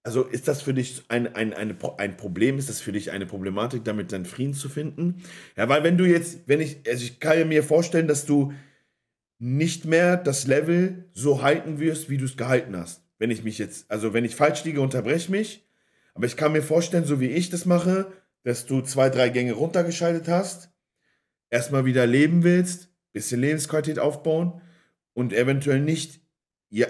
also 0.04 0.22
ist 0.22 0.48
das 0.48 0.60
für 0.60 0.74
dich 0.74 1.02
ein, 1.08 1.34
ein, 1.34 1.54
eine, 1.54 1.76
ein 1.96 2.16
Problem? 2.16 2.58
Ist 2.58 2.68
das 2.68 2.80
für 2.80 2.92
dich 2.92 3.10
eine 3.10 3.24
Problematik, 3.24 3.84
damit 3.84 4.12
deinen 4.12 4.26
Frieden 4.26 4.52
zu 4.52 4.68
finden? 4.68 5.22
Ja, 5.56 5.68
weil 5.70 5.82
wenn 5.82 5.96
du 5.96 6.04
jetzt, 6.04 6.40
wenn 6.46 6.60
ich, 6.60 6.80
also 6.86 7.02
ich 7.02 7.20
kann 7.20 7.48
mir 7.48 7.64
vorstellen, 7.64 8.06
dass 8.06 8.26
du 8.26 8.52
nicht 9.38 9.86
mehr 9.86 10.18
das 10.18 10.46
Level 10.46 11.08
so 11.14 11.42
halten 11.42 11.80
wirst, 11.80 12.10
wie 12.10 12.18
du 12.18 12.26
es 12.26 12.36
gehalten 12.36 12.76
hast. 12.76 13.02
Wenn 13.18 13.30
ich 13.30 13.44
mich 13.44 13.58
jetzt, 13.58 13.90
also 13.90 14.12
wenn 14.12 14.26
ich 14.26 14.36
falsch 14.36 14.62
liege, 14.64 14.82
unterbreche 14.82 15.30
mich. 15.30 15.66
Aber 16.12 16.26
ich 16.26 16.36
kann 16.36 16.52
mir 16.52 16.62
vorstellen, 16.62 17.06
so 17.06 17.18
wie 17.18 17.28
ich 17.28 17.48
das 17.48 17.64
mache, 17.64 18.12
dass 18.42 18.66
du 18.66 18.82
zwei, 18.82 19.08
drei 19.08 19.30
Gänge 19.30 19.54
runtergeschaltet 19.54 20.28
hast, 20.28 20.70
erstmal 21.48 21.86
wieder 21.86 22.06
leben 22.06 22.44
willst, 22.44 22.90
bisschen 23.12 23.40
Lebensqualität 23.40 23.98
aufbauen 23.98 24.60
und 25.14 25.32
eventuell 25.32 25.80
nicht 25.80 26.20
ja, 26.68 26.88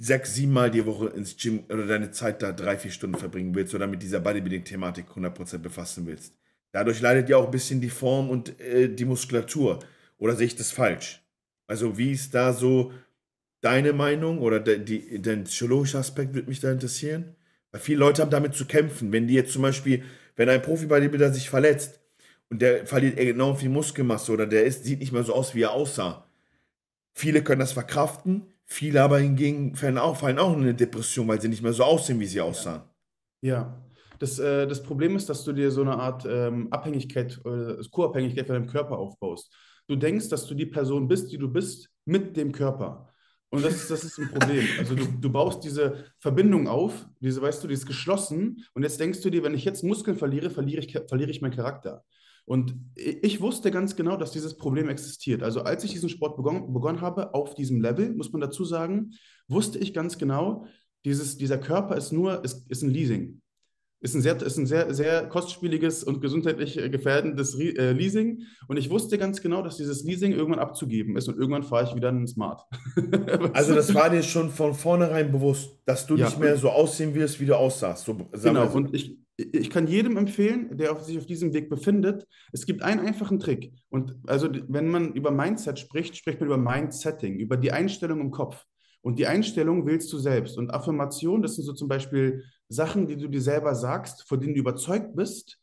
sechs, 0.00 0.34
sieben 0.34 0.52
Mal 0.52 0.70
die 0.70 0.86
Woche 0.86 1.08
ins 1.08 1.36
Gym 1.36 1.64
oder 1.68 1.86
deine 1.86 2.10
Zeit 2.10 2.42
da 2.42 2.52
drei, 2.52 2.78
vier 2.78 2.90
Stunden 2.90 3.18
verbringen 3.18 3.54
willst 3.54 3.74
oder 3.74 3.86
mit 3.86 4.02
dieser 4.02 4.18
Bodybuilding-Thematik 4.18 5.06
100% 5.14 5.58
befassen 5.58 6.06
willst. 6.06 6.34
Dadurch 6.72 7.02
leidet 7.02 7.28
ja 7.28 7.36
auch 7.36 7.44
ein 7.44 7.50
bisschen 7.50 7.82
die 7.82 7.90
Form 7.90 8.30
und 8.30 8.58
äh, 8.60 8.88
die 8.88 9.04
Muskulatur. 9.04 9.78
Oder 10.16 10.36
sehe 10.36 10.46
ich 10.46 10.56
das 10.56 10.72
falsch? 10.72 11.22
Also 11.66 11.98
wie 11.98 12.12
ist 12.12 12.34
da 12.34 12.54
so 12.54 12.92
deine 13.60 13.92
Meinung 13.92 14.38
oder 14.38 14.58
de, 14.58 14.78
die, 14.78 15.20
der 15.20 15.36
psychologische 15.36 15.98
Aspekt 15.98 16.34
würde 16.34 16.48
mich 16.48 16.60
da 16.60 16.72
interessieren? 16.72 17.36
Weil 17.70 17.82
viele 17.82 17.98
Leute 17.98 18.22
haben 18.22 18.30
damit 18.30 18.54
zu 18.54 18.64
kämpfen. 18.64 19.12
Wenn 19.12 19.28
die 19.28 19.34
jetzt 19.34 19.52
zum 19.52 19.62
Beispiel, 19.62 20.02
wenn 20.34 20.48
ein 20.48 20.62
Profi-Bodybuilder 20.62 21.32
sich 21.34 21.50
verletzt 21.50 22.00
und 22.48 22.62
der 22.62 22.86
verliert 22.86 23.18
enorm 23.18 23.58
viel 23.58 23.68
Muskelmasse 23.68 24.32
oder 24.32 24.46
der 24.46 24.64
ist, 24.64 24.84
sieht 24.84 25.00
nicht 25.00 25.12
mehr 25.12 25.24
so 25.24 25.34
aus, 25.34 25.54
wie 25.54 25.62
er 25.62 25.72
aussah. 25.72 26.26
Viele 27.12 27.42
können 27.42 27.60
das 27.60 27.72
verkraften, 27.72 28.46
viele 28.70 29.02
aber 29.02 29.18
hingegen 29.18 29.74
fallen 29.74 29.98
auch, 29.98 30.16
fallen 30.16 30.38
auch 30.38 30.54
in 30.54 30.60
eine 30.60 30.74
Depression, 30.74 31.28
weil 31.28 31.40
sie 31.40 31.48
nicht 31.48 31.62
mehr 31.62 31.72
so 31.72 31.84
aussehen, 31.84 32.20
wie 32.20 32.26
sie 32.26 32.40
aussahen. 32.40 32.82
Ja, 33.42 33.82
das, 34.18 34.38
äh, 34.38 34.66
das 34.66 34.82
Problem 34.82 35.16
ist, 35.16 35.28
dass 35.28 35.44
du 35.44 35.52
dir 35.52 35.70
so 35.70 35.82
eine 35.82 35.96
Art 35.96 36.24
ähm, 36.28 36.68
Abhängigkeit, 36.70 37.40
äh, 37.44 37.82
Co-Abhängigkeit 37.90 38.46
von 38.46 38.54
deinem 38.54 38.68
Körper 38.68 38.98
aufbaust. 38.98 39.52
Du 39.88 39.96
denkst, 39.96 40.28
dass 40.28 40.46
du 40.46 40.54
die 40.54 40.66
Person 40.66 41.08
bist, 41.08 41.32
die 41.32 41.38
du 41.38 41.50
bist, 41.50 41.90
mit 42.04 42.36
dem 42.36 42.52
Körper. 42.52 43.08
Und 43.48 43.64
das 43.64 43.74
ist, 43.74 43.90
das 43.90 44.04
ist 44.04 44.18
ein 44.18 44.30
Problem. 44.30 44.64
Also 44.78 44.94
du, 44.94 45.04
du 45.04 45.30
baust 45.30 45.64
diese 45.64 46.04
Verbindung 46.20 46.68
auf, 46.68 47.06
diese, 47.18 47.42
weißt 47.42 47.64
du, 47.64 47.68
die 47.68 47.74
ist 47.74 47.86
geschlossen. 47.86 48.64
Und 48.74 48.84
jetzt 48.84 49.00
denkst 49.00 49.22
du 49.22 49.30
dir, 49.30 49.42
wenn 49.42 49.54
ich 49.54 49.64
jetzt 49.64 49.82
Muskeln 49.82 50.16
verliere, 50.16 50.50
verliere 50.50 50.80
ich, 50.84 50.96
verliere 51.08 51.30
ich 51.30 51.40
meinen 51.40 51.56
Charakter. 51.56 52.04
Und 52.46 52.74
ich 52.96 53.40
wusste 53.40 53.70
ganz 53.70 53.96
genau, 53.96 54.16
dass 54.16 54.32
dieses 54.32 54.56
Problem 54.56 54.88
existiert. 54.88 55.42
Also 55.42 55.62
als 55.62 55.84
ich 55.84 55.92
diesen 55.92 56.08
Sport 56.08 56.36
begonnen, 56.36 56.72
begonnen 56.72 57.00
habe, 57.00 57.34
auf 57.34 57.54
diesem 57.54 57.80
Level, 57.80 58.14
muss 58.14 58.32
man 58.32 58.40
dazu 58.40 58.64
sagen, 58.64 59.12
wusste 59.48 59.78
ich 59.78 59.94
ganz 59.94 60.18
genau, 60.18 60.66
dieses, 61.04 61.38
dieser 61.38 61.58
Körper 61.58 61.96
ist 61.96 62.12
nur, 62.12 62.44
ist, 62.44 62.70
ist 62.70 62.82
ein 62.82 62.90
Leasing 62.90 63.40
ist 64.00 64.14
ein 64.14 64.22
sehr, 64.22 64.40
ist 64.40 64.56
ein 64.56 64.66
sehr, 64.66 64.94
sehr 64.94 65.28
kostspieliges 65.28 66.02
und 66.04 66.20
gesundheitlich 66.22 66.78
äh, 66.78 66.88
gefährdendes 66.88 67.54
äh, 67.58 67.92
Leasing. 67.92 68.42
Und 68.66 68.78
ich 68.78 68.88
wusste 68.88 69.18
ganz 69.18 69.42
genau, 69.42 69.62
dass 69.62 69.76
dieses 69.76 70.02
Leasing 70.04 70.32
irgendwann 70.32 70.58
abzugeben 70.58 71.16
ist 71.16 71.28
und 71.28 71.38
irgendwann 71.38 71.62
fahre 71.62 71.84
ich 71.84 71.94
wieder 71.94 72.08
einen 72.08 72.26
Smart. 72.26 72.62
also 73.52 73.74
das 73.74 73.94
war 73.94 74.08
dir 74.08 74.22
schon 74.22 74.50
von 74.50 74.72
vornherein 74.72 75.30
bewusst, 75.30 75.78
dass 75.84 76.06
du 76.06 76.16
ja, 76.16 76.26
nicht 76.26 76.40
mehr 76.40 76.56
so 76.56 76.70
aussehen 76.70 77.14
wirst, 77.14 77.40
wie 77.40 77.46
du 77.46 77.56
aussahst. 77.56 78.06
So, 78.06 78.14
genau, 78.42 78.72
und 78.72 78.94
ich, 78.94 79.18
ich 79.52 79.70
kann 79.70 79.86
jedem 79.86 80.16
empfehlen, 80.16 80.76
der 80.76 80.92
auf 80.92 81.02
sich 81.02 81.18
auf 81.18 81.26
diesem 81.26 81.52
Weg 81.52 81.70
befindet, 81.70 82.26
es 82.52 82.66
gibt 82.66 82.82
einen 82.82 83.00
einfachen 83.00 83.38
Trick. 83.38 83.72
Und 83.88 84.16
also 84.26 84.48
wenn 84.68 84.88
man 84.88 85.12
über 85.14 85.30
Mindset 85.30 85.78
spricht, 85.78 86.16
spricht 86.16 86.40
man 86.40 86.48
über 86.48 86.58
Mindsetting, 86.58 87.38
über 87.38 87.56
die 87.56 87.72
Einstellung 87.72 88.20
im 88.20 88.30
Kopf. 88.30 88.64
Und 89.02 89.18
die 89.18 89.26
Einstellung 89.26 89.86
wählst 89.86 90.12
du 90.12 90.18
selbst. 90.18 90.58
Und 90.58 90.74
Affirmation, 90.74 91.42
das 91.42 91.56
sind 91.56 91.64
so 91.64 91.72
zum 91.72 91.88
Beispiel 91.88 92.44
Sachen, 92.68 93.06
die 93.06 93.16
du 93.16 93.28
dir 93.28 93.40
selber 93.40 93.74
sagst, 93.74 94.28
von 94.28 94.40
denen 94.40 94.54
du 94.54 94.60
überzeugt 94.60 95.16
bist, 95.16 95.58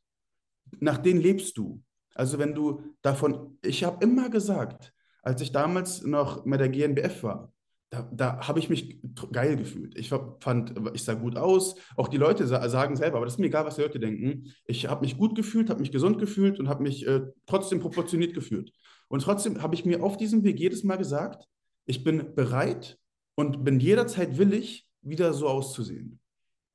nach 0.80 0.98
denen 0.98 1.22
lebst 1.22 1.58
du. 1.58 1.82
Also 2.16 2.40
wenn 2.40 2.56
du 2.56 2.82
davon, 3.04 3.58
ich 3.62 3.84
habe 3.84 4.04
immer 4.04 4.30
gesagt, 4.30 4.92
als 5.22 5.42
ich 5.42 5.52
damals 5.52 6.04
noch 6.04 6.46
mit 6.46 6.60
der 6.60 6.70
GNBF 6.70 7.22
war, 7.24 7.54
da, 7.90 8.10
da 8.12 8.48
habe 8.48 8.60
ich 8.60 8.70
mich 8.70 9.00
geil 9.32 9.56
gefühlt. 9.56 9.98
Ich 9.98 10.10
fand, 10.10 10.74
ich 10.94 11.04
sah 11.04 11.14
gut 11.14 11.38
aus. 11.38 11.76
Auch 11.96 12.08
die 12.08 12.18
Leute 12.18 12.46
sagen 12.48 12.96
selber, 12.96 13.18
aber 13.18 13.26
das 13.26 13.36
ist 13.36 13.40
mir 13.40 13.48
egal, 13.48 13.66
was 13.66 13.76
die 13.76 13.82
Leute 13.82 14.00
denken. 14.00 14.52
Ich 14.66 14.88
habe 14.88 15.02
mich 15.02 15.18
gut 15.18 15.36
gefühlt, 15.36 15.70
habe 15.70 15.80
mich 15.80 15.92
gesund 15.92 16.20
gefühlt 16.20 16.60
und 16.60 16.68
habe 16.68 16.84
mich 16.84 17.08
äh, 17.08 17.22
trotzdem 17.46 17.80
proportioniert 17.80 18.34
gefühlt. 18.34 18.72
Und 19.08 19.22
trotzdem 19.22 19.62
habe 19.62 19.76
ich 19.76 19.86
mir 19.86 20.04
auf 20.04 20.18
diesem 20.18 20.44
Weg 20.44 20.60
jedes 20.60 20.84
Mal 20.84 20.98
gesagt, 20.98 21.48
ich 21.86 22.04
bin 22.04 22.36
bereit 22.36 22.98
und 23.36 23.64
bin 23.64 23.80
jederzeit 23.80 24.38
willig, 24.38 24.86
wieder 25.02 25.34
so 25.34 25.48
auszusehen 25.48 26.20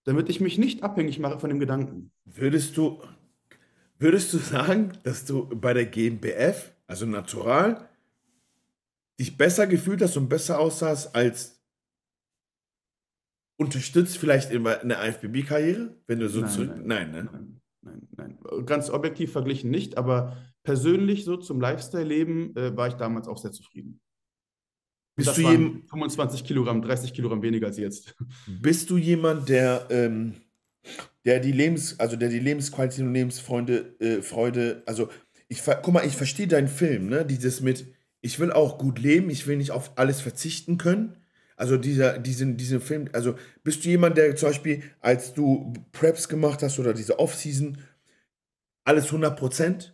damit 0.04 0.28
ich 0.28 0.40
mich 0.40 0.58
nicht 0.58 0.82
abhängig 0.82 1.18
mache 1.18 1.38
von 1.38 1.50
dem 1.50 1.60
Gedanken. 1.60 2.10
Würdest 2.24 2.76
du, 2.76 3.02
würdest 3.98 4.32
du 4.32 4.38
sagen, 4.38 4.92
dass 5.04 5.24
du 5.24 5.48
bei 5.48 5.72
der 5.74 5.86
GmbF, 5.86 6.72
also 6.86 7.06
Natural, 7.06 7.88
dich 9.18 9.36
besser 9.36 9.66
gefühlt 9.66 10.02
hast 10.02 10.16
und 10.16 10.28
besser 10.28 10.58
aussahst 10.58 11.14
als 11.14 11.62
unterstützt 13.58 14.18
vielleicht 14.18 14.50
in 14.50 14.66
einer 14.66 15.06
IFBB-Karriere, 15.06 15.96
wenn 16.06 16.18
du 16.18 16.28
so 16.28 16.40
nein, 16.40 16.50
zurück. 16.50 16.70
Nein 16.76 17.10
nein. 17.12 17.28
nein, 17.32 17.62
nein, 18.16 18.38
nein, 18.42 18.66
Ganz 18.66 18.90
objektiv 18.90 19.32
verglichen 19.32 19.70
nicht, 19.70 19.96
aber 19.96 20.36
persönlich 20.64 21.24
so 21.24 21.36
zum 21.36 21.60
Lifestyle-Leben 21.60 22.56
äh, 22.56 22.76
war 22.76 22.88
ich 22.88 22.94
damals 22.94 23.28
auch 23.28 23.38
sehr 23.38 23.52
zufrieden. 23.52 24.00
Bist 25.14 25.28
das 25.28 25.36
du 25.36 25.42
jemand, 25.42 25.90
25 25.90 26.44
Kilogramm, 26.44 26.80
30 26.80 27.12
Kilogramm 27.12 27.42
weniger 27.42 27.66
als 27.66 27.76
jetzt. 27.78 28.16
Bist 28.46 28.88
du 28.88 28.96
jemand, 28.96 29.48
der, 29.48 29.86
ähm, 29.90 30.34
der 31.24 31.38
die 31.38 31.52
Lebens, 31.52 32.00
also 32.00 32.16
der 32.16 32.30
die 32.30 32.38
Lebensqualität 32.38 33.04
und 33.04 33.12
Lebensfreude, 33.12 33.94
äh, 34.00 34.22
Freude, 34.22 34.82
also 34.86 35.08
ich 35.48 35.62
guck 35.64 35.92
mal, 35.92 36.06
ich 36.06 36.16
verstehe 36.16 36.48
deinen 36.48 36.68
Film, 36.68 37.08
ne? 37.08 37.26
Dieses 37.26 37.60
mit, 37.60 37.86
ich 38.22 38.38
will 38.38 38.52
auch 38.52 38.78
gut 38.78 38.98
leben, 38.98 39.28
ich 39.28 39.46
will 39.46 39.56
nicht 39.56 39.72
auf 39.72 39.92
alles 39.96 40.20
verzichten 40.20 40.78
können. 40.78 41.16
Also 41.56 41.76
dieser, 41.76 42.18
diesen, 42.18 42.56
diesen 42.56 42.80
Film, 42.80 43.08
also 43.12 43.34
bist 43.62 43.84
du 43.84 43.90
jemand, 43.90 44.16
der 44.16 44.34
zum 44.36 44.48
Beispiel, 44.48 44.82
als 45.00 45.34
du 45.34 45.72
Preps 45.92 46.28
gemacht 46.28 46.62
hast 46.62 46.78
oder 46.78 46.94
diese 46.94 47.18
Off-Season, 47.18 47.78
alles 48.84 49.10
100%? 49.12 49.90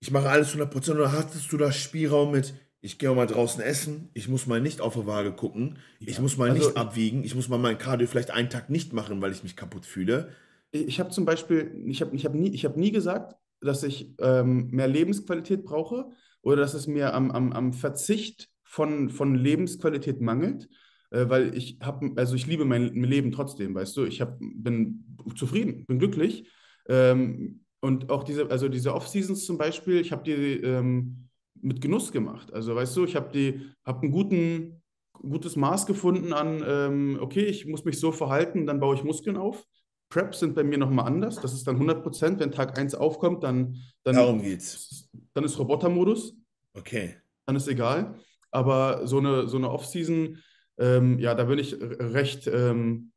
Ich 0.00 0.10
mache 0.10 0.28
alles 0.28 0.54
100% 0.54 0.92
oder 0.92 1.12
hattest 1.12 1.52
du 1.52 1.56
da 1.56 1.72
Spielraum 1.72 2.32
mit, 2.32 2.54
ich 2.80 2.98
gehe 2.98 3.14
mal 3.14 3.26
draußen 3.26 3.62
essen, 3.62 4.10
ich 4.14 4.28
muss 4.28 4.46
mal 4.46 4.60
nicht 4.60 4.80
auf 4.80 4.94
der 4.94 5.06
Waage 5.06 5.32
gucken, 5.32 5.78
ja. 6.00 6.08
ich 6.08 6.20
muss 6.20 6.36
mal 6.36 6.50
also, 6.50 6.66
nicht 6.66 6.76
abwiegen, 6.76 7.22
ich 7.24 7.34
muss 7.34 7.48
mal 7.48 7.58
mein 7.58 7.78
Cardio 7.78 8.06
vielleicht 8.06 8.30
einen 8.30 8.50
Tag 8.50 8.70
nicht 8.70 8.92
machen, 8.92 9.20
weil 9.20 9.32
ich 9.32 9.42
mich 9.42 9.56
kaputt 9.56 9.86
fühle. 9.86 10.30
Ich 10.70 11.00
habe 11.00 11.10
zum 11.10 11.24
Beispiel, 11.24 11.72
ich 11.86 12.00
habe 12.00 12.14
ich 12.14 12.24
hab 12.24 12.34
nie, 12.34 12.56
hab 12.56 12.76
nie 12.76 12.92
gesagt, 12.92 13.36
dass 13.60 13.82
ich 13.82 14.14
ähm, 14.20 14.68
mehr 14.70 14.88
Lebensqualität 14.88 15.64
brauche 15.64 16.10
oder 16.42 16.56
dass 16.56 16.74
es 16.74 16.86
mir 16.86 17.14
am, 17.14 17.30
am, 17.30 17.52
am 17.52 17.72
Verzicht 17.72 18.48
von, 18.64 19.10
von 19.10 19.34
Lebensqualität 19.34 20.20
mangelt, 20.20 20.68
äh, 21.10 21.28
weil 21.28 21.56
ich 21.56 21.78
habe, 21.82 22.12
also 22.16 22.34
ich 22.34 22.46
liebe 22.46 22.64
mein 22.64 22.94
Leben 22.94 23.32
trotzdem, 23.32 23.74
weißt 23.74 23.96
du, 23.96 24.04
ich 24.04 24.20
hab, 24.20 24.38
bin 24.38 25.16
zufrieden, 25.34 25.84
bin 25.86 25.98
glücklich. 25.98 26.48
Ähm, 26.88 27.64
und 27.80 28.10
auch 28.10 28.24
diese, 28.24 28.50
also 28.50 28.68
diese 28.68 28.94
Off-Seasons 28.94 29.44
zum 29.46 29.56
Beispiel, 29.56 30.00
ich 30.00 30.12
habe 30.12 30.24
die 30.24 30.32
ähm, 30.32 31.28
mit 31.60 31.80
Genuss 31.80 32.12
gemacht. 32.12 32.52
Also 32.52 32.74
weißt 32.74 32.96
du, 32.96 33.04
ich 33.04 33.16
habe 33.16 33.30
die, 33.32 33.60
habe 33.84 34.06
ein 34.06 34.10
guten, 34.10 34.82
gutes 35.12 35.56
Maß 35.56 35.86
gefunden 35.86 36.32
an, 36.32 36.62
ähm, 36.66 37.18
okay, 37.20 37.44
ich 37.44 37.66
muss 37.66 37.84
mich 37.84 37.98
so 37.98 38.12
verhalten, 38.12 38.66
dann 38.66 38.80
baue 38.80 38.94
ich 38.94 39.04
Muskeln 39.04 39.36
auf. 39.36 39.64
Preps 40.08 40.40
sind 40.40 40.54
bei 40.54 40.64
mir 40.64 40.78
nochmal 40.78 41.06
anders. 41.06 41.36
Das 41.36 41.52
ist 41.52 41.66
dann 41.66 41.76
100 41.76 42.02
Prozent. 42.02 42.40
Wenn 42.40 42.50
Tag 42.50 42.78
1 42.78 42.94
aufkommt, 42.94 43.44
dann, 43.44 43.76
dann, 44.04 44.16
Darum 44.16 44.42
geht's. 44.42 45.08
dann 45.34 45.44
ist 45.44 45.58
Robotermodus. 45.58 46.34
Okay. 46.74 47.16
Dann 47.46 47.56
ist 47.56 47.68
egal. 47.68 48.14
Aber 48.50 49.06
so 49.06 49.18
eine, 49.18 49.48
so 49.48 49.58
eine 49.58 49.70
Off-Season, 49.70 50.38
ähm, 50.78 51.18
ja, 51.18 51.34
da 51.34 51.44
bin 51.44 51.58
ich 51.58 51.76
recht, 51.80 52.46
ähm, 52.46 53.12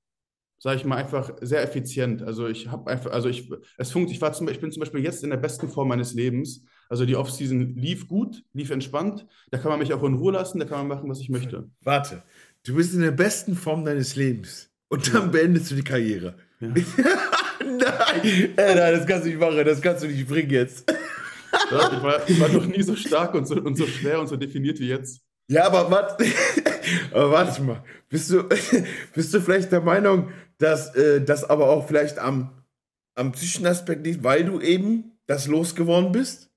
sage 0.59 0.77
ich 0.77 0.85
mal, 0.85 0.97
einfach 0.97 1.31
sehr 1.41 1.63
effizient. 1.63 2.21
Also 2.21 2.47
ich 2.47 2.67
habe 2.69 2.91
einfach, 2.91 3.11
also 3.11 3.29
ich, 3.29 3.49
es 3.77 3.91
funkt, 3.91 4.11
ich 4.11 4.21
war 4.21 4.33
zum, 4.33 4.49
ich 4.49 4.59
bin 4.59 4.71
zum 4.71 4.81
Beispiel 4.81 5.01
jetzt 5.01 5.23
in 5.23 5.29
der 5.29 5.37
besten 5.37 5.69
Form 5.69 5.87
meines 5.87 6.13
Lebens. 6.13 6.65
Also 6.89 7.05
die 7.05 7.15
Offseason 7.15 7.75
lief 7.75 8.07
gut, 8.07 8.43
lief 8.51 8.69
entspannt. 8.69 9.25
Da 9.49 9.57
kann 9.57 9.71
man 9.71 9.79
mich 9.79 9.93
auch 9.93 10.03
in 10.03 10.15
Ruhe 10.15 10.33
lassen, 10.33 10.59
da 10.59 10.65
kann 10.65 10.79
man 10.79 10.97
machen, 10.97 11.09
was 11.09 11.21
ich 11.21 11.29
möchte. 11.29 11.69
Warte, 11.81 12.23
du 12.63 12.75
bist 12.75 12.93
in 12.93 13.01
der 13.01 13.11
besten 13.11 13.55
Form 13.55 13.85
deines 13.85 14.17
Lebens 14.17 14.69
und 14.89 15.13
dann 15.13 15.23
ja. 15.23 15.27
beendest 15.29 15.71
du 15.71 15.75
die 15.75 15.83
Karriere. 15.83 16.35
Ja. 16.61 16.67
nein, 17.65 18.23
äh, 18.57 18.75
nein, 18.75 18.93
das 18.93 19.07
kannst 19.07 19.25
du 19.25 19.29
nicht 19.29 19.39
machen, 19.39 19.65
das 19.65 19.81
kannst 19.81 20.03
du 20.03 20.07
nicht 20.07 20.27
bringen 20.27 20.49
jetzt. 20.51 20.89
Ja, 21.71 21.91
ich, 21.91 22.03
war, 22.03 22.29
ich 22.29 22.39
war 22.39 22.49
noch 22.49 22.65
nie 22.65 22.81
so 22.81 22.95
stark 22.95 23.33
und 23.33 23.45
so, 23.47 23.55
und 23.55 23.75
so 23.75 23.85
schwer 23.87 24.19
und 24.19 24.27
so 24.27 24.35
definiert 24.35 24.79
wie 24.79 24.87
jetzt. 24.87 25.21
Ja, 25.49 25.65
aber 25.65 25.89
warte, 25.91 26.23
aber 27.11 27.31
warte 27.31 27.61
mal. 27.63 27.83
Bist 28.09 28.31
du, 28.31 28.43
bist 29.13 29.33
du 29.33 29.41
vielleicht 29.41 29.71
der 29.71 29.81
Meinung, 29.81 30.29
dass 30.57 30.95
äh, 30.95 31.21
das 31.21 31.43
aber 31.43 31.69
auch 31.69 31.87
vielleicht 31.87 32.19
am, 32.19 32.63
am 33.15 33.31
psychischen 33.33 33.65
Aspekt 33.65 34.05
liegt, 34.05 34.23
weil 34.23 34.45
du 34.45 34.61
eben 34.61 35.17
das 35.27 35.47
losgeworden 35.47 36.11
bist? 36.11 36.49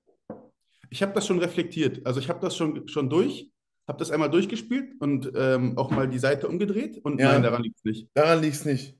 Ich 0.89 1.01
habe 1.01 1.13
das 1.13 1.27
schon 1.27 1.39
reflektiert. 1.39 2.05
Also 2.05 2.19
ich 2.19 2.29
habe 2.29 2.39
das 2.39 2.55
schon, 2.55 2.87
schon 2.87 3.09
durch, 3.09 3.51
habe 3.87 3.99
das 3.99 4.11
einmal 4.11 4.29
durchgespielt 4.29 4.93
und 4.99 5.31
ähm, 5.35 5.77
auch 5.77 5.89
mal 5.91 6.07
die 6.07 6.19
Seite 6.19 6.47
umgedreht 6.47 6.99
und 7.03 7.19
Ja. 7.19 7.33
nein, 7.33 7.43
daran 7.43 7.63
liegt 7.63 7.77
es 7.77 7.83
nicht. 7.83 8.09
Daran 8.13 8.41
liegt 8.41 8.55
es 8.55 8.65
nicht. 8.65 8.95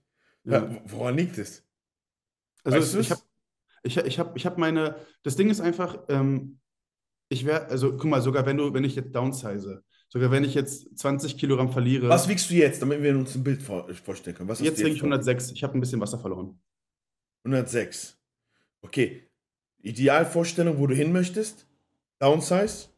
Ja. 0.46 0.64
Ja. 0.66 0.82
woran 0.86 1.18
liegt 1.18 1.38
es? 1.38 1.64
Also 2.64 2.78
Weißt 2.78 2.96
ich 2.96 3.12
habe 3.12 3.22
ich, 3.84 3.98
ich 3.98 4.20
hab, 4.20 4.36
ich 4.36 4.46
hab 4.46 4.58
meine, 4.58 4.96
das 5.24 5.36
Ding 5.36 5.50
ist 5.50 5.62
einfach, 5.62 6.00
ähm, 6.10 6.60
ich 7.30 7.46
wäre, 7.46 7.68
also 7.68 7.92
guck 7.92 8.06
mal, 8.06 8.22
sogar 8.22 8.46
wenn 8.46 8.58
du, 8.58 8.74
wenn 8.74 8.84
ich 8.84 8.96
jetzt 8.96 9.14
downsize, 9.14 9.84
sogar 10.10 10.32
wenn 10.32 10.44
ich 10.44 10.56
jetzt 10.56 10.98
20 10.98 11.38
Kilogramm 11.38 11.72
verliere, 11.72 12.10
Was 12.10 12.28
wiegst 12.28 12.50
du 12.50 12.56
jetzt, 12.56 12.82
damit 12.82 13.04
wir 13.04 13.16
uns 13.16 13.36
ein 13.36 13.44
Bild 13.44 13.62
vor, 13.62 13.92
vorstellen 13.94 14.36
können? 14.36 14.50
Was 14.50 14.60
jetzt 14.60 14.80
wiege 14.80 14.90
ich 14.90 15.00
vor? 15.00 15.08
106, 15.08 15.52
ich 15.52 15.64
habe 15.64 15.78
ein 15.78 15.80
bisschen 15.80 16.02
Wasser 16.02 16.20
verloren. 16.20 16.60
106. 17.44 18.18
Okay. 18.82 19.30
Idealvorstellung, 19.82 20.80
wo 20.80 20.88
du 20.88 20.96
hin 20.96 21.12
möchtest? 21.12 21.68
Downsize? 22.20 22.90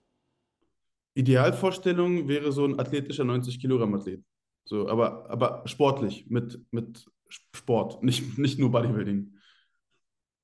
Idealvorstellung 1.16 2.28
wäre 2.28 2.52
so 2.52 2.66
ein 2.66 2.80
athletischer 2.80 3.24
90 3.26 3.60
Kilogramm 3.60 3.94
Athlet. 3.96 4.24
So, 4.64 4.88
aber, 4.88 5.30
aber 5.30 5.64
sportlich, 5.66 6.28
mit, 6.30 6.62
mit 6.72 7.10
Sport, 7.30 8.04
nicht, 8.04 8.38
nicht 8.38 8.60
nur 8.60 8.72
Bodybuilding. 8.72 9.34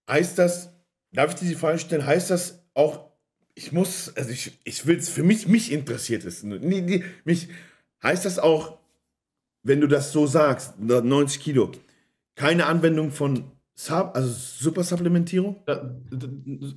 Heißt 0.10 0.38
das, 0.38 0.70
darf 1.12 1.34
ich 1.34 1.40
dir 1.40 1.48
die 1.50 1.56
Frage 1.56 1.80
stellen, 1.80 2.06
heißt 2.06 2.30
das 2.30 2.64
auch, 2.74 3.12
ich 3.56 3.72
muss, 3.72 4.16
also 4.18 4.32
ich, 4.32 4.60
ich 4.64 4.86
will 4.86 4.98
es, 4.98 5.10
für 5.10 5.24
mich, 5.24 5.48
mich 5.48 5.72
interessiert 5.72 6.26
es. 6.26 6.44
Mich, 6.44 7.48
heißt 8.02 8.26
das 8.26 8.40
auch, 8.40 8.80
wenn 9.64 9.82
du 9.82 9.88
das 9.88 10.12
so 10.12 10.28
sagst, 10.28 10.80
90 10.80 11.42
Kilo, 11.42 11.72
keine 12.36 12.66
Anwendung 12.66 13.12
von 13.12 13.52
Sub, 13.76 14.12
also 14.16 14.30
Supersupplementierung? 14.30 15.64
Da, 15.66 15.76
da- 16.12 16.30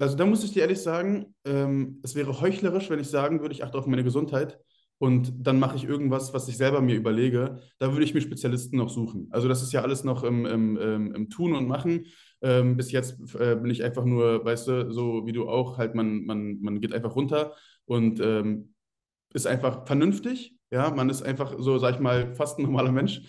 also 0.04 0.16
da 0.16 0.26
muss 0.26 0.44
ich 0.44 0.52
dir 0.52 0.62
ehrlich 0.62 0.80
sagen, 0.80 1.34
ähm, 1.44 2.00
es 2.02 2.14
wäre 2.14 2.40
heuchlerisch, 2.40 2.90
wenn 2.90 3.00
ich 3.00 3.08
sagen 3.08 3.40
würde, 3.40 3.54
ich 3.54 3.64
achte 3.64 3.78
auf 3.78 3.86
meine 3.86 4.04
Gesundheit 4.04 4.58
und 4.98 5.46
dann 5.46 5.58
mache 5.58 5.76
ich 5.76 5.84
irgendwas, 5.84 6.32
was 6.32 6.48
ich 6.48 6.56
selber 6.56 6.80
mir 6.80 6.96
überlege. 6.96 7.60
Da 7.78 7.92
würde 7.92 8.04
ich 8.04 8.14
mir 8.14 8.20
Spezialisten 8.20 8.78
noch 8.78 8.88
suchen. 8.88 9.28
Also 9.30 9.46
das 9.46 9.62
ist 9.62 9.72
ja 9.72 9.82
alles 9.82 10.04
noch 10.04 10.24
im, 10.24 10.46
im, 10.46 11.14
im, 11.14 11.28
Tun 11.28 11.54
und 11.54 11.68
Machen. 11.68 12.06
Ähm, 12.40 12.76
bis 12.76 12.92
jetzt 12.92 13.18
äh, 13.34 13.56
bin 13.56 13.70
ich 13.70 13.84
einfach 13.84 14.04
nur, 14.04 14.44
weißt 14.44 14.68
du, 14.68 14.92
so 14.92 15.26
wie 15.26 15.32
du 15.32 15.48
auch, 15.48 15.76
halt 15.78 15.94
man, 15.94 16.24
man, 16.24 16.60
man 16.60 16.80
geht 16.80 16.94
einfach 16.94 17.14
runter 17.14 17.54
und 17.84 18.20
ähm, 18.20 18.74
ist 19.34 19.46
einfach 19.46 19.86
vernünftig. 19.86 20.54
Ja, 20.70 20.90
man 20.90 21.10
ist 21.10 21.22
einfach 21.22 21.54
so, 21.58 21.78
sag 21.78 21.94
ich 21.94 22.00
mal, 22.00 22.34
fast 22.34 22.58
ein 22.58 22.62
normaler 22.62 22.92
Mensch. 22.92 23.22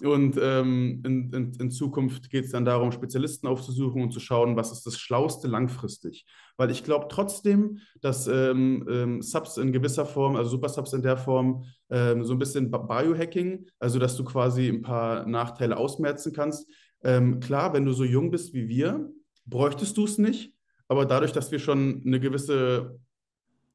Und 0.00 0.38
ähm, 0.40 1.02
in, 1.04 1.32
in, 1.32 1.52
in 1.52 1.70
Zukunft 1.70 2.30
geht 2.30 2.46
es 2.46 2.50
dann 2.50 2.64
darum, 2.64 2.90
Spezialisten 2.92 3.46
aufzusuchen 3.46 4.02
und 4.02 4.12
zu 4.12 4.20
schauen, 4.20 4.56
was 4.56 4.72
ist 4.72 4.84
das 4.86 4.98
Schlauste 4.98 5.48
langfristig. 5.48 6.24
Weil 6.56 6.70
ich 6.70 6.82
glaube 6.82 7.06
trotzdem, 7.08 7.78
dass 8.00 8.26
ähm, 8.26 8.86
ähm, 8.90 9.22
Subs 9.22 9.58
in 9.58 9.70
gewisser 9.70 10.06
Form, 10.06 10.34
also 10.34 10.50
Super-Subs 10.50 10.94
in 10.94 11.02
der 11.02 11.16
Form, 11.16 11.64
ähm, 11.90 12.24
so 12.24 12.32
ein 12.32 12.38
bisschen 12.38 12.70
Bi- 12.70 12.78
Biohacking, 12.78 13.66
also 13.78 13.98
dass 13.98 14.16
du 14.16 14.24
quasi 14.24 14.68
ein 14.68 14.82
paar 14.82 15.26
Nachteile 15.26 15.76
ausmerzen 15.76 16.32
kannst. 16.32 16.68
Ähm, 17.04 17.38
klar, 17.38 17.72
wenn 17.72 17.84
du 17.84 17.92
so 17.92 18.04
jung 18.04 18.30
bist 18.30 18.54
wie 18.54 18.68
wir, 18.68 19.08
bräuchtest 19.46 19.96
du 19.96 20.04
es 20.04 20.18
nicht. 20.18 20.54
Aber 20.88 21.04
dadurch, 21.04 21.32
dass 21.32 21.52
wir 21.52 21.58
schon 21.58 22.02
eine 22.04 22.18
gewisse, 22.18 22.98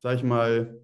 sag 0.02 0.18
ich 0.18 0.24
mal, 0.24 0.82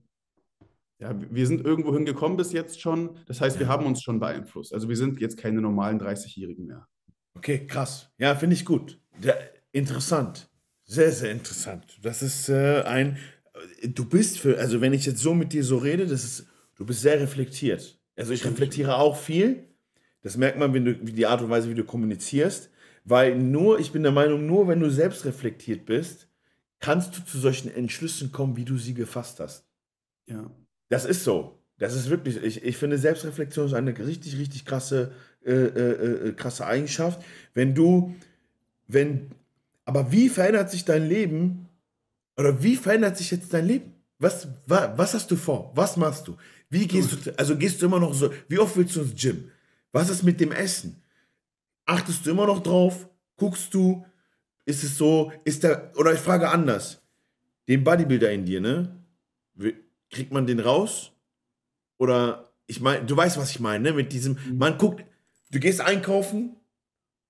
ja, 1.03 1.13
wir 1.29 1.47
sind 1.47 1.65
irgendwo 1.65 1.93
hingekommen 1.93 2.37
bis 2.37 2.53
jetzt 2.53 2.79
schon. 2.79 3.17
Das 3.27 3.41
heißt, 3.41 3.59
wir 3.59 3.67
haben 3.67 3.85
uns 3.85 4.01
schon 4.01 4.19
beeinflusst. 4.21 4.73
Also 4.73 4.87
wir 4.87 4.95
sind 4.95 5.19
jetzt 5.19 5.37
keine 5.37 5.59
normalen 5.59 5.99
30-Jährigen 5.99 6.65
mehr. 6.65 6.87
Okay, 7.35 7.67
krass. 7.67 8.09
Ja, 8.17 8.35
finde 8.35 8.55
ich 8.55 8.63
gut. 8.63 9.01
Ja, 9.21 9.33
interessant. 9.73 10.49
Sehr, 10.85 11.11
sehr 11.11 11.31
interessant. 11.31 11.99
Das 12.01 12.21
ist 12.21 12.47
äh, 12.47 12.83
ein, 12.83 13.17
du 13.83 14.05
bist 14.05 14.39
für, 14.39 14.57
also 14.57 14.79
wenn 14.79 14.93
ich 14.93 15.05
jetzt 15.05 15.19
so 15.19 15.33
mit 15.33 15.51
dir 15.51 15.65
so 15.65 15.77
rede, 15.77 16.07
das 16.07 16.23
ist, 16.23 16.47
du 16.75 16.85
bist 16.85 17.01
sehr 17.01 17.19
reflektiert. 17.19 17.99
Also 18.15 18.31
ich 18.31 18.45
reflektiere 18.45 18.95
auch 18.95 19.17
viel. 19.17 19.67
Das 20.21 20.37
merkt 20.37 20.57
man, 20.57 20.73
wenn 20.73 20.85
du, 20.85 21.05
wie 21.05 21.11
die 21.11 21.25
Art 21.25 21.41
und 21.41 21.49
Weise, 21.49 21.69
wie 21.69 21.75
du 21.75 21.83
kommunizierst. 21.83 22.69
Weil 23.03 23.37
nur, 23.37 23.79
ich 23.79 23.91
bin 23.91 24.03
der 24.03 24.13
Meinung, 24.13 24.45
nur 24.45 24.69
wenn 24.69 24.79
du 24.79 24.89
selbst 24.89 25.25
reflektiert 25.25 25.85
bist, 25.85 26.29
kannst 26.79 27.17
du 27.17 27.25
zu 27.25 27.39
solchen 27.39 27.69
Entschlüssen 27.69 28.31
kommen, 28.31 28.55
wie 28.55 28.63
du 28.63 28.77
sie 28.77 28.93
gefasst 28.93 29.41
hast. 29.41 29.67
Ja. 30.27 30.49
Das 30.89 31.05
ist 31.05 31.23
so. 31.23 31.59
Das 31.77 31.95
ist 31.95 32.09
wirklich, 32.09 32.41
ich, 32.43 32.63
ich 32.63 32.77
finde, 32.77 32.97
Selbstreflexion 32.97 33.65
ist 33.65 33.73
eine 33.73 33.97
richtig, 33.97 34.37
richtig 34.37 34.65
krasse, 34.65 35.11
äh, 35.43 35.51
äh, 35.51 36.29
äh, 36.29 36.33
krasse 36.33 36.65
Eigenschaft. 36.65 37.21
Wenn 37.53 37.73
du, 37.73 38.15
wenn, 38.87 39.31
aber 39.85 40.11
wie 40.11 40.29
verändert 40.29 40.69
sich 40.69 40.85
dein 40.85 41.07
Leben? 41.07 41.67
Oder 42.37 42.61
wie 42.63 42.75
verändert 42.75 43.17
sich 43.17 43.31
jetzt 43.31 43.53
dein 43.53 43.67
Leben? 43.67 43.93
Was, 44.19 44.47
wa, 44.67 44.93
was 44.95 45.13
hast 45.13 45.29
du 45.31 45.35
vor? 45.35 45.71
Was 45.75 45.97
machst 45.97 46.27
du? 46.27 46.37
Wie 46.69 46.87
gehst 46.87 47.25
du, 47.25 47.37
also 47.37 47.57
gehst 47.57 47.81
du 47.81 47.87
immer 47.87 47.99
noch 47.99 48.13
so, 48.13 48.31
wie 48.47 48.59
oft 48.59 48.77
willst 48.77 48.95
du 48.95 49.01
ins 49.01 49.21
Gym? 49.21 49.51
Was 49.91 50.09
ist 50.09 50.23
mit 50.23 50.39
dem 50.39 50.51
Essen? 50.51 51.01
Achtest 51.85 52.25
du 52.25 52.31
immer 52.31 52.47
noch 52.47 52.63
drauf? 52.63 53.09
Guckst 53.35 53.73
du? 53.73 54.05
Ist 54.65 54.83
es 54.83 54.97
so, 54.97 55.31
ist 55.43 55.63
der, 55.63 55.91
oder 55.97 56.13
ich 56.13 56.19
frage 56.19 56.49
anders, 56.49 57.01
den 57.67 57.83
Bodybuilder 57.83 58.31
in 58.31 58.45
dir, 58.45 58.61
ne? 58.61 58.95
Kriegt 60.13 60.31
man 60.31 60.47
den 60.47 60.59
raus? 60.59 61.11
Oder, 61.97 62.53
ich 62.67 62.79
meine, 62.79 63.05
du 63.05 63.15
weißt, 63.17 63.37
was 63.37 63.51
ich 63.51 63.59
meine, 63.59 63.83
ne? 63.83 63.93
Mit 63.93 64.13
diesem, 64.13 64.37
man 64.57 64.77
guckt, 64.77 65.03
du 65.51 65.59
gehst 65.59 65.81
einkaufen, 65.81 66.55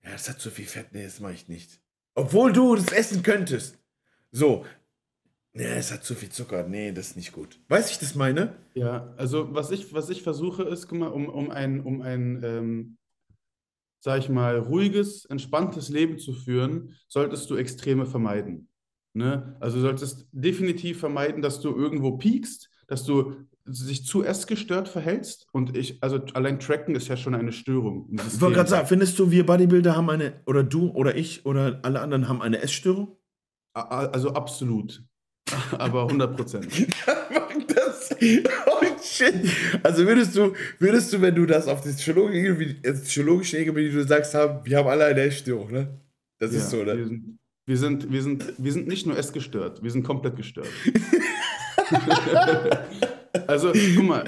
ja, 0.03 0.11
das 0.11 0.29
hat 0.29 0.39
zu 0.39 0.51
viel 0.51 0.65
Fett, 0.65 0.93
nee, 0.93 1.03
das 1.03 1.19
mache 1.19 1.33
ich 1.33 1.47
nicht. 1.47 1.79
Obwohl 2.15 2.51
du 2.53 2.75
das 2.75 2.91
essen 2.91 3.23
könntest. 3.23 3.79
So, 4.31 4.65
nee, 5.53 5.63
es 5.63 5.91
hat 5.91 6.03
zu 6.03 6.13
viel 6.13 6.29
Zucker, 6.29 6.67
nee, 6.67 6.91
das 6.91 7.11
ist 7.11 7.15
nicht 7.15 7.31
gut. 7.31 7.59
Weißt 7.69 7.89
du, 7.89 7.93
ich 7.93 7.99
das 7.99 8.15
meine? 8.15 8.55
Ja, 8.73 9.13
also 9.17 9.53
was 9.53 9.71
ich, 9.71 9.93
was 9.93 10.09
ich 10.09 10.21
versuche 10.21 10.63
ist, 10.63 10.87
guck 10.87 10.99
mal, 10.99 11.07
um, 11.07 11.29
um 11.29 11.49
ein, 11.51 11.81
um 11.81 12.01
ein 12.01 12.43
ähm, 12.43 12.97
sag 14.03 14.19
ich 14.19 14.27
mal, 14.27 14.57
ruhiges, 14.57 15.23
entspanntes 15.25 15.87
Leben 15.87 16.19
zu 16.19 16.33
führen, 16.33 16.93
solltest 17.07 17.49
du 17.49 17.55
Extreme 17.55 18.05
vermeiden. 18.05 18.67
Ne? 19.13 19.55
Also 19.61 19.77
du 19.77 19.83
solltest 19.83 20.27
definitiv 20.33 20.99
vermeiden, 20.99 21.41
dass 21.41 21.61
du 21.61 21.73
irgendwo 21.73 22.17
piekst, 22.17 22.69
dass 22.87 23.03
du 23.03 23.33
dich 23.65 24.05
zu 24.05 24.23
essgestört 24.23 24.87
verhältst. 24.89 25.47
Und 25.51 25.75
ich, 25.77 26.01
also 26.01 26.21
allein 26.33 26.59
Tracken 26.59 26.95
ist 26.95 27.07
ja 27.07 27.17
schon 27.17 27.35
eine 27.35 27.51
Störung. 27.51 28.09
Ich 28.27 28.41
wollte 28.41 28.57
gerade 28.57 28.69
sagen, 28.69 28.87
findest 28.87 29.17
du, 29.19 29.31
wir 29.31 29.45
Bodybuilder 29.45 29.95
haben 29.95 30.09
eine, 30.09 30.41
oder 30.45 30.63
du 30.63 30.89
oder 30.89 31.15
ich 31.15 31.45
oder 31.45 31.79
alle 31.83 32.01
anderen 32.01 32.27
haben 32.27 32.41
eine 32.41 32.61
Essstörung? 32.61 33.17
Also 33.73 34.33
absolut. 34.33 35.03
Aber 35.77 36.03
100 36.03 36.35
Prozent. 36.35 36.67
oh 38.65 38.81
shit. 39.01 39.33
Also 39.81 40.05
würdest 40.05 40.35
du, 40.35 40.53
würdest 40.79 41.13
du, 41.13 41.21
wenn 41.21 41.35
du 41.35 41.45
das 41.45 41.67
auf 41.67 41.81
das 41.81 41.97
psychologische, 41.97 43.57
Ebene, 43.57 43.75
wie 43.75 43.91
du 43.91 44.03
sagst, 44.05 44.33
haben, 44.33 44.65
wir 44.65 44.77
haben 44.77 44.87
alle 44.87 45.05
eine 45.05 45.21
Essstörung, 45.21 45.71
ne? 45.71 45.99
Das 46.39 46.53
ist 46.53 46.69
so, 46.69 46.85
wir 46.85 46.95
ne? 46.95 47.05
sind, 47.05 47.39
wir 47.65 47.77
sind, 47.77 48.11
wir 48.11 48.21
sind, 48.21 48.53
wir 48.57 48.71
sind 48.73 48.87
nicht 48.87 49.05
nur 49.05 49.17
essgestört, 49.17 49.81
wir 49.81 49.91
sind 49.91 50.03
komplett 50.03 50.35
gestört. 50.35 50.67
Also, 53.47 53.73
guck 53.95 54.03
mal, 54.05 54.23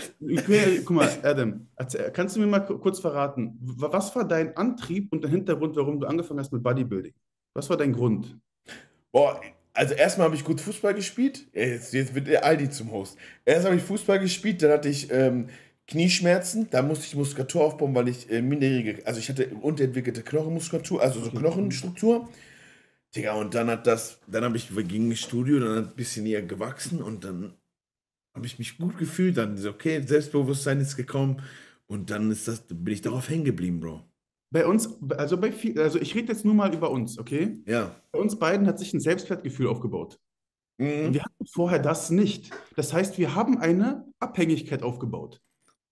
guck 0.84 0.89
mal, 0.89 1.10
Adam, 1.22 1.68
kannst 2.12 2.36
du 2.36 2.39
mir 2.39 2.47
mal 2.47 2.60
ku- 2.62 2.80
kurz 2.80 2.99
verraten, 2.99 3.56
wa- 3.62 3.89
was 3.91 4.16
war 4.16 4.28
dein 4.28 4.58
Antrieb 4.58 5.14
und 5.14 5.22
der 5.24 5.30
Hintergrund, 5.30 5.76
warum 5.76 5.99
du 5.99 6.08
angefangen 6.08 6.39
hast 6.39 6.51
mit 6.51 6.64
Bodybuilding? 6.64 7.14
Was 7.53 7.70
war 7.70 7.78
dein 7.78 7.93
Grund? 7.93 8.36
Boah, 9.12 9.39
also 9.74 9.93
erstmal 9.93 10.26
habe 10.26 10.36
ich 10.36 10.43
gut 10.43 10.60
Fußball 10.60 10.95
gespielt. 10.95 11.47
Jetzt, 11.53 11.93
jetzt 11.93 12.16
wird 12.16 12.28
der 12.28 12.43
Aldi 12.45 12.72
zum 12.72 12.91
Host. 12.91 13.16
Erst 13.45 13.66
habe 13.66 13.76
ich 13.76 13.84
Fußball 13.84 14.20
gespielt, 14.20 14.64
dann 14.64 14.72
hatte 14.72 14.89
ich 14.89 15.12
ähm, 15.12 15.49
Knieschmerzen, 15.88 16.68
da 16.72 16.82
musste 16.82 17.06
ich 17.06 17.16
Muskulatur 17.16 17.64
aufbauen, 17.64 17.93
weil 17.93 18.08
ich 18.08 18.30
äh, 18.32 18.41
minderjährige, 18.41 19.06
also 19.06 19.20
ich 19.20 19.30
hatte 19.30 19.49
unterentwickelte 19.62 20.24
Knochenmuskulatur, 20.24 20.99
also 21.01 21.22
so 21.22 21.30
Knochenstruktur. 21.39 22.28
Digga, 23.16 23.34
und 23.34 23.53
dann 23.53 23.70
hat 23.70 23.88
das, 23.88 24.20
dann 24.28 24.43
habe 24.43 24.57
ich 24.57 24.70
ging 24.88 25.09
ins 25.09 25.20
Studio, 25.20 25.59
dann 25.59 25.78
hat 25.78 25.91
ein 25.91 25.95
bisschen 25.95 26.24
näher 26.24 26.41
gewachsen 26.41 27.01
und 27.01 27.24
dann 27.24 27.53
habe 28.36 28.45
ich 28.45 28.59
mich 28.59 28.78
gut 28.78 28.97
gefühlt, 28.97 29.38
dann 29.38 29.57
so, 29.57 29.70
okay, 29.70 30.01
Selbstbewusstsein 30.05 30.82
ist 30.82 30.97
gekommen 30.97 31.41
und 31.88 32.09
dann 32.09 32.30
ist 32.32 32.47
das, 32.47 32.61
bin 32.68 32.93
ich 32.93 33.01
darauf 33.01 33.30
hängen 33.30 33.45
geblieben, 33.45 33.80
Bro. 33.80 34.01
Bei 34.51 34.66
uns, 34.66 34.89
also 35.11 35.38
bei 35.38 35.51
viel, 35.51 35.80
also 35.80 35.99
ich 35.99 36.13
rede 36.16 36.34
jetzt 36.34 36.45
nur 36.45 36.53
mal 36.53 36.74
über 36.74 36.91
uns, 36.91 37.18
okay? 37.18 37.57
Ja. 37.66 37.95
Bei 38.11 38.20
uns 38.20 38.38
beiden 38.38 38.68
hat 38.68 38.80
sich 38.80 38.93
ein 38.93 38.99
Selbstwertgefühl 38.99 39.68
aufgebaut. 39.68 40.20
Und 40.78 40.88
Mhm. 40.88 41.13
wir 41.13 41.24
hatten 41.24 41.45
vorher 41.45 41.80
das 41.80 42.09
nicht. 42.09 42.51
Das 42.76 42.91
heißt, 42.91 43.18
wir 43.18 43.34
haben 43.34 43.57
eine 43.57 44.05
Abhängigkeit 44.20 44.84
aufgebaut. 44.84 45.41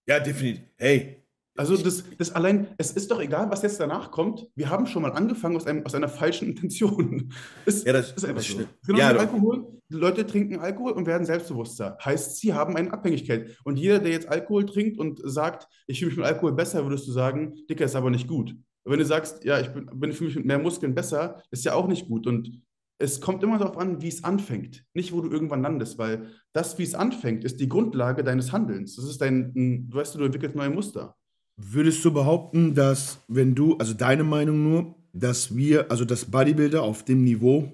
Ja, 0.05 0.19
definitiv. 0.19 0.65
Hey, 0.75 1.22
Also 1.55 1.77
das, 1.77 2.03
das 2.17 2.31
allein, 2.33 2.67
es 2.77 2.91
ist 2.91 3.11
doch 3.11 3.21
egal, 3.21 3.49
was 3.51 3.61
jetzt 3.61 3.79
danach 3.79 4.09
kommt. 4.09 4.47
Wir 4.55 4.69
haben 4.71 4.87
schon 4.87 5.03
mal 5.03 5.11
angefangen 5.11 5.55
aus, 5.55 5.67
einem, 5.67 5.85
aus 5.85 5.93
einer 5.93 6.09
falschen 6.09 6.47
Intention. 6.49 7.31
Es, 7.65 7.83
Ja, 7.83 7.93
das- 7.93 8.11
ist 8.13 8.25
einfach 8.25 8.41
das 8.41 8.47
so. 8.51 8.63
Genau 8.87 8.99
Ja, 8.99 9.09
Alkohol. 9.09 9.67
Leute 9.89 10.25
trinken 10.25 10.57
Alkohol 10.59 10.93
und 10.93 11.05
werden 11.05 11.25
selbstbewusster. 11.25 11.97
Heißt, 12.03 12.37
sie 12.37 12.53
haben 12.53 12.75
eine 12.75 12.91
Abhängigkeit. 12.91 13.55
Und 13.63 13.77
jeder, 13.77 13.99
der 13.99 14.11
jetzt 14.11 14.27
Alkohol 14.27 14.65
trinkt 14.65 14.97
und 14.97 15.21
sagt, 15.23 15.67
ich 15.85 15.99
fühle 15.99 16.09
mich 16.09 16.17
mit 16.17 16.25
Alkohol 16.25 16.53
besser, 16.53 16.83
würdest 16.85 17.07
du 17.07 17.11
sagen, 17.11 17.53
Dicker, 17.69 17.85
ist 17.85 17.95
aber 17.95 18.09
nicht 18.09 18.27
gut. 18.27 18.55
Wenn 18.85 18.97
du 18.97 19.05
sagst, 19.05 19.43
ja, 19.43 19.59
ich 19.59 19.69
bin, 19.69 19.85
bin 19.93 20.11
fühle 20.11 20.29
mich 20.29 20.37
mit 20.37 20.45
mehr 20.45 20.57
Muskeln 20.59 20.95
besser, 20.95 21.43
ist 21.51 21.63
ja 21.65 21.75
auch 21.75 21.87
nicht 21.87 22.07
gut. 22.07 22.25
Und 22.25 22.61
es 22.97 23.21
kommt 23.21 23.43
immer 23.43 23.59
darauf 23.59 23.77
an, 23.77 24.01
wie 24.01 24.07
es 24.07 24.23
anfängt, 24.23 24.83
nicht 24.95 25.13
wo 25.13 25.21
du 25.21 25.29
irgendwann 25.29 25.61
landest, 25.61 25.99
weil 25.99 26.31
das, 26.53 26.79
wie 26.79 26.83
es 26.83 26.95
anfängt, 26.95 27.43
ist 27.43 27.59
die 27.59 27.69
Grundlage 27.69 28.23
deines 28.23 28.51
Handelns. 28.51 28.95
Das 28.95 29.05
ist 29.05 29.21
dein, 29.21 29.53
ein- 29.55 29.89
du 29.91 29.97
weißt, 29.97 30.15
du 30.15 30.23
entwickelst 30.23 30.55
neue 30.55 30.71
Muster. 30.71 31.15
Würdest 31.55 32.03
du 32.03 32.11
behaupten, 32.11 32.73
dass, 32.73 33.19
wenn 33.27 33.53
du, 33.53 33.77
also 33.77 33.93
deine 33.93 34.23
Meinung 34.23 34.63
nur, 34.63 34.95
dass 35.13 35.55
wir, 35.55 35.91
also 35.91 36.05
dass 36.05 36.29
Bodybuilder 36.29 36.81
auf 36.81 37.05
dem 37.05 37.23
Niveau 37.23 37.71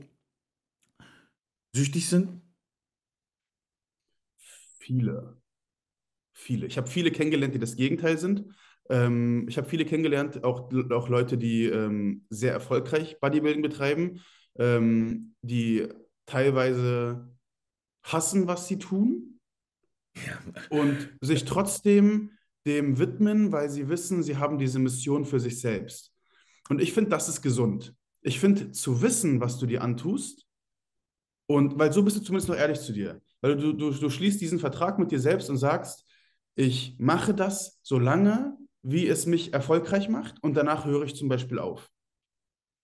süchtig 1.73 2.07
sind? 2.07 2.41
Viele. 4.79 5.37
Viele. 6.33 6.65
Ich 6.67 6.77
habe 6.77 6.87
viele 6.87 7.11
kennengelernt, 7.11 7.53
die 7.53 7.59
das 7.59 7.75
Gegenteil 7.75 8.17
sind. 8.17 8.45
Ähm, 8.89 9.47
ich 9.47 9.57
habe 9.57 9.69
viele 9.69 9.85
kennengelernt, 9.85 10.43
auch, 10.43 10.71
auch 10.91 11.09
Leute, 11.09 11.37
die 11.37 11.65
ähm, 11.65 12.25
sehr 12.29 12.51
erfolgreich 12.51 13.19
Bodybuilding 13.19 13.61
betreiben, 13.61 14.21
ähm, 14.57 15.35
die 15.41 15.87
teilweise 16.25 17.29
hassen, 18.03 18.47
was 18.47 18.67
sie 18.67 18.79
tun 18.79 19.39
und 20.69 21.09
sich 21.21 21.45
trotzdem 21.45 22.31
dem 22.65 22.99
widmen, 22.99 23.51
weil 23.51 23.69
sie 23.69 23.89
wissen, 23.89 24.23
sie 24.23 24.37
haben 24.37 24.57
diese 24.57 24.79
Mission 24.79 25.25
für 25.25 25.39
sich 25.39 25.59
selbst. 25.59 26.13
Und 26.69 26.81
ich 26.81 26.93
finde, 26.93 27.09
das 27.09 27.29
ist 27.29 27.41
gesund. 27.41 27.95
Ich 28.21 28.39
finde, 28.39 28.71
zu 28.71 29.01
wissen, 29.01 29.39
was 29.39 29.57
du 29.57 29.65
dir 29.65 29.81
antust, 29.81 30.45
und 31.47 31.79
weil 31.79 31.91
so 31.91 32.03
bist 32.03 32.15
du 32.15 32.21
zumindest 32.21 32.47
noch 32.47 32.55
ehrlich 32.55 32.79
zu 32.79 32.93
dir. 32.93 33.19
Weil 33.41 33.57
du, 33.57 33.73
du, 33.73 33.89
du 33.89 34.09
schließt 34.11 34.39
diesen 34.39 34.59
Vertrag 34.59 34.99
mit 34.99 35.09
dir 35.09 35.19
selbst 35.19 35.49
und 35.49 35.57
sagst, 35.57 36.05
ich 36.55 36.95
mache 36.99 37.33
das 37.33 37.79
so 37.81 37.97
lange, 37.97 38.55
wie 38.83 39.07
es 39.07 39.25
mich 39.25 39.51
erfolgreich 39.51 40.09
macht 40.09 40.35
und 40.43 40.55
danach 40.55 40.85
höre 40.85 41.03
ich 41.03 41.15
zum 41.15 41.27
Beispiel 41.27 41.57
auf. 41.57 41.89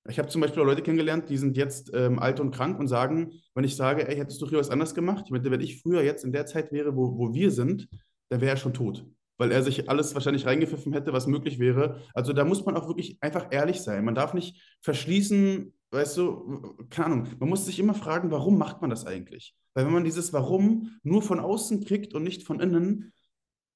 Ich 0.07 0.17
habe 0.17 0.29
zum 0.29 0.41
Beispiel 0.41 0.61
auch 0.61 0.65
Leute 0.65 0.81
kennengelernt, 0.81 1.29
die 1.29 1.37
sind 1.37 1.57
jetzt 1.57 1.91
ähm, 1.93 2.17
alt 2.17 2.39
und 2.39 2.51
krank 2.51 2.79
und 2.79 2.87
sagen, 2.87 3.33
wenn 3.53 3.63
ich 3.63 3.75
sage, 3.75 4.07
ey, 4.07 4.15
hättest 4.15 4.41
du 4.41 4.47
früher 4.47 4.59
was 4.59 4.69
anderes 4.69 4.95
gemacht, 4.95 5.25
ich 5.25 5.31
meine, 5.31 5.49
wenn 5.49 5.61
ich 5.61 5.81
früher 5.81 6.01
jetzt 6.01 6.23
in 6.23 6.31
der 6.31 6.47
Zeit 6.47 6.71
wäre, 6.71 6.95
wo, 6.95 7.17
wo 7.17 7.33
wir 7.33 7.51
sind, 7.51 7.87
dann 8.29 8.41
wäre 8.41 8.51
er 8.51 8.57
schon 8.57 8.73
tot. 8.73 9.05
Weil 9.37 9.51
er 9.51 9.63
sich 9.63 9.89
alles 9.89 10.13
wahrscheinlich 10.13 10.45
reingepfiffen 10.45 10.93
hätte, 10.93 11.13
was 11.13 11.27
möglich 11.27 11.59
wäre. 11.59 12.01
Also 12.13 12.33
da 12.33 12.45
muss 12.45 12.65
man 12.65 12.77
auch 12.77 12.87
wirklich 12.87 13.17
einfach 13.21 13.47
ehrlich 13.51 13.81
sein. 13.81 14.05
Man 14.05 14.15
darf 14.15 14.33
nicht 14.33 14.61
verschließen, 14.81 15.73
weißt 15.91 16.17
du, 16.17 16.77
keine 16.89 17.07
Ahnung, 17.07 17.27
man 17.39 17.49
muss 17.49 17.65
sich 17.65 17.79
immer 17.79 17.93
fragen, 17.93 18.31
warum 18.31 18.57
macht 18.57 18.81
man 18.81 18.89
das 18.89 19.05
eigentlich? 19.05 19.55
Weil 19.73 19.85
wenn 19.85 19.93
man 19.93 20.03
dieses 20.05 20.31
Warum 20.33 20.97
nur 21.03 21.21
von 21.21 21.39
außen 21.39 21.83
kriegt 21.83 22.13
und 22.13 22.23
nicht 22.23 22.43
von 22.43 22.59
innen, 22.61 23.13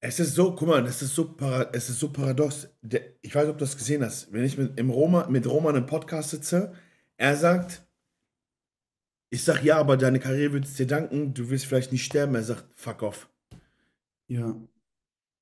Es 0.02 0.18
ist 0.18 0.34
so, 0.34 0.54
guck 0.54 0.68
mal, 0.68 0.86
es 0.86 1.02
ist 1.02 1.14
so, 1.14 1.34
para, 1.34 1.70
es 1.72 1.90
ist 1.90 2.00
so 2.00 2.10
paradox. 2.10 2.68
Der, 2.82 3.02
ich 3.22 3.34
weiß 3.34 3.44
nicht, 3.44 3.52
ob 3.52 3.58
du 3.58 3.64
das 3.64 3.76
gesehen 3.76 4.02
hast. 4.02 4.32
Wenn 4.32 4.44
ich 4.44 4.56
mit, 4.56 4.78
im 4.78 4.90
Roma, 4.90 5.28
mit 5.28 5.46
Roman 5.46 5.76
im 5.76 5.86
Podcast 5.86 6.30
sitze, 6.30 6.72
er 7.18 7.36
sagt, 7.36 7.86
ich 9.30 9.44
sag, 9.44 9.62
ja, 9.64 9.76
aber 9.78 9.96
deine 9.96 10.20
Karriere 10.20 10.52
wird 10.54 10.64
es 10.64 10.74
dir 10.74 10.86
danken, 10.86 11.34
du 11.34 11.50
wirst 11.50 11.66
vielleicht 11.66 11.92
nicht 11.92 12.04
sterben. 12.04 12.34
Er 12.34 12.42
sagt, 12.44 12.66
fuck 12.76 13.02
off. 13.02 13.28
ja, 14.28 14.56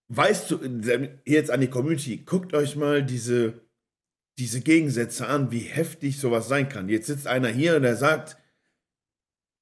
Weißt 0.09 0.51
du, 0.51 0.59
jetzt 1.27 1.51
an 1.51 1.61
die 1.61 1.69
Community, 1.69 2.19
guckt 2.25 2.55
euch 2.55 2.77
mal 2.77 3.03
diese, 3.05 3.61
diese 4.39 4.61
Gegensätze 4.61 5.27
an, 5.27 5.51
wie 5.51 5.59
heftig 5.61 6.19
sowas 6.19 6.49
sein 6.49 6.69
kann. 6.69 6.89
Jetzt 6.89 7.09
sitzt 7.09 7.27
einer 7.27 7.49
hier 7.49 7.77
und 7.77 7.83
der 7.83 7.97
sagt, 7.97 8.39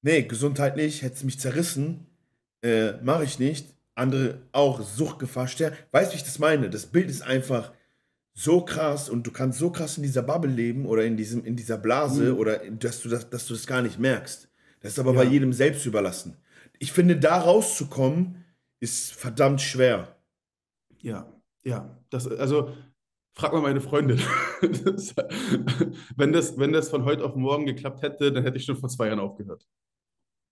nee, 0.03 0.23
gesundheitlich 0.23 1.03
hätte 1.03 1.17
es 1.17 1.25
mich 1.25 1.41
zerrissen, 1.41 2.07
äh, 2.63 2.93
mache 3.03 3.25
ich 3.25 3.39
nicht. 3.39 3.75
Andere 3.97 4.43
auch 4.53 4.83
Suchtgefahr 4.83 5.49
sterben. 5.49 5.77
Weißt 5.91 6.11
du, 6.11 6.15
wie 6.15 6.19
ich 6.19 6.25
das 6.25 6.39
meine? 6.39 6.69
Das 6.71 6.87
Bild 6.87 7.09
ist 7.11 7.23
einfach 7.23 7.73
so 8.35 8.61
krass 8.61 9.09
und 9.09 9.27
du 9.27 9.31
kannst 9.33 9.59
so 9.59 9.71
krass 9.71 9.97
in 9.97 10.03
dieser 10.03 10.23
Bubble 10.23 10.51
leben 10.53 10.85
oder 10.85 11.05
in, 11.05 11.17
diesem, 11.17 11.43
in 11.45 11.57
dieser 11.57 11.79
Blase 11.79 12.33
Mhm. 12.33 12.39
oder 12.39 12.59
dass 12.71 13.01
du, 13.01 13.09
das, 13.09 13.31
dass 13.31 13.47
du 13.47 13.55
das 13.55 13.67
gar 13.67 13.81
nicht 13.81 13.99
merkst. 13.99 14.49
Das 14.81 14.93
ist 14.93 14.99
aber 14.99 15.13
Ja. 15.15 15.21
bei 15.21 15.25
jedem 15.25 15.55
selbst 15.55 15.87
überlassen. 15.87 16.37
Ich 16.79 16.93
finde, 16.93 17.17
da 17.17 17.39
rauszukommen, 17.39 18.45
ist 18.79 19.13
verdammt 19.15 19.63
schwer. 19.63 20.15
Ja, 21.07 21.33
ja. 21.63 21.97
Das, 22.11 22.27
also 22.27 22.75
frag 23.33 23.53
mal 23.53 23.63
meine 23.63 23.81
Freundin. 23.81 24.21
Das, 24.61 25.15
wenn, 26.17 26.33
das, 26.33 26.59
wenn 26.59 26.73
das 26.73 26.89
von 26.89 27.05
heute 27.05 27.25
auf 27.25 27.37
morgen 27.37 27.67
geklappt 27.67 28.03
hätte, 28.03 28.33
dann 28.33 28.43
hätte 28.43 28.57
ich 28.57 28.65
schon 28.65 28.77
vor 28.77 28.89
zwei 28.89 29.07
Jahren 29.07 29.21
aufgehört. 29.21 29.67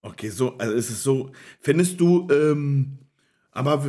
Okay, 0.03 0.29
so, 0.29 0.57
also 0.59 0.75
ist 0.75 0.91
es 0.91 1.03
so. 1.03 1.33
Findest 1.61 1.99
du, 1.99 2.29
ähm, 2.31 2.99
aber 3.51 3.85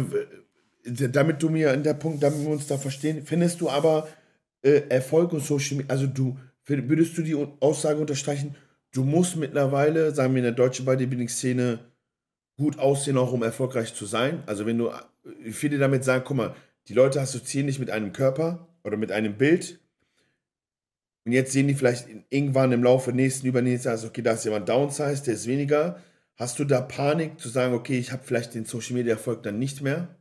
damit 0.85 1.43
du 1.43 1.49
mir 1.49 1.73
in 1.73 1.83
der 1.83 1.93
Punkt, 1.93 2.23
damit 2.23 2.39
wir 2.39 2.49
uns 2.49 2.67
da 2.67 2.77
verstehen, 2.77 3.25
findest 3.25 3.61
du 3.61 3.69
aber 3.69 4.07
äh, 4.61 4.87
Erfolg 4.89 5.33
und 5.33 5.43
Social 5.43 5.77
Media, 5.77 5.91
also 5.91 6.07
du, 6.07 6.39
würdest 6.65 7.17
du 7.17 7.21
die 7.21 7.35
Aussage 7.59 7.99
unterstreichen, 7.99 8.55
du 8.91 9.03
musst 9.03 9.35
mittlerweile, 9.35 10.15
sagen 10.15 10.33
wir 10.33 10.39
in 10.39 10.45
der 10.45 10.53
deutschen 10.53 10.85
Bodybuilding-Szene, 10.85 11.79
gut 12.57 12.79
aussehen, 12.79 13.17
auch 13.17 13.33
um 13.33 13.43
erfolgreich 13.43 13.93
zu 13.93 14.05
sein? 14.05 14.41
Also 14.45 14.65
wenn 14.65 14.77
du, 14.77 14.89
viele 15.51 15.77
damit 15.77 16.03
sagen, 16.03 16.23
guck 16.25 16.37
mal, 16.37 16.55
die 16.87 16.93
Leute 16.93 17.21
assoziieren 17.21 17.67
dich 17.67 17.79
mit 17.79 17.89
einem 17.89 18.13
Körper 18.13 18.67
oder 18.83 18.97
mit 18.97 19.11
einem 19.11 19.37
Bild 19.37 19.79
und 21.25 21.31
jetzt 21.31 21.51
sehen 21.51 21.67
die 21.67 21.73
vielleicht 21.73 22.07
irgendwann 22.29 22.71
im 22.71 22.83
Laufe 22.83 23.11
nächsten, 23.11 23.47
übernächsten 23.47 23.89
Jahres, 23.89 24.05
okay, 24.05 24.21
da 24.21 24.33
ist 24.33 24.45
jemand 24.45 24.69
downsized, 24.69 25.25
der 25.25 25.33
ist 25.33 25.47
weniger. 25.47 25.99
Hast 26.35 26.59
du 26.59 26.65
da 26.65 26.81
Panik 26.81 27.39
zu 27.39 27.49
sagen, 27.49 27.73
okay, 27.73 27.97
ich 27.97 28.11
habe 28.11 28.23
vielleicht 28.23 28.53
den 28.53 28.65
Social 28.65 28.95
Media 28.95 29.13
Erfolg 29.13 29.41
dann 29.41 29.57
nicht 29.57 29.81
mehr? 29.81 30.19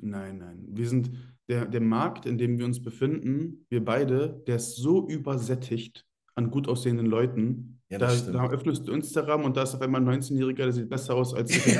Nein, 0.00 0.38
nein. 0.38 0.66
Wir 0.68 0.88
sind, 0.88 1.10
der, 1.48 1.64
der 1.64 1.80
Markt, 1.80 2.26
in 2.26 2.36
dem 2.36 2.58
wir 2.58 2.66
uns 2.66 2.82
befinden, 2.82 3.64
wir 3.70 3.82
beide, 3.82 4.42
der 4.46 4.56
ist 4.56 4.76
so 4.76 5.08
übersättigt 5.08 6.06
an 6.34 6.50
gut 6.50 6.68
aussehenden 6.68 7.06
Leuten. 7.06 7.79
Ja, 7.90 7.98
da, 7.98 8.14
da 8.14 8.48
öffnest 8.50 8.86
du 8.86 8.92
Instagram 8.92 9.44
und 9.44 9.56
da 9.56 9.64
ist 9.64 9.74
auf 9.74 9.80
einmal 9.82 10.00
ein 10.00 10.22
19-Jähriger, 10.22 10.54
der 10.62 10.72
sieht 10.72 10.88
besser 10.88 11.14
aus 11.14 11.34
als 11.34 11.50
ich. 11.56 11.76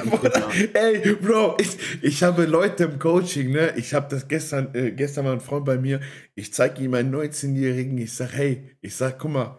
Ey, 0.75 1.15
Bro, 1.15 1.57
ich, 1.61 1.79
ich 2.03 2.23
habe 2.25 2.47
Leute 2.47 2.85
im 2.85 2.99
Coaching, 2.99 3.53
ne? 3.53 3.75
Ich 3.77 3.95
habe 3.95 4.09
das 4.11 4.27
gestern, 4.27 4.75
äh, 4.75 4.91
gestern 4.91 5.25
war 5.27 5.33
ein 5.33 5.41
Freund 5.41 5.65
bei 5.65 5.79
mir, 5.79 6.01
ich 6.35 6.53
zeige 6.53 6.83
ihm 6.83 6.95
einen 6.95 7.15
19-Jährigen, 7.15 7.97
ich 7.99 8.13
sag, 8.13 8.33
hey, 8.33 8.77
ich 8.81 8.97
sag, 8.97 9.21
guck 9.21 9.31
mal, 9.31 9.59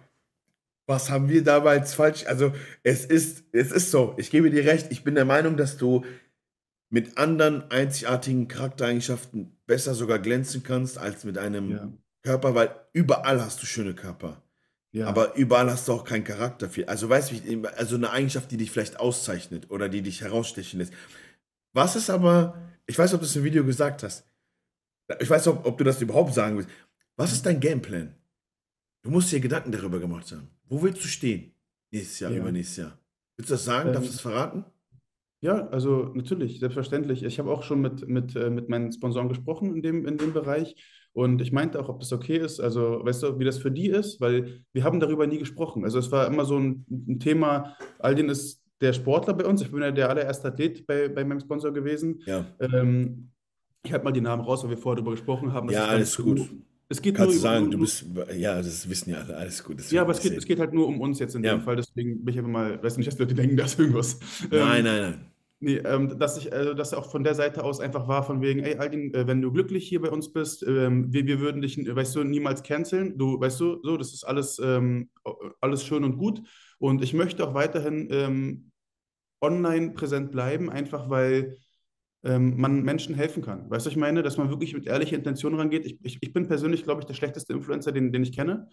was 0.88 1.10
haben 1.10 1.30
wir 1.30 1.42
damals 1.42 1.94
falsch? 1.94 2.26
Also, 2.28 2.52
es 2.84 3.06
ist, 3.06 3.46
es 3.54 3.72
ist 3.72 3.90
so, 3.90 4.14
ich 4.18 4.30
gebe 4.30 4.50
dir 4.50 4.66
recht, 4.66 4.88
ich 4.92 5.06
bin 5.06 5.16
der 5.16 5.24
Meinung, 5.24 5.56
dass 5.56 5.78
du 5.78 6.04
mit 6.90 7.18
anderen 7.18 7.72
einzigartigen 7.72 8.50
Charaktereigenschaften 8.50 9.58
besser 9.66 9.94
sogar 9.96 10.20
glänzen 10.20 10.64
kannst 10.64 10.98
als 10.98 11.24
mit 11.24 11.38
einem 11.38 11.72
Ja. 11.72 11.94
Körper, 12.24 12.56
weil 12.56 12.76
überall 12.92 13.42
hast 13.42 13.62
du 13.64 13.66
schöne 13.66 13.94
Körper. 13.94 14.44
Ja. 14.94 15.08
Aber 15.08 15.36
überall 15.36 15.70
hast 15.70 15.88
du 15.88 15.94
auch 15.94 16.04
keinen 16.04 16.24
Charakter 16.26 16.70
für. 16.70 16.88
Also 16.90 17.08
weißt 17.08 17.32
du, 17.32 17.68
also 17.78 17.96
eine 17.96 18.10
Eigenschaft, 18.10 18.52
die 18.52 18.58
dich 18.58 18.72
vielleicht 18.72 19.00
auszeichnet 19.00 19.70
oder 19.72 19.88
die 19.88 20.02
dich 20.02 20.22
herausstechen 20.22 20.80
lässt. 20.80 20.94
Was 21.74 21.96
ist 21.96 22.10
aber, 22.10 22.58
ich 22.88 22.98
weiß, 22.98 23.14
ob 23.14 23.22
du 23.22 23.26
es 23.26 23.36
im 23.36 23.44
Video 23.44 23.64
gesagt 23.64 24.04
hast. 24.04 24.26
Ich 25.20 25.30
weiß, 25.30 25.48
ob, 25.48 25.66
ob 25.66 25.78
du 25.78 25.84
das 25.84 26.02
überhaupt 26.02 26.34
sagen 26.34 26.58
willst. 26.58 26.70
Was 27.16 27.32
ist 27.32 27.46
dein 27.46 27.60
Gameplan? 27.60 28.16
Du 29.04 29.10
musst 29.12 29.32
dir 29.32 29.40
Gedanken 29.40 29.72
darüber 29.72 30.00
gemacht 30.00 30.32
haben. 30.32 30.50
Wo 30.66 30.82
willst 30.84 31.04
du 31.04 31.08
stehen? 31.08 31.54
Nächstes 31.92 32.20
Jahr, 32.20 32.32
Ja. 32.32 32.40
übernächstes 32.40 32.78
Jahr. 32.78 33.00
Willst 33.38 33.50
du 33.50 33.54
das 33.56 33.66
sagen? 33.66 33.90
Ähm, 33.90 33.94
Darfst 33.94 34.10
du 34.10 34.14
das 34.14 34.22
verraten? 34.22 34.66
Ja, 35.42 35.68
also 35.70 36.12
natürlich, 36.14 36.60
selbstverständlich. 36.60 37.24
Ich 37.24 37.40
habe 37.40 37.50
auch 37.52 37.64
schon 37.64 37.82
mit, 37.82 38.08
mit, 38.08 38.36
äh, 38.36 38.50
mit 38.50 38.70
meinen 38.70 38.92
Sponsoren 38.92 39.28
gesprochen 39.28 39.76
in 39.76 39.82
dem, 39.82 40.06
in 40.06 40.18
dem 40.18 40.34
Bereich 40.34 40.76
und 41.14 41.42
ich 41.42 41.52
meinte 41.52 41.80
auch, 41.80 41.90
ob 41.90 42.00
das 42.00 42.12
okay 42.14 42.38
ist, 42.38 42.60
also 42.60 43.02
weißt 43.04 43.24
du, 43.24 43.40
wie 43.40 43.44
das 43.46 43.58
für 43.58 43.72
die 43.72 43.88
ist, 43.90 44.22
weil 44.22 44.64
wir 44.74 44.84
haben 44.84 45.00
darüber 45.00 45.28
nie 45.28 45.40
gesprochen. 45.40 45.84
Also 45.84 46.00
es 46.00 46.12
war 46.12 46.28
immer 46.28 46.46
so 46.46 46.58
ein, 46.58 46.86
ein 46.90 47.20
Thema, 47.20 47.76
Aldin 48.00 48.30
ist 48.30 48.62
der 48.80 48.94
Sportler 48.94 49.34
bei 49.34 49.46
uns, 49.46 49.62
ich 49.62 49.72
bin 49.72 49.82
ja 49.82 49.92
der 49.92 50.10
allererste 50.10 50.48
Athlet 50.48 50.88
bei, 50.88 51.08
bei 51.10 51.24
meinem 51.26 51.40
Sponsor 51.40 51.72
gewesen. 51.74 52.22
Ja. 52.26 52.46
Ähm, 52.60 53.30
ich 53.84 53.92
halte 53.92 54.06
mal 54.06 54.12
die 54.12 54.22
Namen 54.22 54.44
raus, 54.44 54.64
weil 54.64 54.70
wir 54.72 54.78
vorher 54.78 54.98
darüber 54.98 55.12
gesprochen 55.12 55.52
haben. 55.54 55.70
Ja, 55.70 55.86
alles 55.86 56.16
gut. 56.18 56.42
Es 56.88 57.02
geht 57.02 57.16
Kannst 57.16 57.32
du 57.32 57.36
nur 57.36 57.42
sagen, 57.42 57.64
nur- 57.66 57.72
du 57.72 57.78
bist, 57.80 58.06
ja, 58.38 58.58
das 58.58 58.90
wissen 58.90 59.12
ja 59.12 59.18
alle, 59.20 59.38
alles 59.38 59.64
gut. 59.64 59.82
Ja, 59.92 60.02
aber 60.02 60.12
es 60.12 60.20
geht, 60.20 60.34
es 60.34 60.46
geht 60.46 60.60
halt 60.60 60.74
nur 60.74 60.88
um 60.88 61.00
uns 61.00 61.20
jetzt 61.20 61.36
in 61.36 61.44
Ja. 61.44 61.56
dem 61.56 61.62
Fall, 61.62 61.78
deswegen 61.78 62.24
bin 62.26 62.34
ich 62.34 62.38
einfach 62.40 62.52
mal, 62.52 62.84
weiß 62.84 62.98
nicht, 62.98 63.08
dass 63.08 63.16
die 63.16 63.24
Leute 63.24 63.36
denken, 63.36 63.56
da 63.58 63.64
ist 63.66 63.80
irgendwas. 63.80 64.20
Nein, 64.50 64.80
Ähm, 64.80 64.84
nein, 64.86 65.02
nein. 65.02 65.26
Nee, 65.64 65.78
ähm, 65.86 66.18
dass 66.18 66.38
ich, 66.38 66.52
also 66.52 66.74
dass 66.74 66.92
auch 66.96 67.12
von 67.12 67.24
der 67.24 67.36
Seite 67.36 67.64
aus 67.64 67.80
einfach 67.80 68.08
war, 68.08 68.24
von 68.24 68.42
wegen, 68.42 68.62
ey, 68.62 68.78
Aldin, 68.78 69.14
äh, 69.14 69.28
wenn 69.28 69.44
du 69.44 69.52
glücklich 69.52 69.88
hier 69.88 70.02
bei 70.02 70.10
uns 70.10 70.34
bist, 70.34 70.64
ähm, 70.64 71.14
wir, 71.14 71.28
wir 71.28 71.40
würden 71.40 71.62
dich, 71.62 71.78
äh, 71.78 71.96
weißt 71.96 72.16
du, 72.16 72.24
niemals 72.24 72.64
canceln. 72.64 73.16
Du, 73.20 73.40
weißt 73.40 73.60
du, 73.60 73.80
so, 73.84 73.96
das 73.96 74.12
ist 74.12 74.24
alles, 74.24 74.58
ähm, 74.64 75.10
alles 75.62 75.86
schön 75.86 76.04
und 76.04 76.18
gut. 76.18 76.42
Und 76.80 77.04
ich 77.04 77.14
möchte 77.14 77.48
auch 77.48 77.54
weiterhin 77.54 78.08
ähm, 78.12 78.72
online 79.42 79.92
präsent 79.92 80.32
bleiben, 80.32 80.70
einfach 80.72 81.10
weil 81.10 81.58
ähm, 82.24 82.56
man 82.58 82.84
Menschen 82.84 83.16
helfen 83.16 83.44
kann. 83.44 83.70
Weißt 83.70 83.86
du, 83.86 83.90
was 83.90 83.94
ich 83.94 83.98
meine? 83.98 84.22
Dass 84.22 84.38
man 84.38 84.50
wirklich 84.50 84.74
mit 84.74 84.86
ehrlicher 84.86 85.16
Intention 85.16 85.56
rangeht. 85.56 85.86
Ich, 85.86 85.98
ich, 86.04 86.18
ich 86.22 86.34
bin 86.34 86.48
persönlich, 86.48 86.84
glaube 86.84 87.02
ich, 87.02 87.06
der 87.06 87.16
schlechteste 87.16 87.54
Influencer, 87.54 87.92
den, 87.92 88.12
den 88.12 88.24
ich 88.24 88.36
kenne. 88.36 88.68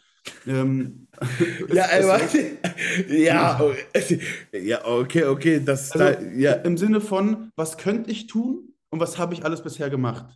Ähm, 0.46 1.08
ja, 1.72 1.84
ist, 1.86 2.36
ja, 3.08 3.60
ja, 4.52 4.84
okay, 4.84 5.24
okay. 5.24 5.62
Das, 5.64 5.92
also, 5.92 6.20
da, 6.20 6.28
ja. 6.34 6.52
Im 6.52 6.76
Sinne 6.76 7.00
von, 7.00 7.50
was 7.56 7.78
könnte 7.78 8.10
ich 8.10 8.26
tun 8.26 8.74
und 8.90 9.00
was 9.00 9.18
habe 9.18 9.34
ich 9.34 9.44
alles 9.44 9.62
bisher 9.62 9.88
gemacht? 9.88 10.26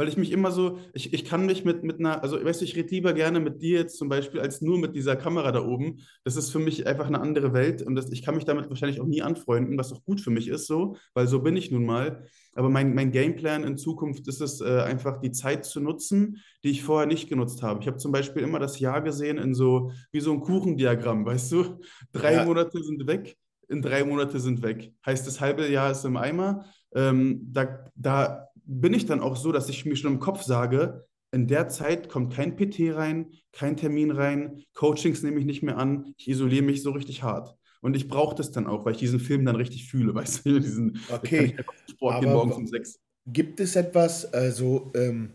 Weil 0.00 0.08
ich 0.08 0.16
mich 0.16 0.32
immer 0.32 0.50
so, 0.50 0.78
ich, 0.94 1.12
ich 1.12 1.26
kann 1.26 1.44
mich 1.44 1.66
mit, 1.66 1.84
mit 1.84 1.98
einer, 1.98 2.22
also 2.22 2.42
weißt 2.42 2.62
du, 2.62 2.64
ich 2.64 2.74
rede 2.74 2.88
lieber 2.88 3.12
gerne 3.12 3.38
mit 3.38 3.60
dir 3.60 3.80
jetzt 3.80 3.98
zum 3.98 4.08
Beispiel, 4.08 4.40
als 4.40 4.62
nur 4.62 4.78
mit 4.78 4.96
dieser 4.96 5.14
Kamera 5.14 5.52
da 5.52 5.62
oben. 5.62 5.98
Das 6.24 6.36
ist 6.36 6.50
für 6.50 6.58
mich 6.58 6.86
einfach 6.86 7.06
eine 7.06 7.20
andere 7.20 7.52
Welt 7.52 7.82
und 7.82 7.96
das, 7.96 8.10
ich 8.10 8.22
kann 8.22 8.34
mich 8.34 8.46
damit 8.46 8.70
wahrscheinlich 8.70 9.02
auch 9.02 9.06
nie 9.06 9.20
anfreunden, 9.20 9.76
was 9.76 9.92
auch 9.92 10.02
gut 10.02 10.22
für 10.22 10.30
mich 10.30 10.48
ist 10.48 10.66
so, 10.66 10.96
weil 11.12 11.26
so 11.26 11.40
bin 11.40 11.54
ich 11.54 11.70
nun 11.70 11.84
mal. 11.84 12.24
Aber 12.54 12.70
mein, 12.70 12.94
mein 12.94 13.12
Gameplan 13.12 13.62
in 13.62 13.76
Zukunft 13.76 14.26
ist 14.26 14.40
es 14.40 14.62
äh, 14.62 14.80
einfach, 14.80 15.20
die 15.20 15.32
Zeit 15.32 15.66
zu 15.66 15.80
nutzen, 15.80 16.38
die 16.64 16.70
ich 16.70 16.82
vorher 16.82 17.06
nicht 17.06 17.28
genutzt 17.28 17.62
habe. 17.62 17.80
Ich 17.82 17.86
habe 17.86 17.98
zum 17.98 18.10
Beispiel 18.10 18.42
immer 18.42 18.58
das 18.58 18.80
Jahr 18.80 19.02
gesehen 19.02 19.36
in 19.36 19.52
so, 19.52 19.92
wie 20.12 20.20
so 20.20 20.32
ein 20.32 20.40
Kuchendiagramm, 20.40 21.26
weißt 21.26 21.52
du? 21.52 21.78
Drei 22.12 22.36
ja. 22.36 22.44
Monate 22.46 22.82
sind 22.82 23.06
weg, 23.06 23.36
in 23.68 23.82
drei 23.82 24.02
Monate 24.02 24.40
sind 24.40 24.62
weg. 24.62 24.94
Heißt, 25.04 25.26
das 25.26 25.42
halbe 25.42 25.68
Jahr 25.68 25.90
ist 25.90 26.06
im 26.06 26.16
Eimer. 26.16 26.64
Ähm, 26.94 27.40
da, 27.52 27.84
da 27.94 28.49
bin 28.70 28.94
ich 28.94 29.04
dann 29.04 29.20
auch 29.20 29.36
so, 29.36 29.50
dass 29.50 29.68
ich 29.68 29.84
mir 29.84 29.96
schon 29.96 30.14
im 30.14 30.20
Kopf 30.20 30.42
sage, 30.42 31.04
in 31.32 31.48
der 31.48 31.68
Zeit 31.68 32.08
kommt 32.08 32.32
kein 32.32 32.56
PT 32.56 32.94
rein, 32.94 33.32
kein 33.52 33.76
Termin 33.76 34.12
rein, 34.12 34.62
Coachings 34.74 35.22
nehme 35.22 35.40
ich 35.40 35.44
nicht 35.44 35.62
mehr 35.62 35.76
an, 35.76 36.14
ich 36.16 36.28
isoliere 36.28 36.64
mich 36.64 36.82
so 36.82 36.92
richtig 36.92 37.22
hart. 37.22 37.56
Und 37.80 37.96
ich 37.96 38.08
brauche 38.08 38.36
das 38.36 38.52
dann 38.52 38.66
auch, 38.66 38.84
weil 38.84 38.92
ich 38.92 38.98
diesen 38.98 39.20
Film 39.20 39.44
dann 39.44 39.56
richtig 39.56 39.88
fühle, 39.90 40.14
weißt 40.14 40.46
du, 40.46 40.60
diesen 40.60 41.00
okay. 41.10 41.56
Sport 41.90 42.20
gehen 42.20 42.32
morgens 42.32 42.56
um 42.56 42.66
sechs. 42.66 43.00
Gibt 43.26 43.58
es 43.58 43.74
etwas, 43.74 44.32
also, 44.32 44.92
ähm, 44.94 45.34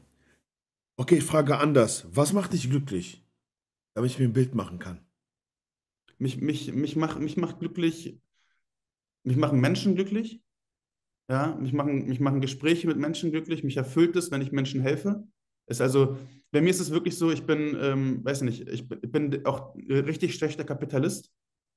okay, 0.98 1.18
ich 1.18 1.24
frage 1.24 1.58
anders. 1.58 2.08
Was 2.12 2.32
macht 2.32 2.54
dich 2.54 2.70
glücklich, 2.70 3.26
damit 3.94 4.12
ich 4.12 4.20
mir 4.20 4.26
ein 4.26 4.34
Bild 4.34 4.56
machen 4.56 4.80
kann? 4.80 5.06
Mich, 6.18 6.40
mich, 6.40 6.74
mich, 6.74 6.96
mach, 6.96 7.20
mich 7.20 7.36
macht 7.36 7.60
glücklich, 7.60 8.18
mich 9.24 9.36
machen 9.36 9.60
Menschen 9.60 9.96
glücklich, 9.96 10.42
ja, 11.30 11.55
mich 11.59 11.73
machen, 11.73 12.07
mich 12.07 12.19
machen 12.19 12.41
Gespräche 12.41 12.88
mit 12.88 12.97
Menschen 12.97 13.32
glücklich, 13.32 13.63
mich 13.63 13.78
erfüllt 13.78 14.15
es, 14.15 14.32
wenn 14.32 14.41
ich 14.41 14.51
Menschen 14.51 14.82
helfe. 14.82 15.23
Ist 15.67 15.82
also, 15.82 16.17
bei 16.51 16.61
mir 16.61 16.69
ist 16.69 16.80
es 16.80 16.91
wirklich 16.91 17.17
so, 17.17 17.32
ich 17.32 17.43
bin, 17.43 17.76
ähm, 17.82 18.23
weiß 18.23 18.41
nicht, 18.41 18.69
ich 18.69 18.88
bin 18.88 19.45
auch 19.45 19.76
richtig 19.76 20.36
schlechter 20.36 20.63
Kapitalist, 20.63 21.32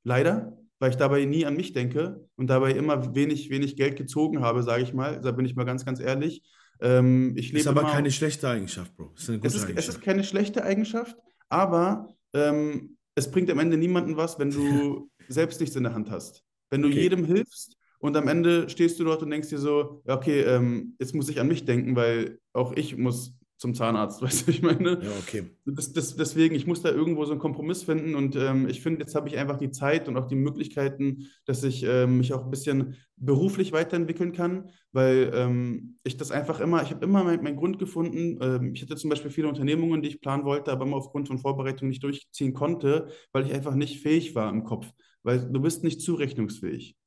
leider, 0.05 0.59
weil 0.78 0.90
ich 0.90 0.96
dabei 0.96 1.24
nie 1.24 1.46
an 1.46 1.57
mich 1.57 1.72
denke 1.72 2.28
und 2.36 2.49
dabei 2.49 2.72
immer 2.72 3.14
wenig, 3.14 3.51
wenig 3.51 3.76
Geld 3.76 3.96
gezogen 3.96 4.40
habe, 4.40 4.62
sage 4.62 4.82
ich 4.82 4.92
mal. 4.92 5.20
Da 5.20 5.32
bin 5.32 5.46
ich 5.46 5.57
mal 5.57 5.64
ganz, 5.64 5.84
ganz 5.84 6.01
ehrlich. 6.01 6.42
Ähm, 6.80 7.34
ich 7.36 7.53
ist 7.53 7.66
aber 7.66 7.82
keine 7.84 8.11
schlechte 8.11 8.49
Eigenschaft, 8.49 8.94
Bro. 8.96 9.12
Ist 9.16 9.28
es, 9.28 9.55
ist, 9.55 9.68
es, 9.74 9.88
ist, 9.88 10.03
keine 10.03 10.22
schlechte 10.22 10.62
Eigenschaft, 10.62 11.16
aber 11.49 12.14
ähm, 12.34 12.96
es 13.16 13.30
bringt 13.30 13.51
am 13.51 13.59
Ende 13.59 13.76
niemanden 13.76 14.16
was, 14.16 14.38
wenn 14.38 14.51
du 14.51 15.11
selbst 15.28 15.61
nichts 15.61 15.74
in 15.74 15.82
der 15.82 15.94
Hand 15.94 16.11
hast. 16.11 16.44
Wenn 16.70 16.82
du 16.82 16.88
okay. 16.88 17.01
jedem 17.01 17.24
hilfst, 17.24 17.78
und 17.99 18.16
am 18.16 18.28
Ende 18.28 18.68
stehst 18.68 18.99
du 19.01 19.05
dort 19.05 19.22
und 19.22 19.30
denkst 19.30 19.49
dir 19.49 19.59
so, 19.59 20.03
okay, 20.07 20.42
ähm, 20.42 20.94
jetzt 20.99 21.14
muss 21.14 21.28
ich 21.28 21.40
an 21.40 21.49
mich 21.49 21.64
denken, 21.64 21.96
weil 21.96 22.38
auch 22.53 22.72
ich 22.72 22.96
muss 22.96 23.38
zum 23.59 23.74
Zahnarzt, 23.74 24.22
weißt 24.22 24.46
du, 24.46 24.51
ich 24.51 24.62
meine? 24.62 25.01
Ja, 25.03 25.11
okay. 25.20 25.51
Das, 25.66 25.92
das, 25.92 26.16
deswegen, 26.16 26.55
ich 26.55 26.66
muss 26.66 26.80
da 26.80 26.90
irgendwo 26.90 27.24
so 27.24 27.32
einen 27.32 27.40
Kompromiss 27.40 27.82
finden 27.82 28.14
und 28.14 28.36
ähm, 28.36 28.68
ich 28.68 28.80
finde, 28.80 29.01
jetzt 29.01 29.14
habe 29.14 29.28
ich 29.28 29.36
einfach 29.36 29.59
die 29.59 29.70
Zeit 29.70 30.09
und 30.09 30.16
auch 30.16 30.26
die 30.26 30.36
Möglichkeiten, 30.36 31.26
dass 31.44 31.64
ich 31.64 31.82
ähm, 31.84 32.18
mich 32.18 32.32
auch 32.32 32.44
ein 32.44 32.51
bisschen 32.51 32.96
beruflich 33.16 33.72
weiterentwickeln 33.72 34.32
kann, 34.32 34.70
weil 34.92 35.32
ähm, 35.34 35.99
ich 36.05 36.16
das 36.16 36.30
einfach 36.30 36.61
immer, 36.61 36.82
ich 36.82 36.90
habe 36.90 37.05
immer 37.05 37.24
meinen 37.24 37.42
mein 37.42 37.57
Grund 37.57 37.78
gefunden. 37.78 38.38
Ähm, 38.40 38.74
ich 38.74 38.82
hatte 38.82 38.96
zum 38.96 39.11
Beispiel 39.11 39.30
viele 39.30 39.49
Unternehmungen, 39.49 40.03
die 40.03 40.09
ich 40.09 40.20
planen 40.20 40.44
wollte, 40.44 40.70
aber 40.70 40.86
immer 40.86 40.96
aufgrund 40.96 41.26
von 41.26 41.38
Vorbereitungen 41.38 41.90
nicht 41.90 42.05
durchziehen 42.05 42.55
konnte, 42.55 43.09
weil 43.32 43.44
ich 43.44 43.53
einfach 43.53 43.74
nicht 43.74 44.01
fähig 44.01 44.36
war 44.36 44.51
im 44.51 44.62
Kopf, 44.64 44.86
weil 45.24 45.51
du 45.51 45.61
bist 45.61 45.82
nicht 45.82 46.01
zurechnungsfähig. 46.01 46.97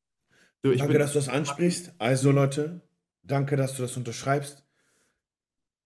Du, 0.62 0.76
danke, 0.76 0.98
dass 0.98 1.14
du 1.14 1.20
das 1.20 1.30
ansprichst. 1.30 1.94
Also 1.98 2.32
Leute, 2.32 2.82
danke, 3.24 3.56
dass 3.56 3.76
du 3.76 3.82
das 3.82 3.98
unterschreibst. 3.98 4.64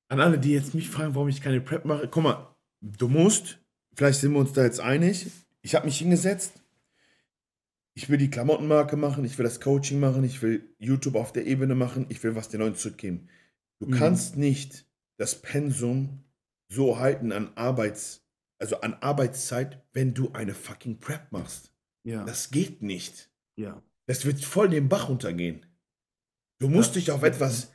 An 0.07 0.19
alle, 0.19 0.37
die 0.37 0.51
jetzt 0.51 0.75
mich 0.75 0.89
fragen, 0.89 1.15
warum 1.15 1.29
ich 1.29 1.41
keine 1.41 1.61
Prep 1.61 1.85
mache, 1.85 2.07
guck 2.07 2.23
mal, 2.23 2.55
du 2.81 3.07
musst, 3.07 3.59
vielleicht 3.95 4.19
sind 4.19 4.33
wir 4.33 4.39
uns 4.39 4.53
da 4.53 4.63
jetzt 4.63 4.79
einig, 4.79 5.27
ich 5.61 5.73
habe 5.73 5.85
mich 5.85 5.97
hingesetzt, 5.97 6.61
ich 7.95 8.09
will 8.09 8.17
die 8.17 8.29
Klamottenmarke 8.29 8.97
machen, 8.97 9.25
ich 9.25 9.37
will 9.37 9.45
das 9.45 9.61
Coaching 9.61 9.99
machen, 9.99 10.23
ich 10.23 10.41
will 10.41 10.75
YouTube 10.77 11.15
auf 11.15 11.31
der 11.31 11.47
Ebene 11.47 11.75
machen, 11.75 12.05
ich 12.09 12.21
will 12.23 12.35
was 12.35 12.49
den 12.49 12.59
Leuten 12.59 12.75
zurückgeben. 12.75 13.29
Du 13.79 13.87
mhm. 13.87 13.91
kannst 13.91 14.37
nicht 14.37 14.85
das 15.17 15.41
Pensum 15.41 16.23
so 16.67 16.99
halten 16.99 17.31
an 17.31 17.51
Arbeits, 17.55 18.21
also 18.59 18.81
an 18.81 18.95
Arbeitszeit, 18.95 19.81
wenn 19.93 20.13
du 20.13 20.33
eine 20.33 20.53
fucking 20.53 20.99
Prep 20.99 21.31
machst. 21.31 21.71
Ja. 22.03 22.25
Das 22.25 22.51
geht 22.51 22.81
nicht. 22.81 23.31
Ja. 23.55 23.81
Das 24.07 24.25
wird 24.25 24.43
voll 24.43 24.69
den 24.69 24.89
Bach 24.89 25.09
runtergehen. 25.09 25.65
Du 26.59 26.69
musst 26.69 26.95
ja. 26.95 27.01
dich 27.01 27.11
auf 27.11 27.23
etwas. 27.23 27.71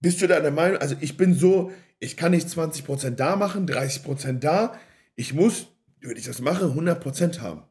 Bist 0.00 0.20
du 0.20 0.26
da 0.26 0.40
der 0.40 0.50
Meinung? 0.50 0.78
Also, 0.78 0.96
ich 1.00 1.16
bin 1.16 1.34
so, 1.34 1.72
ich 1.98 2.16
kann 2.16 2.32
nicht 2.32 2.48
20% 2.48 3.10
da 3.10 3.36
machen, 3.36 3.66
30% 3.66 4.40
da. 4.40 4.78
Ich 5.14 5.34
muss, 5.34 5.68
wenn 6.00 6.16
ich 6.16 6.26
das 6.26 6.40
mache, 6.40 6.66
100% 6.66 7.40
haben. 7.40 7.62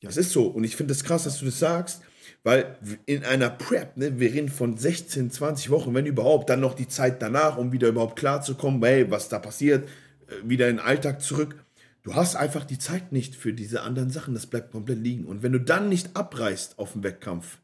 Ja. 0.00 0.08
Das 0.08 0.16
ist 0.16 0.30
so. 0.30 0.46
Und 0.46 0.64
ich 0.64 0.76
finde 0.76 0.92
es 0.92 0.98
das 0.98 1.06
krass, 1.06 1.24
dass 1.24 1.38
du 1.38 1.46
das 1.46 1.58
sagst, 1.58 2.02
weil 2.42 2.76
in 3.06 3.24
einer 3.24 3.50
Prep, 3.50 3.96
ne, 3.96 4.18
wir 4.18 4.32
reden 4.32 4.48
von 4.48 4.76
16, 4.76 5.30
20 5.30 5.70
Wochen, 5.70 5.94
wenn 5.94 6.06
überhaupt, 6.06 6.50
dann 6.50 6.60
noch 6.60 6.74
die 6.74 6.88
Zeit 6.88 7.22
danach, 7.22 7.56
um 7.56 7.72
wieder 7.72 7.88
überhaupt 7.88 8.18
klarzukommen, 8.18 8.82
hey, 8.82 9.10
was 9.10 9.28
da 9.28 9.38
passiert, 9.38 9.88
äh, 10.26 10.48
wieder 10.48 10.68
in 10.68 10.76
den 10.76 10.84
Alltag 10.84 11.22
zurück. 11.22 11.64
Du 12.02 12.14
hast 12.14 12.34
einfach 12.34 12.64
die 12.64 12.78
Zeit 12.78 13.12
nicht 13.12 13.36
für 13.36 13.52
diese 13.52 13.82
anderen 13.82 14.10
Sachen, 14.10 14.34
das 14.34 14.46
bleibt 14.46 14.72
komplett 14.72 14.98
liegen. 14.98 15.24
Und 15.24 15.42
wenn 15.42 15.52
du 15.52 15.60
dann 15.60 15.88
nicht 15.88 16.16
abreißt 16.16 16.78
auf 16.78 16.92
dem 16.92 17.04
Wettkampf 17.04 17.60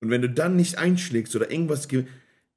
und 0.00 0.10
wenn 0.10 0.20
du 0.20 0.28
dann 0.28 0.56
nicht 0.56 0.78
einschlägst 0.78 1.34
oder 1.34 1.50
irgendwas, 1.50 1.88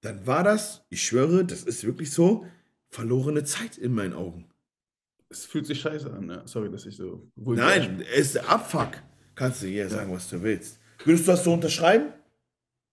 dann 0.02 0.28
war 0.28 0.44
das, 0.44 0.86
ich 0.90 1.04
schwöre, 1.04 1.46
das 1.46 1.64
ist 1.64 1.86
wirklich 1.86 2.12
so, 2.12 2.46
verlorene 2.90 3.44
Zeit 3.44 3.78
in 3.78 3.94
meinen 3.94 4.14
Augen. 4.14 4.50
Es 5.30 5.46
fühlt 5.46 5.66
sich 5.66 5.80
scheiße 5.82 6.12
an, 6.12 6.30
ja. 6.30 6.46
sorry, 6.46 6.70
dass 6.70 6.86
ich 6.86 6.98
so. 6.98 7.30
Nein, 7.36 8.04
es 8.14 8.36
ist 8.36 8.50
Abfuck. 8.50 9.02
Kannst 9.36 9.64
du 9.64 9.68
hier 9.68 9.84
ja. 9.84 9.90
sagen, 9.90 10.14
was 10.14 10.30
du 10.30 10.42
willst. 10.44 10.80
Würdest 11.04 11.28
du 11.28 11.32
das 11.32 11.44
so 11.44 11.54
unterschreiben? 11.54 12.14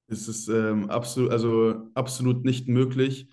Es 0.09 0.29
ist 0.29 0.49
ähm, 0.49 0.91
absolut, 0.91 1.31
also 1.31 1.91
absolut 1.95 2.45
nicht 2.45 2.69
möglich 2.69 3.29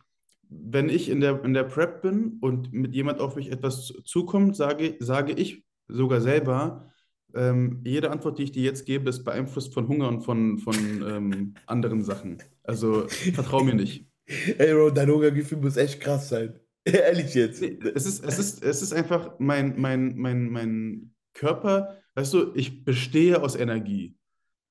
wenn 0.49 0.89
ich 0.89 1.09
in 1.09 1.21
der, 1.21 1.43
in 1.43 1.53
der 1.53 1.63
Prep 1.63 2.01
bin 2.01 2.37
und 2.41 2.73
mit 2.73 2.93
jemand 2.93 3.19
auf 3.19 3.35
mich 3.35 3.51
etwas 3.51 3.93
zukommt, 4.03 4.55
sage, 4.55 4.95
sage 4.99 5.33
ich 5.33 5.63
sogar 5.87 6.21
selber, 6.21 6.91
ähm, 7.35 7.81
jede 7.85 8.09
Antwort, 8.09 8.39
die 8.39 8.43
ich 8.43 8.51
dir 8.51 8.63
jetzt 8.63 8.85
gebe, 8.85 9.09
ist 9.09 9.23
beeinflusst 9.23 9.73
von 9.73 9.87
Hunger 9.87 10.07
und 10.07 10.21
von, 10.21 10.57
von 10.57 10.75
ähm, 10.75 11.53
anderen 11.67 12.03
Sachen. 12.03 12.39
Also 12.63 13.07
vertrau 13.07 13.63
mir 13.63 13.75
nicht. 13.75 14.07
Ey, 14.57 14.73
Bro, 14.73 14.91
dein 14.91 15.09
Hungergefühl 15.09 15.59
muss 15.59 15.77
echt 15.77 16.01
krass 16.01 16.29
sein. 16.29 16.59
Ehrlich 16.85 17.33
jetzt. 17.35 17.61
Es 17.61 18.05
ist, 18.05 18.25
es 18.25 18.39
ist, 18.39 18.63
es 18.63 18.81
ist 18.81 18.93
einfach 18.93 19.35
mein, 19.39 19.79
mein, 19.79 20.17
mein, 20.17 20.49
mein 20.49 21.13
Körper, 21.33 21.97
weißt 22.15 22.33
du, 22.33 22.51
ich 22.55 22.83
bestehe 22.83 23.41
aus 23.41 23.55
Energie. 23.55 24.15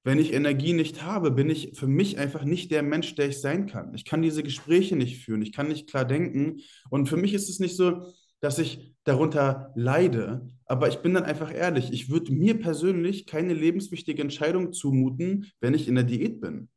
Wenn 0.08 0.18
ich 0.18 0.32
Energie 0.32 0.72
nicht 0.72 1.02
habe, 1.02 1.30
bin 1.30 1.50
ich 1.50 1.72
für 1.74 1.86
mich 1.86 2.16
einfach 2.16 2.42
nicht 2.42 2.70
der 2.70 2.82
Mensch, 2.82 3.14
der 3.14 3.28
ich 3.28 3.42
sein 3.42 3.66
kann. 3.66 3.92
Ich 3.92 4.06
kann 4.06 4.22
diese 4.22 4.42
Gespräche 4.42 4.96
nicht 4.96 5.22
führen, 5.22 5.42
ich 5.42 5.52
kann 5.52 5.68
nicht 5.68 5.86
klar 5.86 6.06
denken. 6.06 6.60
Und 6.88 7.10
für 7.10 7.18
mich 7.18 7.34
ist 7.34 7.50
es 7.50 7.60
nicht 7.60 7.76
so, 7.76 8.10
dass 8.40 8.58
ich 8.58 8.94
darunter 9.04 9.70
leide, 9.76 10.48
aber 10.64 10.88
ich 10.88 11.00
bin 11.00 11.12
dann 11.12 11.24
einfach 11.24 11.54
ehrlich, 11.54 11.92
ich 11.92 12.08
würde 12.08 12.32
mir 12.32 12.58
persönlich 12.58 13.26
keine 13.26 13.52
lebenswichtige 13.52 14.22
Entscheidung 14.22 14.72
zumuten, 14.72 15.52
wenn 15.60 15.74
ich 15.74 15.86
in 15.86 15.94
der 15.94 16.04
Diät 16.04 16.40
bin. 16.40 16.70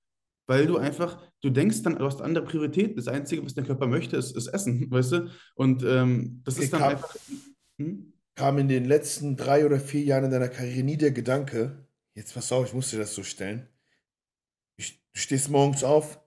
Weil 0.45 0.67
du 0.67 0.75
einfach, 0.75 1.23
du 1.39 1.51
denkst 1.51 1.83
dann, 1.83 1.99
du 1.99 2.05
hast 2.05 2.21
andere 2.21 2.43
Prioritäten. 2.43 2.97
Das 2.97 3.07
Einzige, 3.07 3.45
was 3.45 3.53
dein 3.53 3.65
Körper 3.65 3.87
möchte, 3.87 4.17
ist, 4.17 4.35
ist 4.35 4.47
Essen, 4.47 4.87
weißt 4.91 5.11
du? 5.13 5.29
Und 5.55 5.85
ähm, 5.85 6.41
das 6.43 6.55
okay, 6.55 6.65
ist 6.65 6.73
dann 6.73 6.81
kam, 6.81 6.89
einfach. 6.89 7.15
Hm? 7.77 8.11
Kam 8.35 8.57
in 8.57 8.67
den 8.67 8.83
letzten 8.83 9.37
drei 9.37 9.65
oder 9.65 9.79
vier 9.79 10.01
Jahren 10.01 10.25
in 10.25 10.31
deiner 10.31 10.49
Karriere 10.49 10.83
nie 10.83 10.97
der 10.97 11.11
Gedanke, 11.11 11.87
Jetzt 12.13 12.33
pass 12.33 12.51
auf, 12.51 12.67
ich 12.67 12.73
muss 12.73 12.89
dir 12.89 12.99
das 12.99 13.15
so 13.15 13.23
stellen. 13.23 13.67
Ich, 14.77 15.01
du 15.13 15.19
stehst 15.19 15.49
morgens 15.49 15.83
auf, 15.83 16.19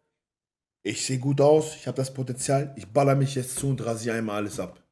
ich 0.83 1.05
sehe 1.05 1.19
gut 1.19 1.41
aus, 1.41 1.77
ich 1.77 1.87
habe 1.87 1.97
das 1.97 2.13
Potenzial, 2.13 2.75
ich 2.77 2.87
baller 2.87 3.15
mich 3.15 3.35
jetzt 3.35 3.57
zu 3.57 3.69
und 3.69 3.85
rasiere 3.85 4.17
einmal 4.17 4.37
alles 4.37 4.61
ab. 4.61 4.83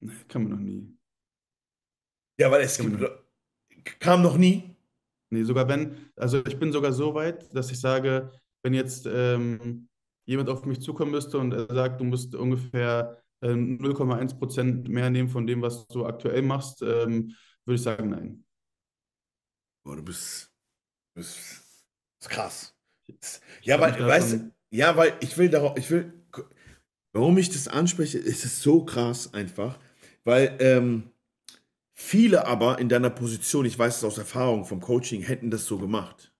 Nee, 0.00 0.12
kann 0.28 0.42
man 0.42 0.52
noch 0.52 0.58
nie. 0.58 0.96
Ja, 2.38 2.50
weil 2.50 2.62
es 2.62 2.76
gibt, 2.78 2.98
kam 4.00 4.22
noch 4.22 4.36
nie. 4.36 4.76
Nee, 5.30 5.44
sogar 5.44 5.68
wenn, 5.68 6.10
also 6.16 6.44
ich 6.44 6.58
bin 6.58 6.72
sogar 6.72 6.92
so 6.92 7.14
weit, 7.14 7.54
dass 7.54 7.70
ich 7.70 7.80
sage, 7.80 8.32
wenn 8.62 8.74
jetzt 8.74 9.06
ähm, 9.06 9.88
jemand 10.26 10.48
auf 10.48 10.64
mich 10.64 10.80
zukommen 10.80 11.10
müsste 11.10 11.38
und 11.38 11.52
er 11.52 11.72
sagt, 11.72 12.00
du 12.00 12.04
musst 12.04 12.34
ungefähr 12.34 13.22
ähm, 13.42 13.78
0,1% 13.80 14.88
mehr 14.88 15.10
nehmen 15.10 15.28
von 15.28 15.46
dem, 15.46 15.62
was 15.62 15.86
du 15.88 16.06
aktuell 16.06 16.42
machst, 16.42 16.82
ähm, 16.82 17.34
würde 17.64 17.76
ich 17.76 17.82
sagen, 17.82 18.10
nein. 18.10 18.44
Boah, 19.84 19.96
du 19.96 20.02
bist, 20.02 20.50
bist, 21.14 21.38
bist 22.18 22.30
krass. 22.30 22.74
Ja, 23.62 23.78
weil, 23.78 23.98
weißt 23.98 24.32
du, 24.32 24.50
ja, 24.70 24.96
weil 24.96 25.12
ich 25.20 25.36
will 25.36 25.50
darauf, 25.50 25.76
ich 25.76 25.90
will, 25.90 26.12
warum 27.12 27.36
ich 27.36 27.50
das 27.50 27.68
anspreche, 27.68 28.18
ist 28.18 28.46
es 28.46 28.62
so 28.62 28.84
krass 28.84 29.34
einfach, 29.34 29.78
weil 30.24 30.56
ähm, 30.58 31.10
viele 31.92 32.46
aber 32.46 32.78
in 32.78 32.88
deiner 32.88 33.10
Position, 33.10 33.66
ich 33.66 33.78
weiß 33.78 33.98
es 33.98 34.04
aus 34.04 34.16
Erfahrung 34.16 34.64
vom 34.64 34.80
Coaching, 34.80 35.20
hätten 35.20 35.50
das 35.50 35.66
so 35.66 35.78
gemacht. 35.78 36.32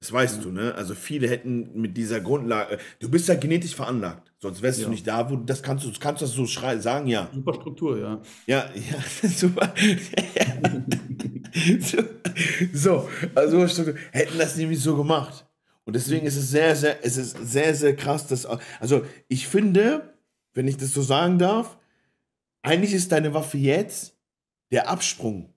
Das 0.00 0.12
weißt 0.12 0.36
ja. 0.36 0.42
du, 0.42 0.50
ne? 0.50 0.74
Also 0.74 0.94
viele 0.94 1.28
hätten 1.30 1.80
mit 1.80 1.96
dieser 1.96 2.20
Grundlage, 2.20 2.78
du 3.00 3.10
bist 3.10 3.26
ja 3.28 3.36
genetisch 3.36 3.74
veranlagt, 3.74 4.34
sonst 4.38 4.60
wärst 4.60 4.80
ja. 4.80 4.84
du 4.84 4.90
nicht 4.90 5.06
da, 5.06 5.30
wo 5.30 5.36
das 5.36 5.62
kannst 5.62 5.86
du, 5.86 5.92
kannst 5.98 6.20
du 6.20 6.26
das 6.26 6.34
so 6.34 6.44
sagen, 6.44 7.06
ja. 7.06 7.30
Super 7.32 7.54
Struktur, 7.54 7.98
ja. 7.98 8.20
Ja, 8.46 8.70
ja, 8.74 9.28
super. 9.28 9.72
so, 12.72 13.08
also 13.34 13.66
hätten 14.12 14.38
das 14.38 14.56
nämlich 14.56 14.80
so 14.80 14.96
gemacht. 14.96 15.46
Und 15.84 15.94
deswegen 15.94 16.26
ist 16.26 16.36
es 16.36 16.50
sehr, 16.50 16.74
sehr, 16.74 17.04
es 17.04 17.16
ist 17.16 17.36
sehr, 17.42 17.74
sehr 17.74 17.94
krass, 17.94 18.26
dass, 18.26 18.46
also 18.80 19.06
ich 19.28 19.46
finde, 19.46 20.14
wenn 20.52 20.68
ich 20.68 20.76
das 20.76 20.92
so 20.92 21.02
sagen 21.02 21.38
darf, 21.38 21.78
eigentlich 22.62 22.92
ist 22.92 23.12
deine 23.12 23.34
Waffe 23.34 23.58
jetzt 23.58 24.16
der 24.72 24.88
Absprung 24.88 25.54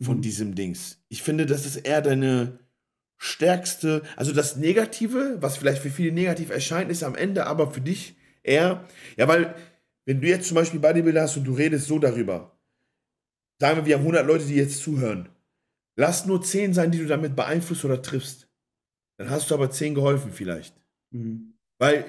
von 0.00 0.16
mhm. 0.16 0.22
diesem 0.22 0.54
Dings. 0.54 1.00
Ich 1.08 1.22
finde, 1.22 1.46
das 1.46 1.64
ist 1.64 1.76
eher 1.76 2.02
deine 2.02 2.58
stärkste, 3.16 4.02
also 4.16 4.32
das 4.32 4.56
Negative, 4.56 5.38
was 5.40 5.56
vielleicht 5.56 5.82
für 5.82 5.90
viele 5.90 6.12
negativ 6.12 6.50
erscheint, 6.50 6.90
ist 6.90 7.02
am 7.02 7.14
Ende 7.14 7.46
aber 7.46 7.70
für 7.70 7.80
dich 7.80 8.16
eher, 8.42 8.84
ja, 9.16 9.28
weil, 9.28 9.54
wenn 10.04 10.20
du 10.20 10.28
jetzt 10.28 10.48
zum 10.48 10.56
Beispiel 10.56 10.80
Bodybuilder 10.80 11.22
hast 11.22 11.36
und 11.36 11.44
du 11.44 11.52
redest 11.52 11.86
so 11.86 11.98
darüber, 11.98 12.58
sagen 13.60 13.78
wir, 13.78 13.86
wir 13.86 13.94
haben 13.96 14.02
100 14.02 14.26
Leute, 14.26 14.44
die 14.44 14.54
jetzt 14.54 14.82
zuhören, 14.82 15.28
lass 15.98 16.26
nur 16.26 16.40
10 16.40 16.72
sein, 16.72 16.92
die 16.92 16.98
du 16.98 17.06
damit 17.06 17.36
beeinflusst 17.36 17.84
oder 17.84 18.00
triffst. 18.00 18.48
Dann 19.18 19.30
hast 19.30 19.50
du 19.50 19.54
aber 19.54 19.70
zehn 19.70 19.94
geholfen 19.94 20.32
vielleicht. 20.32 20.74
Mhm. 21.10 21.54
Weil 21.78 22.04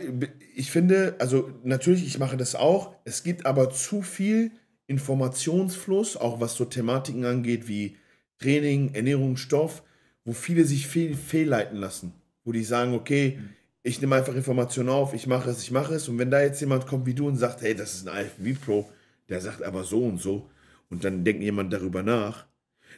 ich 0.55 0.71
finde, 0.71 1.15
also 1.19 1.51
natürlich, 1.63 2.05
ich 2.05 2.19
mache 2.19 2.37
das 2.37 2.55
auch, 2.55 2.95
es 3.03 3.23
gibt 3.23 3.45
aber 3.45 3.71
zu 3.71 4.01
viel 4.01 4.51
Informationsfluss, 4.87 6.17
auch 6.17 6.39
was 6.39 6.55
so 6.55 6.65
Thematiken 6.65 7.25
angeht 7.25 7.67
wie 7.67 7.97
Training, 8.37 8.93
Ernährung, 8.93 9.37
Stoff, 9.37 9.83
wo 10.23 10.33
viele 10.33 10.65
sich 10.65 10.87
fehl, 10.87 11.15
fehlleiten 11.15 11.77
lassen. 11.77 12.13
Wo 12.43 12.51
die 12.51 12.63
sagen, 12.63 12.93
okay, 12.93 13.39
mhm. 13.39 13.49
ich 13.81 13.99
nehme 14.01 14.15
einfach 14.15 14.35
Informationen 14.35 14.89
auf, 14.89 15.15
ich 15.15 15.25
mache 15.25 15.49
es, 15.49 15.63
ich 15.63 15.71
mache 15.71 15.95
es. 15.95 16.07
Und 16.07 16.19
wenn 16.19 16.29
da 16.29 16.41
jetzt 16.41 16.61
jemand 16.61 16.85
kommt 16.85 17.07
wie 17.07 17.15
du 17.15 17.27
und 17.27 17.37
sagt, 17.37 17.61
hey, 17.61 17.73
das 17.73 17.95
ist 17.95 18.07
ein 18.07 18.25
IFB 18.25 18.63
Pro, 18.63 18.87
der 19.29 19.41
sagt 19.41 19.63
aber 19.63 19.83
so 19.83 20.03
und 20.03 20.21
so, 20.21 20.47
und 20.89 21.03
dann 21.03 21.23
denkt 21.23 21.41
jemand 21.41 21.73
darüber 21.73 22.03
nach, 22.03 22.48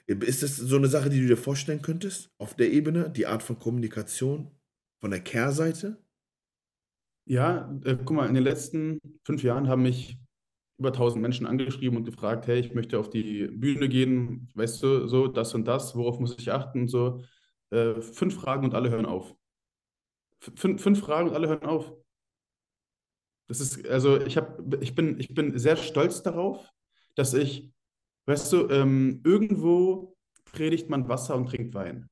ist 0.08 0.44
das 0.44 0.58
so 0.58 0.76
eine 0.76 0.88
Sache, 0.88 1.10
die 1.10 1.22
du 1.22 1.28
dir 1.28 1.38
vorstellen 1.38 1.82
könntest 1.82 2.32
auf 2.38 2.56
der 2.56 2.72
Ebene, 2.72 3.10
die 3.10 3.28
Art 3.28 3.44
von 3.44 3.60
Kommunikation 3.60 4.52
von 5.00 5.12
der 5.12 5.22
Kehrseite? 5.22 6.04
Ja, 7.26 7.72
äh, 7.86 7.98
guck 7.98 8.18
mal, 8.18 8.28
in 8.28 8.34
den 8.34 8.44
letzten 8.44 9.00
fünf 9.24 9.44
Jahren 9.44 9.68
haben 9.68 9.84
mich 9.84 10.18
über 10.78 10.92
1000 10.92 11.22
Menschen 11.22 11.46
angeschrieben 11.46 11.98
und 11.98 12.06
gefragt, 12.06 12.48
hey, 12.48 12.60
ich 12.60 12.74
möchte 12.74 12.98
auf 12.98 13.10
die 13.10 13.48
Bühne 13.48 13.88
gehen, 13.88 14.50
weißt 14.56 14.82
du, 14.82 15.08
so 15.08 15.28
das 15.28 15.54
und 15.54 15.66
das, 15.66 15.96
worauf 15.96 16.20
muss 16.20 16.36
ich 16.40 16.52
achten 16.52 16.82
und 16.82 16.88
so. 16.88 17.24
Äh, 17.70 18.02
fünf 18.02 18.36
Fragen 18.36 18.66
und 18.66 18.74
alle 18.74 18.90
hören 18.90 19.06
auf. 19.06 19.36
Fünf, 20.40 20.82
fünf 20.82 21.00
Fragen 21.00 21.30
und 21.30 21.36
alle 21.36 21.48
hören 21.48 21.64
auf. 21.64 21.94
Das 23.48 23.62
ist, 23.62 23.88
also 23.88 24.20
ich, 24.20 24.38
hab, 24.38 24.60
ich, 24.82 24.96
bin, 24.96 25.20
ich 25.20 25.34
bin 25.34 25.58
sehr 25.60 25.78
stolz 25.78 26.24
darauf, 26.24 26.68
dass 27.16 27.34
ich 27.34 27.72
Weißt 28.26 28.52
du, 28.54 28.70
ähm, 28.70 29.22
irgendwo 29.24 30.16
predigt 30.46 30.90
man 30.90 31.08
Wasser 31.08 31.36
und 31.36 31.48
trinkt 31.48 31.74
Wein. 31.74 32.10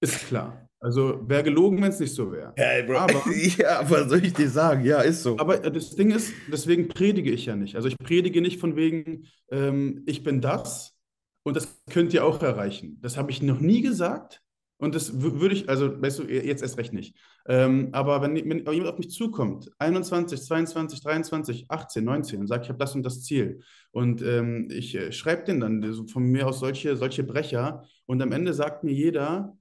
Ist 0.00 0.28
klar. 0.28 0.68
Also 0.78 1.26
wäre 1.28 1.42
gelogen, 1.42 1.80
wenn 1.80 1.88
es 1.88 1.98
nicht 1.98 2.14
so 2.14 2.30
wäre. 2.30 2.52
Hey, 2.56 2.82
Bro. 2.82 2.98
Aber, 2.98 3.22
ja, 3.58 3.88
was 3.88 4.08
soll 4.08 4.24
ich 4.24 4.34
dir 4.34 4.48
sagen? 4.48 4.84
Ja, 4.84 5.00
ist 5.00 5.22
so. 5.22 5.38
Aber 5.38 5.64
äh, 5.64 5.72
das 5.72 5.96
Ding 5.96 6.10
ist, 6.10 6.32
deswegen 6.52 6.88
predige 6.88 7.30
ich 7.30 7.46
ja 7.46 7.56
nicht. 7.56 7.76
Also 7.76 7.88
ich 7.88 7.96
predige 7.98 8.40
nicht 8.40 8.60
von 8.60 8.76
wegen, 8.76 9.26
ähm, 9.50 10.02
ich 10.06 10.22
bin 10.22 10.40
das 10.40 10.94
und 11.44 11.56
das 11.56 11.82
könnt 11.90 12.12
ihr 12.12 12.24
auch 12.24 12.42
erreichen. 12.42 12.98
Das 13.00 13.16
habe 13.16 13.30
ich 13.30 13.42
noch 13.42 13.60
nie 13.60 13.80
gesagt. 13.80 14.42
Und 14.78 14.94
das 14.94 15.22
würde 15.22 15.54
ich, 15.54 15.68
also 15.70 16.00
weißt 16.00 16.18
du, 16.18 16.22
jetzt 16.24 16.62
erst 16.62 16.76
recht 16.76 16.92
nicht. 16.92 17.16
Ähm, 17.48 17.90
aber 17.92 18.22
wenn, 18.22 18.34
wenn 18.34 18.72
jemand 18.72 18.92
auf 18.92 18.98
mich 18.98 19.10
zukommt, 19.10 19.70
21, 19.78 20.42
22, 20.42 21.00
23, 21.00 21.70
18, 21.70 22.04
19 22.04 22.40
und 22.40 22.46
sagt, 22.48 22.64
ich 22.64 22.68
habe 22.70 22.78
das 22.78 22.94
und 22.94 23.04
das 23.04 23.22
Ziel 23.22 23.60
und 23.92 24.20
ähm, 24.22 24.68
ich 24.70 24.96
äh, 24.96 25.12
schreibe 25.12 25.44
den 25.44 25.60
dann 25.60 26.08
von 26.08 26.24
mir 26.24 26.48
aus 26.48 26.58
solche, 26.58 26.96
solche 26.96 27.22
Brecher 27.22 27.84
und 28.06 28.20
am 28.20 28.32
Ende 28.32 28.52
sagt 28.52 28.82
mir 28.82 28.92
jeder, 28.92 29.56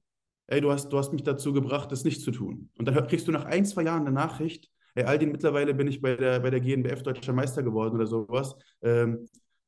ey, 0.48 0.62
du 0.62 0.72
hast, 0.72 0.90
du 0.90 0.98
hast 0.98 1.14
mich 1.14 1.24
dazu 1.24 1.54
gebracht, 1.54 1.92
das 1.92 2.04
nicht 2.04 2.22
zu 2.22 2.32
tun. 2.32 2.70
Und 2.78 2.88
dann 2.88 3.08
kriegst 3.08 3.28
du 3.28 3.32
nach 3.32 3.46
ein, 3.46 3.66
zwei 3.66 3.84
Jahren 3.84 4.02
eine 4.02 4.12
Nachricht, 4.12 4.70
ey, 4.96 5.04
Aldin, 5.04 5.32
mittlerweile 5.32 5.74
bin 5.74 5.88
ich 5.88 6.02
bei 6.02 6.16
der, 6.16 6.40
bei 6.40 6.50
der 6.50 6.62
GNBF 6.62 7.04
Deutscher 7.04 7.34
Meister 7.34 7.62
geworden 7.62 7.96
oder 7.96 8.08
sowas. 8.08 8.56
Ähm, 8.82 9.28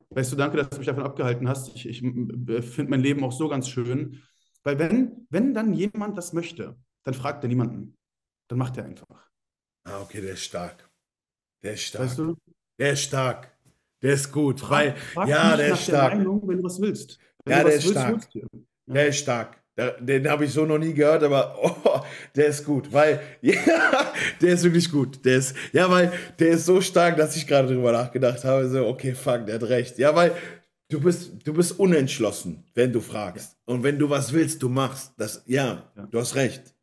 weißt 0.09 0.31
du, 0.31 0.35
danke, 0.37 0.57
dass 0.57 0.69
du 0.69 0.77
mich 0.77 0.87
davon 0.87 1.03
abgehalten 1.03 1.47
hast. 1.47 1.75
Ich, 1.75 1.87
ich 1.87 1.99
finde 1.99 2.89
mein 2.89 3.01
Leben 3.01 3.23
auch 3.23 3.31
so 3.31 3.47
ganz 3.47 3.69
schön. 3.69 4.21
Weil 4.63 4.79
wenn, 4.79 5.27
wenn 5.29 5.53
dann 5.53 5.73
jemand 5.73 6.17
das 6.17 6.33
möchte, 6.33 6.77
dann 7.03 7.13
fragt 7.13 7.43
er 7.43 7.47
niemanden. 7.47 7.96
Dann 8.47 8.59
macht 8.59 8.77
er 8.77 8.85
einfach. 8.85 9.29
Ah, 9.83 10.01
okay, 10.01 10.21
der 10.21 10.33
ist 10.33 10.43
stark. 10.43 10.89
Der 11.63 11.73
ist 11.73 11.83
stark. 11.83 12.05
Weißt 12.05 12.19
du? 12.19 12.35
Der 12.79 12.93
ist 12.93 13.03
stark. 13.03 13.51
Der 14.01 14.13
ist 14.13 14.31
gut. 14.31 14.59
Frag, 14.59 14.69
weil, 14.69 14.95
frag 14.95 15.27
ja, 15.27 15.57
der 15.57 15.73
ist 15.73 15.83
stark. 15.83 16.11
Der 16.11 16.17
Meinung, 16.19 16.47
wenn 16.47 16.57
du 16.57 16.63
was 16.63 16.79
willst. 16.79 17.19
Wenn 17.43 17.57
ja, 17.57 17.63
der 17.63 17.73
ist 17.73 17.85
willst, 17.85 17.99
stark. 17.99 18.35
Ja. 18.35 18.47
Der 18.87 19.07
ist 19.07 19.17
stark. 19.17 19.63
Den 19.99 20.27
habe 20.27 20.45
ich 20.45 20.53
so 20.53 20.65
noch 20.65 20.79
nie 20.79 20.93
gehört, 20.93 21.21
aber 21.23 21.55
oh, 21.61 22.01
der 22.35 22.47
ist 22.47 22.65
gut, 22.65 22.91
weil 22.91 23.21
ja, 23.41 23.53
der 24.41 24.53
ist 24.53 24.63
wirklich 24.63 24.91
gut. 24.91 25.23
Der 25.23 25.37
ist 25.37 25.55
ja, 25.71 25.89
weil 25.89 26.11
der 26.39 26.49
ist 26.49 26.65
so 26.65 26.81
stark, 26.81 27.15
dass 27.17 27.35
ich 27.35 27.45
gerade 27.45 27.67
drüber 27.67 27.91
nachgedacht 27.91 28.43
habe, 28.43 28.67
so 28.67 28.87
okay, 28.87 29.13
fuck, 29.13 29.45
der 29.45 29.55
hat 29.55 29.63
recht. 29.63 29.99
Ja, 29.99 30.15
weil 30.15 30.35
Du 30.89 31.01
bist, 31.01 31.31
du 31.43 31.53
bist 31.53 31.77
unentschlossen, 31.77 32.63
wenn 32.73 32.93
du 32.93 33.01
fragst. 33.01 33.57
Ja. 33.67 33.73
Und 33.73 33.83
wenn 33.83 33.99
du 33.99 34.09
was 34.09 34.31
willst, 34.31 34.63
du 34.63 34.69
machst. 34.69 35.11
Das, 35.17 35.43
ja, 35.45 35.91
ja, 35.97 36.05
du 36.05 36.17
hast 36.17 36.35
recht. 36.35 36.73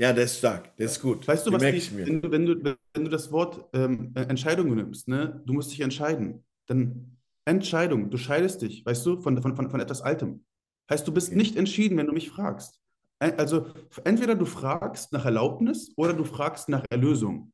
Ja, 0.00 0.14
der 0.14 0.24
ist 0.24 0.38
stark, 0.38 0.74
der 0.78 0.86
ist 0.86 1.02
gut. 1.02 1.28
Weißt 1.28 1.46
du, 1.46 1.52
was 1.52 1.60
die, 1.60 2.06
wenn, 2.06 2.22
du, 2.22 2.30
wenn, 2.30 2.46
du, 2.46 2.78
wenn 2.94 3.04
du 3.04 3.10
das 3.10 3.30
Wort 3.32 3.68
ähm, 3.74 4.12
Entscheidung 4.14 4.74
nimmst, 4.74 5.08
ne? 5.08 5.42
du 5.44 5.52
musst 5.52 5.72
dich 5.72 5.80
entscheiden. 5.80 6.42
Dann 6.68 7.18
Entscheidung, 7.44 8.08
du 8.08 8.16
scheidest 8.16 8.62
dich, 8.62 8.86
weißt 8.86 9.04
du, 9.04 9.20
von, 9.20 9.42
von, 9.42 9.54
von, 9.54 9.68
von 9.68 9.78
etwas 9.78 10.00
Altem. 10.00 10.42
Heißt, 10.88 11.06
du 11.06 11.12
bist 11.12 11.28
okay. 11.28 11.36
nicht 11.36 11.54
entschieden, 11.54 11.98
wenn 11.98 12.06
du 12.06 12.14
mich 12.14 12.30
fragst. 12.30 12.80
Also 13.18 13.66
entweder 14.04 14.34
du 14.34 14.46
fragst 14.46 15.12
nach 15.12 15.26
Erlaubnis 15.26 15.92
oder 15.96 16.14
du 16.14 16.24
fragst 16.24 16.70
nach 16.70 16.82
Erlösung. 16.88 17.52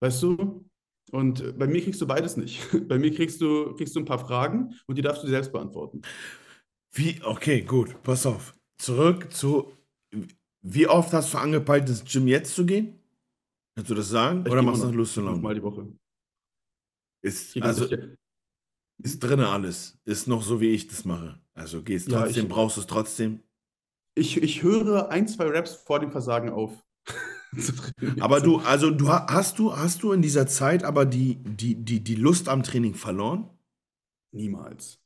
Weißt 0.00 0.24
du? 0.24 0.68
Und 1.12 1.56
bei 1.56 1.68
mir 1.68 1.80
kriegst 1.82 2.00
du 2.00 2.06
beides 2.08 2.36
nicht. 2.36 2.66
Bei 2.88 2.98
mir 2.98 3.14
kriegst 3.14 3.40
du, 3.40 3.76
kriegst 3.76 3.94
du 3.94 4.00
ein 4.00 4.04
paar 4.04 4.18
Fragen 4.18 4.74
und 4.88 4.98
die 4.98 5.02
darfst 5.02 5.22
du 5.22 5.28
selbst 5.28 5.52
beantworten. 5.52 6.02
Wie, 6.92 7.20
okay, 7.22 7.62
gut, 7.62 8.02
pass 8.02 8.26
auf. 8.26 8.56
Zurück 8.76 9.32
zu, 9.32 9.72
wie 10.62 10.86
oft 10.86 11.12
hast 11.12 11.34
du 11.34 11.38
angepeilt, 11.38 11.88
ins 11.88 12.04
Gym 12.04 12.28
jetzt 12.28 12.54
zu 12.54 12.66
gehen? 12.66 12.98
Kannst 13.74 13.90
du 13.90 13.94
das 13.94 14.08
sagen? 14.08 14.44
Ich 14.44 14.52
Oder 14.52 14.62
machst 14.62 14.82
du 14.82 14.86
noch 14.86 14.94
Lust 14.94 15.14
zu 15.14 15.22
lang? 15.22 15.40
Mal 15.40 15.54
die 15.54 15.62
Woche. 15.62 15.88
Ist, 17.22 17.60
also, 17.62 17.86
ist 19.02 19.20
drin 19.20 19.40
alles. 19.40 19.98
Ist 20.04 20.26
noch 20.26 20.42
so, 20.42 20.60
wie 20.60 20.70
ich 20.70 20.88
das 20.88 21.04
mache. 21.04 21.40
Also 21.54 21.82
gehst 21.82 22.10
trotzdem, 22.10 22.34
ja, 22.34 22.42
ich, 22.42 22.48
brauchst 22.48 22.76
du 22.76 22.80
es 22.82 22.86
trotzdem. 22.86 23.42
Ich, 24.14 24.42
ich 24.42 24.62
höre 24.62 25.10
ein, 25.10 25.28
zwei 25.28 25.46
Raps 25.48 25.74
vor 25.74 26.00
dem 26.00 26.10
Versagen 26.10 26.50
auf. 26.50 26.84
aber 28.20 28.40
du, 28.40 28.58
also 28.58 28.90
du 28.90 29.08
hast 29.08 29.58
du, 29.58 29.76
hast 29.76 30.02
du 30.02 30.12
in 30.12 30.22
dieser 30.22 30.46
Zeit 30.46 30.84
aber 30.84 31.04
die, 31.04 31.36
die, 31.36 31.74
die, 31.74 32.00
die 32.02 32.14
Lust 32.14 32.48
am 32.48 32.62
Training 32.62 32.94
verloren? 32.94 33.50
Niemals. 34.32 35.00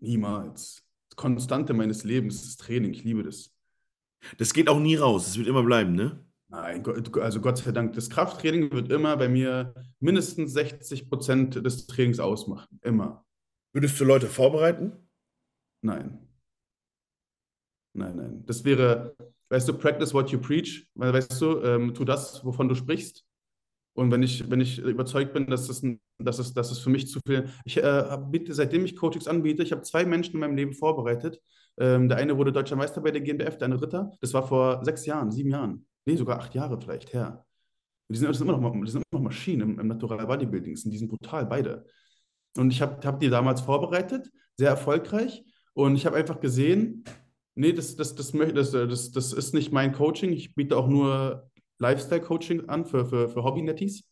Niemals. 0.00 0.82
Konstante 1.14 1.72
meines 1.72 2.04
Lebens 2.04 2.44
ist 2.44 2.60
Training, 2.60 2.92
ich 2.92 3.04
liebe 3.04 3.22
das. 3.22 3.55
Das 4.38 4.52
geht 4.52 4.68
auch 4.68 4.80
nie 4.80 4.96
raus, 4.96 5.28
es 5.28 5.38
wird 5.38 5.48
immer 5.48 5.62
bleiben, 5.62 5.94
ne? 5.94 6.24
Nein, 6.48 6.84
also 7.20 7.40
Gott 7.40 7.58
sei 7.58 7.72
Dank, 7.72 7.94
das 7.94 8.08
Krafttraining 8.08 8.70
wird 8.70 8.90
immer 8.90 9.16
bei 9.16 9.28
mir 9.28 9.74
mindestens 9.98 10.52
60 10.52 11.08
Prozent 11.08 11.56
des 11.56 11.86
Trainings 11.86 12.20
ausmachen. 12.20 12.78
Immer. 12.82 13.24
Würdest 13.72 13.98
du 13.98 14.04
Leute 14.04 14.26
vorbereiten? 14.28 14.92
Nein. 15.82 16.26
Nein, 17.94 18.16
nein. 18.16 18.42
Das 18.46 18.64
wäre, 18.64 19.16
weißt 19.48 19.68
du, 19.68 19.76
practice 19.76 20.14
what 20.14 20.30
you 20.30 20.38
preach, 20.38 20.88
weil 20.94 21.12
weißt 21.12 21.40
du, 21.40 21.62
ähm, 21.62 21.94
tu 21.94 22.04
das, 22.04 22.44
wovon 22.44 22.68
du 22.68 22.74
sprichst. 22.74 23.24
Und 23.94 24.10
wenn 24.10 24.22
ich, 24.22 24.48
wenn 24.50 24.60
ich 24.60 24.78
überzeugt 24.78 25.32
bin, 25.32 25.46
dass 25.46 25.68
es, 25.68 25.82
dass 26.18 26.38
es, 26.38 26.52
dass 26.52 26.70
es 26.70 26.78
für 26.78 26.90
mich 26.90 27.08
zu 27.08 27.18
viel. 27.26 27.48
Ich 27.64 27.78
äh, 27.78 28.18
biete, 28.30 28.54
seitdem 28.54 28.84
ich 28.84 28.94
Coachings 28.94 29.26
anbiete, 29.26 29.62
ich 29.62 29.72
habe 29.72 29.82
zwei 29.82 30.04
Menschen 30.04 30.34
in 30.34 30.40
meinem 30.40 30.56
Leben 30.56 30.74
vorbereitet. 30.74 31.40
Ähm, 31.78 32.08
der 32.08 32.18
eine 32.18 32.36
wurde 32.36 32.52
deutscher 32.52 32.76
Meister 32.76 33.00
bei 33.00 33.10
der 33.10 33.20
GmbF, 33.20 33.58
der 33.58 33.66
andere 33.66 33.82
Ritter. 33.82 34.10
Das 34.20 34.32
war 34.34 34.46
vor 34.46 34.84
sechs 34.84 35.04
Jahren, 35.06 35.30
sieben 35.30 35.50
Jahren. 35.50 35.86
Nee, 36.06 36.16
sogar 36.16 36.38
acht 36.38 36.54
Jahre 36.54 36.80
vielleicht 36.80 37.12
her. 37.12 37.44
Die 38.08 38.16
sind, 38.16 38.40
immer 38.40 38.56
noch, 38.56 38.72
die 38.72 38.90
sind 38.90 39.02
immer 39.10 39.20
noch 39.20 39.24
Maschinen 39.24 39.62
im, 39.62 39.80
im 39.80 39.88
Natural 39.88 40.26
Bodybuilding. 40.26 40.74
Die 40.74 40.98
sind 40.98 41.08
brutal, 41.08 41.46
beide. 41.46 41.84
Und 42.56 42.70
ich 42.70 42.80
habe 42.80 43.04
hab 43.06 43.20
die 43.20 43.28
damals 43.28 43.60
vorbereitet, 43.60 44.30
sehr 44.56 44.70
erfolgreich. 44.70 45.44
Und 45.74 45.96
ich 45.96 46.06
habe 46.06 46.16
einfach 46.16 46.40
gesehen, 46.40 47.04
Nee, 47.58 47.72
das, 47.72 47.96
das, 47.96 48.14
das, 48.14 48.32
das, 48.32 48.70
das, 48.70 49.10
das 49.12 49.32
ist 49.32 49.54
nicht 49.54 49.72
mein 49.72 49.92
Coaching. 49.92 50.30
Ich 50.30 50.54
biete 50.54 50.76
auch 50.76 50.88
nur 50.88 51.50
Lifestyle-Coaching 51.78 52.68
an 52.68 52.84
für, 52.84 53.06
für, 53.06 53.30
für 53.30 53.44
Hobby-Netties. 53.44 54.04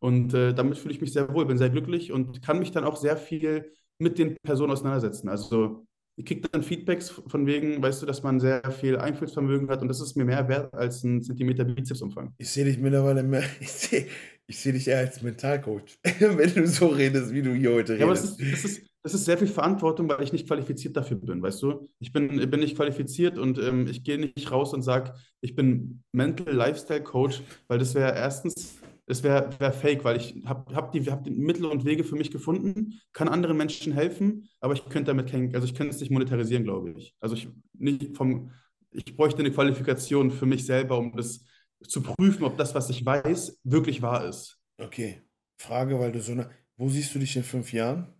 Und 0.00 0.32
äh, 0.32 0.54
damit 0.54 0.78
fühle 0.78 0.94
ich 0.94 1.02
mich 1.02 1.12
sehr 1.12 1.32
wohl, 1.34 1.44
bin 1.44 1.58
sehr 1.58 1.68
glücklich 1.68 2.10
und 2.10 2.40
kann 2.40 2.58
mich 2.58 2.70
dann 2.70 2.84
auch 2.84 2.96
sehr 2.96 3.18
viel 3.18 3.70
mit 3.98 4.18
den 4.18 4.36
Personen 4.42 4.72
auseinandersetzen. 4.72 5.28
Also 5.28 5.86
ich 6.18 6.24
kriege 6.24 6.48
dann 6.48 6.62
Feedbacks 6.62 7.10
von 7.10 7.46
wegen, 7.46 7.82
weißt 7.82 8.02
du, 8.02 8.06
dass 8.06 8.22
man 8.22 8.40
sehr 8.40 8.62
viel 8.70 8.96
Einfühlsvermögen 8.96 9.68
hat 9.68 9.82
und 9.82 9.88
das 9.88 10.00
ist 10.00 10.16
mir 10.16 10.24
mehr 10.24 10.48
wert 10.48 10.72
als 10.72 11.04
ein 11.04 11.22
Zentimeter 11.22 11.64
Bizepsumfang. 11.64 12.32
Ich 12.38 12.50
sehe 12.50 12.64
dich 12.64 12.78
mittlerweile 12.78 13.22
mehr, 13.22 13.44
ich 13.60 13.70
sehe 13.70 14.06
ich 14.48 14.58
seh 14.60 14.72
dich 14.72 14.86
eher 14.86 14.98
als 14.98 15.22
Mentalcoach, 15.22 15.98
wenn 16.20 16.54
du 16.54 16.66
so 16.66 16.86
redest, 16.86 17.32
wie 17.32 17.42
du 17.42 17.52
hier 17.52 17.72
heute 17.72 17.96
Ja, 17.96 18.04
aber 18.04 18.14
das 18.14 18.38
redest. 18.38 18.64
ist, 18.64 18.64
das 18.64 18.70
ist, 18.72 18.90
das 19.02 19.14
ist 19.14 19.24
sehr 19.24 19.38
viel 19.38 19.48
Verantwortung, 19.48 20.08
weil 20.08 20.22
ich 20.22 20.32
nicht 20.32 20.46
qualifiziert 20.46 20.96
dafür 20.96 21.16
bin, 21.16 21.42
weißt 21.42 21.62
du? 21.62 21.88
Ich 21.98 22.12
bin, 22.12 22.28
bin 22.50 22.60
nicht 22.60 22.76
qualifiziert 22.76 23.38
und 23.38 23.58
ähm, 23.58 23.86
ich 23.88 24.02
gehe 24.02 24.18
nicht 24.18 24.50
raus 24.50 24.72
und 24.72 24.82
sage, 24.82 25.14
ich 25.40 25.54
bin 25.54 26.02
Mental 26.12 26.54
Lifestyle 26.54 27.02
Coach, 27.02 27.42
weil 27.68 27.78
das 27.78 27.94
wäre 27.94 28.14
erstens, 28.16 28.78
das 29.06 29.22
wäre 29.22 29.50
wär 29.60 29.72
fake, 29.72 30.04
weil 30.04 30.16
ich 30.16 30.42
habe 30.46 30.74
hab 30.74 30.92
die, 30.92 31.04
hab 31.10 31.24
die 31.24 31.30
Mittel 31.30 31.66
und 31.66 31.84
Wege 31.84 32.04
für 32.04 32.16
mich 32.16 32.30
gefunden, 32.30 33.00
kann 33.12 33.28
anderen 33.28 33.56
Menschen 33.56 33.92
helfen, 33.92 34.48
aber 34.60 34.74
ich 34.74 34.84
könnte 34.88 35.12
damit 35.12 35.30
kein, 35.30 35.54
also 35.54 35.66
ich 35.66 35.74
könnte 35.74 35.94
es 35.94 36.00
nicht 36.00 36.10
monetarisieren, 36.10 36.64
glaube 36.64 36.92
ich. 36.92 37.14
Also 37.20 37.36
ich 37.36 37.48
nicht 37.72 38.16
vom, 38.16 38.50
ich 38.90 39.16
bräuchte 39.16 39.40
eine 39.40 39.52
Qualifikation 39.52 40.30
für 40.30 40.46
mich 40.46 40.66
selber, 40.66 40.98
um 40.98 41.12
das 41.16 41.44
zu 41.86 42.02
prüfen, 42.02 42.44
ob 42.44 42.56
das, 42.58 42.74
was 42.74 42.90
ich 42.90 43.04
weiß, 43.04 43.60
wirklich 43.64 44.02
wahr 44.02 44.26
ist. 44.28 44.58
Okay, 44.78 45.22
Frage, 45.58 45.98
weil 46.00 46.12
du 46.12 46.20
so 46.20 46.32
eine, 46.32 46.50
wo 46.76 46.88
siehst 46.88 47.14
du 47.14 47.18
dich 47.18 47.36
in 47.36 47.44
fünf 47.44 47.72
Jahren? 47.72 48.12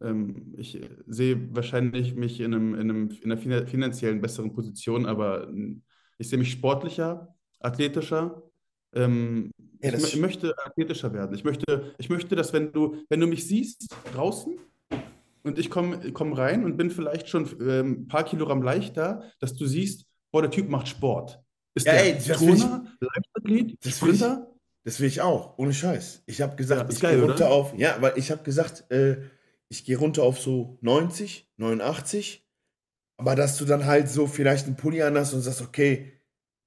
Ähm, 0.00 0.54
ich 0.56 0.80
sehe 1.06 1.54
wahrscheinlich 1.54 2.14
mich 2.14 2.40
in 2.40 2.54
einem, 2.54 2.74
in 2.74 2.80
einem, 2.90 3.10
in 3.10 3.30
einer 3.32 3.40
finan- 3.40 3.66
finanziellen 3.66 4.20
besseren 4.20 4.52
Position, 4.52 5.06
aber 5.06 5.52
ich 6.18 6.28
sehe 6.28 6.38
mich 6.38 6.52
sportlicher, 6.52 7.34
athletischer. 7.60 8.42
Ähm, 8.94 9.50
Ja, 9.82 9.90
ich 9.92 9.96
sch- 9.96 10.18
möchte 10.18 10.54
athletischer 10.64 11.12
werden. 11.12 11.34
Ich 11.34 11.44
möchte, 11.44 11.94
ich 11.98 12.08
möchte, 12.08 12.36
dass 12.36 12.52
wenn 12.52 12.72
du, 12.72 12.96
wenn 13.08 13.20
du 13.20 13.26
mich 13.26 13.46
siehst 13.46 13.88
draußen 14.14 14.56
und 15.42 15.58
ich 15.58 15.70
komme 15.70 16.12
komm 16.12 16.32
rein 16.32 16.64
und 16.64 16.76
bin 16.76 16.90
vielleicht 16.90 17.28
schon 17.28 17.48
ähm, 17.60 18.02
ein 18.04 18.08
paar 18.08 18.24
Kilogramm 18.24 18.62
leichter, 18.62 19.30
dass 19.40 19.54
du 19.54 19.66
siehst, 19.66 20.06
boah, 20.32 20.42
der 20.42 20.50
Typ 20.50 20.68
macht 20.68 20.88
Sport. 20.88 21.40
Ist 21.74 21.86
Ja, 21.86 21.92
der 21.92 22.02
ey, 22.02 22.14
das 22.26 22.40
will 22.40 22.54
ich, 22.54 22.60
Turner, 22.60 22.84
Leichtathlet, 23.00 23.76
ich, 23.84 23.94
Sprinter? 23.96 24.54
das 24.84 25.00
will 25.00 25.08
ich 25.08 25.20
auch, 25.20 25.58
ohne 25.58 25.74
Scheiß. 25.74 26.22
Ich 26.26 26.40
habe 26.40 26.52
Ja, 26.52 26.56
gesagt, 26.56 26.90
ist 26.90 26.96
ich 26.96 27.02
gehe 27.02 27.20
runter 27.20 27.44
oder? 27.46 27.50
auf, 27.50 27.74
ja, 27.78 27.96
weil 28.00 28.16
ich 28.16 28.30
habe 28.30 28.42
gesagt, 28.42 28.90
äh, 28.90 29.20
ich 29.68 29.84
gehe 29.84 29.98
runter 29.98 30.22
auf 30.22 30.38
so 30.40 30.78
90, 30.82 31.50
89, 31.56 32.46
aber 33.16 33.34
dass 33.34 33.56
du 33.58 33.64
dann 33.64 33.86
halt 33.86 34.08
so 34.08 34.26
vielleicht 34.26 34.66
einen 34.66 34.76
Pulli 34.76 35.02
anhast 35.02 35.34
und 35.34 35.40
sagst, 35.42 35.62
okay, 35.62 36.12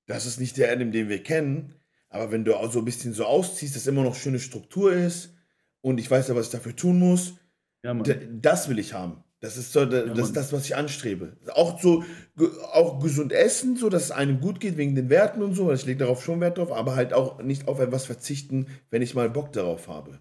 das 0.07 0.25
ist 0.25 0.39
nicht 0.39 0.57
der 0.57 0.71
Adam, 0.71 0.91
den 0.91 1.09
wir 1.09 1.21
kennen, 1.23 1.73
aber 2.09 2.31
wenn 2.31 2.45
du 2.45 2.55
auch 2.55 2.71
so 2.71 2.79
ein 2.79 2.85
bisschen 2.85 3.13
so 3.13 3.25
ausziehst, 3.25 3.75
dass 3.75 3.87
immer 3.87 4.03
noch 4.03 4.15
schöne 4.15 4.39
Struktur 4.39 4.93
ist 4.93 5.33
und 5.81 5.99
ich 5.99 6.09
weiß 6.09 6.27
ja, 6.27 6.35
was 6.35 6.47
ich 6.47 6.51
dafür 6.51 6.75
tun 6.75 6.99
muss, 6.99 7.35
Ja, 7.83 7.93
das 7.93 8.69
will 8.69 8.79
ich 8.79 8.93
haben. 8.93 9.23
Das 9.39 9.55
ist 9.55 9.71
so, 9.71 9.81
Ja, 9.81 9.85
das 9.85 10.17
Mann. 10.17 10.33
das, 10.33 10.51
was 10.51 10.65
ich 10.65 10.75
anstrebe. 10.75 11.37
Auch 11.53 11.79
so, 11.79 12.03
auch 12.73 12.99
gesund 12.99 13.31
essen, 13.31 13.77
so 13.77 13.87
dass 13.89 14.05
es 14.05 14.11
einem 14.11 14.41
gut 14.41 14.59
geht 14.59 14.77
wegen 14.77 14.95
den 14.95 15.09
Werten 15.09 15.43
und 15.43 15.53
so. 15.53 15.71
Ich 15.71 15.85
lege 15.85 15.99
darauf 15.99 16.23
schon 16.23 16.41
Wert 16.41 16.57
drauf, 16.57 16.71
aber 16.71 16.95
halt 16.95 17.13
auch 17.13 17.41
nicht 17.43 17.67
auf 17.67 17.79
etwas 17.79 18.05
verzichten, 18.05 18.67
wenn 18.89 19.03
ich 19.03 19.13
mal 19.13 19.29
Bock 19.29 19.53
darauf 19.53 19.87
habe. 19.87 20.19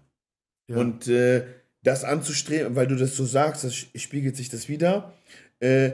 Ja. 0.67 0.77
Und 0.77 1.07
äh, 1.07 1.45
das 1.81 2.03
anzustreben, 2.03 2.75
weil 2.75 2.87
du 2.87 2.95
das 2.95 3.15
so 3.15 3.25
sagst, 3.25 3.63
das 3.63 3.73
spiegelt 3.75 4.35
sich 4.35 4.49
das 4.49 4.69
wieder. 4.69 5.13
Äh, 5.59 5.93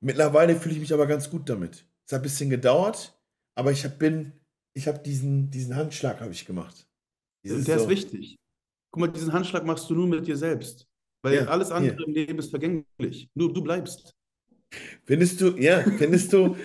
mittlerweile 0.00 0.56
fühle 0.56 0.74
ich 0.74 0.80
mich 0.80 0.92
aber 0.92 1.06
ganz 1.06 1.30
gut 1.30 1.48
damit. 1.48 1.84
Es 2.04 2.12
hat 2.12 2.20
ein 2.20 2.22
bisschen 2.22 2.50
gedauert, 2.50 3.16
aber 3.54 3.70
ich 3.70 3.84
hab, 3.84 3.98
bin, 3.98 4.32
ich 4.76 4.86
habe 4.86 4.98
diesen, 4.98 5.50
diesen 5.50 5.74
Handschlag 5.74 6.20
habe 6.20 6.32
ich 6.32 6.44
gemacht. 6.44 6.86
Dieses 7.42 7.64
der 7.64 7.76
ist 7.76 7.84
so, 7.84 7.88
wichtig. 7.88 8.36
Guck 8.90 9.00
mal, 9.00 9.08
diesen 9.08 9.32
Handschlag 9.32 9.64
machst 9.64 9.88
du 9.88 9.94
nur 9.94 10.06
mit 10.06 10.26
dir 10.26 10.36
selbst. 10.36 10.86
Weil 11.22 11.36
ja, 11.36 11.46
alles 11.46 11.70
andere 11.70 12.04
im 12.04 12.12
Leben 12.12 12.38
ist 12.38 12.50
vergänglich. 12.50 13.30
Nur 13.34 13.54
du 13.54 13.62
bleibst. 13.62 14.14
Findest 15.04 15.40
du, 15.40 15.56
ja, 15.56 15.82
findest 15.82 16.32
du, 16.32 16.56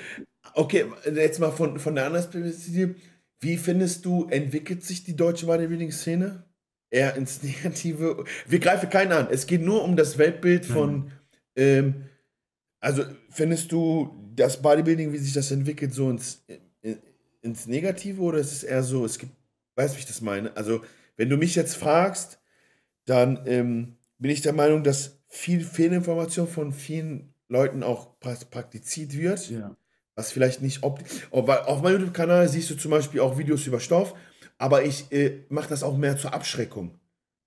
okay, 0.55 0.85
jetzt 1.05 1.39
mal 1.39 1.51
von, 1.51 1.79
von 1.79 1.95
der 1.95 2.05
anderen 2.05 2.29
Perspektive, 2.29 2.95
wie 3.39 3.55
findest 3.55 4.03
du, 4.03 4.27
entwickelt 4.29 4.83
sich 4.83 5.05
die 5.05 5.15
deutsche 5.15 5.45
Bodybuilding-Szene? 5.45 6.43
Eher 6.89 7.15
ins 7.15 7.41
Negative? 7.43 8.25
Wir 8.45 8.59
greifen 8.59 8.89
keinen 8.89 9.13
an. 9.13 9.27
Es 9.31 9.47
geht 9.47 9.61
nur 9.61 9.83
um 9.85 9.95
das 9.95 10.17
Weltbild 10.17 10.65
von, 10.65 11.11
ähm, 11.55 12.09
also 12.81 13.03
findest 13.29 13.71
du 13.71 14.33
das 14.35 14.61
Bodybuilding, 14.61 15.13
wie 15.13 15.17
sich 15.17 15.33
das 15.33 15.51
entwickelt, 15.51 15.93
so 15.93 16.09
ins, 16.09 16.43
in, 16.47 16.70
ins 17.41 17.67
Negative 17.67 18.21
oder 18.21 18.37
ist 18.39 18.51
es 18.51 18.63
eher 18.63 18.83
so, 18.83 19.05
es 19.05 19.17
gibt, 19.17 19.33
weißt 19.75 19.93
du, 19.93 19.97
wie 19.97 20.01
ich 20.01 20.05
das 20.07 20.21
meine? 20.21 20.55
Also, 20.55 20.81
wenn 21.17 21.29
du 21.29 21.37
mich 21.37 21.55
jetzt 21.55 21.75
fragst, 21.75 22.39
dann 23.05 23.41
ähm, 23.45 23.97
bin 24.19 24.31
ich 24.31 24.41
der 24.41 24.53
Meinung, 24.53 24.83
dass 24.83 25.19
viel 25.27 25.61
Fehlinformation 25.63 26.47
von 26.47 26.71
vielen 26.71 27.33
Leuten 27.47 27.83
auch 27.83 28.19
pra- 28.21 28.45
praktiziert 28.45 29.17
wird, 29.17 29.49
Ja. 29.49 29.75
was 30.15 30.31
vielleicht 30.31 30.61
nicht 30.61 30.83
ob 30.83 30.99
auf 31.31 31.49
auf 31.49 31.81
meinem 31.81 31.93
YouTube-Kanal 31.99 32.47
siehst 32.47 32.69
du 32.69 32.75
zum 32.75 32.91
Beispiel 32.91 33.19
auch 33.21 33.37
Videos 33.37 33.65
über 33.67 33.79
Stoff, 33.79 34.13
aber 34.57 34.83
ich 34.83 35.11
äh, 35.11 35.43
mache 35.49 35.69
das 35.69 35.83
auch 35.83 35.97
mehr 35.97 36.17
zur 36.17 36.33
Abschreckung. 36.33 36.99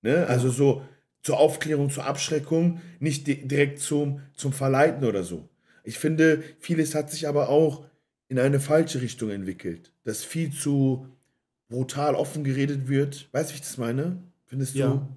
Ne? 0.03 0.27
Also 0.27 0.49
Ja. 0.49 0.53
so 0.53 0.83
zur 1.23 1.39
Aufklärung, 1.39 1.89
zur 1.91 2.05
Abschreckung, 2.05 2.81
nicht 2.99 3.27
di 3.27 3.47
direkt 3.47 3.79
zum, 3.79 4.21
zum 4.35 4.53
Verleiten 4.53 5.05
oder 5.05 5.23
so. 5.23 5.49
Ich 5.85 5.99
finde, 5.99 6.43
vieles 6.59 6.95
hat 6.95 7.11
sich 7.11 7.29
aber 7.29 7.49
auch 7.49 7.87
in 8.29 8.39
eine 8.39 8.61
falsche 8.61 9.01
Richtung 9.03 9.31
entwickelt, 9.31 9.93
dass 10.05 10.25
viel 10.25 10.53
zu 10.53 11.07
brutal 11.69 12.15
offen 12.15 12.45
geredet 12.45 12.89
wird. 12.89 13.29
Weißt 13.33 13.51
du, 13.51 13.55
wie 13.55 13.57
ich 13.57 13.63
das 13.63 13.79
meine? 13.79 14.23
Findest 14.47 14.75
du, 14.75 14.79
Ja. 14.79 15.17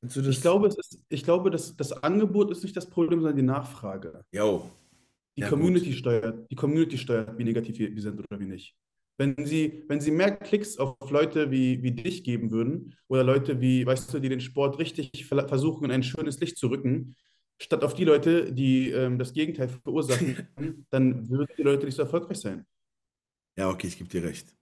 findest 0.00 0.16
du 0.16 0.20
Ich 0.22 0.26
das? 0.36 0.40
glaube, 0.42 0.68
es 0.68 0.78
ist, 0.78 0.98
ich 1.08 1.24
glaube, 1.24 1.50
dass 1.50 1.76
das 1.76 1.92
Angebot 1.92 2.50
ist 2.50 2.62
nicht 2.62 2.76
das 2.76 2.88
Problem, 2.88 3.20
sondern 3.20 3.36
die 3.36 3.42
Nachfrage. 3.42 4.24
Jo, 4.32 4.70
Die 5.36 5.42
ja 5.42 5.48
Community 5.48 5.86
gut. 5.90 5.96
steuert, 5.98 6.50
die 6.50 6.54
Community 6.54 6.96
steuert, 6.98 7.36
wie 7.38 7.44
negativ 7.44 7.78
wir 7.78 8.02
sind 8.02 8.18
oder 8.20 8.38
wie 8.40 8.46
nicht. 8.46 8.74
Wenn 9.16 9.46
sie, 9.46 9.84
wenn 9.88 10.00
sie 10.00 10.10
mehr 10.10 10.32
Klicks 10.36 10.76
auf 10.78 10.96
Leute 11.10 11.50
wie, 11.50 11.82
wie 11.82 11.92
dich 11.92 12.24
geben 12.24 12.50
würden 12.50 12.96
oder 13.08 13.22
Leute 13.22 13.60
wie, 13.60 13.86
weißt 13.86 14.12
du, 14.14 14.18
die 14.20 14.28
den 14.28 14.40
Sport 14.40 14.78
richtig 14.78 15.26
ver- 15.26 15.46
versuchen, 15.48 15.84
in 15.84 15.90
ein 15.92 16.02
schönes 16.02 16.40
Licht 16.40 16.56
zu 16.58 16.68
rücken, 16.68 17.14
statt 17.60 17.84
auf 17.84 17.94
die 17.94 18.04
Leute, 18.04 18.52
die 18.52 18.90
ähm, 18.90 19.18
das 19.18 19.32
Gegenteil 19.32 19.68
verursachen, 19.68 20.48
dann 20.90 21.28
würden 21.28 21.54
die 21.56 21.62
Leute 21.62 21.86
nicht 21.86 21.94
so 21.94 22.02
erfolgreich 22.02 22.38
sein. 22.38 22.66
Ja, 23.56 23.70
okay, 23.70 23.86
ich 23.86 23.96
gebe 23.96 24.10
dir 24.10 24.24
recht. 24.24 24.54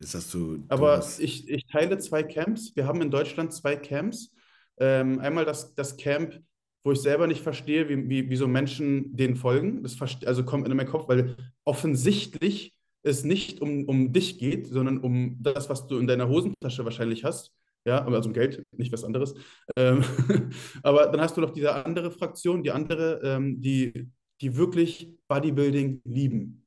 Das 0.00 0.14
hast 0.14 0.32
du, 0.32 0.62
Aber 0.68 0.98
hast, 0.98 1.18
ich, 1.18 1.48
ich 1.48 1.66
teile 1.66 1.98
zwei 1.98 2.22
Camps. 2.22 2.74
Wir 2.76 2.86
haben 2.86 3.02
in 3.02 3.10
Deutschland 3.10 3.52
zwei 3.52 3.74
Camps. 3.76 4.32
Ähm, 4.78 5.18
einmal 5.18 5.44
das, 5.44 5.74
das 5.74 5.96
Camp, 5.96 6.40
wo 6.84 6.92
ich 6.92 7.00
selber 7.00 7.26
nicht 7.26 7.42
verstehe, 7.42 7.88
wie, 7.88 8.08
wie, 8.08 8.30
wie 8.30 8.36
so 8.36 8.46
Menschen 8.46 9.16
denen 9.16 9.34
folgen. 9.34 9.82
Das 9.82 10.00
also 10.24 10.44
kommt 10.44 10.68
in 10.68 10.76
meinen 10.76 10.88
Kopf, 10.88 11.08
weil 11.08 11.36
offensichtlich 11.64 12.76
es 13.02 13.24
nicht 13.24 13.60
um, 13.60 13.84
um 13.86 14.12
dich 14.12 14.38
geht, 14.38 14.66
sondern 14.68 14.98
um 14.98 15.36
das, 15.40 15.68
was 15.68 15.86
du 15.86 15.98
in 15.98 16.06
deiner 16.06 16.28
Hosentasche 16.28 16.84
wahrscheinlich 16.84 17.24
hast. 17.24 17.52
Ja, 17.88 18.04
aber 18.04 18.16
also 18.16 18.28
um 18.28 18.34
Geld, 18.34 18.62
nicht 18.76 18.92
was 18.92 19.04
anderes. 19.04 19.34
Ähm, 19.76 20.04
aber 20.82 21.06
dann 21.06 21.20
hast 21.20 21.36
du 21.36 21.40
noch 21.40 21.50
diese 21.50 21.74
andere 21.86 22.10
Fraktion, 22.10 22.62
die 22.62 22.70
andere, 22.70 23.20
ähm, 23.24 23.60
die, 23.60 24.10
die 24.40 24.56
wirklich 24.56 25.10
Bodybuilding 25.28 26.02
lieben 26.04 26.66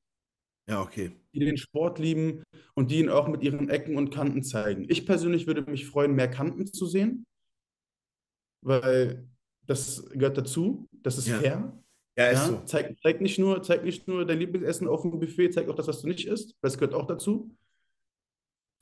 ja, 0.67 0.81
okay. 0.81 1.11
die 1.33 1.39
den 1.39 1.57
Sport 1.57 1.99
lieben 1.99 2.43
und 2.75 2.91
die 2.91 2.99
ihn 2.99 3.09
auch 3.09 3.27
mit 3.27 3.43
ihren 3.43 3.69
Ecken 3.69 3.97
und 3.97 4.11
Kanten 4.13 4.43
zeigen. 4.43 4.85
Ich 4.89 5.05
persönlich 5.05 5.47
würde 5.47 5.69
mich 5.69 5.85
freuen, 5.85 6.13
mehr 6.13 6.29
Kanten 6.29 6.65
zu 6.65 6.85
sehen, 6.85 7.25
weil 8.61 9.27
das 9.67 10.05
gehört 10.11 10.37
dazu. 10.37 10.87
Das 11.03 11.17
ist 11.17 11.27
Ja, 11.27 11.39
fair. 11.39 11.83
ja, 12.17 12.27
ist 12.27 12.39
Ja, 12.39 12.47
so. 12.47 12.61
zeig, 12.65 12.97
zeig 13.01 13.21
nicht 13.21 13.39
nur, 13.39 13.61
zeig 13.63 13.83
nicht 13.83 14.07
nur 14.07 14.25
dein 14.25 14.39
Lieblingsessen 14.39 14.87
auf 14.87 15.01
dem 15.01 15.19
Buffet, 15.19 15.51
zeig 15.51 15.69
auch 15.69 15.75
das, 15.75 15.87
was 15.87 16.01
du 16.01 16.07
nicht 16.07 16.27
isst. 16.27 16.55
Das 16.61 16.77
gehört 16.77 16.93
auch 16.93 17.07
dazu. 17.07 17.51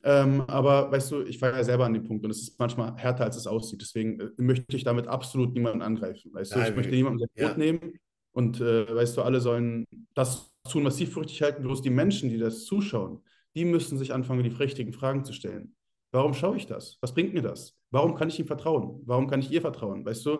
Ähm, 0.04 0.42
aber 0.48 0.92
weißt 0.92 1.12
du, 1.12 1.22
ich 1.24 1.42
war 1.42 1.54
ja 1.56 1.64
selber 1.64 1.86
an 1.86 1.94
dem 1.94 2.04
Punkt 2.04 2.24
und 2.24 2.32
es 2.32 2.42
ist 2.42 2.60
manchmal 2.60 2.96
härter, 2.96 3.26
als 3.26 3.36
es 3.36 3.48
aussieht. 3.48 3.82
Deswegen 3.82 4.20
äh, 4.20 4.30
möchte 4.38 4.76
ich 4.76 4.84
damit 4.84 5.08
absolut 5.08 5.54
niemanden 5.54 5.82
angreifen. 5.82 6.34
Weißt 6.34 6.56
du, 6.56 6.60
ich 6.60 6.66
Nein, 6.68 6.76
möchte 6.76 6.96
niemandem 6.96 7.20
sein 7.20 7.30
ja. 7.36 7.48
Brot 7.50 7.58
nehmen 7.58 7.94
und 8.32 8.62
äh, 8.62 8.96
weißt 8.96 9.18
du, 9.18 9.22
alle 9.24 9.42
sollen 9.42 9.86
das 10.14 10.52
tun, 10.70 10.86
was 10.86 10.96
sie 10.98 11.06
für 11.06 11.22
richtig 11.22 11.42
halten. 11.42 11.64
Bloß 11.64 11.82
die 11.82 11.90
Menschen, 11.90 12.30
die 12.30 12.38
das 12.38 12.66
zuschauen, 12.66 13.22
die 13.56 13.66
müssen 13.66 13.98
sich 13.98 14.14
anfangen, 14.14 14.44
die 14.44 14.50
richtigen 14.50 14.94
Fragen 14.94 15.26
zu 15.26 15.34
stellen. 15.34 15.76
Warum 16.12 16.34
schaue 16.34 16.58
ich 16.58 16.66
das? 16.66 16.98
Was 17.02 17.14
bringt 17.14 17.34
mir 17.34 17.42
das? 17.42 17.78
Warum 17.92 18.16
kann 18.16 18.30
ich 18.30 18.40
ihm 18.40 18.48
vertrauen? 18.48 19.02
Warum 19.06 19.28
kann 19.28 19.42
ich 19.42 19.52
ihr 19.52 19.62
vertrauen? 19.62 20.06
Weißt 20.06 20.26
du? 20.26 20.40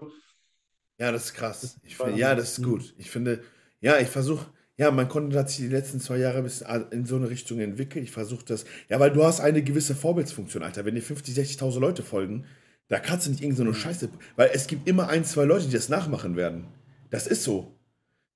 Ja, 1.00 1.12
das 1.12 1.26
ist 1.26 1.34
krass. 1.34 1.80
Finde, 1.84 2.20
ja, 2.20 2.36
das 2.36 2.54
ist 2.54 2.60
Mhm. 2.60 2.64
gut. 2.66 2.94
Ich 2.98 3.10
finde, 3.10 3.44
ja, 3.82 3.98
ich 4.00 4.08
versuche, 4.10 4.46
ja, 4.80 4.92
mein 4.92 5.10
Content 5.10 5.36
hat 5.36 5.50
sich 5.50 5.58
die 5.58 5.68
letzten 5.68 6.00
zwei 6.00 6.18
Jahre 6.18 6.42
bis 6.42 6.64
in 6.92 7.06
so 7.06 7.18
eine 7.18 7.30
Richtung 7.30 7.60
entwickelt. 7.60 8.06
Ich 8.06 8.12
versuche 8.12 8.46
das, 8.46 8.64
ja, 8.88 8.98
weil 8.98 9.12
du 9.12 9.26
hast 9.26 9.42
eine 9.42 9.62
gewisse 9.62 9.94
Vorbildsfunktion, 9.94 10.64
Alter. 10.64 10.86
Wenn 10.86 10.96
dir 10.96 11.02
50, 11.02 11.36
60.000 11.36 11.82
Leute 11.82 12.02
folgen, 12.02 12.46
da 12.88 12.98
kannst 12.98 13.26
du 13.26 13.32
nicht 13.32 13.42
irgendeine 13.42 13.74
so 13.74 13.74
eine 13.74 13.82
Scheiße, 13.84 14.10
weil 14.38 14.52
es 14.54 14.68
gibt 14.68 14.88
immer 14.88 15.10
ein, 15.10 15.26
zwei 15.26 15.44
Leute, 15.44 15.66
die 15.66 15.74
das 15.74 15.90
nachmachen 15.90 16.38
werden. 16.38 16.68
Das 17.10 17.28
ist 17.28 17.44
so. 17.44 17.76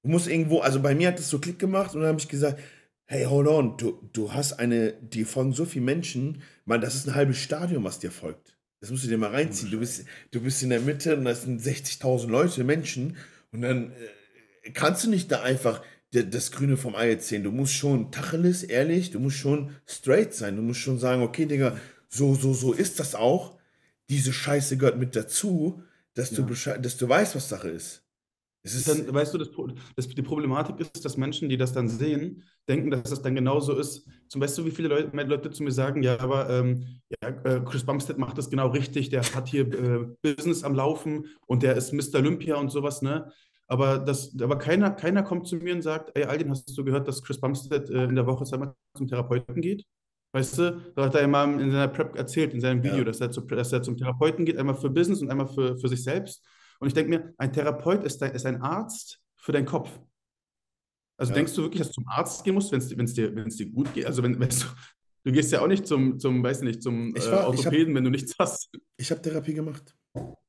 Du 0.03 0.09
musst 0.09 0.27
irgendwo, 0.27 0.59
also 0.59 0.81
bei 0.81 0.93
mir 0.93 1.07
hat 1.07 1.17
das 1.17 1.29
so 1.29 1.39
Klick 1.39 1.59
gemacht 1.59 1.95
und 1.95 2.01
dann 2.01 2.09
habe 2.09 2.19
ich 2.19 2.27
gesagt, 2.27 2.59
hey, 3.05 3.23
hold 3.23 3.47
on, 3.47 3.77
du, 3.77 4.01
du 4.11 4.33
hast 4.33 4.59
eine, 4.59 4.91
die 5.01 5.23
folgen 5.23 5.53
so 5.53 5.63
viele 5.63 5.85
Menschen, 5.85 6.41
man, 6.65 6.81
das 6.81 6.95
ist 6.95 7.07
ein 7.07 7.15
halbes 7.15 7.37
Stadion, 7.37 7.85
was 7.85 7.99
dir 7.99 8.11
folgt. 8.11 8.57
Das 8.81 8.91
musst 8.91 9.05
du 9.05 9.07
dir 9.07 9.17
mal 9.17 9.31
reinziehen. 9.31 9.71
Du 9.71 9.79
bist, 9.79 10.03
du 10.31 10.41
bist 10.41 10.61
in 10.61 10.71
der 10.71 10.81
Mitte 10.81 11.15
und 11.15 11.23
das 11.23 11.43
sind 11.43 11.61
60.000 11.61 12.27
Leute, 12.27 12.65
Menschen 12.65 13.15
und 13.53 13.61
dann 13.61 13.93
äh, 14.63 14.71
kannst 14.71 15.05
du 15.05 15.09
nicht 15.09 15.31
da 15.31 15.41
einfach 15.41 15.81
das 16.14 16.51
Grüne 16.51 16.78
vom 16.78 16.95
Ei 16.95 17.09
erzählen. 17.09 17.43
Du 17.43 17.51
musst 17.51 17.74
schon 17.74 18.11
Tacheles, 18.11 18.64
ehrlich, 18.64 19.11
du 19.11 19.20
musst 19.20 19.38
schon 19.38 19.72
straight 19.88 20.34
sein. 20.34 20.55
Du 20.55 20.61
musst 20.61 20.80
schon 20.80 20.99
sagen, 20.99 21.24
okay, 21.24 21.45
Digga, 21.45 21.78
so, 22.07 22.36
so, 22.36 22.53
so 22.53 22.74
ist 22.74 22.99
das 22.99 23.16
auch. 23.16 23.57
Diese 24.09 24.32
Scheiße 24.32 24.78
gehört 24.78 24.97
mit 24.97 25.16
dazu, 25.16 25.82
dass, 26.14 26.32
ja. 26.32 26.43
du, 26.43 26.53
dass 26.80 26.97
du 26.97 27.09
weißt, 27.09 27.36
was 27.36 27.49
Sache 27.49 27.70
ist. 27.70 28.03
Es 28.66 28.76
ist 28.76 28.88
dann, 28.88 29.14
weißt 29.14 29.34
du, 29.34 29.38
das, 29.38 29.49
das, 29.97 30.07
die 30.07 30.22
Problematik 30.22 30.80
ist, 30.80 31.03
dass 31.03 31.18
Menschen, 31.18 31.49
die 31.49 31.57
das 31.57 31.74
dann 31.74 31.89
sehen, 31.89 32.43
denken, 32.70 32.91
dass 32.91 33.09
das 33.09 33.22
dann 33.22 33.36
genauso 33.36 33.78
ist. 33.78 34.07
Zum 34.30 34.39
Beispiel, 34.39 34.66
wie 34.66 34.72
viele 34.72 34.88
Leute, 34.88 35.24
Leute 35.24 35.51
zu 35.51 35.64
mir 35.64 35.72
sagen, 35.74 36.01
ja, 36.01 36.18
aber 36.22 36.49
ähm, 36.49 37.01
ja, 37.22 37.30
äh, 37.43 37.61
Chris 37.66 37.84
Bumstead 37.84 38.18
macht 38.18 38.38
das 38.38 38.49
genau 38.49 38.70
richtig, 38.70 39.09
der 39.09 39.24
hat 39.36 39.49
hier 39.49 39.68
äh, 39.68 40.05
Business 40.22 40.64
am 40.64 40.76
Laufen 40.76 41.26
und 41.45 41.61
der 41.61 41.76
ist 41.76 41.91
Mr. 41.91 42.20
Olympia 42.20 42.55
und 42.55 42.70
sowas, 42.70 43.01
ne? 43.01 43.34
Aber, 43.68 43.97
das, 43.99 44.36
aber 44.39 44.57
keiner, 44.57 44.91
keiner 44.91 45.24
kommt 45.24 45.47
zu 45.47 45.55
mir 45.55 45.74
und 45.74 45.82
sagt, 45.82 46.11
ey, 46.16 46.26
Aldin, 46.26 46.49
hast 46.49 46.78
du 46.78 46.84
gehört, 46.84 47.07
dass 47.07 47.24
Chris 47.24 47.39
Bumstead 47.39 47.89
äh, 47.89 48.03
in 48.03 48.16
der 48.16 48.28
Woche 48.28 48.45
zweimal 48.45 48.76
zum 48.95 49.07
Therapeuten 49.07 49.61
geht? 49.61 49.86
Weißt 50.34 50.57
du, 50.57 50.82
da 50.95 51.05
hat 51.05 51.16
er 51.16 51.22
immer 51.22 51.43
in 51.43 51.72
seiner 51.72 51.88
Prep 51.88 52.16
erzählt, 52.16 52.53
in 52.53 52.61
seinem 52.61 52.84
Video, 52.84 52.99
ja. 52.99 53.03
dass, 53.03 53.22
er 53.22 53.30
zu, 53.30 53.41
dass 53.41 53.72
er 53.72 53.84
zum 53.84 53.97
Therapeuten 53.97 54.45
geht, 54.45 54.57
einmal 54.57 54.76
für 54.76 54.89
Business 54.89 55.22
und 55.22 55.30
einmal 55.30 55.47
für, 55.47 55.78
für 55.78 55.88
sich 55.88 56.03
selbst. 56.03 56.43
Und 56.80 56.88
ich 56.88 56.93
denke 56.93 57.09
mir, 57.11 57.34
ein 57.38 57.53
Therapeut 57.53 58.03
ist, 58.03 58.22
ist 58.22 58.45
ein 58.45 58.61
Arzt 58.61 59.22
für 59.38 59.51
deinen 59.51 59.66
Kopf. 59.66 59.89
Also 61.18 61.32
ja. 61.32 61.36
denkst 61.36 61.53
du 61.53 61.61
wirklich, 61.61 61.80
dass 61.80 61.89
du 61.89 62.01
zum 62.01 62.07
Arzt 62.07 62.43
gehen 62.43 62.55
musst, 62.55 62.72
wenn 62.72 62.80
es 62.80 63.14
dir, 63.14 63.30
dir 63.32 63.72
gut 63.72 63.93
geht? 63.93 64.07
Also 64.07 64.24
wenn, 64.24 64.39
wenn 64.39 64.49
du, 64.49 64.55
du 65.24 65.32
gehst 65.32 65.51
ja 65.51 65.61
auch 65.61 65.68
nicht 65.68 65.86
zum, 65.86 66.20
zum 66.20 66.43
weiß 66.43 66.61
nicht, 66.61 66.82
zum 66.82 67.16
äh, 67.16 67.32
war, 67.32 67.47
Orthopäden, 67.47 67.89
hab, 67.89 67.97
wenn 67.97 68.03
du 68.03 68.09
nichts 68.09 68.34
hast. 68.39 68.70
Ich 68.97 69.11
habe 69.11 69.22
Therapie 69.22 69.53
gemacht. 69.53 69.95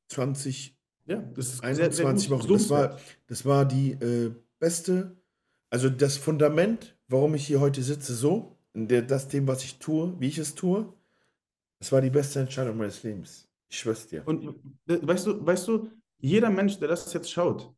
20, 0.09 0.77
ja, 1.07 1.17
das 1.35 1.55
ist 1.55 1.65
21 1.65 1.97
sehr, 1.97 2.17
sehr 2.17 2.31
Wochen. 2.31 2.53
Das 2.53 2.71
war, 2.71 2.99
das 3.27 3.45
war 3.45 3.65
die 3.65 3.93
äh, 3.93 4.35
beste, 4.59 5.17
also 5.71 5.89
das 5.91 6.17
Fundament, 6.17 6.97
warum 7.09 7.35
ich 7.35 7.47
hier 7.47 7.61
heute 7.61 7.83
sitze, 7.83 8.15
so, 8.15 8.59
in 8.73 8.89
der, 8.89 9.03
das 9.03 9.29
dem, 9.29 9.47
was 9.47 9.65
ich 9.65 9.79
tue, 9.79 10.19
wie 10.19 10.29
ich 10.29 10.39
es 10.39 10.55
tue, 10.55 10.93
das 11.79 11.93
war 11.93 12.01
die 12.01 12.11
beste 12.11 12.41
Entscheidung 12.41 12.77
meines 12.77 13.03
Lebens. 13.03 13.49
Ich 13.69 13.79
schwör's 13.79 14.07
dir. 14.07 14.27
Und 14.27 14.55
weißt 14.87 15.27
du, 15.27 15.45
weißt 15.45 15.69
du, 15.69 15.91
jeder 16.19 16.51
Mensch, 16.51 16.79
der 16.79 16.89
das 16.89 17.13
jetzt 17.13 17.31
schaut, 17.31 17.73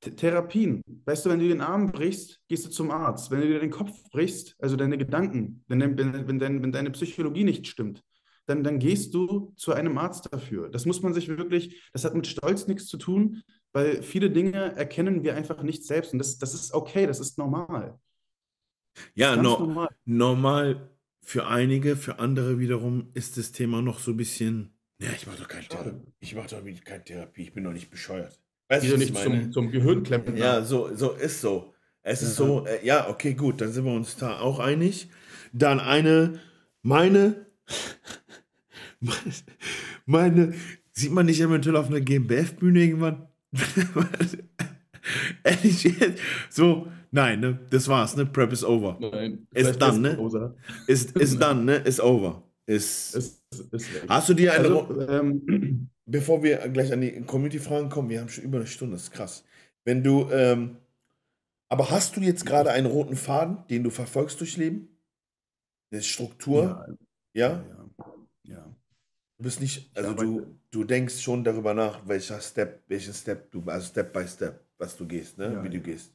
Therapien, 0.00 0.82
weißt 1.04 1.24
du, 1.24 1.30
wenn 1.30 1.38
du 1.38 1.48
den 1.48 1.60
Arm 1.60 1.90
brichst, 1.90 2.40
gehst 2.48 2.66
du 2.66 2.70
zum 2.70 2.90
Arzt. 2.90 3.30
Wenn 3.30 3.40
du 3.40 3.46
dir 3.46 3.60
den 3.60 3.70
Kopf 3.70 3.92
brichst, 4.10 4.54
also 4.58 4.76
deine 4.76 4.98
Gedanken, 4.98 5.64
wenn, 5.68 5.80
wenn, 5.80 6.40
wenn, 6.40 6.62
wenn 6.62 6.72
deine 6.72 6.90
Psychologie 6.90 7.44
nicht 7.44 7.66
stimmt, 7.66 8.04
dann, 8.46 8.64
dann 8.64 8.78
gehst 8.78 9.14
du 9.14 9.52
zu 9.56 9.72
einem 9.72 9.98
Arzt 9.98 10.32
dafür. 10.32 10.68
Das 10.68 10.86
muss 10.86 11.02
man 11.02 11.12
sich 11.14 11.28
wirklich, 11.28 11.82
das 11.92 12.04
hat 12.04 12.14
mit 12.14 12.26
Stolz 12.26 12.66
nichts 12.66 12.86
zu 12.86 12.96
tun, 12.96 13.42
weil 13.72 14.02
viele 14.02 14.30
Dinge 14.30 14.76
erkennen 14.76 15.22
wir 15.22 15.34
einfach 15.34 15.62
nicht 15.62 15.84
selbst. 15.84 16.12
Und 16.12 16.18
das, 16.18 16.38
das 16.38 16.54
ist 16.54 16.72
okay, 16.72 17.06
das 17.06 17.20
ist 17.20 17.38
normal. 17.38 17.98
Ja, 19.14 19.36
no, 19.36 19.58
normal. 19.58 19.88
normal 20.04 20.90
für 21.20 21.46
einige, 21.46 21.96
für 21.96 22.18
andere 22.18 22.58
wiederum 22.58 23.10
ist 23.14 23.36
das 23.36 23.52
Thema 23.52 23.82
noch 23.82 23.98
so 23.98 24.12
ein 24.12 24.16
bisschen 24.16 24.76
ja, 24.98 25.10
ich 25.14 25.26
mache 25.26 25.38
doch 25.38 25.48
keine 25.48 25.66
Therapie. 25.66 26.12
Ich 26.20 26.34
mache 26.34 26.48
doch 26.48 26.84
keine 26.84 27.04
Therapie. 27.04 27.42
Ich 27.42 27.52
bin 27.52 27.64
doch 27.64 27.72
nicht 27.72 27.90
bescheuert. 27.90 28.40
Weißt 28.68 28.88
du, 28.88 28.96
nicht 28.96 29.16
zum, 29.16 29.52
zum 29.52 29.70
Gehirnklemmen. 29.70 30.36
Ja, 30.36 30.62
so, 30.62 30.94
so 30.94 31.12
ist 31.12 31.40
so. 31.40 31.74
Es 32.02 32.22
ist 32.22 32.36
so, 32.36 32.64
äh, 32.66 32.84
ja, 32.86 33.08
okay, 33.08 33.34
gut, 33.34 33.60
dann 33.60 33.72
sind 33.72 33.84
wir 33.84 33.92
uns 33.92 34.16
da 34.16 34.38
auch 34.38 34.58
einig. 34.58 35.10
Dann 35.52 35.80
eine, 35.80 36.40
meine, 36.82 37.46
meine, 40.06 40.54
sieht 40.92 41.12
man 41.12 41.26
nicht 41.26 41.40
eventuell 41.40 41.76
auf 41.76 41.88
einer 41.88 42.00
GmbF-Bühne 42.00 42.80
irgendwann? 42.80 43.28
Ehrlich 45.44 45.84
jetzt? 45.84 46.20
So, 46.50 46.88
nein, 47.10 47.40
ne? 47.40 47.58
Das 47.70 47.88
war's, 47.88 48.16
ne? 48.16 48.26
Prep 48.26 48.52
is 48.52 48.64
over. 48.64 48.98
Nein. 49.00 49.46
Ist 49.52 49.80
dann, 49.80 50.00
ne? 50.00 50.54
Ist, 50.86 51.16
ist 51.16 51.38
dann, 51.40 51.64
ne? 51.64 51.76
Ist 51.76 52.00
over. 52.00 52.42
Ist, 52.66 53.14
ist, 53.14 53.42
ist 53.70 53.88
hast 54.08 54.28
du 54.28 54.34
dir 54.34 54.54
eine. 54.54 54.64
Also, 54.64 55.08
ähm, 55.08 55.90
bevor 56.06 56.42
wir 56.42 56.68
gleich 56.68 56.92
an 56.92 57.00
die 57.00 57.20
Community-Fragen 57.22 57.88
kommen, 57.88 58.08
wir 58.08 58.20
haben 58.20 58.28
schon 58.28 58.44
über 58.44 58.58
eine 58.58 58.66
Stunde, 58.66 58.94
das 58.94 59.04
ist 59.04 59.12
krass. 59.12 59.44
Wenn 59.84 60.02
du. 60.02 60.28
Ähm, 60.30 60.78
aber 61.68 61.90
hast 61.90 62.16
du 62.16 62.20
jetzt 62.20 62.46
gerade 62.46 62.70
einen 62.70 62.86
roten 62.86 63.16
Faden, 63.16 63.58
den 63.70 63.82
du 63.82 63.90
verfolgst 63.90 64.40
durchs 64.40 64.56
Leben? 64.56 64.88
Eine 65.92 66.02
Struktur? 66.02 66.86
Ja? 67.34 67.48
Ja. 67.48 67.48
ja. 67.48 67.64
ja. 67.68 67.85
Du 69.38 69.44
bist 69.44 69.60
nicht, 69.60 69.90
also 69.96 70.14
du, 70.14 70.58
du 70.70 70.84
denkst 70.84 71.20
schon 71.20 71.44
darüber 71.44 71.74
nach, 71.74 72.06
welcher 72.08 72.40
Step, 72.40 72.82
welchen 72.88 73.12
Step 73.12 73.50
du, 73.50 73.62
also 73.66 73.86
Step 73.86 74.12
by 74.12 74.26
Step, 74.26 74.64
was 74.78 74.96
du 74.96 75.06
gehst, 75.06 75.36
ne? 75.36 75.52
Ja, 75.52 75.64
wie 75.64 75.70
du 75.70 75.80
gehst. 75.80 76.12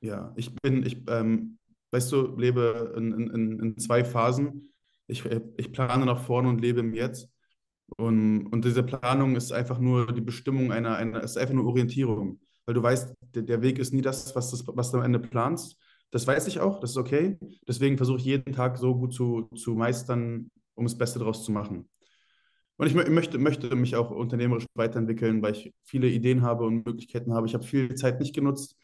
Ja, 0.00 0.32
ich 0.36 0.54
bin, 0.54 0.84
ich, 0.86 0.98
ähm, 1.08 1.58
weißt 1.90 2.12
du, 2.12 2.36
lebe 2.36 2.94
in, 2.96 3.12
in, 3.30 3.60
in 3.60 3.78
zwei 3.78 4.04
Phasen 4.04 4.72
ich, 5.12 5.24
ich 5.56 5.72
plane 5.72 6.06
nach 6.06 6.24
vorne 6.24 6.48
und 6.48 6.60
lebe 6.60 6.80
im 6.80 6.94
Jetzt. 6.94 7.28
Und, 7.98 8.46
und 8.46 8.64
diese 8.64 8.82
Planung 8.82 9.36
ist 9.36 9.52
einfach 9.52 9.78
nur 9.78 10.12
die 10.12 10.20
Bestimmung 10.20 10.72
einer, 10.72 10.96
einer 10.96 11.22
ist 11.22 11.36
einfach 11.36 11.54
nur 11.54 11.66
Orientierung. 11.66 12.40
Weil 12.64 12.74
du 12.74 12.82
weißt, 12.82 13.14
der, 13.34 13.42
der 13.42 13.62
Weg 13.62 13.78
ist 13.78 13.92
nie 13.92 14.00
das, 14.00 14.34
was, 14.34 14.50
das, 14.50 14.64
was 14.66 14.90
du 14.90 14.98
am 14.98 15.04
Ende 15.04 15.18
planst. 15.18 15.78
Das 16.10 16.26
weiß 16.26 16.46
ich 16.46 16.60
auch, 16.60 16.80
das 16.80 16.90
ist 16.92 16.96
okay. 16.96 17.38
Deswegen 17.68 17.96
versuche 17.96 18.18
ich 18.18 18.24
jeden 18.24 18.52
Tag 18.52 18.78
so 18.78 18.94
gut 18.94 19.12
zu, 19.12 19.48
zu 19.54 19.74
meistern, 19.74 20.50
um 20.74 20.84
das 20.84 20.96
Beste 20.96 21.18
daraus 21.18 21.44
zu 21.44 21.52
machen. 21.52 21.88
Und 22.76 22.86
ich 22.86 22.94
möchte, 22.94 23.38
möchte 23.38 23.74
mich 23.76 23.96
auch 23.96 24.10
unternehmerisch 24.10 24.66
weiterentwickeln, 24.74 25.42
weil 25.42 25.52
ich 25.52 25.72
viele 25.84 26.08
Ideen 26.08 26.42
habe 26.42 26.64
und 26.64 26.86
Möglichkeiten 26.86 27.32
habe. 27.32 27.46
Ich 27.46 27.54
habe 27.54 27.64
viel 27.64 27.94
Zeit 27.94 28.18
nicht 28.18 28.34
genutzt. 28.34 28.76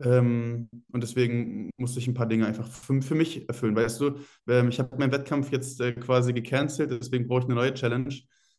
Ähm, 0.00 0.68
und 0.90 1.02
deswegen 1.02 1.70
musste 1.76 2.00
ich 2.00 2.08
ein 2.08 2.14
paar 2.14 2.26
Dinge 2.26 2.46
einfach 2.46 2.66
für, 2.66 3.00
für 3.00 3.14
mich 3.14 3.48
erfüllen. 3.48 3.76
Weißt 3.76 4.00
du, 4.00 4.18
ähm, 4.48 4.68
ich 4.68 4.80
habe 4.80 4.96
meinen 4.96 5.12
Wettkampf 5.12 5.52
jetzt 5.52 5.80
äh, 5.80 5.92
quasi 5.92 6.32
gecancelt, 6.32 6.90
deswegen 6.90 7.28
brauche 7.28 7.40
ich 7.40 7.44
eine 7.44 7.54
neue 7.54 7.74
Challenge. 7.74 8.14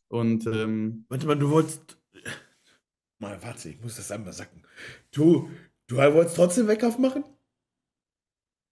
Und 0.08 0.46
ähm, 0.46 1.04
warte 1.08 1.26
mal, 1.26 1.36
du 1.36 1.50
wolltest. 1.50 1.98
Mal, 3.18 3.42
warte, 3.42 3.70
ich 3.70 3.80
muss 3.80 3.96
das 3.96 4.10
einmal 4.10 4.34
sacken. 4.34 4.62
Du, 5.10 5.48
du 5.86 5.96
wolltest 5.96 6.36
trotzdem 6.36 6.68
Wettkampf 6.68 6.98
machen? 6.98 7.24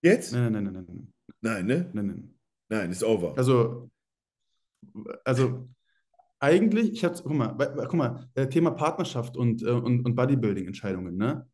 Jetzt? 0.02 0.34
Nein, 0.34 0.52
nein, 0.52 0.64
nein, 0.64 0.72
nein. 0.74 0.86
Nein, 0.86 1.12
nein 1.40 1.66
ne? 1.66 1.90
Nein, 1.94 2.06
nein. 2.06 2.34
Nein, 2.68 2.90
ist 2.90 3.04
over. 3.04 3.36
Also, 3.38 3.90
also 5.24 5.66
eigentlich, 6.44 6.92
ich 6.92 7.04
hatte, 7.04 7.22
guck 7.22 7.34
mal, 7.34 7.56
guck 7.74 7.94
mal, 7.94 8.28
äh, 8.34 8.46
Thema 8.48 8.70
Partnerschaft 8.70 9.36
und, 9.36 9.62
äh, 9.62 9.70
und, 9.70 10.04
und 10.04 10.14
Bodybuilding-Entscheidungen, 10.14 11.16
ne? 11.16 11.46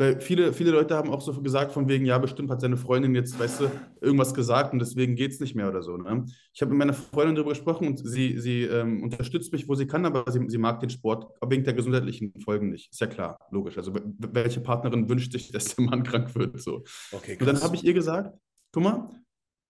Weil 0.00 0.20
viele, 0.20 0.52
viele 0.52 0.70
Leute 0.70 0.94
haben 0.94 1.10
auch 1.10 1.20
so 1.20 1.32
gesagt, 1.42 1.72
von 1.72 1.88
wegen, 1.88 2.06
ja, 2.06 2.18
bestimmt 2.18 2.50
hat 2.50 2.60
seine 2.60 2.76
Freundin 2.76 3.16
jetzt, 3.16 3.36
weißt 3.36 3.60
du, 3.62 3.70
irgendwas 4.00 4.32
gesagt 4.32 4.72
und 4.72 4.78
deswegen 4.78 5.16
geht 5.16 5.32
es 5.32 5.40
nicht 5.40 5.56
mehr 5.56 5.68
oder 5.68 5.82
so. 5.82 5.96
Ne? 5.96 6.24
Ich 6.54 6.62
habe 6.62 6.70
mit 6.70 6.78
meiner 6.78 6.92
Freundin 6.92 7.34
darüber 7.34 7.50
gesprochen 7.50 7.88
und 7.88 7.98
sie, 7.98 8.38
sie 8.38 8.62
ähm, 8.62 9.02
unterstützt 9.02 9.52
mich, 9.52 9.68
wo 9.68 9.74
sie 9.74 9.88
kann, 9.88 10.06
aber 10.06 10.30
sie, 10.30 10.38
sie 10.46 10.56
mag 10.56 10.78
den 10.78 10.90
Sport 10.90 11.26
wegen 11.44 11.64
der 11.64 11.74
gesundheitlichen 11.74 12.32
Folgen 12.40 12.70
nicht. 12.70 12.92
Ist 12.92 13.00
ja 13.00 13.08
klar, 13.08 13.40
logisch. 13.50 13.76
Also 13.76 13.92
welche 14.18 14.60
Partnerin 14.60 15.08
wünscht 15.08 15.32
sich, 15.32 15.50
dass 15.50 15.74
der 15.74 15.84
Mann 15.84 16.02
krank 16.04 16.32
wird? 16.36 16.60
So. 16.60 16.84
Okay, 17.10 17.36
und 17.40 17.46
dann 17.46 17.60
habe 17.60 17.74
ich 17.74 17.82
ihr 17.82 17.92
gesagt, 17.92 18.38
guck 18.70 18.84
mal, 18.84 19.10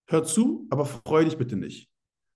hör 0.09 0.23
zu, 0.23 0.67
aber 0.69 0.85
freu 0.85 1.25
dich 1.25 1.39
bitte 1.39 1.55
nicht. 1.55 1.89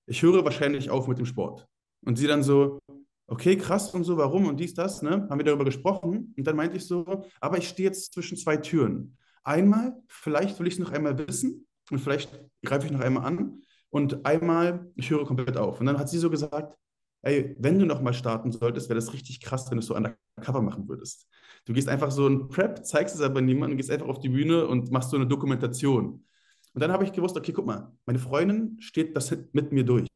Ich 0.07 0.23
höre 0.23 0.43
wahrscheinlich 0.43 0.89
auf 0.89 1.07
mit 1.07 1.19
dem 1.19 1.27
Sport. 1.27 1.67
Und 2.05 2.17
sie 2.17 2.27
dann 2.27 2.43
so, 2.43 2.79
okay, 3.27 3.57
krass 3.57 3.93
und 3.93 4.03
so, 4.03 4.17
warum 4.17 4.47
und 4.47 4.59
dies, 4.59 4.73
das, 4.73 5.01
ne? 5.01 5.27
Haben 5.29 5.39
wir 5.39 5.45
darüber 5.45 5.65
gesprochen. 5.65 6.33
Und 6.37 6.47
dann 6.47 6.55
meinte 6.55 6.77
ich 6.77 6.85
so, 6.85 7.23
aber 7.39 7.57
ich 7.57 7.67
stehe 7.67 7.87
jetzt 7.87 8.13
zwischen 8.13 8.37
zwei 8.37 8.57
Türen. 8.57 9.17
Einmal, 9.43 9.95
vielleicht 10.07 10.59
will 10.59 10.67
ich 10.67 10.75
es 10.75 10.79
noch 10.79 10.91
einmal 10.91 11.17
wissen 11.27 11.67
und 11.91 11.99
vielleicht 11.99 12.39
greife 12.63 12.85
ich 12.85 12.91
noch 12.91 13.01
einmal 13.01 13.25
an. 13.25 13.61
Und 13.89 14.25
einmal, 14.25 14.91
ich 14.95 15.09
höre 15.09 15.25
komplett 15.25 15.57
auf. 15.57 15.79
Und 15.79 15.85
dann 15.85 15.99
hat 15.99 16.09
sie 16.09 16.17
so 16.17 16.29
gesagt, 16.29 16.75
ey, 17.21 17.55
wenn 17.59 17.79
du 17.79 17.85
nochmal 17.85 18.13
starten 18.13 18.51
solltest, 18.51 18.89
wäre 18.89 18.99
das 18.99 19.13
richtig 19.13 19.41
krass, 19.41 19.69
wenn 19.69 19.77
du 19.77 19.81
es 19.81 19.87
so 19.87 19.95
undercover 19.95 20.61
machen 20.61 20.87
würdest. 20.87 21.27
Du 21.65 21.73
gehst 21.73 21.87
einfach 21.87 22.11
so 22.11 22.27
ein 22.27 22.49
Prep, 22.49 22.85
zeigst 22.85 23.15
es 23.15 23.21
aber 23.21 23.41
niemandem, 23.41 23.77
gehst 23.77 23.91
einfach 23.91 24.07
auf 24.07 24.19
die 24.19 24.29
Bühne 24.29 24.67
und 24.67 24.91
machst 24.91 25.11
so 25.11 25.17
eine 25.17 25.27
Dokumentation. 25.27 26.25
Und 26.73 26.81
dann 26.81 26.91
habe 26.91 27.03
ich 27.03 27.13
gewusst, 27.13 27.37
okay, 27.37 27.53
guck 27.53 27.65
mal, 27.65 27.91
meine 28.05 28.19
Freundin 28.19 28.77
steht 28.79 29.15
das 29.15 29.35
mit 29.51 29.71
mir 29.71 29.83
durch 29.83 30.07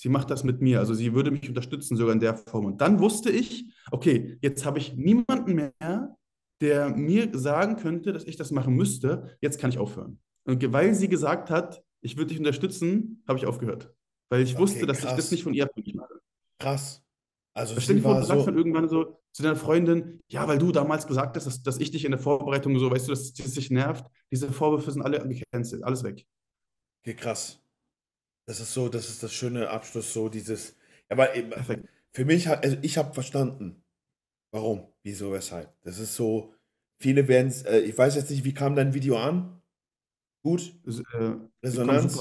sie 0.00 0.08
macht 0.08 0.30
das 0.30 0.44
mit 0.44 0.62
mir. 0.62 0.78
Also 0.78 0.94
sie 0.94 1.14
würde 1.14 1.30
mich 1.30 1.46
unterstützen 1.46 1.94
sogar 1.96 2.14
in 2.14 2.20
der 2.20 2.34
Form. 2.34 2.64
Und 2.64 2.80
dann 2.80 3.00
wusste 3.00 3.30
ich, 3.30 3.66
okay, 3.90 4.38
jetzt 4.40 4.64
habe 4.64 4.78
ich 4.78 4.96
niemanden 4.96 5.54
mehr, 5.54 6.16
der 6.62 6.88
mir 6.88 7.28
sagen 7.34 7.76
könnte, 7.76 8.14
dass 8.14 8.24
ich 8.24 8.36
das 8.36 8.50
machen 8.50 8.74
müsste. 8.74 9.36
Jetzt 9.42 9.60
kann 9.60 9.70
ich 9.70 9.78
aufhören. 9.78 10.18
Und 10.44 10.72
weil 10.72 10.94
sie 10.94 11.08
gesagt 11.08 11.50
hat, 11.50 11.82
ich 12.00 12.16
würde 12.16 12.28
dich 12.28 12.38
unterstützen, 12.38 13.22
habe 13.28 13.38
ich 13.38 13.44
aufgehört. 13.44 13.94
Weil 14.30 14.40
ich 14.40 14.54
okay, 14.54 14.62
wusste, 14.62 14.86
dass 14.86 15.00
krass. 15.00 15.10
ich 15.10 15.16
das 15.16 15.30
nicht 15.30 15.42
von 15.42 15.52
ihr 15.52 15.64
abhängig 15.64 15.94
mache. 15.94 16.14
Krass. 16.58 17.02
Also 17.52 17.78
Stell 17.78 17.96
dir 17.96 18.02
vor, 18.02 18.14
du 18.14 18.24
sagst 18.24 18.40
so, 18.40 18.46
dann 18.46 18.56
irgendwann 18.56 18.88
so 18.88 19.20
zu 19.32 19.42
deiner 19.42 19.56
Freundin, 19.56 20.20
ja, 20.30 20.48
weil 20.48 20.56
du 20.56 20.72
damals 20.72 21.06
gesagt 21.06 21.36
hast, 21.36 21.44
dass, 21.44 21.62
dass 21.62 21.78
ich 21.78 21.90
dich 21.90 22.06
in 22.06 22.12
der 22.12 22.20
Vorbereitung 22.20 22.78
so, 22.78 22.90
weißt 22.90 23.06
du, 23.06 23.10
dass 23.10 23.34
das 23.34 23.52
dich 23.52 23.70
nervt. 23.70 24.06
Diese 24.32 24.50
Vorwürfe 24.50 24.90
sind 24.92 25.02
alle 25.02 25.28
gecancelt, 25.28 25.82
alles 25.82 26.02
weg. 26.04 26.26
okay, 27.02 27.14
krass. 27.14 27.60
Das 28.50 28.58
ist 28.58 28.74
so, 28.74 28.88
das 28.88 29.08
ist 29.08 29.22
das 29.22 29.32
schöne 29.32 29.70
Abschluss, 29.70 30.12
so 30.12 30.28
dieses. 30.28 30.74
Aber 31.08 31.36
eben, 31.36 31.50
Perfekt. 31.50 31.88
für 32.12 32.24
mich, 32.24 32.48
hat- 32.48 32.64
also 32.64 32.78
ich 32.82 32.98
habe 32.98 33.14
verstanden, 33.14 33.84
warum, 34.52 34.88
wieso, 35.04 35.32
weshalb. 35.32 35.72
Das 35.82 36.00
ist 36.00 36.16
so, 36.16 36.54
viele 37.00 37.28
werden 37.28 37.46
es, 37.46 37.62
äh, 37.62 37.78
ich 37.78 37.96
weiß 37.96 38.16
jetzt 38.16 38.30
nicht, 38.30 38.42
wie 38.44 38.52
kam 38.52 38.74
dein 38.74 38.92
Video 38.92 39.18
an? 39.18 39.62
Gut, 40.44 40.74
Es, 40.84 41.00
äh, 41.14 41.34
Resonanz? 41.64 42.18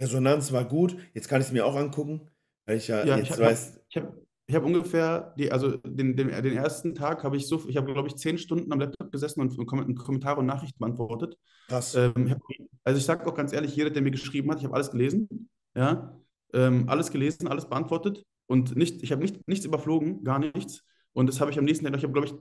Resonanz 0.00 0.52
war 0.52 0.66
gut. 0.68 0.96
Jetzt 1.14 1.28
kann 1.28 1.40
ich 1.40 1.48
es 1.48 1.52
mir 1.52 1.66
auch 1.66 1.74
angucken, 1.76 2.30
weil 2.66 2.76
ich 2.76 2.88
ja 2.88 3.04
Ja, 3.04 3.18
ich 3.18 3.28
jetzt 3.28 3.32
habe 3.32 3.42
weiß, 3.42 3.80
ich 3.88 3.96
hab, 3.96 4.14
ich 4.50 4.56
hab 4.56 4.64
ungefähr, 4.64 5.32
die, 5.38 5.52
also 5.52 5.76
den, 5.78 6.16
den, 6.16 6.28
den 6.28 6.56
ersten 6.56 6.94
Tag 6.94 7.22
habe 7.24 7.36
ich 7.36 7.46
so, 7.46 7.62
ich 7.68 7.76
habe, 7.76 7.92
glaube 7.92 8.08
ich, 8.08 8.16
zehn 8.16 8.36
Stunden 8.38 8.72
am 8.72 8.80
Laptop 8.80 9.12
gesessen 9.12 9.40
und, 9.40 9.56
und 9.58 9.68
Kom- 9.68 9.94
Kommentare 9.94 10.40
und 10.40 10.46
Nachrichten 10.46 10.78
beantwortet. 10.78 11.36
krass. 11.68 11.94
Ähm, 11.94 12.36
also 12.84 12.98
ich 12.98 13.04
sage 13.04 13.26
auch 13.26 13.34
ganz 13.34 13.52
ehrlich, 13.52 13.76
jeder, 13.76 13.90
der 13.90 14.02
mir 14.02 14.10
geschrieben 14.10 14.50
hat, 14.50 14.58
ich 14.58 14.64
habe 14.64 14.74
alles 14.74 14.90
gelesen, 14.90 15.28
ja, 15.76 16.16
ähm, 16.52 16.88
alles 16.88 17.10
gelesen, 17.10 17.48
alles 17.48 17.68
beantwortet 17.68 18.24
und 18.46 18.76
nicht, 18.76 19.02
ich 19.02 19.12
habe 19.12 19.22
nicht, 19.22 19.46
nichts 19.48 19.64
überflogen, 19.64 20.24
gar 20.24 20.38
nichts. 20.40 20.82
Und 21.12 21.28
das 21.28 21.40
habe 21.40 21.50
ich 21.50 21.58
am 21.58 21.64
nächsten 21.64 21.84
Tag, 21.86 21.96
ich 21.96 22.02
habe, 22.02 22.12
glaube 22.12 22.28
ich, 22.28 22.34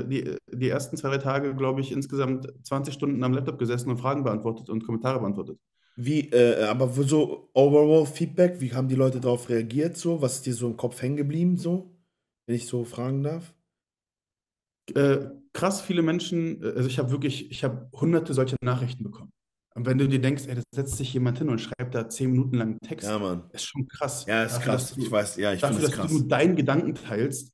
äh, 0.00 0.04
die, 0.04 0.36
die 0.52 0.68
ersten 0.68 0.96
zwei, 0.96 1.10
drei 1.10 1.18
Tage, 1.18 1.54
glaube 1.54 1.80
ich, 1.80 1.92
insgesamt 1.92 2.48
20 2.64 2.94
Stunden 2.94 3.22
am 3.24 3.34
Laptop 3.34 3.58
gesessen 3.58 3.90
und 3.90 3.98
Fragen 3.98 4.24
beantwortet 4.24 4.68
und 4.70 4.84
Kommentare 4.84 5.20
beantwortet. 5.20 5.58
Wie, 5.94 6.30
äh, 6.30 6.64
aber 6.64 6.90
so 7.04 7.50
overall 7.52 8.06
Feedback, 8.06 8.60
wie 8.60 8.72
haben 8.72 8.88
die 8.88 8.94
Leute 8.94 9.20
darauf 9.20 9.48
reagiert, 9.48 9.96
so? 9.96 10.22
Was 10.22 10.36
ist 10.36 10.46
dir 10.46 10.54
so 10.54 10.66
im 10.68 10.76
Kopf 10.76 11.00
hängen 11.02 11.16
geblieben, 11.16 11.56
so? 11.58 11.90
Wenn 12.46 12.56
ich 12.56 12.66
so 12.66 12.84
fragen 12.84 13.22
darf? 13.22 13.54
Äh, 14.94 15.18
krass 15.52 15.80
viele 15.82 16.02
Menschen, 16.02 16.62
äh, 16.62 16.66
also 16.76 16.88
ich 16.88 16.98
habe 16.98 17.10
wirklich, 17.10 17.50
ich 17.50 17.62
habe 17.62 17.88
hunderte 17.92 18.34
solcher 18.34 18.56
Nachrichten 18.62 19.04
bekommen. 19.04 19.30
Und 19.74 19.86
wenn 19.86 19.96
du 19.96 20.06
dir 20.08 20.20
denkst, 20.20 20.44
ey, 20.48 20.54
da 20.54 20.62
setzt 20.74 20.96
sich 20.96 21.12
jemand 21.14 21.38
hin 21.38 21.48
und 21.48 21.58
schreibt 21.58 21.94
da 21.94 22.08
zehn 22.08 22.30
Minuten 22.30 22.56
lang 22.56 22.68
einen 22.70 22.80
Text, 22.80 23.08
Ja, 23.08 23.18
Mann. 23.18 23.44
ist 23.52 23.64
schon 23.64 23.86
krass. 23.88 24.26
Ja, 24.26 24.44
ist 24.44 24.56
Dafür, 24.56 24.72
krass. 24.72 24.88
dass 24.88 24.94
du, 24.96 25.02
Ich 25.02 25.10
weiß, 25.10 25.36
ja, 25.36 25.52
ich 25.52 25.60
finde 25.60 25.74
dafür, 25.74 25.88
es 25.88 25.96
dass 25.96 26.10
krass. 26.10 26.20
du 26.22 26.28
deinen 26.28 26.56
Gedanken 26.56 26.94
teilst. 26.94 27.52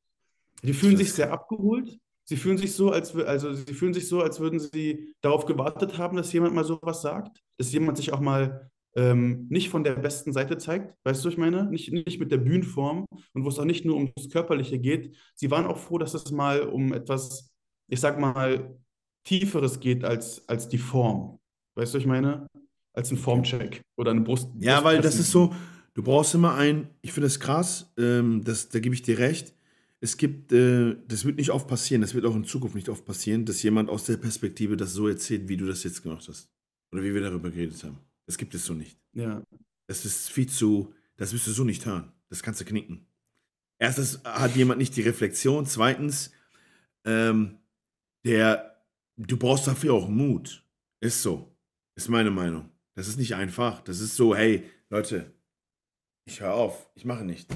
Die 0.62 0.72
fühlen 0.72 0.96
sich 0.96 1.12
sehr 1.12 1.32
abgeholt. 1.32 1.98
Sie 2.28 2.36
fühlen 2.36 2.58
sich 2.58 2.74
so, 2.74 2.90
als, 2.90 3.16
also 3.16 3.54
sie 3.54 3.72
fühlen 3.72 3.94
sich 3.94 4.06
so, 4.06 4.20
als 4.20 4.38
würden 4.38 4.60
sie 4.60 5.14
darauf 5.22 5.46
gewartet 5.46 5.96
haben, 5.96 6.18
dass 6.18 6.30
jemand 6.30 6.54
mal 6.54 6.64
sowas 6.64 7.00
sagt, 7.00 7.40
dass 7.56 7.72
jemand 7.72 7.96
sich 7.96 8.12
auch 8.12 8.20
mal 8.20 8.70
ähm, 8.96 9.46
nicht 9.48 9.70
von 9.70 9.82
der 9.82 9.94
besten 9.94 10.34
Seite 10.34 10.58
zeigt, 10.58 10.94
weißt 11.04 11.24
du, 11.24 11.30
ich 11.30 11.38
meine? 11.38 11.70
Nicht, 11.70 11.90
nicht 11.90 12.20
mit 12.20 12.30
der 12.30 12.36
Bühnenform 12.36 13.06
und 13.32 13.44
wo 13.44 13.48
es 13.48 13.58
auch 13.58 13.64
nicht 13.64 13.86
nur 13.86 13.96
ums 13.96 14.28
Körperliche 14.30 14.78
geht. 14.78 15.16
Sie 15.34 15.50
waren 15.50 15.64
auch 15.64 15.78
froh, 15.78 15.96
dass 15.96 16.12
es 16.12 16.30
mal 16.30 16.64
um 16.64 16.92
etwas, 16.92 17.50
ich 17.88 17.98
sag 17.98 18.20
mal, 18.20 18.76
Tieferes 19.24 19.80
geht 19.80 20.04
als, 20.04 20.46
als 20.50 20.68
die 20.68 20.76
Form. 20.76 21.38
Weißt 21.76 21.94
du, 21.94 21.98
ich 21.98 22.06
meine? 22.06 22.46
Als 22.92 23.10
ein 23.10 23.16
Formcheck 23.16 23.80
oder 23.96 24.10
eine 24.10 24.20
Brust. 24.20 24.50
Ja, 24.58 24.84
weil 24.84 25.00
das 25.00 25.18
ist 25.18 25.30
so, 25.30 25.54
du 25.94 26.02
brauchst 26.02 26.34
immer 26.34 26.56
ein, 26.56 26.90
ich 27.00 27.12
finde 27.14 27.26
das 27.26 27.40
krass, 27.40 27.90
ähm, 27.96 28.44
das, 28.44 28.68
da 28.68 28.80
gebe 28.80 28.94
ich 28.94 29.00
dir 29.00 29.18
recht. 29.18 29.54
Es 30.00 30.16
gibt, 30.16 30.52
äh, 30.52 30.96
das 31.08 31.24
wird 31.24 31.36
nicht 31.36 31.50
oft 31.50 31.66
passieren, 31.66 32.02
das 32.02 32.14
wird 32.14 32.24
auch 32.24 32.36
in 32.36 32.44
Zukunft 32.44 32.76
nicht 32.76 32.88
oft 32.88 33.04
passieren, 33.04 33.44
dass 33.44 33.62
jemand 33.62 33.90
aus 33.90 34.04
der 34.04 34.16
Perspektive 34.16 34.76
das 34.76 34.92
so 34.92 35.08
erzählt, 35.08 35.48
wie 35.48 35.56
du 35.56 35.66
das 35.66 35.82
jetzt 35.82 36.02
gemacht 36.02 36.26
hast. 36.28 36.48
Oder 36.92 37.02
wie 37.02 37.12
wir 37.12 37.20
darüber 37.20 37.50
geredet 37.50 37.82
haben. 37.84 37.98
Das 38.26 38.38
gibt 38.38 38.54
es 38.54 38.64
so 38.64 38.74
nicht. 38.74 38.98
Ja. 39.12 39.42
Das 39.88 40.04
ist 40.04 40.30
viel 40.30 40.48
zu, 40.48 40.94
das 41.16 41.32
wirst 41.32 41.46
du 41.46 41.50
so 41.50 41.64
nicht 41.64 41.84
hören. 41.84 42.12
Das 42.28 42.42
kannst 42.42 42.60
du 42.60 42.64
knicken. 42.64 43.06
Erstens 43.78 44.22
hat 44.24 44.56
jemand 44.56 44.78
nicht 44.78 44.96
die 44.96 45.02
Reflexion. 45.02 45.66
Zweitens, 45.66 46.32
ähm, 47.04 47.58
der, 48.24 48.84
du 49.16 49.36
brauchst 49.36 49.66
dafür 49.66 49.94
auch 49.94 50.08
Mut. 50.08 50.64
Ist 51.00 51.22
so. 51.22 51.56
Ist 51.94 52.08
meine 52.08 52.30
Meinung. 52.30 52.70
Das 52.94 53.08
ist 53.08 53.16
nicht 53.16 53.34
einfach. 53.34 53.80
Das 53.82 54.00
ist 54.00 54.16
so, 54.16 54.34
hey, 54.34 54.68
Leute, 54.90 55.32
ich 56.24 56.40
höre 56.40 56.54
auf. 56.54 56.90
Ich 56.94 57.04
mache 57.04 57.24
nicht. 57.24 57.48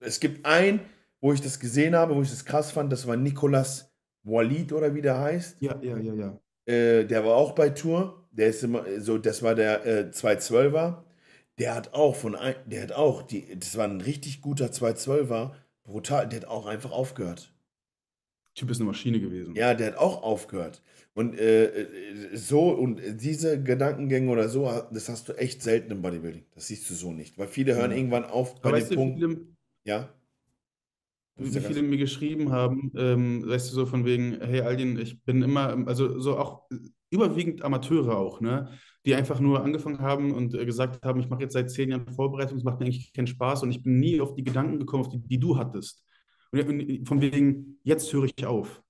Es 0.00 0.20
gibt 0.20 0.44
einen, 0.44 0.80
wo 1.22 1.32
ich 1.32 1.40
das 1.40 1.58
gesehen 1.58 1.94
habe, 1.94 2.14
wo 2.14 2.20
ich 2.20 2.30
das 2.30 2.44
krass 2.44 2.70
fand, 2.72 2.92
das 2.92 3.06
war 3.06 3.16
Nicolas 3.16 3.90
Walid 4.24 4.72
oder 4.72 4.94
wie 4.94 5.00
der 5.02 5.18
heißt. 5.18 5.56
Ja, 5.62 5.80
ja, 5.80 5.96
ja, 5.96 6.14
ja. 6.14 6.40
Äh, 6.66 7.04
der 7.06 7.24
war 7.24 7.36
auch 7.36 7.52
bei 7.52 7.70
Tour. 7.70 8.28
Der 8.32 8.48
ist 8.48 8.62
immer 8.62 8.84
so, 8.98 9.18
das 9.18 9.42
war 9.42 9.54
der 9.54 9.86
äh, 9.86 10.10
212er. 10.10 11.04
Der 11.58 11.74
hat 11.74 11.94
auch 11.94 12.16
von 12.16 12.34
ein, 12.34 12.54
der 12.66 12.82
hat 12.82 12.92
auch, 12.92 13.22
die, 13.22 13.58
das 13.58 13.76
war 13.76 13.86
ein 13.86 14.00
richtig 14.00 14.40
guter 14.40 14.66
212er, 14.66 15.52
brutal, 15.84 16.28
der 16.28 16.40
hat 16.40 16.48
auch 16.48 16.66
einfach 16.66 16.92
aufgehört. 16.92 17.52
Typ 18.54 18.70
ist 18.70 18.80
eine 18.80 18.86
Maschine 18.86 19.20
gewesen. 19.20 19.54
Ja, 19.54 19.74
der 19.74 19.88
hat 19.88 19.96
auch 19.98 20.22
aufgehört. 20.22 20.82
Und 21.14 21.38
äh, 21.38 21.66
äh, 21.66 22.36
so, 22.36 22.70
und 22.70 23.00
diese 23.20 23.62
Gedankengänge 23.62 24.30
oder 24.30 24.48
so, 24.48 24.64
das 24.92 25.08
hast 25.08 25.28
du 25.28 25.34
echt 25.34 25.62
selten 25.62 25.90
im 25.92 26.02
Bodybuilding. 26.02 26.44
Das 26.54 26.66
siehst 26.66 26.88
du 26.90 26.94
so 26.94 27.12
nicht. 27.12 27.38
Weil 27.38 27.48
viele 27.48 27.74
hören 27.74 27.90
Ja. 27.90 27.96
irgendwann 27.96 28.24
auf 28.24 28.60
bei 28.60 28.70
Aber 28.70 28.80
dem 28.80 28.88
Punkt. 28.96 29.18
viele, 29.18 29.40
Ja. 29.84 30.08
Wie 31.36 31.60
viele 31.60 31.82
mir 31.82 31.96
geschrieben 31.96 32.52
haben, 32.52 32.92
ähm, 32.96 33.48
weißt 33.48 33.70
du, 33.70 33.74
so 33.74 33.86
von 33.86 34.04
wegen, 34.04 34.38
hey 34.40 34.60
Aldin, 34.60 34.98
ich 34.98 35.22
bin 35.24 35.42
immer, 35.42 35.86
also 35.86 36.18
so 36.20 36.38
auch 36.38 36.62
überwiegend 37.10 37.62
Amateure 37.62 38.16
auch, 38.16 38.40
ne? 38.40 38.70
Die 39.04 39.14
einfach 39.14 39.40
nur 39.40 39.62
angefangen 39.64 40.00
haben 40.00 40.32
und 40.32 40.54
äh, 40.54 40.64
gesagt 40.64 41.04
haben, 41.04 41.20
ich 41.20 41.28
mache 41.28 41.42
jetzt 41.42 41.54
seit 41.54 41.70
zehn 41.70 41.90
Jahren 41.90 42.06
Vorbereitung, 42.14 42.58
es 42.58 42.64
macht 42.64 42.78
mir 42.78 42.86
eigentlich 42.86 43.12
keinen 43.12 43.26
Spaß 43.26 43.62
und 43.64 43.70
ich 43.70 43.82
bin 43.82 43.98
nie 43.98 44.20
auf 44.20 44.34
die 44.34 44.44
Gedanken 44.44 44.78
gekommen, 44.78 45.04
auf 45.04 45.08
die, 45.10 45.18
die 45.18 45.38
du 45.38 45.56
hattest. 45.56 46.04
Und 46.52 46.60
und 46.68 47.08
von 47.08 47.20
wegen, 47.20 47.78
jetzt 47.82 48.12
höre 48.12 48.24
ich 48.24 48.46
auf. 48.46 48.82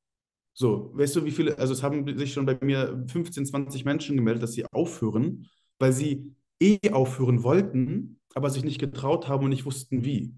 So, 0.55 0.90
weißt 0.95 1.16
du, 1.16 1.24
wie 1.24 1.30
viele, 1.30 1.59
also 1.59 1.72
es 1.72 1.82
haben 1.82 2.07
sich 2.18 2.32
schon 2.32 2.45
bei 2.47 2.59
mir 2.61 3.05
15, 3.09 3.47
20 3.47 3.84
Menschen 3.84 4.16
gemeldet, 4.16 4.43
dass 4.43 4.53
sie 4.53 4.66
aufhören, 4.66 5.47
weil 5.78 5.93
sie 5.93 6.34
eh 6.61 6.78
aufhören 6.93 7.43
wollten, 7.43 8.20
aber 8.34 8.51
sich 8.51 8.64
nicht 8.64 8.78
getraut 8.78 9.28
haben 9.28 9.45
und 9.45 9.51
nicht 9.51 9.64
wussten, 9.64 10.05
wie. 10.05 10.34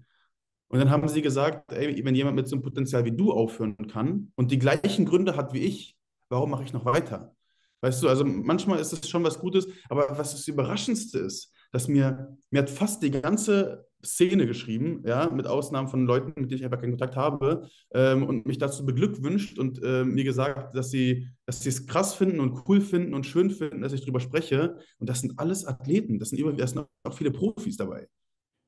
Und 0.67 0.79
dann 0.79 0.89
haben 0.89 1.07
sie 1.07 1.21
gesagt, 1.21 1.71
ey, 1.71 2.03
wenn 2.03 2.15
jemand 2.15 2.35
mit 2.35 2.47
so 2.47 2.55
einem 2.55 2.63
Potenzial 2.63 3.05
wie 3.05 3.15
du 3.15 3.31
aufhören 3.31 3.77
kann 3.87 4.31
und 4.35 4.51
die 4.51 4.59
gleichen 4.59 5.05
Gründe 5.05 5.35
hat 5.35 5.53
wie 5.53 5.59
ich, 5.59 5.95
warum 6.29 6.49
mache 6.51 6.63
ich 6.63 6.73
noch 6.73 6.85
weiter? 6.85 7.35
Weißt 7.81 8.01
du, 8.01 8.09
also 8.09 8.25
manchmal 8.25 8.79
ist 8.79 8.93
es 8.93 9.07
schon 9.07 9.23
was 9.23 9.39
Gutes, 9.39 9.67
aber 9.89 10.17
was 10.17 10.31
das 10.31 10.47
Überraschendste 10.47 11.19
ist, 11.19 11.53
dass 11.71 11.87
mir, 11.87 12.35
mir 12.49 12.61
hat 12.61 12.69
fast 12.69 13.03
die 13.03 13.11
ganze 13.11 13.85
Szene 14.03 14.47
geschrieben, 14.47 15.03
ja, 15.05 15.29
mit 15.29 15.47
Ausnahmen 15.47 15.87
von 15.87 16.05
Leuten, 16.05 16.33
mit 16.39 16.49
denen 16.49 16.59
ich 16.59 16.65
einfach 16.65 16.79
keinen 16.79 16.91
Kontakt 16.91 17.15
habe, 17.15 17.67
ähm, 17.93 18.23
und 18.23 18.45
mich 18.45 18.57
dazu 18.57 18.85
beglückwünscht 18.85 19.59
und 19.59 19.81
ähm, 19.83 20.13
mir 20.13 20.23
gesagt, 20.23 20.75
dass 20.75 20.89
sie, 20.89 21.27
dass 21.45 21.61
sie 21.61 21.69
es 21.69 21.85
krass 21.85 22.13
finden 22.13 22.39
und 22.39 22.63
cool 22.67 22.81
finden 22.81 23.13
und 23.13 23.25
schön 23.25 23.49
finden, 23.49 23.81
dass 23.81 23.93
ich 23.93 24.03
drüber 24.03 24.19
spreche. 24.19 24.77
Und 24.99 25.09
das 25.09 25.21
sind 25.21 25.37
alles 25.39 25.65
Athleten, 25.65 26.19
das 26.19 26.29
sind, 26.29 26.39
über, 26.39 26.53
das 26.53 26.71
sind 26.71 26.85
auch 27.03 27.13
viele 27.13 27.31
Profis 27.31 27.77
dabei. 27.77 28.07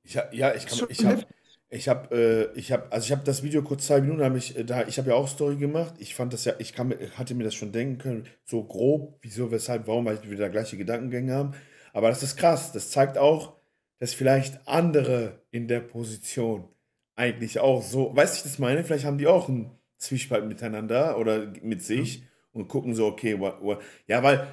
Ich 0.04 0.14
ja, 0.14 0.54
ich 0.56 0.66
kann, 0.66 0.88
ich 0.90 1.06
habe. 1.06 1.26
Ich 1.70 1.90
habe, 1.90 2.16
äh, 2.56 2.58
ich 2.58 2.72
habe, 2.72 2.92
also 2.92 3.06
ich 3.06 3.12
habe 3.12 3.24
das 3.26 3.44
Video 3.44 3.62
kurz 3.62 3.88
zwei 3.88 4.00
Minuten, 4.00 4.24
habe 4.24 4.38
ich, 4.38 4.58
äh, 4.58 4.64
da, 4.64 4.88
ich 4.88 4.98
habe 4.98 5.10
ja 5.10 5.16
auch 5.16 5.28
Story 5.28 5.58
gemacht. 5.58 5.96
Ich 6.00 6.16
fand 6.16 6.32
das 6.34 6.46
ja, 6.46 6.54
ich 6.60 6.74
kann, 6.74 6.94
hatte 7.18 7.36
mir 7.36 7.44
das 7.44 7.56
schon 7.56 7.72
denken 7.72 7.98
können, 7.98 8.28
so 8.46 8.64
grob, 8.64 9.18
wieso, 9.22 9.52
weshalb, 9.52 9.88
warum, 9.88 10.06
weil 10.06 10.22
wir 10.24 10.32
wieder 10.32 10.50
gleiche 10.50 10.78
Gedankengänge 10.78 11.34
haben. 11.34 11.54
Aber 11.94 12.10
das 12.10 12.24
ist 12.24 12.38
krass. 12.38 12.72
Das 12.72 12.92
zeigt 12.92 13.18
auch, 13.18 13.58
dass 14.00 14.14
vielleicht 14.14 14.66
andere 14.68 15.42
in 15.52 15.68
der 15.68 15.82
Position 15.82 16.70
eigentlich 17.16 17.60
auch 17.60 17.82
so, 17.82 18.16
weißt 18.16 18.36
du, 18.36 18.38
ich 18.38 18.44
das 18.44 18.60
meine? 18.60 18.84
Vielleicht 18.84 19.06
haben 19.06 19.18
die 19.18 19.28
auch 19.28 19.50
einen 19.50 19.72
Zwiespalt 19.98 20.46
miteinander 20.46 21.18
oder 21.18 21.52
mit 21.62 21.82
sich 21.82 22.24
und 22.54 22.68
gucken 22.68 22.96
so, 22.96 23.08
okay, 23.08 23.40
what, 23.40 23.62
what. 23.62 23.82
ja, 24.08 24.24
weil, 24.24 24.48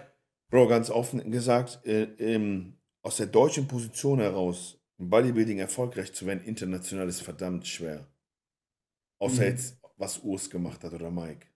Bro, 0.50 0.68
ganz 0.68 0.90
offen 0.90 1.30
gesagt, 1.30 1.80
äh, 1.84 2.04
ähm, 2.18 2.78
aus 3.02 3.18
der 3.18 3.26
deutschen 3.26 3.68
Position 3.68 4.20
heraus 4.20 4.80
im 4.98 5.10
Bodybuilding 5.10 5.58
erfolgreich 5.58 6.12
zu 6.12 6.26
werden, 6.26 6.44
international 6.44 7.08
ist 7.08 7.22
verdammt 7.22 7.66
schwer. 7.66 8.06
Außer 9.20 9.42
Mhm. 9.42 9.48
jetzt, 9.48 9.78
was 9.96 10.20
Urs 10.20 10.50
gemacht 10.50 10.82
hat 10.84 10.92
oder 10.92 11.10
Mike. 11.10 11.46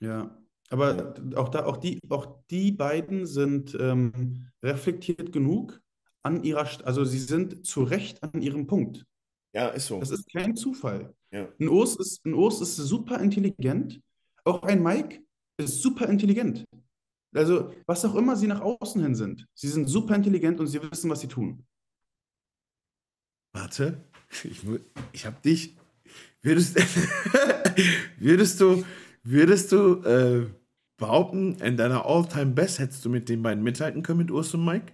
Ja, 0.00 0.36
aber 0.70 1.14
auch 1.36 1.48
da, 1.48 1.66
auch 1.66 1.76
die, 1.76 2.00
auch 2.08 2.42
die 2.50 2.72
beiden 2.72 3.26
sind 3.26 3.76
ähm, 3.78 4.48
reflektiert 4.62 5.32
genug 5.32 5.80
an 6.22 6.42
ihrer, 6.42 6.66
also 6.86 7.04
sie 7.04 7.18
sind 7.18 7.66
zu 7.66 7.82
Recht 7.84 8.22
an 8.22 8.40
ihrem 8.40 8.66
Punkt. 8.66 9.06
Ja, 9.52 9.68
ist 9.68 9.86
so. 9.86 10.00
Das 10.00 10.10
ist 10.10 10.30
kein 10.32 10.56
Zufall. 10.56 11.14
Ja. 11.30 11.48
Ein 11.60 11.68
Urs 11.68 11.96
ist, 11.96 12.24
ein 12.24 12.34
Urs 12.34 12.60
ist 12.60 12.76
super 12.76 13.20
intelligent. 13.20 14.00
Auch 14.44 14.62
ein 14.62 14.82
Mike 14.82 15.22
ist 15.58 15.80
super 15.80 16.08
intelligent. 16.08 16.64
Also, 17.34 17.72
was 17.86 18.04
auch 18.04 18.14
immer 18.14 18.36
sie 18.36 18.46
nach 18.46 18.60
außen 18.60 19.02
hin 19.02 19.14
sind, 19.14 19.46
sie 19.54 19.68
sind 19.68 19.86
super 19.88 20.14
intelligent 20.14 20.60
und 20.60 20.66
sie 20.66 20.80
wissen, 20.82 21.10
was 21.10 21.20
sie 21.20 21.28
tun. 21.28 21.64
Warte, 23.54 23.96
ich, 24.42 24.60
ich 25.12 25.26
hab 25.26 25.40
dich. 25.42 25.76
Würdest, 26.42 26.76
würdest 28.18 28.60
du, 28.60 28.84
würdest 29.22 29.72
du 29.72 30.02
äh, 30.04 30.50
behaupten, 30.98 31.56
in 31.60 31.76
deiner 31.76 32.06
All-Time-Best 32.06 32.80
hättest 32.80 33.04
du 33.04 33.10
mit 33.10 33.28
den 33.28 33.42
beiden 33.42 33.64
mithalten 33.64 34.02
können, 34.02 34.18
mit 34.18 34.30
Urs 34.32 34.54
und 34.54 34.64
Mike? 34.64 34.92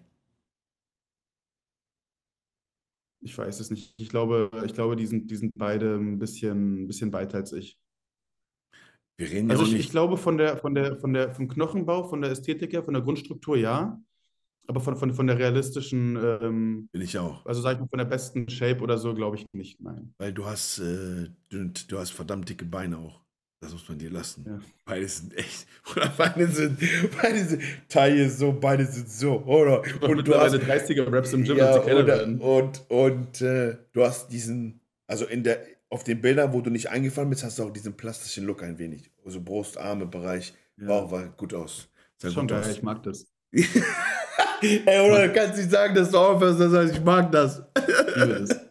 Ich 3.22 3.36
weiß 3.36 3.60
es 3.60 3.70
nicht. 3.70 3.94
Ich 3.98 4.08
glaube, 4.08 4.50
ich 4.64 4.72
glaube, 4.74 4.96
die 4.96 5.06
sind, 5.06 5.30
die 5.30 5.36
sind 5.36 5.52
beide 5.56 5.96
ein 5.96 6.18
bisschen, 6.18 6.84
ein 6.84 6.86
bisschen 6.86 7.12
weiter 7.12 7.38
als 7.38 7.52
ich. 7.52 7.78
Wir 9.18 9.30
reden 9.30 9.50
ja 9.50 9.54
Also 9.54 9.64
auch 9.64 9.66
ich, 9.66 9.74
ich 9.78 9.78
nicht. 9.78 9.90
glaube, 9.90 10.16
von 10.16 10.38
der, 10.38 10.56
von 10.56 10.74
der, 10.74 10.96
von 10.96 11.12
der, 11.12 11.34
vom 11.34 11.48
Knochenbau, 11.48 12.04
von 12.08 12.22
der 12.22 12.30
Ästhetik 12.30 12.72
her, 12.72 12.82
von 12.84 12.94
der 12.94 13.02
Grundstruktur 13.02 13.56
ja, 13.56 14.00
aber 14.70 14.80
von, 14.80 14.94
von, 14.96 15.12
von 15.12 15.26
der 15.26 15.36
realistischen, 15.38 16.16
ähm, 16.16 16.88
Bin 16.92 17.02
ich 17.02 17.18
auch. 17.18 17.44
also 17.44 17.60
sag 17.60 17.74
ich 17.74 17.80
mal, 17.80 17.88
von 17.88 17.98
der 17.98 18.04
besten 18.06 18.48
Shape 18.48 18.80
oder 18.82 18.96
so, 18.98 19.14
glaube 19.14 19.36
ich 19.36 19.44
nicht. 19.52 19.80
Nein. 19.80 20.14
Weil 20.18 20.32
du 20.32 20.46
hast, 20.46 20.78
äh, 20.78 21.28
du, 21.48 21.64
du 21.88 21.98
hast 21.98 22.12
verdammt 22.12 22.48
dicke 22.48 22.64
Beine 22.64 22.96
auch. 22.98 23.20
Das 23.60 23.72
muss 23.72 23.86
man 23.88 23.98
dir 23.98 24.10
lassen. 24.10 24.44
Ja. 24.46 24.58
Beide 24.86 25.06
sind 25.06 25.36
echt. 25.36 25.66
Oder 25.90 26.08
Beine 26.16 26.46
sind. 26.46 26.78
Beide 27.20 27.44
sind. 27.44 27.62
Taille 27.88 28.30
so, 28.30 28.52
Beine 28.52 28.86
sind 28.86 29.10
so. 29.10 29.40
Oder? 29.42 29.80
Und 30.00 30.26
du 30.26 30.34
hast. 30.34 30.52
mittlerweile 30.52 30.82
30er-Raps 30.84 31.32
im 31.34 31.44
Gym, 31.44 31.58
Ja, 31.58 31.82
oder, 31.82 32.24
und 32.24 32.80
und 32.88 33.40
äh, 33.42 33.76
du 33.92 34.02
hast 34.02 34.28
diesen. 34.32 34.80
Also 35.06 35.26
in 35.26 35.42
der. 35.42 35.58
Auf 35.90 36.04
den 36.04 36.20
Bildern, 36.20 36.52
wo 36.52 36.60
du 36.60 36.70
nicht 36.70 36.88
eingefallen 36.88 37.28
bist, 37.28 37.42
hast 37.42 37.58
du 37.58 37.64
auch 37.64 37.72
diesen 37.72 37.94
plastischen 37.96 38.46
Look 38.46 38.62
ein 38.62 38.78
wenig. 38.78 39.10
Also 39.26 39.40
Brust, 39.40 39.76
Arme, 39.76 40.06
Bereich. 40.06 40.54
Ja. 40.76 40.86
Wow, 40.86 41.10
war 41.10 41.28
gut 41.30 41.52
aus. 41.52 41.88
Sah 42.16 42.30
Schon 42.30 42.42
gut 42.46 42.50
geil, 42.50 42.60
aus. 42.60 42.68
ich 42.68 42.82
mag 42.84 43.02
das. 43.02 43.26
Ey, 44.62 45.00
oder 45.00 45.28
du 45.28 45.32
kannst 45.32 45.56
nicht 45.58 45.70
sagen, 45.70 45.94
dass 45.94 46.10
du 46.10 46.18
aufhörst, 46.18 46.60
das 46.60 46.72
heißt, 46.72 46.94
ich 46.94 47.04
mag 47.04 47.30
das. 47.32 47.62
Das. 47.74 48.60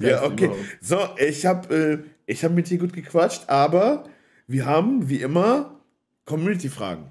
Ja, 0.00 0.24
okay. 0.24 0.50
So, 0.80 0.98
ich 1.16 1.46
habe 1.46 1.74
äh, 1.74 1.98
ich 2.26 2.42
hab 2.44 2.52
mit 2.52 2.68
dir 2.68 2.78
gut 2.78 2.92
gequatscht, 2.92 3.42
aber 3.46 4.04
wir 4.48 4.66
haben 4.66 5.08
wie 5.08 5.20
immer 5.20 5.78
Community-Fragen. 6.24 7.10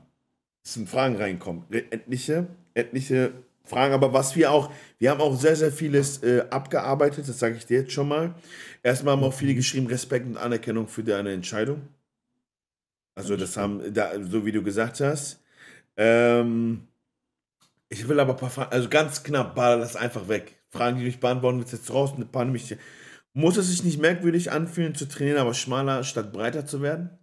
Es 0.66 0.74
sind 0.74 0.90
Fragen 0.90 1.16
reinkommen. 1.16 1.64
Re- 1.72 1.86
Etliche, 1.92 2.48
etliche 2.74 3.32
Fragen, 3.64 3.94
aber 3.94 4.12
was 4.12 4.36
wir 4.36 4.52
auch, 4.52 4.72
wir 5.00 5.12
haben 5.12 5.22
auch 5.22 5.40
sehr, 5.40 5.56
sehr 5.56 5.72
vieles 5.72 6.22
äh, 6.24 6.44
abgearbeitet, 6.50 7.30
das 7.30 7.40
sage 7.40 7.56
ich 7.56 7.66
dir 7.66 7.82
jetzt 7.82 7.94
schon 7.94 8.10
mal. 8.10 8.34
Erstmal 8.82 9.16
haben 9.16 9.24
auch 9.24 9.34
viele 9.34 9.56
geschrieben, 9.56 9.88
Respekt 9.88 10.26
und 10.26 10.36
Anerkennung 10.36 10.90
für 10.90 11.04
deine 11.04 11.32
Entscheidung. 11.32 11.84
Also 13.16 13.38
das 13.38 13.56
haben, 13.56 13.94
da, 13.94 14.12
so 14.22 14.46
wie 14.46 14.52
du 14.52 14.62
gesagt 14.64 15.00
hast. 15.00 15.40
Ähm, 15.96 16.88
ich 17.90 18.08
will 18.08 18.20
aber 18.20 18.34
ein 18.34 18.40
paar 18.40 18.50
Fragen, 18.50 18.72
also 18.72 18.90
ganz 18.90 19.24
knapp, 19.24 19.56
baller 19.56 19.80
das 19.80 19.96
einfach 19.96 20.28
weg. 20.28 20.64
Fragen, 20.70 20.98
die 20.98 21.04
du 21.04 21.08
nicht 21.08 21.20
beantworten 21.20 21.60
willst, 21.60 21.74
jetzt 21.74 21.94
raus, 21.94 22.14
eine 22.16 22.26
paar 22.26 22.46
nämlich. 22.46 22.76
Muss 23.34 23.58
es 23.58 23.70
sich 23.70 23.84
nicht 23.84 24.00
merkwürdig 24.00 24.52
anfühlen, 24.52 24.96
zu 24.96 25.08
trainieren, 25.08 25.40
aber 25.40 25.54
schmaler 25.54 26.04
statt 26.04 26.34
breiter 26.34 26.66
zu 26.66 26.82
werden? 26.82 27.18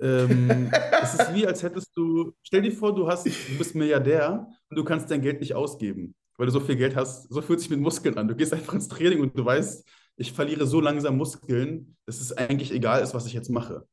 Ähm, 0.00 0.70
es 1.02 1.14
ist 1.14 1.34
wie, 1.34 1.46
als 1.46 1.62
hättest 1.62 1.96
du, 1.96 2.32
stell 2.42 2.62
dir 2.62 2.72
vor, 2.72 2.94
du 2.94 3.06
hast, 3.06 3.26
du 3.26 3.58
bist 3.58 3.74
Milliardär 3.74 4.48
und 4.68 4.76
du 4.76 4.84
kannst 4.84 5.10
dein 5.10 5.22
Geld 5.22 5.40
nicht 5.40 5.54
ausgeben, 5.54 6.14
weil 6.36 6.46
du 6.46 6.52
so 6.52 6.60
viel 6.60 6.76
Geld 6.76 6.96
hast. 6.96 7.28
So 7.28 7.42
fühlt 7.42 7.60
sich 7.60 7.70
mit 7.70 7.80
Muskeln 7.80 8.18
an. 8.18 8.28
Du 8.28 8.34
gehst 8.34 8.52
einfach 8.52 8.74
ins 8.74 8.88
Training 8.88 9.20
und 9.20 9.38
du 9.38 9.44
weißt, 9.44 9.86
ich 10.16 10.32
verliere 10.32 10.66
so 10.66 10.80
langsam 10.80 11.16
Muskeln, 11.16 11.96
dass 12.06 12.20
es 12.20 12.32
eigentlich 12.32 12.72
egal 12.72 13.02
ist, 13.02 13.14
was 13.14 13.26
ich 13.26 13.32
jetzt 13.32 13.50
mache. 13.50 13.86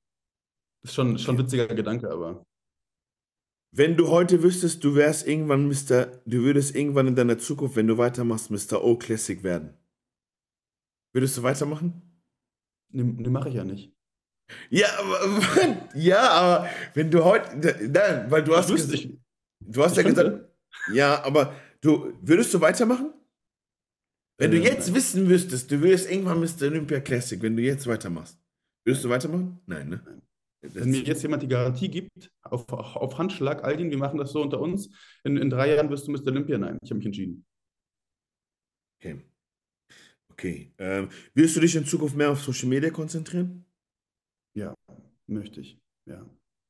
Das 0.81 0.91
ist 0.91 0.95
schon, 0.95 1.17
schon 1.17 1.35
ein 1.35 1.39
witziger 1.39 1.67
Gedanke, 1.67 2.09
aber 2.09 2.45
Wenn 3.71 3.95
du 3.97 4.07
heute 4.09 4.41
wüsstest, 4.43 4.83
du 4.83 4.95
wärst 4.95 5.27
irgendwann 5.27 5.67
Mr., 5.67 6.21
du 6.25 6.43
würdest 6.43 6.75
irgendwann 6.75 7.07
in 7.07 7.15
deiner 7.15 7.37
Zukunft, 7.37 7.75
wenn 7.75 7.87
du 7.87 7.97
weitermachst, 7.97 8.49
Mr. 8.49 8.83
O 8.83 8.97
Classic 8.97 9.43
werden. 9.43 9.73
Würdest 11.13 11.37
du 11.37 11.43
weitermachen? 11.43 12.01
ne, 12.89 13.03
ne 13.03 13.29
mache 13.29 13.49
ich 13.49 13.55
ja 13.55 13.63
nicht. 13.65 13.93
Ja, 14.69 14.87
aber, 14.99 15.89
ja, 15.93 16.29
aber 16.29 16.69
wenn 16.93 17.11
du 17.11 17.23
heute, 17.25 17.57
nein, 17.89 18.31
weil 18.31 18.43
du 18.43 18.55
hast, 18.55 18.69
Ich 18.69 18.75
wüsste, 18.75 18.93
ges- 18.95 18.99
ich, 18.99 19.17
du 19.59 19.83
hast 19.83 19.97
ja 19.97 20.03
gesagt, 20.03 20.49
ja, 20.93 21.21
aber 21.25 21.53
du, 21.81 22.13
würdest 22.21 22.53
du 22.53 22.61
weitermachen? 22.61 23.13
Wenn 24.39 24.51
du 24.51 24.57
Äh, 24.57 24.63
jetzt 24.63 24.87
nein. 24.87 24.95
wissen 24.95 25.27
müsstest, 25.27 25.69
du 25.71 25.81
würdest 25.81 26.09
irgendwann 26.09 26.39
Mr. 26.39 26.67
Olympia 26.67 27.01
Classic, 27.01 27.41
wenn 27.41 27.57
du 27.57 27.63
jetzt 27.63 27.87
weitermachst, 27.87 28.39
würdest 28.85 29.03
du 29.03 29.09
weitermachen? 29.09 29.59
Nein, 29.65 29.89
ne? 29.89 30.01
Nein. 30.05 30.21
Wenn 30.61 30.89
mir 30.89 31.01
jetzt 31.01 31.21
jemand 31.21 31.43
die 31.43 31.47
Garantie 31.47 31.89
gibt, 31.89 32.31
auf, 32.41 32.67
auf 32.69 33.17
Handschlag, 33.17 33.63
Aldin, 33.63 33.91
wir 33.91 33.97
machen 33.97 34.17
das 34.17 34.31
so 34.31 34.41
unter 34.41 34.59
uns, 34.59 34.89
in, 35.23 35.37
in 35.37 35.49
drei 35.49 35.75
Jahren 35.75 35.89
wirst 35.89 36.07
du 36.07 36.11
Mr. 36.11 36.27
Olympia. 36.27 36.57
Nein, 36.57 36.77
ich 36.81 36.89
habe 36.89 36.97
mich 36.97 37.05
entschieden. 37.05 37.45
Okay. 38.99 39.21
Okay. 40.31 40.71
Ähm, 40.77 41.09
wirst 41.33 41.55
du 41.55 41.59
dich 41.59 41.75
in 41.75 41.85
Zukunft 41.85 42.15
mehr 42.15 42.31
auf 42.31 42.41
Social 42.41 42.69
Media 42.69 42.89
konzentrieren? 42.89 43.65
Ja, 44.53 44.73
möchte 45.27 45.61
ich. 45.61 45.79
Ja. 46.05 46.25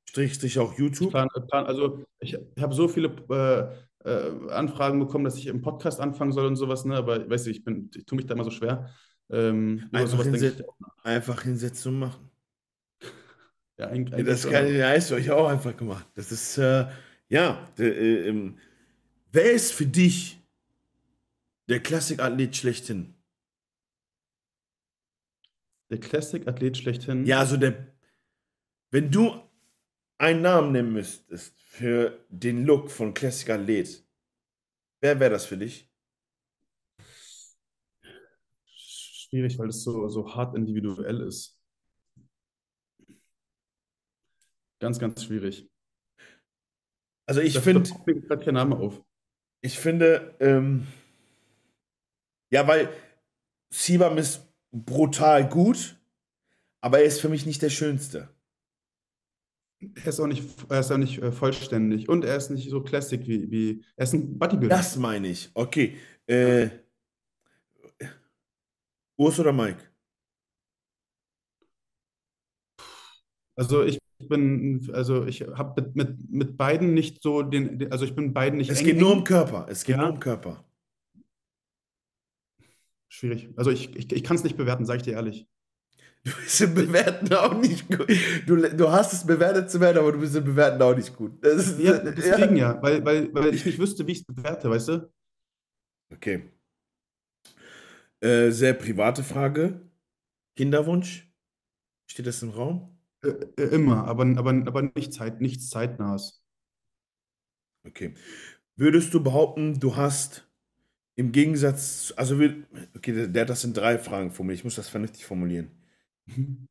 Strich, 0.09 0.33
strich 0.33 0.57
auch 0.59 0.73
Ich 0.73 0.79
YouTube? 0.79 1.11
plan, 1.11 1.27
plan, 1.49 1.65
also 1.65 2.03
ich, 2.19 2.33
ich 2.55 2.63
habe 2.63 2.73
so 2.73 2.87
viele 2.87 3.09
äh, 3.29 4.09
äh, 4.09 4.51
Anfragen 4.51 4.99
bekommen, 4.99 5.25
dass 5.25 5.37
ich 5.37 5.47
im 5.47 5.61
Podcast 5.61 5.99
anfangen 5.99 6.31
soll 6.31 6.45
und 6.45 6.55
sowas, 6.55 6.85
ne? 6.85 6.95
Aber 6.95 7.29
weißt 7.29 7.45
du, 7.45 7.51
ich 7.51 7.63
bin, 7.63 7.89
ich 7.93 8.05
tue 8.05 8.15
mich 8.15 8.25
da 8.25 8.33
immer 8.33 8.45
so 8.45 8.51
schwer. 8.51 8.89
Ähm, 9.29 9.89
Einfach 9.91 10.23
hinsetzen, 10.23 10.65
ich 10.65 11.05
einfach 11.05 11.41
hinsetzen 11.41 11.93
und 11.93 11.99
machen. 11.99 12.29
Ja, 13.77 13.87
eigentlich, 13.87 14.13
eigentlich 14.13 14.27
Das 14.27 14.49
kann 14.49 14.73
ja, 14.73 14.93
ist 14.93 15.11
euch 15.11 15.29
auch 15.31 15.47
einfach 15.47 15.75
gemacht. 15.75 16.07
Das 16.15 16.31
ist, 16.31 16.57
äh, 16.57 16.87
ja, 17.29 17.67
der, 17.77 17.95
äh, 17.95 18.27
ähm, 18.29 18.57
wer 19.31 19.51
ist 19.51 19.73
für 19.73 19.85
dich 19.85 20.39
der 21.69 21.81
Klassikathlet 21.81 22.55
schlechthin? 22.55 23.13
Der 25.89 25.99
Classic-Athlet 25.99 26.77
schlechthin. 26.77 27.25
Ja, 27.25 27.39
also 27.39 27.55
der, 27.55 27.87
wenn 28.91 29.11
du 29.11 29.41
einen 30.17 30.41
Namen 30.41 30.71
nennen 30.71 30.93
müsstest 30.93 31.57
für 31.61 32.25
den 32.29 32.65
Look 32.65 32.89
von 32.89 33.13
Klassikathlet, 33.13 34.03
wer 35.01 35.19
wäre 35.19 35.31
das 35.31 35.45
für 35.45 35.57
dich? 35.57 35.89
Schwierig, 38.65 39.59
weil 39.59 39.69
es 39.69 39.83
so, 39.83 40.07
so 40.09 40.33
hart 40.33 40.55
individuell 40.55 41.21
ist. 41.21 41.56
Ganz, 44.79 44.99
ganz 44.99 45.23
schwierig. 45.23 45.69
Also 47.27 47.41
ich 47.41 47.59
finde, 47.59 47.89
mir 48.05 48.21
gerade 48.21 48.45
kein 48.45 48.53
Name 48.53 48.77
auf. 48.77 49.01
Ich 49.61 49.77
finde, 49.79 50.35
ähm, 50.39 50.87
ja, 52.51 52.67
weil 52.67 52.89
Sibam 53.73 54.17
ist 54.17 54.47
brutal 54.71 55.47
gut, 55.49 55.97
aber 56.81 56.99
er 56.99 57.05
ist 57.05 57.19
für 57.19 57.29
mich 57.29 57.45
nicht 57.45 57.61
der 57.61 57.69
Schönste. 57.69 58.29
Er 59.95 60.07
ist 60.07 60.19
auch 60.19 60.27
nicht, 60.27 60.43
er 60.69 60.79
ist 60.79 60.91
auch 60.91 60.97
nicht 60.97 61.21
äh, 61.21 61.31
vollständig 61.31 62.07
und 62.09 62.23
er 62.23 62.37
ist 62.37 62.49
nicht 62.49 62.69
so 62.69 62.81
classic 62.81 63.27
wie, 63.27 63.51
wie 63.51 63.85
er 63.95 64.05
ist 64.05 64.13
ein 64.13 64.39
Bodybuilder. 64.39 64.75
Das 64.75 64.95
meine 64.95 65.27
ich. 65.27 65.51
Okay. 65.53 65.97
Äh, 66.27 66.69
Urs 69.17 69.39
oder 69.39 69.51
Mike? 69.51 69.83
Also 73.55 73.83
ich 73.83 73.97
bin, 74.19 74.89
also 74.93 75.25
ich 75.25 75.41
habe 75.41 75.81
mit, 75.81 75.95
mit, 75.95 76.29
mit 76.31 76.57
beiden 76.57 76.93
nicht 76.93 77.21
so 77.21 77.43
den, 77.43 77.91
also 77.91 78.05
ich 78.05 78.15
bin 78.15 78.33
beiden 78.33 78.57
nicht 78.57 78.69
Es 78.71 78.79
geht 78.79 78.97
nur 78.97 79.11
um 79.13 79.23
Körper. 79.23 79.67
Es 79.69 79.83
geht 79.83 79.95
Ja. 79.95 80.01
nur 80.03 80.13
um 80.13 80.19
Körper. 80.19 80.63
Schwierig. 83.09 83.49
Also 83.55 83.71
ich, 83.71 83.95
ich, 83.95 84.11
ich 84.11 84.23
kann 84.23 84.35
es 84.37 84.43
nicht 84.43 84.57
bewerten, 84.57 84.85
sage 84.85 84.97
ich 84.97 85.03
dir 85.03 85.13
ehrlich. 85.13 85.47
Du 86.23 86.31
bist 86.35 86.59
im 86.59 86.73
Bewerten 86.73 87.33
auch 87.33 87.53
nicht 87.61 87.87
gut. 87.87 88.09
Du, 88.45 88.57
du 88.57 88.91
hast 88.91 89.13
es 89.13 89.25
bewertet 89.25 89.71
zu 89.71 89.79
werden, 89.79 89.97
aber 89.99 90.11
du 90.11 90.19
bist 90.19 90.35
im 90.35 90.43
Bewerten 90.43 90.81
auch 90.81 90.95
nicht 90.95 91.15
gut. 91.15 91.43
Das 91.43 91.67
ist, 91.67 91.79
Ja, 91.79 91.97
deswegen 91.99 92.57
ja, 92.57 92.81
weil, 92.81 93.05
weil, 93.05 93.33
weil 93.33 93.53
ich 93.55 93.65
nicht 93.65 93.79
wüsste, 93.79 94.05
wie 94.07 94.11
ich 94.11 94.19
es 94.19 94.25
bewerte, 94.25 94.69
weißt 94.69 94.89
du? 94.89 95.09
Okay. 96.13 96.51
Äh, 98.19 98.51
sehr 98.51 98.73
private 98.73 99.23
Frage. 99.23 99.79
Kinderwunsch? 100.57 101.31
Steht 102.09 102.25
das 102.25 102.41
im 102.41 102.49
Raum? 102.49 102.96
Äh, 103.23 103.61
immer, 103.63 104.05
aber, 104.05 104.25
aber, 104.37 104.51
aber 104.51 104.81
nicht 104.95 105.13
Zeit, 105.13 105.41
nichts 105.41 105.69
zeitnahes. 105.69 106.43
Okay. 107.85 108.13
Würdest 108.75 109.13
du 109.13 109.23
behaupten, 109.23 109.79
du 109.79 109.95
hast 109.95 110.47
im 111.15 111.31
Gegensatz, 111.31 112.13
also 112.15 112.39
okay, 112.95 113.27
der, 113.27 113.45
das 113.45 113.61
sind 113.61 113.75
drei 113.75 113.97
Fragen 113.97 114.31
formuliert, 114.31 114.59
ich 114.59 114.63
muss 114.63 114.75
das 114.75 114.89
vernünftig 114.89 115.25
formulieren. 115.25 115.71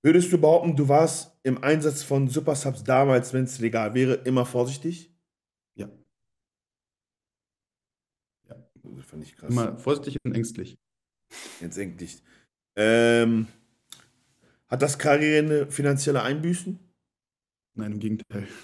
Würdest 0.03 0.33
du 0.33 0.39
behaupten, 0.39 0.77
du 0.77 0.89
warst 0.89 1.37
im 1.43 1.63
Einsatz 1.65 2.03
von 2.03 2.29
Supersubs 2.29 2.85
damals, 2.85 3.33
wenn 3.33 3.45
es 3.45 3.59
legal 3.59 3.95
wäre, 3.95 4.15
immer 4.15 4.45
vorsichtig? 4.45 5.13
Ja. 5.75 5.89
Ja. 8.49 8.57
Das 8.83 9.07
fand 9.07 9.25
ich 9.25 9.35
krass. 9.35 9.51
Immer 9.51 9.79
vorsichtig 9.79 10.19
und 10.25 10.35
ängstlich. 10.35 10.79
Jetzt 11.61 11.79
endlich. 11.79 12.23
Ähm, 12.77 13.47
hat 14.69 14.83
das 14.83 14.99
Karriere 14.99 15.71
finanzielle 15.71 16.23
Einbüßen? 16.23 16.79
Nein, 17.75 17.93
im 17.93 17.99
Gegenteil. 17.99 18.47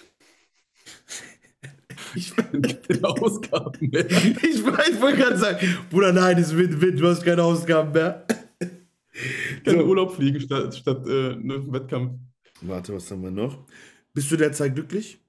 Ich, 2.15 2.35
Keine 2.37 3.05
Ausgaben 3.05 3.89
mehr. 3.91 4.11
ich, 4.11 4.43
ich 4.43 4.65
wollte 4.65 5.17
gerade 5.17 5.39
sagen, 5.39 5.67
Bruder, 5.89 6.13
nein, 6.13 6.37
es 6.37 6.55
wird 6.55 6.79
Wind, 6.81 7.01
du 7.01 7.09
hast 7.09 7.25
keine 7.25 7.43
Ausgaben 7.43 7.93
mehr. 7.93 8.27
Kann 9.65 9.77
So. 9.79 9.85
Urlaub 9.85 10.15
fliegen 10.15 10.41
statt, 10.41 10.75
statt 10.75 11.07
äh, 11.07 11.33
einem 11.33 11.73
Wettkampf. 11.73 12.19
Warte, 12.61 12.95
was 12.95 13.11
haben 13.11 13.23
wir 13.23 13.31
noch? 13.31 13.67
Bist 14.13 14.31
du 14.31 14.37
derzeit 14.37 14.75
glücklich? 14.75 15.25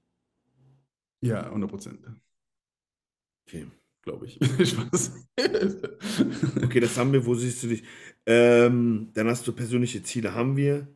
Ja, 1.22 1.44
100 1.44 1.70
Prozent. 1.70 2.06
Okay. 3.46 3.66
Glaube 4.04 4.26
ich. 4.26 4.38
okay, 6.62 6.80
das 6.80 6.96
haben 6.96 7.12
wir. 7.12 7.24
Wo 7.24 7.34
siehst 7.34 7.62
du 7.62 7.68
dich? 7.68 7.82
Ähm, 8.26 9.10
dann 9.14 9.28
hast 9.28 9.46
du 9.46 9.52
persönliche 9.52 10.02
Ziele, 10.02 10.34
haben 10.34 10.56
wir. 10.56 10.88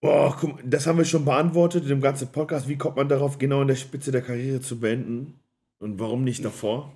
Boah, 0.00 0.36
guck, 0.38 0.58
das 0.64 0.86
haben 0.86 0.98
wir 0.98 1.04
schon 1.04 1.24
beantwortet 1.24 1.84
in 1.84 1.90
dem 1.90 2.00
ganzen 2.00 2.32
Podcast. 2.32 2.68
Wie 2.68 2.76
kommt 2.76 2.96
man 2.96 3.08
darauf, 3.08 3.38
genau 3.38 3.62
in 3.62 3.68
der 3.68 3.76
Spitze 3.76 4.10
der 4.10 4.22
Karriere 4.22 4.60
zu 4.60 4.80
beenden? 4.80 5.38
Und 5.78 5.98
warum 5.98 6.24
nicht 6.24 6.44
davor? 6.44 6.92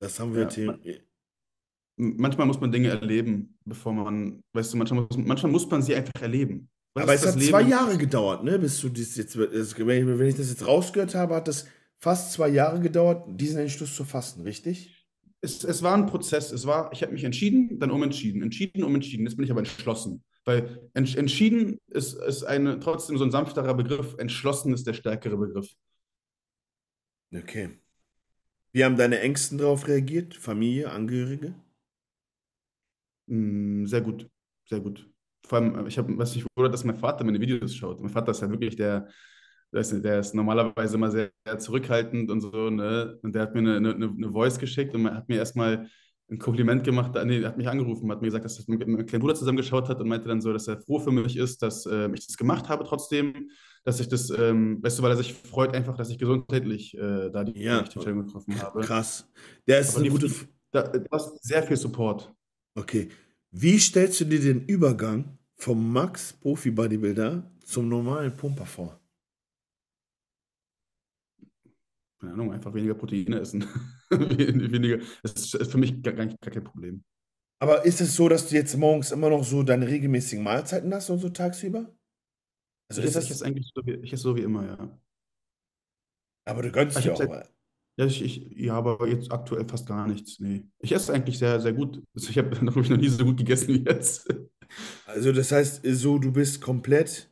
Das 0.00 0.18
haben 0.18 0.34
wir. 0.34 0.48
Ja, 0.48 0.74
manchmal 1.96 2.46
muss 2.46 2.60
man 2.60 2.72
Dinge 2.72 2.88
erleben, 2.88 3.56
bevor 3.64 3.92
man, 3.92 4.42
weißt 4.52 4.72
du, 4.72 4.78
manchmal 4.78 5.04
muss, 5.04 5.16
manchmal 5.16 5.52
muss 5.52 5.70
man 5.70 5.82
sie 5.82 5.94
einfach 5.94 6.20
erleben. 6.20 6.68
Was 6.94 7.04
Aber 7.04 7.14
es 7.14 7.26
hat 7.26 7.36
Leben? 7.36 7.50
zwei 7.50 7.62
Jahre 7.62 7.96
gedauert, 7.96 8.44
ne? 8.44 8.58
Bis 8.58 8.80
du 8.80 8.88
das 8.88 9.16
jetzt, 9.16 9.38
wenn 9.38 10.28
ich 10.28 10.36
das 10.36 10.50
jetzt 10.50 10.66
rausgehört 10.66 11.14
habe, 11.14 11.36
hat 11.36 11.48
das 11.48 11.66
fast 12.02 12.32
zwei 12.32 12.48
Jahre 12.48 12.80
gedauert, 12.80 13.24
diesen 13.28 13.60
Entschluss 13.60 13.94
zu 13.94 14.04
fassen, 14.04 14.42
richtig? 14.42 15.06
Es, 15.40 15.62
es 15.62 15.82
war 15.82 15.94
ein 15.96 16.06
Prozess. 16.06 16.50
Es 16.50 16.66
war, 16.66 16.92
ich 16.92 17.02
habe 17.02 17.12
mich 17.12 17.22
entschieden, 17.22 17.78
dann 17.78 17.92
umentschieden. 17.92 18.42
Entschieden, 18.42 18.82
umentschieden. 18.82 19.24
Jetzt 19.24 19.36
bin 19.36 19.44
ich 19.44 19.50
aber 19.50 19.60
entschlossen. 19.60 20.24
Weil 20.44 20.90
ents 20.94 21.14
entschieden 21.14 21.78
ist, 21.86 22.14
ist 22.14 22.42
eine, 22.42 22.80
trotzdem 22.80 23.18
so 23.18 23.24
ein 23.24 23.30
sanfterer 23.30 23.74
Begriff. 23.74 24.16
Entschlossen 24.18 24.74
ist 24.74 24.86
der 24.86 24.94
stärkere 24.94 25.36
Begriff. 25.36 25.68
Okay. 27.32 27.78
Wie 28.72 28.84
haben 28.84 28.96
deine 28.96 29.20
Ängsten 29.20 29.58
darauf 29.58 29.86
reagiert? 29.86 30.34
Familie, 30.34 30.90
Angehörige? 30.90 31.54
Mm, 33.26 33.86
sehr 33.86 34.00
gut, 34.00 34.28
sehr 34.68 34.80
gut. 34.80 35.08
Vor 35.46 35.58
allem, 35.58 35.86
ich 35.86 35.98
habe, 35.98 36.16
was 36.18 36.34
ich 36.34 36.44
wundert, 36.56 36.74
dass 36.74 36.84
mein 36.84 36.96
Vater 36.96 37.24
meine 37.24 37.40
Videos 37.40 37.74
schaut. 37.74 38.00
Mein 38.00 38.10
Vater 38.10 38.32
ist 38.32 38.42
ja 38.42 38.50
wirklich 38.50 38.74
der, 38.74 39.08
der 39.72 40.20
ist 40.20 40.34
normalerweise 40.34 40.96
immer 40.96 41.10
sehr, 41.10 41.30
sehr 41.44 41.58
zurückhaltend 41.58 42.30
und 42.30 42.40
so, 42.40 42.70
ne? 42.70 43.18
Und 43.22 43.34
der 43.34 43.42
hat 43.42 43.54
mir 43.54 43.60
eine, 43.60 43.76
eine, 43.76 44.08
eine 44.08 44.30
Voice 44.30 44.58
geschickt 44.58 44.94
und 44.94 45.12
hat 45.12 45.28
mir 45.28 45.36
erstmal 45.36 45.88
ein 46.30 46.38
Kompliment 46.38 46.84
gemacht, 46.84 47.12
nee, 47.24 47.44
hat 47.44 47.58
mich 47.58 47.68
angerufen, 47.68 48.10
hat 48.10 48.20
mir 48.20 48.28
gesagt, 48.28 48.44
dass 48.44 48.58
er 48.58 48.64
mit 48.68 48.86
meinem 48.86 49.06
kleinen 49.06 49.20
Bruder 49.20 49.34
zusammengeschaut 49.34 49.88
hat 49.88 50.00
und 50.00 50.08
meinte 50.08 50.28
dann 50.28 50.40
so, 50.40 50.52
dass 50.52 50.66
er 50.66 50.80
froh 50.80 50.98
für 50.98 51.12
mich 51.12 51.36
ist, 51.36 51.62
dass 51.62 51.84
äh, 51.86 52.10
ich 52.14 52.26
das 52.26 52.36
gemacht 52.36 52.68
habe 52.68 52.84
trotzdem, 52.84 53.50
dass 53.84 54.00
ich 54.00 54.08
das, 54.08 54.30
ähm, 54.30 54.82
weißt 54.82 54.98
du, 54.98 55.02
weil 55.02 55.10
er 55.10 55.16
sich 55.16 55.34
freut 55.34 55.74
einfach, 55.74 55.96
dass 55.96 56.10
ich 56.10 56.18
gesundheitlich 56.18 56.96
äh, 56.96 57.30
da 57.30 57.44
die 57.44 57.60
ja, 57.60 57.80
Entscheidung 57.80 58.26
getroffen 58.26 58.60
habe. 58.62 58.80
Krass. 58.80 59.28
Der 59.66 59.80
ist 59.80 59.90
Aber 59.90 60.00
eine 60.00 60.10
gute... 60.10 60.30
Da, 60.70 60.84
du 60.84 61.04
hast 61.10 61.44
sehr 61.44 61.62
viel 61.64 61.76
Support. 61.76 62.32
Okay. 62.74 63.10
Wie 63.50 63.78
stellst 63.78 64.20
du 64.20 64.24
dir 64.24 64.40
den 64.40 64.64
Übergang 64.64 65.36
vom 65.56 65.92
Max 65.92 66.32
Profi 66.32 66.70
Bodybuilder 66.70 67.42
zum 67.62 67.88
normalen 67.90 68.34
Pumper 68.34 68.64
vor? 68.64 69.01
Keine 72.22 72.34
Ahnung, 72.34 72.52
einfach 72.52 72.72
weniger 72.72 72.94
Proteine 72.94 73.40
essen. 73.40 73.64
weniger, 74.10 74.98
das 75.24 75.54
ist 75.54 75.72
für 75.72 75.78
mich 75.78 76.02
gar, 76.02 76.14
gar, 76.14 76.26
gar 76.26 76.52
kein 76.52 76.62
Problem. 76.62 77.02
Aber 77.58 77.84
ist 77.84 78.00
es 78.00 78.14
so, 78.14 78.28
dass 78.28 78.48
du 78.48 78.54
jetzt 78.54 78.76
morgens 78.76 79.10
immer 79.10 79.28
noch 79.28 79.42
so 79.42 79.64
deine 79.64 79.88
regelmäßigen 79.88 80.42
Mahlzeiten 80.42 80.94
hast 80.94 81.10
und 81.10 81.18
so 81.18 81.30
tagsüber? 81.30 81.92
Also 82.88 83.02
ist 83.02 83.16
das. 83.16 83.24
Ich 83.24 83.30
esse 83.32 83.44
eigentlich 83.44 83.72
so 83.74 83.84
wie, 83.84 83.94
ich 83.94 84.12
esse 84.12 84.22
so 84.22 84.36
wie 84.36 84.42
immer, 84.42 84.64
ja. 84.64 85.00
Aber 86.44 86.62
du 86.62 86.70
gönnst 86.70 87.02
dir 87.04 87.12
auch 87.12 87.26
mal. 87.26 87.48
Ja, 87.96 88.06
ich, 88.06 88.22
ich, 88.22 88.50
ja, 88.56 88.74
aber 88.74 89.06
jetzt 89.08 89.32
aktuell 89.32 89.66
fast 89.68 89.86
gar 89.86 90.06
nichts. 90.06 90.38
Nee. 90.38 90.64
Ich 90.78 90.92
esse 90.92 91.12
eigentlich 91.12 91.38
sehr, 91.38 91.60
sehr 91.60 91.72
gut. 91.72 92.02
Also 92.14 92.30
ich 92.30 92.38
habe 92.38 92.64
noch 92.64 92.76
nie 92.76 93.08
so 93.08 93.24
gut 93.24 93.36
gegessen 93.36 93.74
wie 93.74 93.84
jetzt. 93.84 94.32
Also, 95.06 95.32
das 95.32 95.50
heißt, 95.50 95.82
so, 95.84 96.18
du 96.18 96.32
bist 96.32 96.60
komplett, 96.60 97.30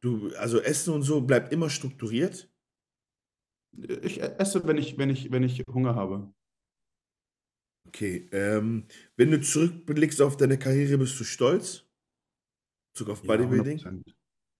du, 0.00 0.30
also 0.36 0.60
Essen 0.60 0.94
und 0.94 1.02
so 1.02 1.20
bleibt 1.20 1.52
immer 1.52 1.68
strukturiert. 1.68 2.51
Ich 4.02 4.20
esse, 4.20 4.66
wenn 4.66 4.76
ich, 4.76 4.98
wenn 4.98 5.10
ich, 5.10 5.30
wenn 5.30 5.42
ich 5.42 5.62
Hunger 5.66 5.94
habe. 5.94 6.32
Okay, 7.88 8.28
ähm, 8.32 8.86
wenn 9.16 9.30
du 9.30 9.40
zurückblickst 9.40 10.22
auf 10.22 10.36
deine 10.36 10.58
Karriere, 10.58 10.98
bist 10.98 11.18
du 11.18 11.24
stolz? 11.24 11.84
Zurück 12.94 13.12
auf 13.12 13.22
Bodybuilding? 13.22 14.04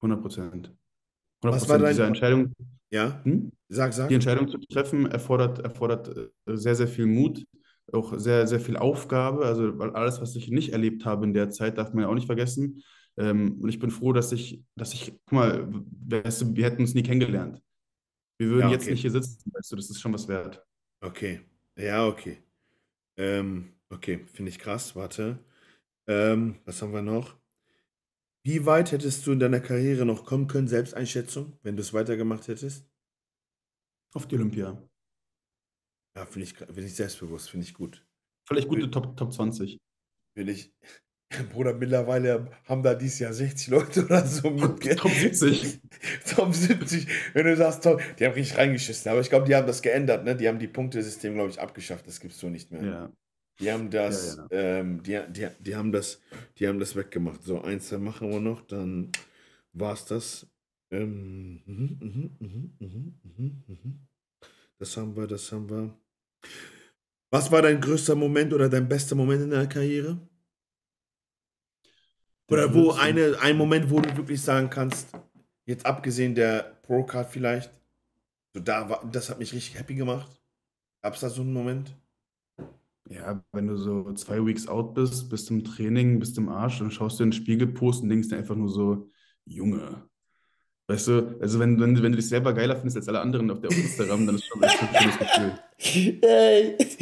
100 0.00 0.20
Prozent. 0.20 0.74
Was 1.42 1.68
war 1.68 1.78
deine 1.78 1.90
Diese 1.90 2.04
Entscheidung? 2.04 2.52
Ja, 2.90 3.22
hm? 3.24 3.52
sag, 3.68 3.92
sag. 3.92 4.08
Die 4.08 4.14
Entscheidung 4.14 4.48
zu 4.48 4.58
treffen 4.58 5.06
erfordert, 5.06 5.60
erfordert 5.60 6.14
äh, 6.46 6.56
sehr, 6.56 6.74
sehr 6.74 6.88
viel 6.88 7.06
Mut, 7.06 7.44
auch 7.92 8.18
sehr, 8.18 8.46
sehr 8.46 8.60
viel 8.60 8.76
Aufgabe. 8.76 9.46
Also, 9.46 9.78
weil 9.78 9.90
alles, 9.90 10.20
was 10.20 10.36
ich 10.36 10.50
nicht 10.50 10.72
erlebt 10.72 11.04
habe 11.04 11.24
in 11.24 11.32
der 11.32 11.50
Zeit, 11.50 11.78
darf 11.78 11.92
man 11.92 12.02
ja 12.02 12.08
auch 12.08 12.14
nicht 12.14 12.26
vergessen. 12.26 12.82
Ähm, 13.16 13.60
und 13.60 13.68
ich 13.68 13.78
bin 13.78 13.90
froh, 13.90 14.12
dass 14.12 14.32
ich, 14.32 14.62
dass 14.76 14.94
ich, 14.94 15.12
guck 15.26 15.32
mal, 15.32 15.68
wir 15.70 16.64
hätten 16.64 16.82
uns 16.82 16.94
nie 16.94 17.02
kennengelernt. 17.02 17.62
Wir 18.42 18.50
würden 18.50 18.70
ja, 18.70 18.72
jetzt 18.72 18.88
nicht 18.88 19.00
hier 19.00 19.10
sitzen, 19.12 19.52
weißt 19.52 19.70
du, 19.70 19.76
das 19.76 19.88
ist 19.88 20.00
schon 20.00 20.12
was 20.12 20.26
wert. 20.26 20.66
Okay. 21.00 21.42
Ja, 21.76 22.08
okay. 22.08 22.42
Ähm, 23.16 23.72
okay, 23.88 24.26
finde 24.32 24.50
ich 24.50 24.58
krass. 24.58 24.96
Warte. 24.96 25.38
Ähm, 26.08 26.58
was 26.64 26.82
haben 26.82 26.92
wir 26.92 27.02
noch? 27.02 27.36
Wie 28.44 28.66
weit 28.66 28.90
hättest 28.90 29.24
du 29.24 29.30
in 29.30 29.38
deiner 29.38 29.60
Karriere 29.60 30.04
noch 30.04 30.24
kommen 30.24 30.48
können, 30.48 30.66
Selbsteinschätzung, 30.66 31.56
wenn 31.62 31.76
du 31.76 31.82
es 31.82 31.92
weitergemacht 31.92 32.48
hättest? 32.48 32.84
Auf 34.12 34.26
die 34.26 34.34
Olympia. 34.34 34.76
Ja, 36.16 36.26
finde 36.26 36.48
ich, 36.48 36.54
find 36.54 36.78
ich 36.78 36.96
selbstbewusst, 36.96 37.48
finde 37.48 37.64
ich 37.64 37.74
gut. 37.74 38.04
Vielleicht 38.48 38.66
gute 38.66 38.90
Top, 38.90 39.16
Top 39.16 39.32
20. 39.32 39.78
Will 40.34 40.48
ich, 40.48 40.74
Bruder, 41.52 41.74
mittlerweile 41.74 42.48
haben 42.64 42.82
da 42.82 42.94
dieses 42.94 43.18
Jahr 43.18 43.32
60 43.32 43.68
Leute 43.68 44.04
oder 44.04 44.26
so 44.26 44.50
mit. 44.50 44.98
Top 44.98 45.10
70. 45.10 45.80
Top 46.34 46.54
70. 46.54 47.06
Wenn 47.34 47.46
du 47.46 47.56
sagst, 47.56 47.84
top, 47.84 48.00
die 48.18 48.26
haben 48.26 48.34
richtig 48.34 48.58
reingeschissen. 48.58 49.10
Aber 49.10 49.20
ich 49.20 49.28
glaube, 49.28 49.46
die 49.46 49.54
haben 49.54 49.66
das 49.66 49.82
geändert, 49.82 50.24
ne? 50.24 50.36
Die 50.36 50.48
haben 50.48 50.58
die 50.58 50.68
Punktesystem, 50.68 51.34
glaube 51.34 51.50
ich, 51.50 51.60
abgeschafft. 51.60 52.06
Das 52.06 52.20
gibt 52.20 52.34
es 52.34 52.40
so 52.40 52.48
nicht 52.48 52.70
mehr. 52.70 52.82
Ja. 52.82 53.12
Die 53.60 53.70
haben 53.70 53.90
das, 53.90 54.36
ja, 54.36 54.46
ja. 54.50 54.78
Ähm, 54.80 55.02
die, 55.02 55.20
die, 55.30 55.48
die, 55.60 55.76
haben 55.76 55.92
das, 55.92 56.20
die 56.58 56.66
haben 56.66 56.80
das 56.80 56.96
weggemacht. 56.96 57.42
So, 57.42 57.62
eins 57.62 57.92
machen 57.92 58.30
wir 58.30 58.40
noch, 58.40 58.62
dann 58.62 59.12
war 59.72 59.92
es 59.92 60.04
das. 60.06 60.46
Ähm, 60.90 61.62
mh, 61.66 61.96
mh, 62.00 62.30
mh, 62.40 63.94
das 64.78 64.96
haben 64.96 65.16
wir, 65.16 65.26
das 65.26 65.52
haben 65.52 65.70
wir. 65.70 65.94
Was 67.30 67.50
war 67.52 67.62
dein 67.62 67.80
größter 67.80 68.14
Moment 68.14 68.52
oder 68.52 68.68
dein 68.68 68.88
bester 68.88 69.14
Moment 69.14 69.42
in 69.42 69.50
deiner 69.50 69.68
Karriere? 69.68 70.18
Oder 72.52 72.74
wo 72.74 72.90
eine, 72.90 73.38
ein 73.40 73.56
Moment, 73.56 73.90
wo 73.90 73.98
du 73.98 74.14
wirklich 74.14 74.42
sagen 74.42 74.68
kannst, 74.68 75.08
jetzt 75.64 75.86
abgesehen 75.86 76.34
der 76.34 76.76
Pro-Card 76.82 77.30
vielleicht, 77.30 77.70
so 78.54 78.60
da 78.60 78.90
war, 78.90 79.08
das 79.10 79.30
hat 79.30 79.38
mich 79.38 79.54
richtig 79.54 79.78
happy 79.78 79.94
gemacht. 79.94 80.28
Gab 81.02 81.14
es 81.14 81.20
da 81.20 81.30
so 81.30 81.40
einen 81.40 81.54
Moment? 81.54 81.96
Ja, 83.08 83.42
wenn 83.52 83.68
du 83.68 83.76
so 83.76 84.12
zwei 84.12 84.44
Weeks 84.44 84.68
out 84.68 84.92
bist, 84.94 85.30
bist 85.30 85.50
im 85.50 85.64
Training, 85.64 86.18
bist 86.18 86.36
im 86.36 86.50
Arsch, 86.50 86.78
dann 86.80 86.90
schaust 86.90 87.18
du 87.18 87.24
in 87.24 87.30
den 87.30 87.36
Spiegel, 87.40 87.68
post 87.68 88.02
und 88.02 88.10
denkst 88.10 88.28
dir 88.28 88.36
einfach 88.36 88.54
nur 88.54 88.68
so, 88.68 89.10
Junge, 89.46 90.06
Weißt 90.88 91.08
du, 91.08 91.38
also 91.40 91.60
wenn, 91.60 91.80
wenn, 91.80 92.02
wenn 92.02 92.12
du 92.12 92.16
dich 92.16 92.28
selber 92.28 92.52
geiler 92.52 92.74
findest 92.74 92.96
als 92.96 93.08
alle 93.08 93.20
anderen 93.20 93.50
auf 93.50 93.60
der 93.60 93.70
Instagram, 93.70 94.26
dann 94.26 94.34
ist 94.34 94.46
schon 94.46 94.62
echt 94.62 94.82
ein 94.82 94.88
schönes 94.94 95.18
Gefühl. 95.18 95.58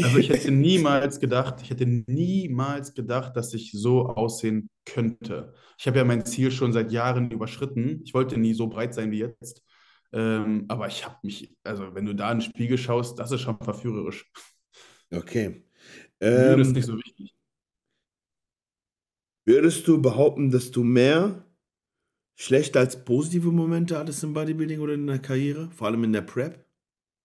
Also 0.03 0.17
ich 0.19 0.31
hätte 0.31 0.51
niemals 0.51 1.21
gedacht, 1.21 1.57
ich 1.63 1.69
hätte 1.69 1.85
niemals 1.87 2.95
gedacht, 2.95 3.37
dass 3.37 3.53
ich 3.53 3.73
so 3.73 4.07
aussehen 4.07 4.71
könnte. 4.87 5.53
Ich 5.79 5.87
habe 5.87 5.99
ja 5.99 6.05
mein 6.05 6.25
Ziel 6.25 6.51
schon 6.51 6.73
seit 6.73 6.91
Jahren 6.91 7.31
überschritten. 7.31 8.01
Ich 8.05 8.15
wollte 8.15 8.39
nie 8.39 8.55
so 8.55 8.69
breit 8.69 8.95
sein 8.95 9.11
wie 9.11 9.19
jetzt. 9.19 9.63
Ähm, 10.13 10.65
aber 10.69 10.89
ich 10.89 11.05
habe 11.05 11.17
mich, 11.23 11.55
also 11.63 11.95
wenn 11.95 12.07
du 12.07 12.15
da 12.15 12.33
in 12.33 12.39
den 12.39 12.51
Spiegel 12.51 12.79
schaust, 12.79 13.19
das 13.19 13.33
ist 13.33 13.43
schon 13.43 13.59
verführerisch. 13.59 14.31
Okay. 15.13 15.65
Ähm, 16.21 16.59
das 16.59 16.69
ist 16.69 16.75
nicht 16.75 16.87
so 16.87 16.97
wichtig. 16.97 17.35
Würdest 19.45 19.87
du 19.89 20.01
behaupten, 20.01 20.51
dass 20.51 20.71
du 20.71 20.85
mehr 20.85 21.45
schlechter 22.41 22.81
als 22.81 23.05
positive 23.05 23.53
Momente 23.53 23.99
hattest 23.99 24.25
im 24.25 24.33
Bodybuilding 24.33 24.81
oder 24.81 24.95
in 24.95 25.07
der 25.07 25.19
Karriere? 25.19 25.71
Vor 25.73 25.89
allem 25.89 26.05
in 26.05 26.13
der 26.13 26.23
Prep? 26.23 26.65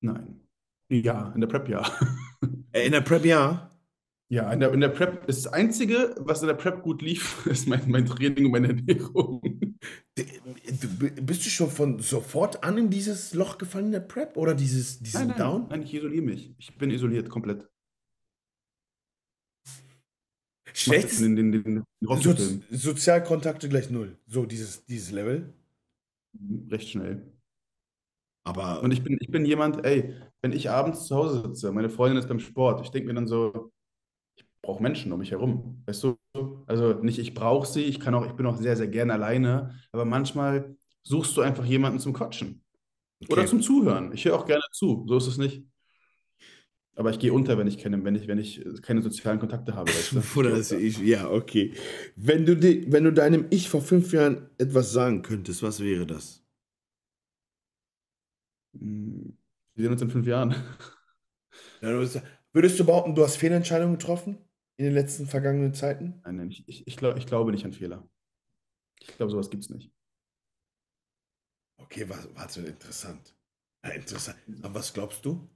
Nein. 0.01 0.41
Ja, 0.89 1.31
in 1.33 1.41
der 1.41 1.47
Prep 1.47 1.69
ja. 1.69 1.83
Äh, 2.73 2.87
in 2.87 2.91
der 2.91 3.01
Prep 3.01 3.23
ja? 3.23 3.71
Ja, 4.27 4.51
in 4.51 4.59
der, 4.59 4.73
in 4.73 4.81
der 4.81 4.89
Prep, 4.89 5.25
das 5.27 5.47
Einzige, 5.47 6.13
was 6.19 6.41
in 6.41 6.47
der 6.47 6.55
Prep 6.55 6.83
gut 6.83 7.01
lief, 7.01 7.45
ist 7.49 7.67
mein, 7.67 7.89
mein 7.89 8.05
Training 8.05 8.47
und 8.47 8.51
meine 8.51 8.67
Ernährung. 8.67 9.41
Bist 10.13 11.45
du 11.45 11.49
schon 11.49 11.69
von 11.69 11.99
sofort 11.99 12.63
an 12.63 12.77
in 12.77 12.89
dieses 12.89 13.33
Loch 13.33 13.57
gefallen 13.57 13.85
in 13.85 13.91
der 13.93 13.99
Prep 14.01 14.35
oder 14.35 14.53
dieses, 14.53 14.99
diesen 14.99 15.19
nein, 15.19 15.27
nein, 15.29 15.37
Down? 15.37 15.67
Nein, 15.69 15.83
ich 15.83 15.93
isoliere 15.93 16.25
mich. 16.25 16.53
Ich 16.57 16.77
bin 16.77 16.91
isoliert 16.91 17.29
komplett. 17.29 17.65
Schlecht. 20.75 21.19
Den, 21.21 21.35
den, 21.37 21.51
den, 21.51 21.83
so, 22.01 22.33
Sozialkontakte 22.69 23.69
gleich 23.69 23.89
null. 23.89 24.17
So 24.27 24.45
dieses, 24.45 24.85
dieses 24.85 25.11
Level. 25.11 25.53
Recht 26.69 26.89
schnell. 26.89 27.31
Aber. 28.43 28.83
Und 28.83 28.91
ich 28.91 29.01
bin, 29.01 29.17
ich 29.21 29.29
bin 29.31 29.45
jemand, 29.45 29.85
ey, 29.85 30.13
wenn 30.41 30.51
ich 30.51 30.69
abends 30.69 31.07
zu 31.07 31.15
Hause 31.15 31.41
sitze, 31.41 31.71
meine 31.71 31.89
Freundin 31.89 32.17
ist 32.17 32.27
beim 32.27 32.39
Sport, 32.39 32.81
ich 32.81 32.91
denke 32.91 33.07
mir 33.07 33.13
dann 33.13 33.27
so, 33.27 33.71
ich 34.35 34.45
brauche 34.61 34.83
Menschen 34.83 35.13
um 35.13 35.19
mich 35.19 35.31
herum. 35.31 35.81
Weißt 35.85 36.03
du? 36.03 36.17
Also 36.67 36.95
nicht, 36.95 37.19
ich 37.19 37.33
brauche 37.33 37.65
sie, 37.65 37.83
ich 37.83 38.01
kann 38.01 38.13
auch, 38.13 38.25
ich 38.25 38.33
bin 38.33 38.45
auch 38.45 38.57
sehr, 38.57 38.75
sehr 38.75 38.89
gerne 38.89 39.13
alleine, 39.13 39.79
aber 39.93 40.03
manchmal 40.03 40.75
suchst 41.03 41.37
du 41.37 41.41
einfach 41.41 41.63
jemanden 41.63 41.99
zum 41.99 42.11
Quatschen. 42.11 42.61
Okay. 43.23 43.31
Oder 43.31 43.45
zum 43.45 43.61
Zuhören. 43.61 44.11
Ich 44.11 44.25
höre 44.25 44.35
auch 44.35 44.45
gerne 44.45 44.63
zu, 44.71 45.05
so 45.07 45.15
ist 45.15 45.27
es 45.27 45.37
nicht. 45.37 45.63
Aber 46.97 47.09
ich 47.09 47.19
gehe 47.19 47.33
unter, 47.33 47.57
wenn 47.57 47.67
ich 47.67 47.77
keine, 47.77 48.01
wenn 48.05 48.15
ich, 48.15 48.27
wenn 48.27 48.39
ich 48.39 48.63
keine 48.81 49.01
sozialen 49.01 49.39
Kontakte 49.39 49.75
habe. 49.75 49.89
Weißt 49.89 50.13
du? 50.13 50.21
Oder 50.39 50.51
das 50.51 50.71
ich, 50.71 50.97
ja, 50.99 51.29
okay. 51.29 51.73
Wenn 52.15 52.45
du, 52.45 52.55
die, 52.55 52.89
wenn 52.91 53.03
du 53.03 53.11
deinem 53.11 53.45
Ich 53.49 53.69
vor 53.69 53.81
fünf 53.81 54.13
Jahren 54.13 54.49
etwas 54.57 54.93
sagen 54.93 55.21
könntest, 55.21 55.61
was 55.61 55.81
wäre 55.81 56.05
das? 56.05 56.41
Hm, 58.79 59.37
wir 59.75 59.83
sehen 59.83 59.91
uns 59.91 60.01
in 60.01 60.09
fünf 60.09 60.27
Jahren. 60.27 60.55
Ja, 61.81 61.91
würdest 62.53 62.79
du 62.79 62.85
behaupten, 62.85 63.13
du 63.13 63.23
hast 63.23 63.35
Fehlentscheidungen 63.35 63.97
getroffen 63.97 64.37
in 64.77 64.85
den 64.85 64.93
letzten 64.93 65.27
vergangenen 65.27 65.73
Zeiten? 65.73 66.21
Nein, 66.23 66.37
nein, 66.37 66.49
ich, 66.49 66.67
ich, 66.67 66.87
ich, 66.87 66.97
glaub, 66.97 67.17
ich 67.17 67.27
glaube 67.27 67.51
nicht 67.51 67.65
an 67.65 67.73
Fehler. 67.73 68.09
Ich 68.99 69.15
glaube, 69.17 69.31
sowas 69.31 69.49
gibt 69.51 69.63
es 69.63 69.69
nicht. 69.69 69.91
Okay, 71.77 72.09
warte, 72.09 72.61
interessant. 72.61 73.35
Ja, 73.83 73.91
interessant. 73.91 74.37
Aber 74.63 74.75
was 74.75 74.93
glaubst 74.93 75.23
du? 75.25 75.47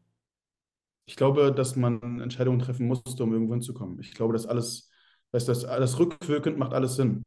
Ich 1.10 1.15
glaube, 1.15 1.52
dass 1.52 1.76
man 1.76 2.22
Entscheidungen 2.22 2.60
treffen 2.60 2.86
musste, 2.86 3.23
um 3.23 3.34
irgendwo 3.34 3.53
hinzukommen. 3.53 3.99
Ich 3.99 4.14
glaube, 4.14 4.34
dass 4.34 4.45
alles, 4.45 4.91
weißt 5.31 5.48
du, 5.48 5.68
alles 5.68 5.98
rückwirkend 5.98 6.60
macht 6.60 6.72
alles 6.72 6.98
Sinn. 6.98 7.23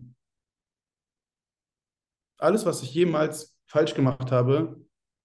Alles, 2.39 2.65
was 2.65 2.85
ich 2.85 2.95
jemals 2.95 3.59
falsch 3.67 3.95
gemacht 3.95 4.31
habe, 4.31 4.81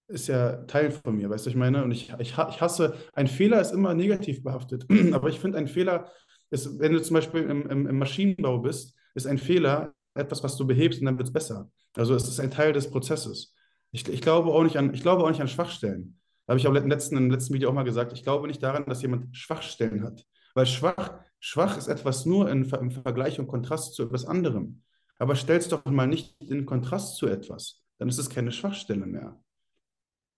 ist 0.08 0.26
ja 0.26 0.64
Teil 0.64 0.90
von 0.90 1.14
mir, 1.14 1.30
weißt 1.30 1.46
du, 1.46 1.50
ich 1.50 1.56
meine? 1.56 1.84
Und 1.84 1.92
ich, 1.92 2.12
ich, 2.18 2.30
ich 2.30 2.60
hasse, 2.60 2.96
ein 3.12 3.28
Fehler 3.28 3.60
ist 3.60 3.70
immer 3.70 3.94
negativ 3.94 4.42
behaftet. 4.42 4.86
Aber 5.12 5.28
ich 5.28 5.38
finde, 5.38 5.56
ein 5.56 5.68
Fehler 5.68 6.10
ist, 6.50 6.80
wenn 6.80 6.92
du 6.92 7.00
zum 7.00 7.14
Beispiel 7.14 7.44
im, 7.44 7.64
im, 7.70 7.86
im 7.86 7.96
Maschinenbau 7.96 8.58
bist, 8.58 8.96
ist 9.14 9.28
ein 9.28 9.38
Fehler 9.38 9.94
etwas, 10.14 10.42
was 10.42 10.56
du 10.56 10.66
behebst 10.66 10.98
und 10.98 11.06
dann 11.06 11.18
wird 11.18 11.28
es 11.28 11.32
besser. 11.32 11.70
Also 11.94 12.12
es 12.16 12.26
ist 12.26 12.40
ein 12.40 12.50
Teil 12.50 12.72
des 12.72 12.90
Prozesses. 12.90 13.54
Ich, 13.92 14.08
ich, 14.08 14.20
glaube 14.20 14.50
auch 14.50 14.64
nicht 14.64 14.78
an, 14.78 14.92
ich 14.92 15.02
glaube 15.02 15.22
auch 15.22 15.28
nicht 15.28 15.40
an 15.40 15.46
Schwachstellen 15.46 16.18
habe 16.48 16.58
ich 16.58 16.66
auch 16.66 16.74
im 16.74 16.88
letzten, 16.88 17.16
im 17.16 17.30
letzten 17.30 17.54
Video 17.54 17.68
auch 17.68 17.74
mal 17.74 17.84
gesagt, 17.84 18.12
ich 18.12 18.22
glaube 18.22 18.46
nicht 18.46 18.62
daran, 18.62 18.86
dass 18.86 19.02
jemand 19.02 19.36
Schwachstellen 19.36 20.02
hat. 20.02 20.26
Weil 20.54 20.66
schwach, 20.66 21.20
schwach 21.40 21.76
ist 21.76 21.88
etwas 21.88 22.26
nur 22.26 22.50
in, 22.50 22.64
im 22.64 22.90
Vergleich 22.90 23.38
und 23.38 23.48
Kontrast 23.48 23.94
zu 23.94 24.04
etwas 24.04 24.24
anderem. 24.24 24.82
Aber 25.18 25.36
stell 25.36 25.58
es 25.58 25.68
doch 25.68 25.84
mal 25.84 26.06
nicht 26.06 26.40
in 26.42 26.64
Kontrast 26.64 27.16
zu 27.16 27.26
etwas. 27.26 27.82
Dann 27.98 28.08
ist 28.08 28.18
es 28.18 28.30
keine 28.30 28.52
Schwachstelle 28.52 29.06
mehr. 29.06 29.38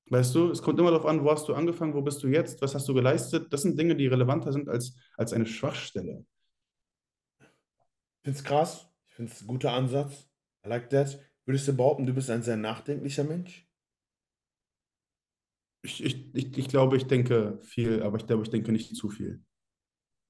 Weißt 0.06 0.34
du, 0.34 0.50
es 0.50 0.60
kommt 0.60 0.80
immer 0.80 0.90
darauf 0.90 1.06
an, 1.06 1.22
wo 1.22 1.30
hast 1.30 1.46
du 1.46 1.54
angefangen, 1.54 1.94
wo 1.94 2.02
bist 2.02 2.22
du 2.22 2.28
jetzt, 2.28 2.60
was 2.60 2.74
hast 2.74 2.88
du 2.88 2.94
geleistet. 2.94 3.52
Das 3.52 3.62
sind 3.62 3.78
Dinge, 3.78 3.94
die 3.94 4.08
relevanter 4.08 4.52
sind 4.52 4.68
als, 4.68 4.96
als 5.16 5.32
eine 5.32 5.46
Schwachstelle. 5.46 6.24
Ich 7.38 8.24
finde 8.24 8.38
es 8.38 8.44
krass. 8.44 8.88
Ich 9.08 9.14
finde 9.14 9.32
es 9.32 9.40
ein 9.40 9.46
guter 9.46 9.72
Ansatz. 9.72 10.28
I 10.66 10.68
like 10.68 10.90
that. 10.90 11.20
Würdest 11.46 11.68
du 11.68 11.76
behaupten, 11.76 12.06
du 12.06 12.12
bist 12.12 12.28
ein 12.28 12.42
sehr 12.42 12.56
nachdenklicher 12.56 13.24
Mensch? 13.24 13.69
Ich, 15.82 16.04
ich, 16.04 16.34
ich, 16.34 16.58
ich 16.58 16.68
glaube, 16.68 16.96
ich 16.96 17.06
denke 17.06 17.58
viel, 17.62 18.02
aber 18.02 18.18
ich 18.18 18.26
glaube, 18.26 18.42
ich 18.42 18.50
denke 18.50 18.72
nicht 18.72 18.94
zu 18.94 19.08
viel. 19.08 19.42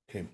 Okay. 0.09 0.29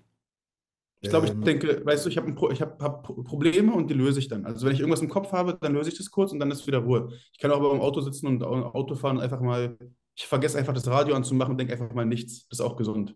Ich 0.99 1.09
glaube, 1.09 1.27
ich 1.27 1.33
ähm. 1.33 1.43
denke, 1.43 1.85
weißt 1.85 2.05
du, 2.05 2.09
ich 2.09 2.17
habe 2.17 2.33
Pro, 2.33 2.51
hab, 2.51 2.81
hab 2.81 3.03
Probleme 3.03 3.73
und 3.73 3.89
die 3.89 3.93
löse 3.93 4.19
ich 4.19 4.27
dann. 4.27 4.45
Also 4.45 4.65
wenn 4.65 4.73
ich 4.73 4.79
irgendwas 4.79 5.01
im 5.01 5.09
Kopf 5.09 5.31
habe, 5.31 5.57
dann 5.59 5.73
löse 5.73 5.89
ich 5.89 5.97
das 5.97 6.09
kurz 6.09 6.31
und 6.31 6.39
dann 6.39 6.49
ist 6.49 6.65
wieder 6.65 6.79
Ruhe. 6.79 7.09
Ich 7.33 7.39
kann 7.39 7.51
auch 7.51 7.59
beim 7.59 7.81
Auto 7.81 8.01
sitzen 8.01 8.27
und 8.27 8.43
Auto 8.43 8.95
fahren 8.95 9.17
und 9.17 9.23
einfach 9.23 9.39
mal, 9.39 9.77
ich 10.15 10.25
vergesse 10.25 10.57
einfach 10.57 10.73
das 10.73 10.87
Radio 10.87 11.15
anzumachen 11.15 11.51
und 11.51 11.57
denke 11.59 11.73
einfach 11.73 11.93
mal 11.93 12.05
nichts. 12.05 12.47
Das 12.47 12.59
ist 12.59 12.65
auch 12.65 12.75
gesund. 12.75 13.15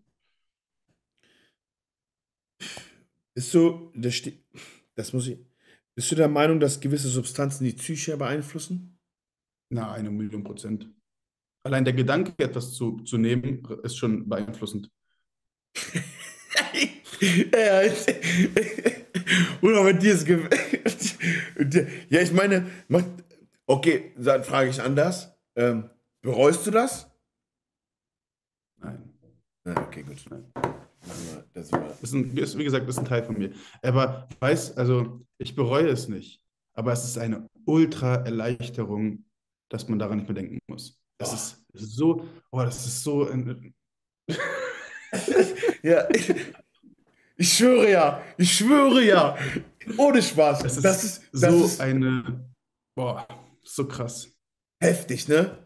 Bist 3.34 3.52
du, 3.54 3.90
das, 3.94 4.22
das 4.94 5.12
muss 5.12 5.26
ich, 5.26 5.38
bist 5.94 6.10
du 6.12 6.14
der 6.14 6.28
Meinung, 6.28 6.60
dass 6.60 6.80
gewisse 6.80 7.08
Substanzen 7.08 7.64
die 7.64 7.72
Psyche 7.72 8.16
beeinflussen? 8.16 8.98
Na, 9.70 9.90
eine 9.92 10.10
Million 10.10 10.44
Prozent. 10.44 10.88
Allein 11.64 11.84
der 11.84 11.94
Gedanke, 11.94 12.32
etwas 12.38 12.72
zu, 12.72 13.00
zu 13.02 13.18
nehmen, 13.18 13.62
ist 13.82 13.96
schon 13.96 14.28
beeinflussend. 14.28 14.90
ja, 17.20 17.82
oder 19.62 19.84
mit 19.84 20.02
dir 20.02 20.14
ist. 20.14 20.26
ja, 22.10 22.20
ich 22.20 22.32
meine, 22.32 22.66
okay, 23.66 24.12
dann 24.16 24.42
frage 24.42 24.70
ich 24.70 24.82
anders. 24.82 25.32
Ähm, 25.54 25.88
bereust 26.20 26.66
du 26.66 26.72
das? 26.72 27.08
Nein. 28.80 29.08
Nein, 29.64 29.78
okay, 29.78 30.02
gut. 30.02 30.24
Nein. 30.30 30.50
Das, 31.52 31.70
war 31.72 31.80
das 31.80 32.02
ist, 32.02 32.12
ein, 32.12 32.36
ist, 32.36 32.58
wie 32.58 32.64
gesagt, 32.64 32.88
das 32.88 32.96
ist 32.96 33.00
ein 33.00 33.06
Teil 33.06 33.22
von 33.22 33.36
mir. 33.36 33.52
Aber 33.82 34.28
weiß, 34.40 34.76
also 34.76 35.24
ich 35.38 35.54
bereue 35.54 35.88
es 35.88 36.08
nicht. 36.08 36.40
Aber 36.74 36.92
es 36.92 37.04
ist 37.04 37.18
eine 37.18 37.48
Ultra-Erleichterung, 37.66 39.24
dass 39.68 39.88
man 39.88 39.98
daran 39.98 40.18
nicht 40.18 40.28
mehr 40.28 40.34
denken 40.34 40.58
muss. 40.68 41.01
Das 41.30 41.56
oh. 41.74 41.78
ist 41.78 41.96
so, 41.96 42.28
oh, 42.50 42.62
das 42.62 42.86
ist 42.86 43.02
so. 43.02 43.28
ja, 45.82 46.08
ich, 46.10 46.34
ich, 47.36 47.56
schwöre 47.56 47.90
ja, 47.90 48.22
ich 48.36 48.56
schwöre 48.56 49.02
ja. 49.02 49.36
Ohne 49.96 50.22
Spaß. 50.22 50.60
Das 50.60 50.76
ist, 50.76 50.84
das 50.84 51.04
ist 51.04 51.22
das 51.32 51.50
so 51.50 51.64
ist 51.64 51.80
eine, 51.80 52.44
boah, 52.94 53.26
so 53.62 53.86
krass. 53.86 54.28
Heftig, 54.80 55.28
ne? 55.28 55.58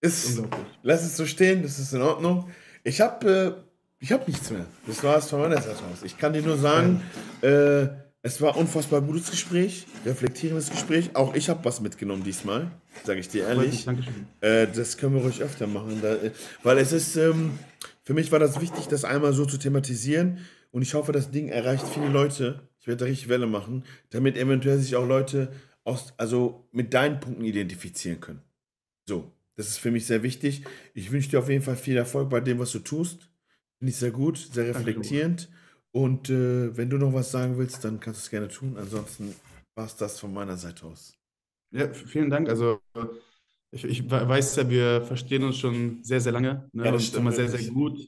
Ist. 0.00 0.42
Lass 0.82 1.02
es 1.04 1.16
so 1.16 1.26
stehen, 1.26 1.62
das 1.62 1.78
ist 1.78 1.92
in 1.92 2.02
Ordnung. 2.02 2.50
Ich 2.84 3.00
habe 3.00 3.56
äh, 3.56 3.66
ich 3.98 4.12
hab 4.12 4.28
nichts 4.28 4.50
mehr. 4.50 4.66
Das 4.86 5.02
war 5.02 5.16
es 5.16 5.28
von 5.30 5.40
meiner 5.40 5.60
Seite 5.60 5.82
aus. 5.92 6.02
Ich 6.02 6.18
kann 6.18 6.32
dir 6.32 6.42
nur 6.42 6.58
sagen, 6.58 7.02
äh, 7.40 7.88
es 8.26 8.40
war 8.40 8.56
unfassbar 8.56 9.02
gutes 9.02 9.30
Gespräch, 9.30 9.86
reflektierendes 10.04 10.70
Gespräch. 10.70 11.14
Auch 11.14 11.36
ich 11.36 11.48
habe 11.48 11.64
was 11.64 11.80
mitgenommen 11.80 12.24
diesmal, 12.24 12.72
sage 13.04 13.20
ich 13.20 13.28
dir 13.28 13.46
ehrlich. 13.46 13.86
Äh, 14.40 14.66
das 14.66 14.96
können 14.96 15.14
wir 15.14 15.22
ruhig 15.22 15.40
öfter 15.42 15.68
machen, 15.68 16.00
da, 16.02 16.16
äh, 16.16 16.32
weil 16.64 16.78
es 16.78 16.90
ist, 16.90 17.14
ähm, 17.14 17.56
für 18.02 18.14
mich 18.14 18.32
war 18.32 18.40
das 18.40 18.60
wichtig, 18.60 18.88
das 18.88 19.04
einmal 19.04 19.32
so 19.32 19.46
zu 19.46 19.58
thematisieren. 19.58 20.38
Und 20.72 20.82
ich 20.82 20.94
hoffe, 20.94 21.12
das 21.12 21.30
Ding 21.30 21.50
erreicht 21.50 21.86
viele 21.86 22.08
Leute. 22.08 22.68
Ich 22.80 22.88
werde 22.88 22.98
da 22.98 23.04
richtig 23.04 23.28
Welle 23.28 23.46
machen, 23.46 23.84
damit 24.10 24.36
eventuell 24.36 24.80
sich 24.80 24.96
auch 24.96 25.06
Leute 25.06 25.52
aus, 25.84 26.12
also 26.16 26.68
mit 26.72 26.94
deinen 26.94 27.20
Punkten 27.20 27.44
identifizieren 27.44 28.20
können. 28.20 28.42
So, 29.08 29.30
das 29.54 29.68
ist 29.68 29.78
für 29.78 29.92
mich 29.92 30.04
sehr 30.04 30.24
wichtig. 30.24 30.64
Ich 30.94 31.12
wünsche 31.12 31.30
dir 31.30 31.38
auf 31.38 31.48
jeden 31.48 31.62
Fall 31.62 31.76
viel 31.76 31.96
Erfolg 31.96 32.28
bei 32.28 32.40
dem, 32.40 32.58
was 32.58 32.72
du 32.72 32.80
tust. 32.80 33.30
Finde 33.78 33.92
ich 33.92 33.96
sehr 33.96 34.10
gut, 34.10 34.48
sehr 34.52 34.66
reflektierend. 34.66 35.42
Danke, 35.42 35.56
und 35.92 36.30
äh, 36.30 36.76
wenn 36.76 36.90
du 36.90 36.98
noch 36.98 37.12
was 37.12 37.30
sagen 37.30 37.56
willst, 37.58 37.84
dann 37.84 38.00
kannst 38.00 38.20
du 38.20 38.24
es 38.24 38.30
gerne 38.30 38.48
tun. 38.48 38.76
Ansonsten 38.78 39.34
war 39.74 39.86
es 39.86 39.96
das 39.96 40.20
von 40.20 40.32
meiner 40.32 40.56
Seite 40.56 40.86
aus. 40.86 41.14
Ja, 41.70 41.92
vielen 41.92 42.30
Dank. 42.30 42.48
Also 42.48 42.80
ich, 43.70 43.84
ich 43.84 44.10
weiß 44.10 44.56
ja, 44.56 44.68
wir 44.70 45.02
verstehen 45.02 45.44
uns 45.44 45.58
schon 45.58 46.02
sehr, 46.02 46.20
sehr 46.20 46.32
lange. 46.32 46.68
Ne? 46.72 46.84
Ja, 46.84 46.92
das 46.92 47.10
und 47.10 47.20
immer 47.20 47.32
sehr, 47.32 47.48
sehr 47.48 47.70
gut. 47.70 48.06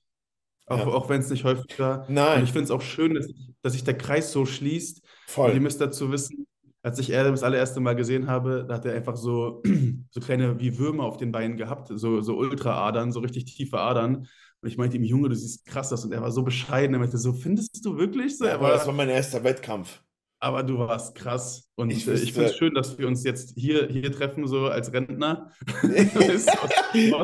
Auch, 0.67 0.79
ja. 0.79 0.87
auch 0.87 1.09
wenn 1.09 1.21
es 1.21 1.31
nicht 1.31 1.45
häufig 1.45 1.79
war. 1.79 2.07
Nein. 2.09 2.39
Und 2.39 2.45
ich 2.45 2.53
finde 2.53 2.65
es 2.65 2.71
auch 2.71 2.83
schön, 2.83 3.15
dass, 3.15 3.27
dass 3.63 3.73
sich 3.73 3.85
der 3.85 3.97
Kreis 3.97 4.33
so 4.33 4.45
schließt. 4.45 5.03
Voll. 5.27 5.51
Und 5.51 5.57
ihr 5.57 5.61
müsst 5.61 5.81
dazu 5.81 6.11
wissen, 6.13 6.47
als 6.83 6.99
ich 6.99 7.11
er 7.11 7.25
das 7.25 7.43
allererste 7.43 7.81
Mal 7.81 7.97
gesehen 7.97 8.29
habe, 8.29 8.65
da 8.69 8.75
hat 8.75 8.85
er 8.85 8.95
einfach 8.95 9.17
so, 9.17 9.63
so 10.11 10.21
kleine 10.21 10.61
wie 10.61 10.79
Würmer 10.79 11.05
auf 11.05 11.17
den 11.17 11.33
Beinen 11.33 11.57
gehabt, 11.57 11.89
so, 11.93 12.21
so 12.21 12.37
Ultraadern, 12.37 13.13
so 13.13 13.21
richtig 13.21 13.47
tiefe 13.47 13.79
Adern. 13.79 14.29
Und 14.61 14.69
ich 14.69 14.77
meinte 14.77 14.97
ihm, 14.97 15.05
Junge, 15.05 15.29
du 15.29 15.37
siehst 15.37 15.65
krass 15.65 15.93
aus. 15.93 16.05
Und 16.05 16.13
er 16.13 16.21
war 16.21 16.33
so 16.33 16.43
bescheiden. 16.43 16.95
Er 16.95 17.01
meinte 17.01 17.19
so, 17.19 17.33
findest 17.33 17.85
du 17.85 17.97
wirklich 17.97 18.37
so? 18.37 18.47
Ja, 18.47 18.55
aber 18.55 18.71
das 18.71 18.87
war 18.87 18.95
mein 18.95 19.09
erster 19.09 19.43
Wettkampf. 19.45 20.03
Aber 20.41 20.63
du 20.63 20.79
warst 20.79 21.15
krass. 21.15 21.69
Und 21.75 21.91
ich, 21.91 22.07
ich 22.07 22.33
finde 22.33 22.51
es 22.51 22.57
schön, 22.57 22.75
dass 22.75 22.99
wir 22.99 23.07
uns 23.07 23.25
jetzt 23.25 23.55
hier, 23.57 23.89
hier 23.89 24.13
treffen, 24.13 24.47
so 24.47 24.67
als 24.67 24.93
Rentner. 24.93 25.53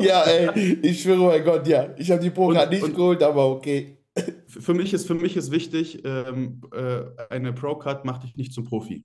ja, 0.01 0.23
ey, 0.23 0.79
ich 0.81 1.01
schwöre, 1.01 1.27
mein 1.27 1.43
Gott, 1.43 1.67
ja. 1.67 1.93
Ich 1.97 2.11
habe 2.11 2.21
die 2.21 2.29
Pro 2.29 2.47
gerade 2.47 2.73
nicht 2.73 2.83
und, 2.83 2.95
geholt, 2.95 3.23
aber 3.23 3.49
okay. 3.49 3.97
Für 4.47 4.73
mich 4.73 4.93
ist, 4.93 5.07
für 5.07 5.15
mich 5.15 5.35
ist 5.35 5.51
wichtig, 5.51 6.03
ähm, 6.05 6.61
äh, 6.73 7.03
eine 7.29 7.51
Pro-Card 7.51 8.05
macht 8.05 8.23
dich 8.23 8.35
nicht 8.37 8.53
zum 8.53 8.63
Profi. 8.63 9.03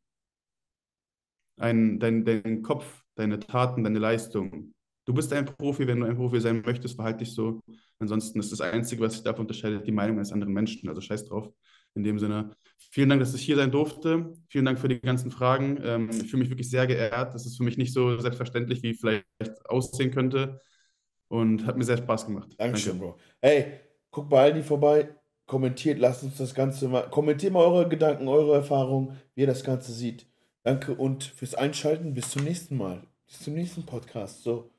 Ein, 1.56 1.98
dein, 1.98 2.24
dein 2.24 2.62
Kopf, 2.62 3.04
deine 3.16 3.40
Taten, 3.40 3.84
deine 3.84 3.98
Leistung. 3.98 4.72
Du 5.10 5.14
bist 5.14 5.32
ein 5.32 5.44
Profi, 5.44 5.88
wenn 5.88 5.98
du 5.98 6.06
ein 6.06 6.14
Profi 6.14 6.38
sein 6.38 6.62
möchtest, 6.64 6.94
verhalte 6.94 7.24
dich 7.24 7.34
so. 7.34 7.58
Ansonsten 7.98 8.38
ist 8.38 8.52
das 8.52 8.60
Einzige, 8.60 9.02
was 9.02 9.14
sich 9.14 9.24
davon 9.24 9.40
unterscheidet, 9.40 9.84
die 9.84 9.90
Meinung 9.90 10.18
eines 10.18 10.30
anderen 10.30 10.54
Menschen. 10.54 10.88
Also 10.88 11.00
scheiß 11.00 11.24
drauf. 11.24 11.50
In 11.96 12.04
dem 12.04 12.20
Sinne, 12.20 12.54
vielen 12.92 13.08
Dank, 13.08 13.20
dass 13.20 13.34
ich 13.34 13.42
hier 13.42 13.56
sein 13.56 13.72
durfte. 13.72 14.32
Vielen 14.46 14.66
Dank 14.66 14.78
für 14.78 14.86
die 14.86 15.00
ganzen 15.00 15.32
Fragen. 15.32 15.80
Ähm, 15.82 16.10
ich 16.10 16.30
fühle 16.30 16.44
mich 16.44 16.50
wirklich 16.50 16.70
sehr 16.70 16.86
geehrt. 16.86 17.34
Das 17.34 17.44
ist 17.44 17.56
für 17.56 17.64
mich 17.64 17.76
nicht 17.76 17.92
so 17.92 18.18
selbstverständlich, 18.18 18.84
wie 18.84 18.94
vielleicht 18.94 19.26
aussehen 19.64 20.12
könnte. 20.12 20.60
Und 21.26 21.66
hat 21.66 21.76
mir 21.76 21.82
sehr 21.82 21.98
Spaß 21.98 22.26
gemacht. 22.26 22.54
Dankeschön, 22.56 22.92
Danke. 22.92 23.06
Bro. 23.06 23.18
Hey, 23.42 23.80
guck 24.12 24.28
bei 24.28 24.42
Aldi 24.42 24.62
vorbei, 24.62 25.08
kommentiert, 25.46 25.98
lasst 25.98 26.22
uns 26.22 26.36
das 26.36 26.54
Ganze 26.54 26.86
mal, 26.86 27.10
kommentiert 27.10 27.52
mal 27.52 27.64
eure 27.64 27.88
Gedanken, 27.88 28.28
eure 28.28 28.54
Erfahrungen, 28.54 29.18
wie 29.34 29.40
ihr 29.40 29.48
das 29.48 29.64
Ganze 29.64 29.92
sieht. 29.92 30.28
Danke 30.62 30.94
und 30.94 31.24
fürs 31.24 31.56
Einschalten. 31.56 32.14
Bis 32.14 32.30
zum 32.30 32.44
nächsten 32.44 32.76
Mal. 32.76 33.02
Bis 33.26 33.40
zum 33.40 33.54
nächsten 33.54 33.84
Podcast. 33.84 34.44
So. 34.44 34.70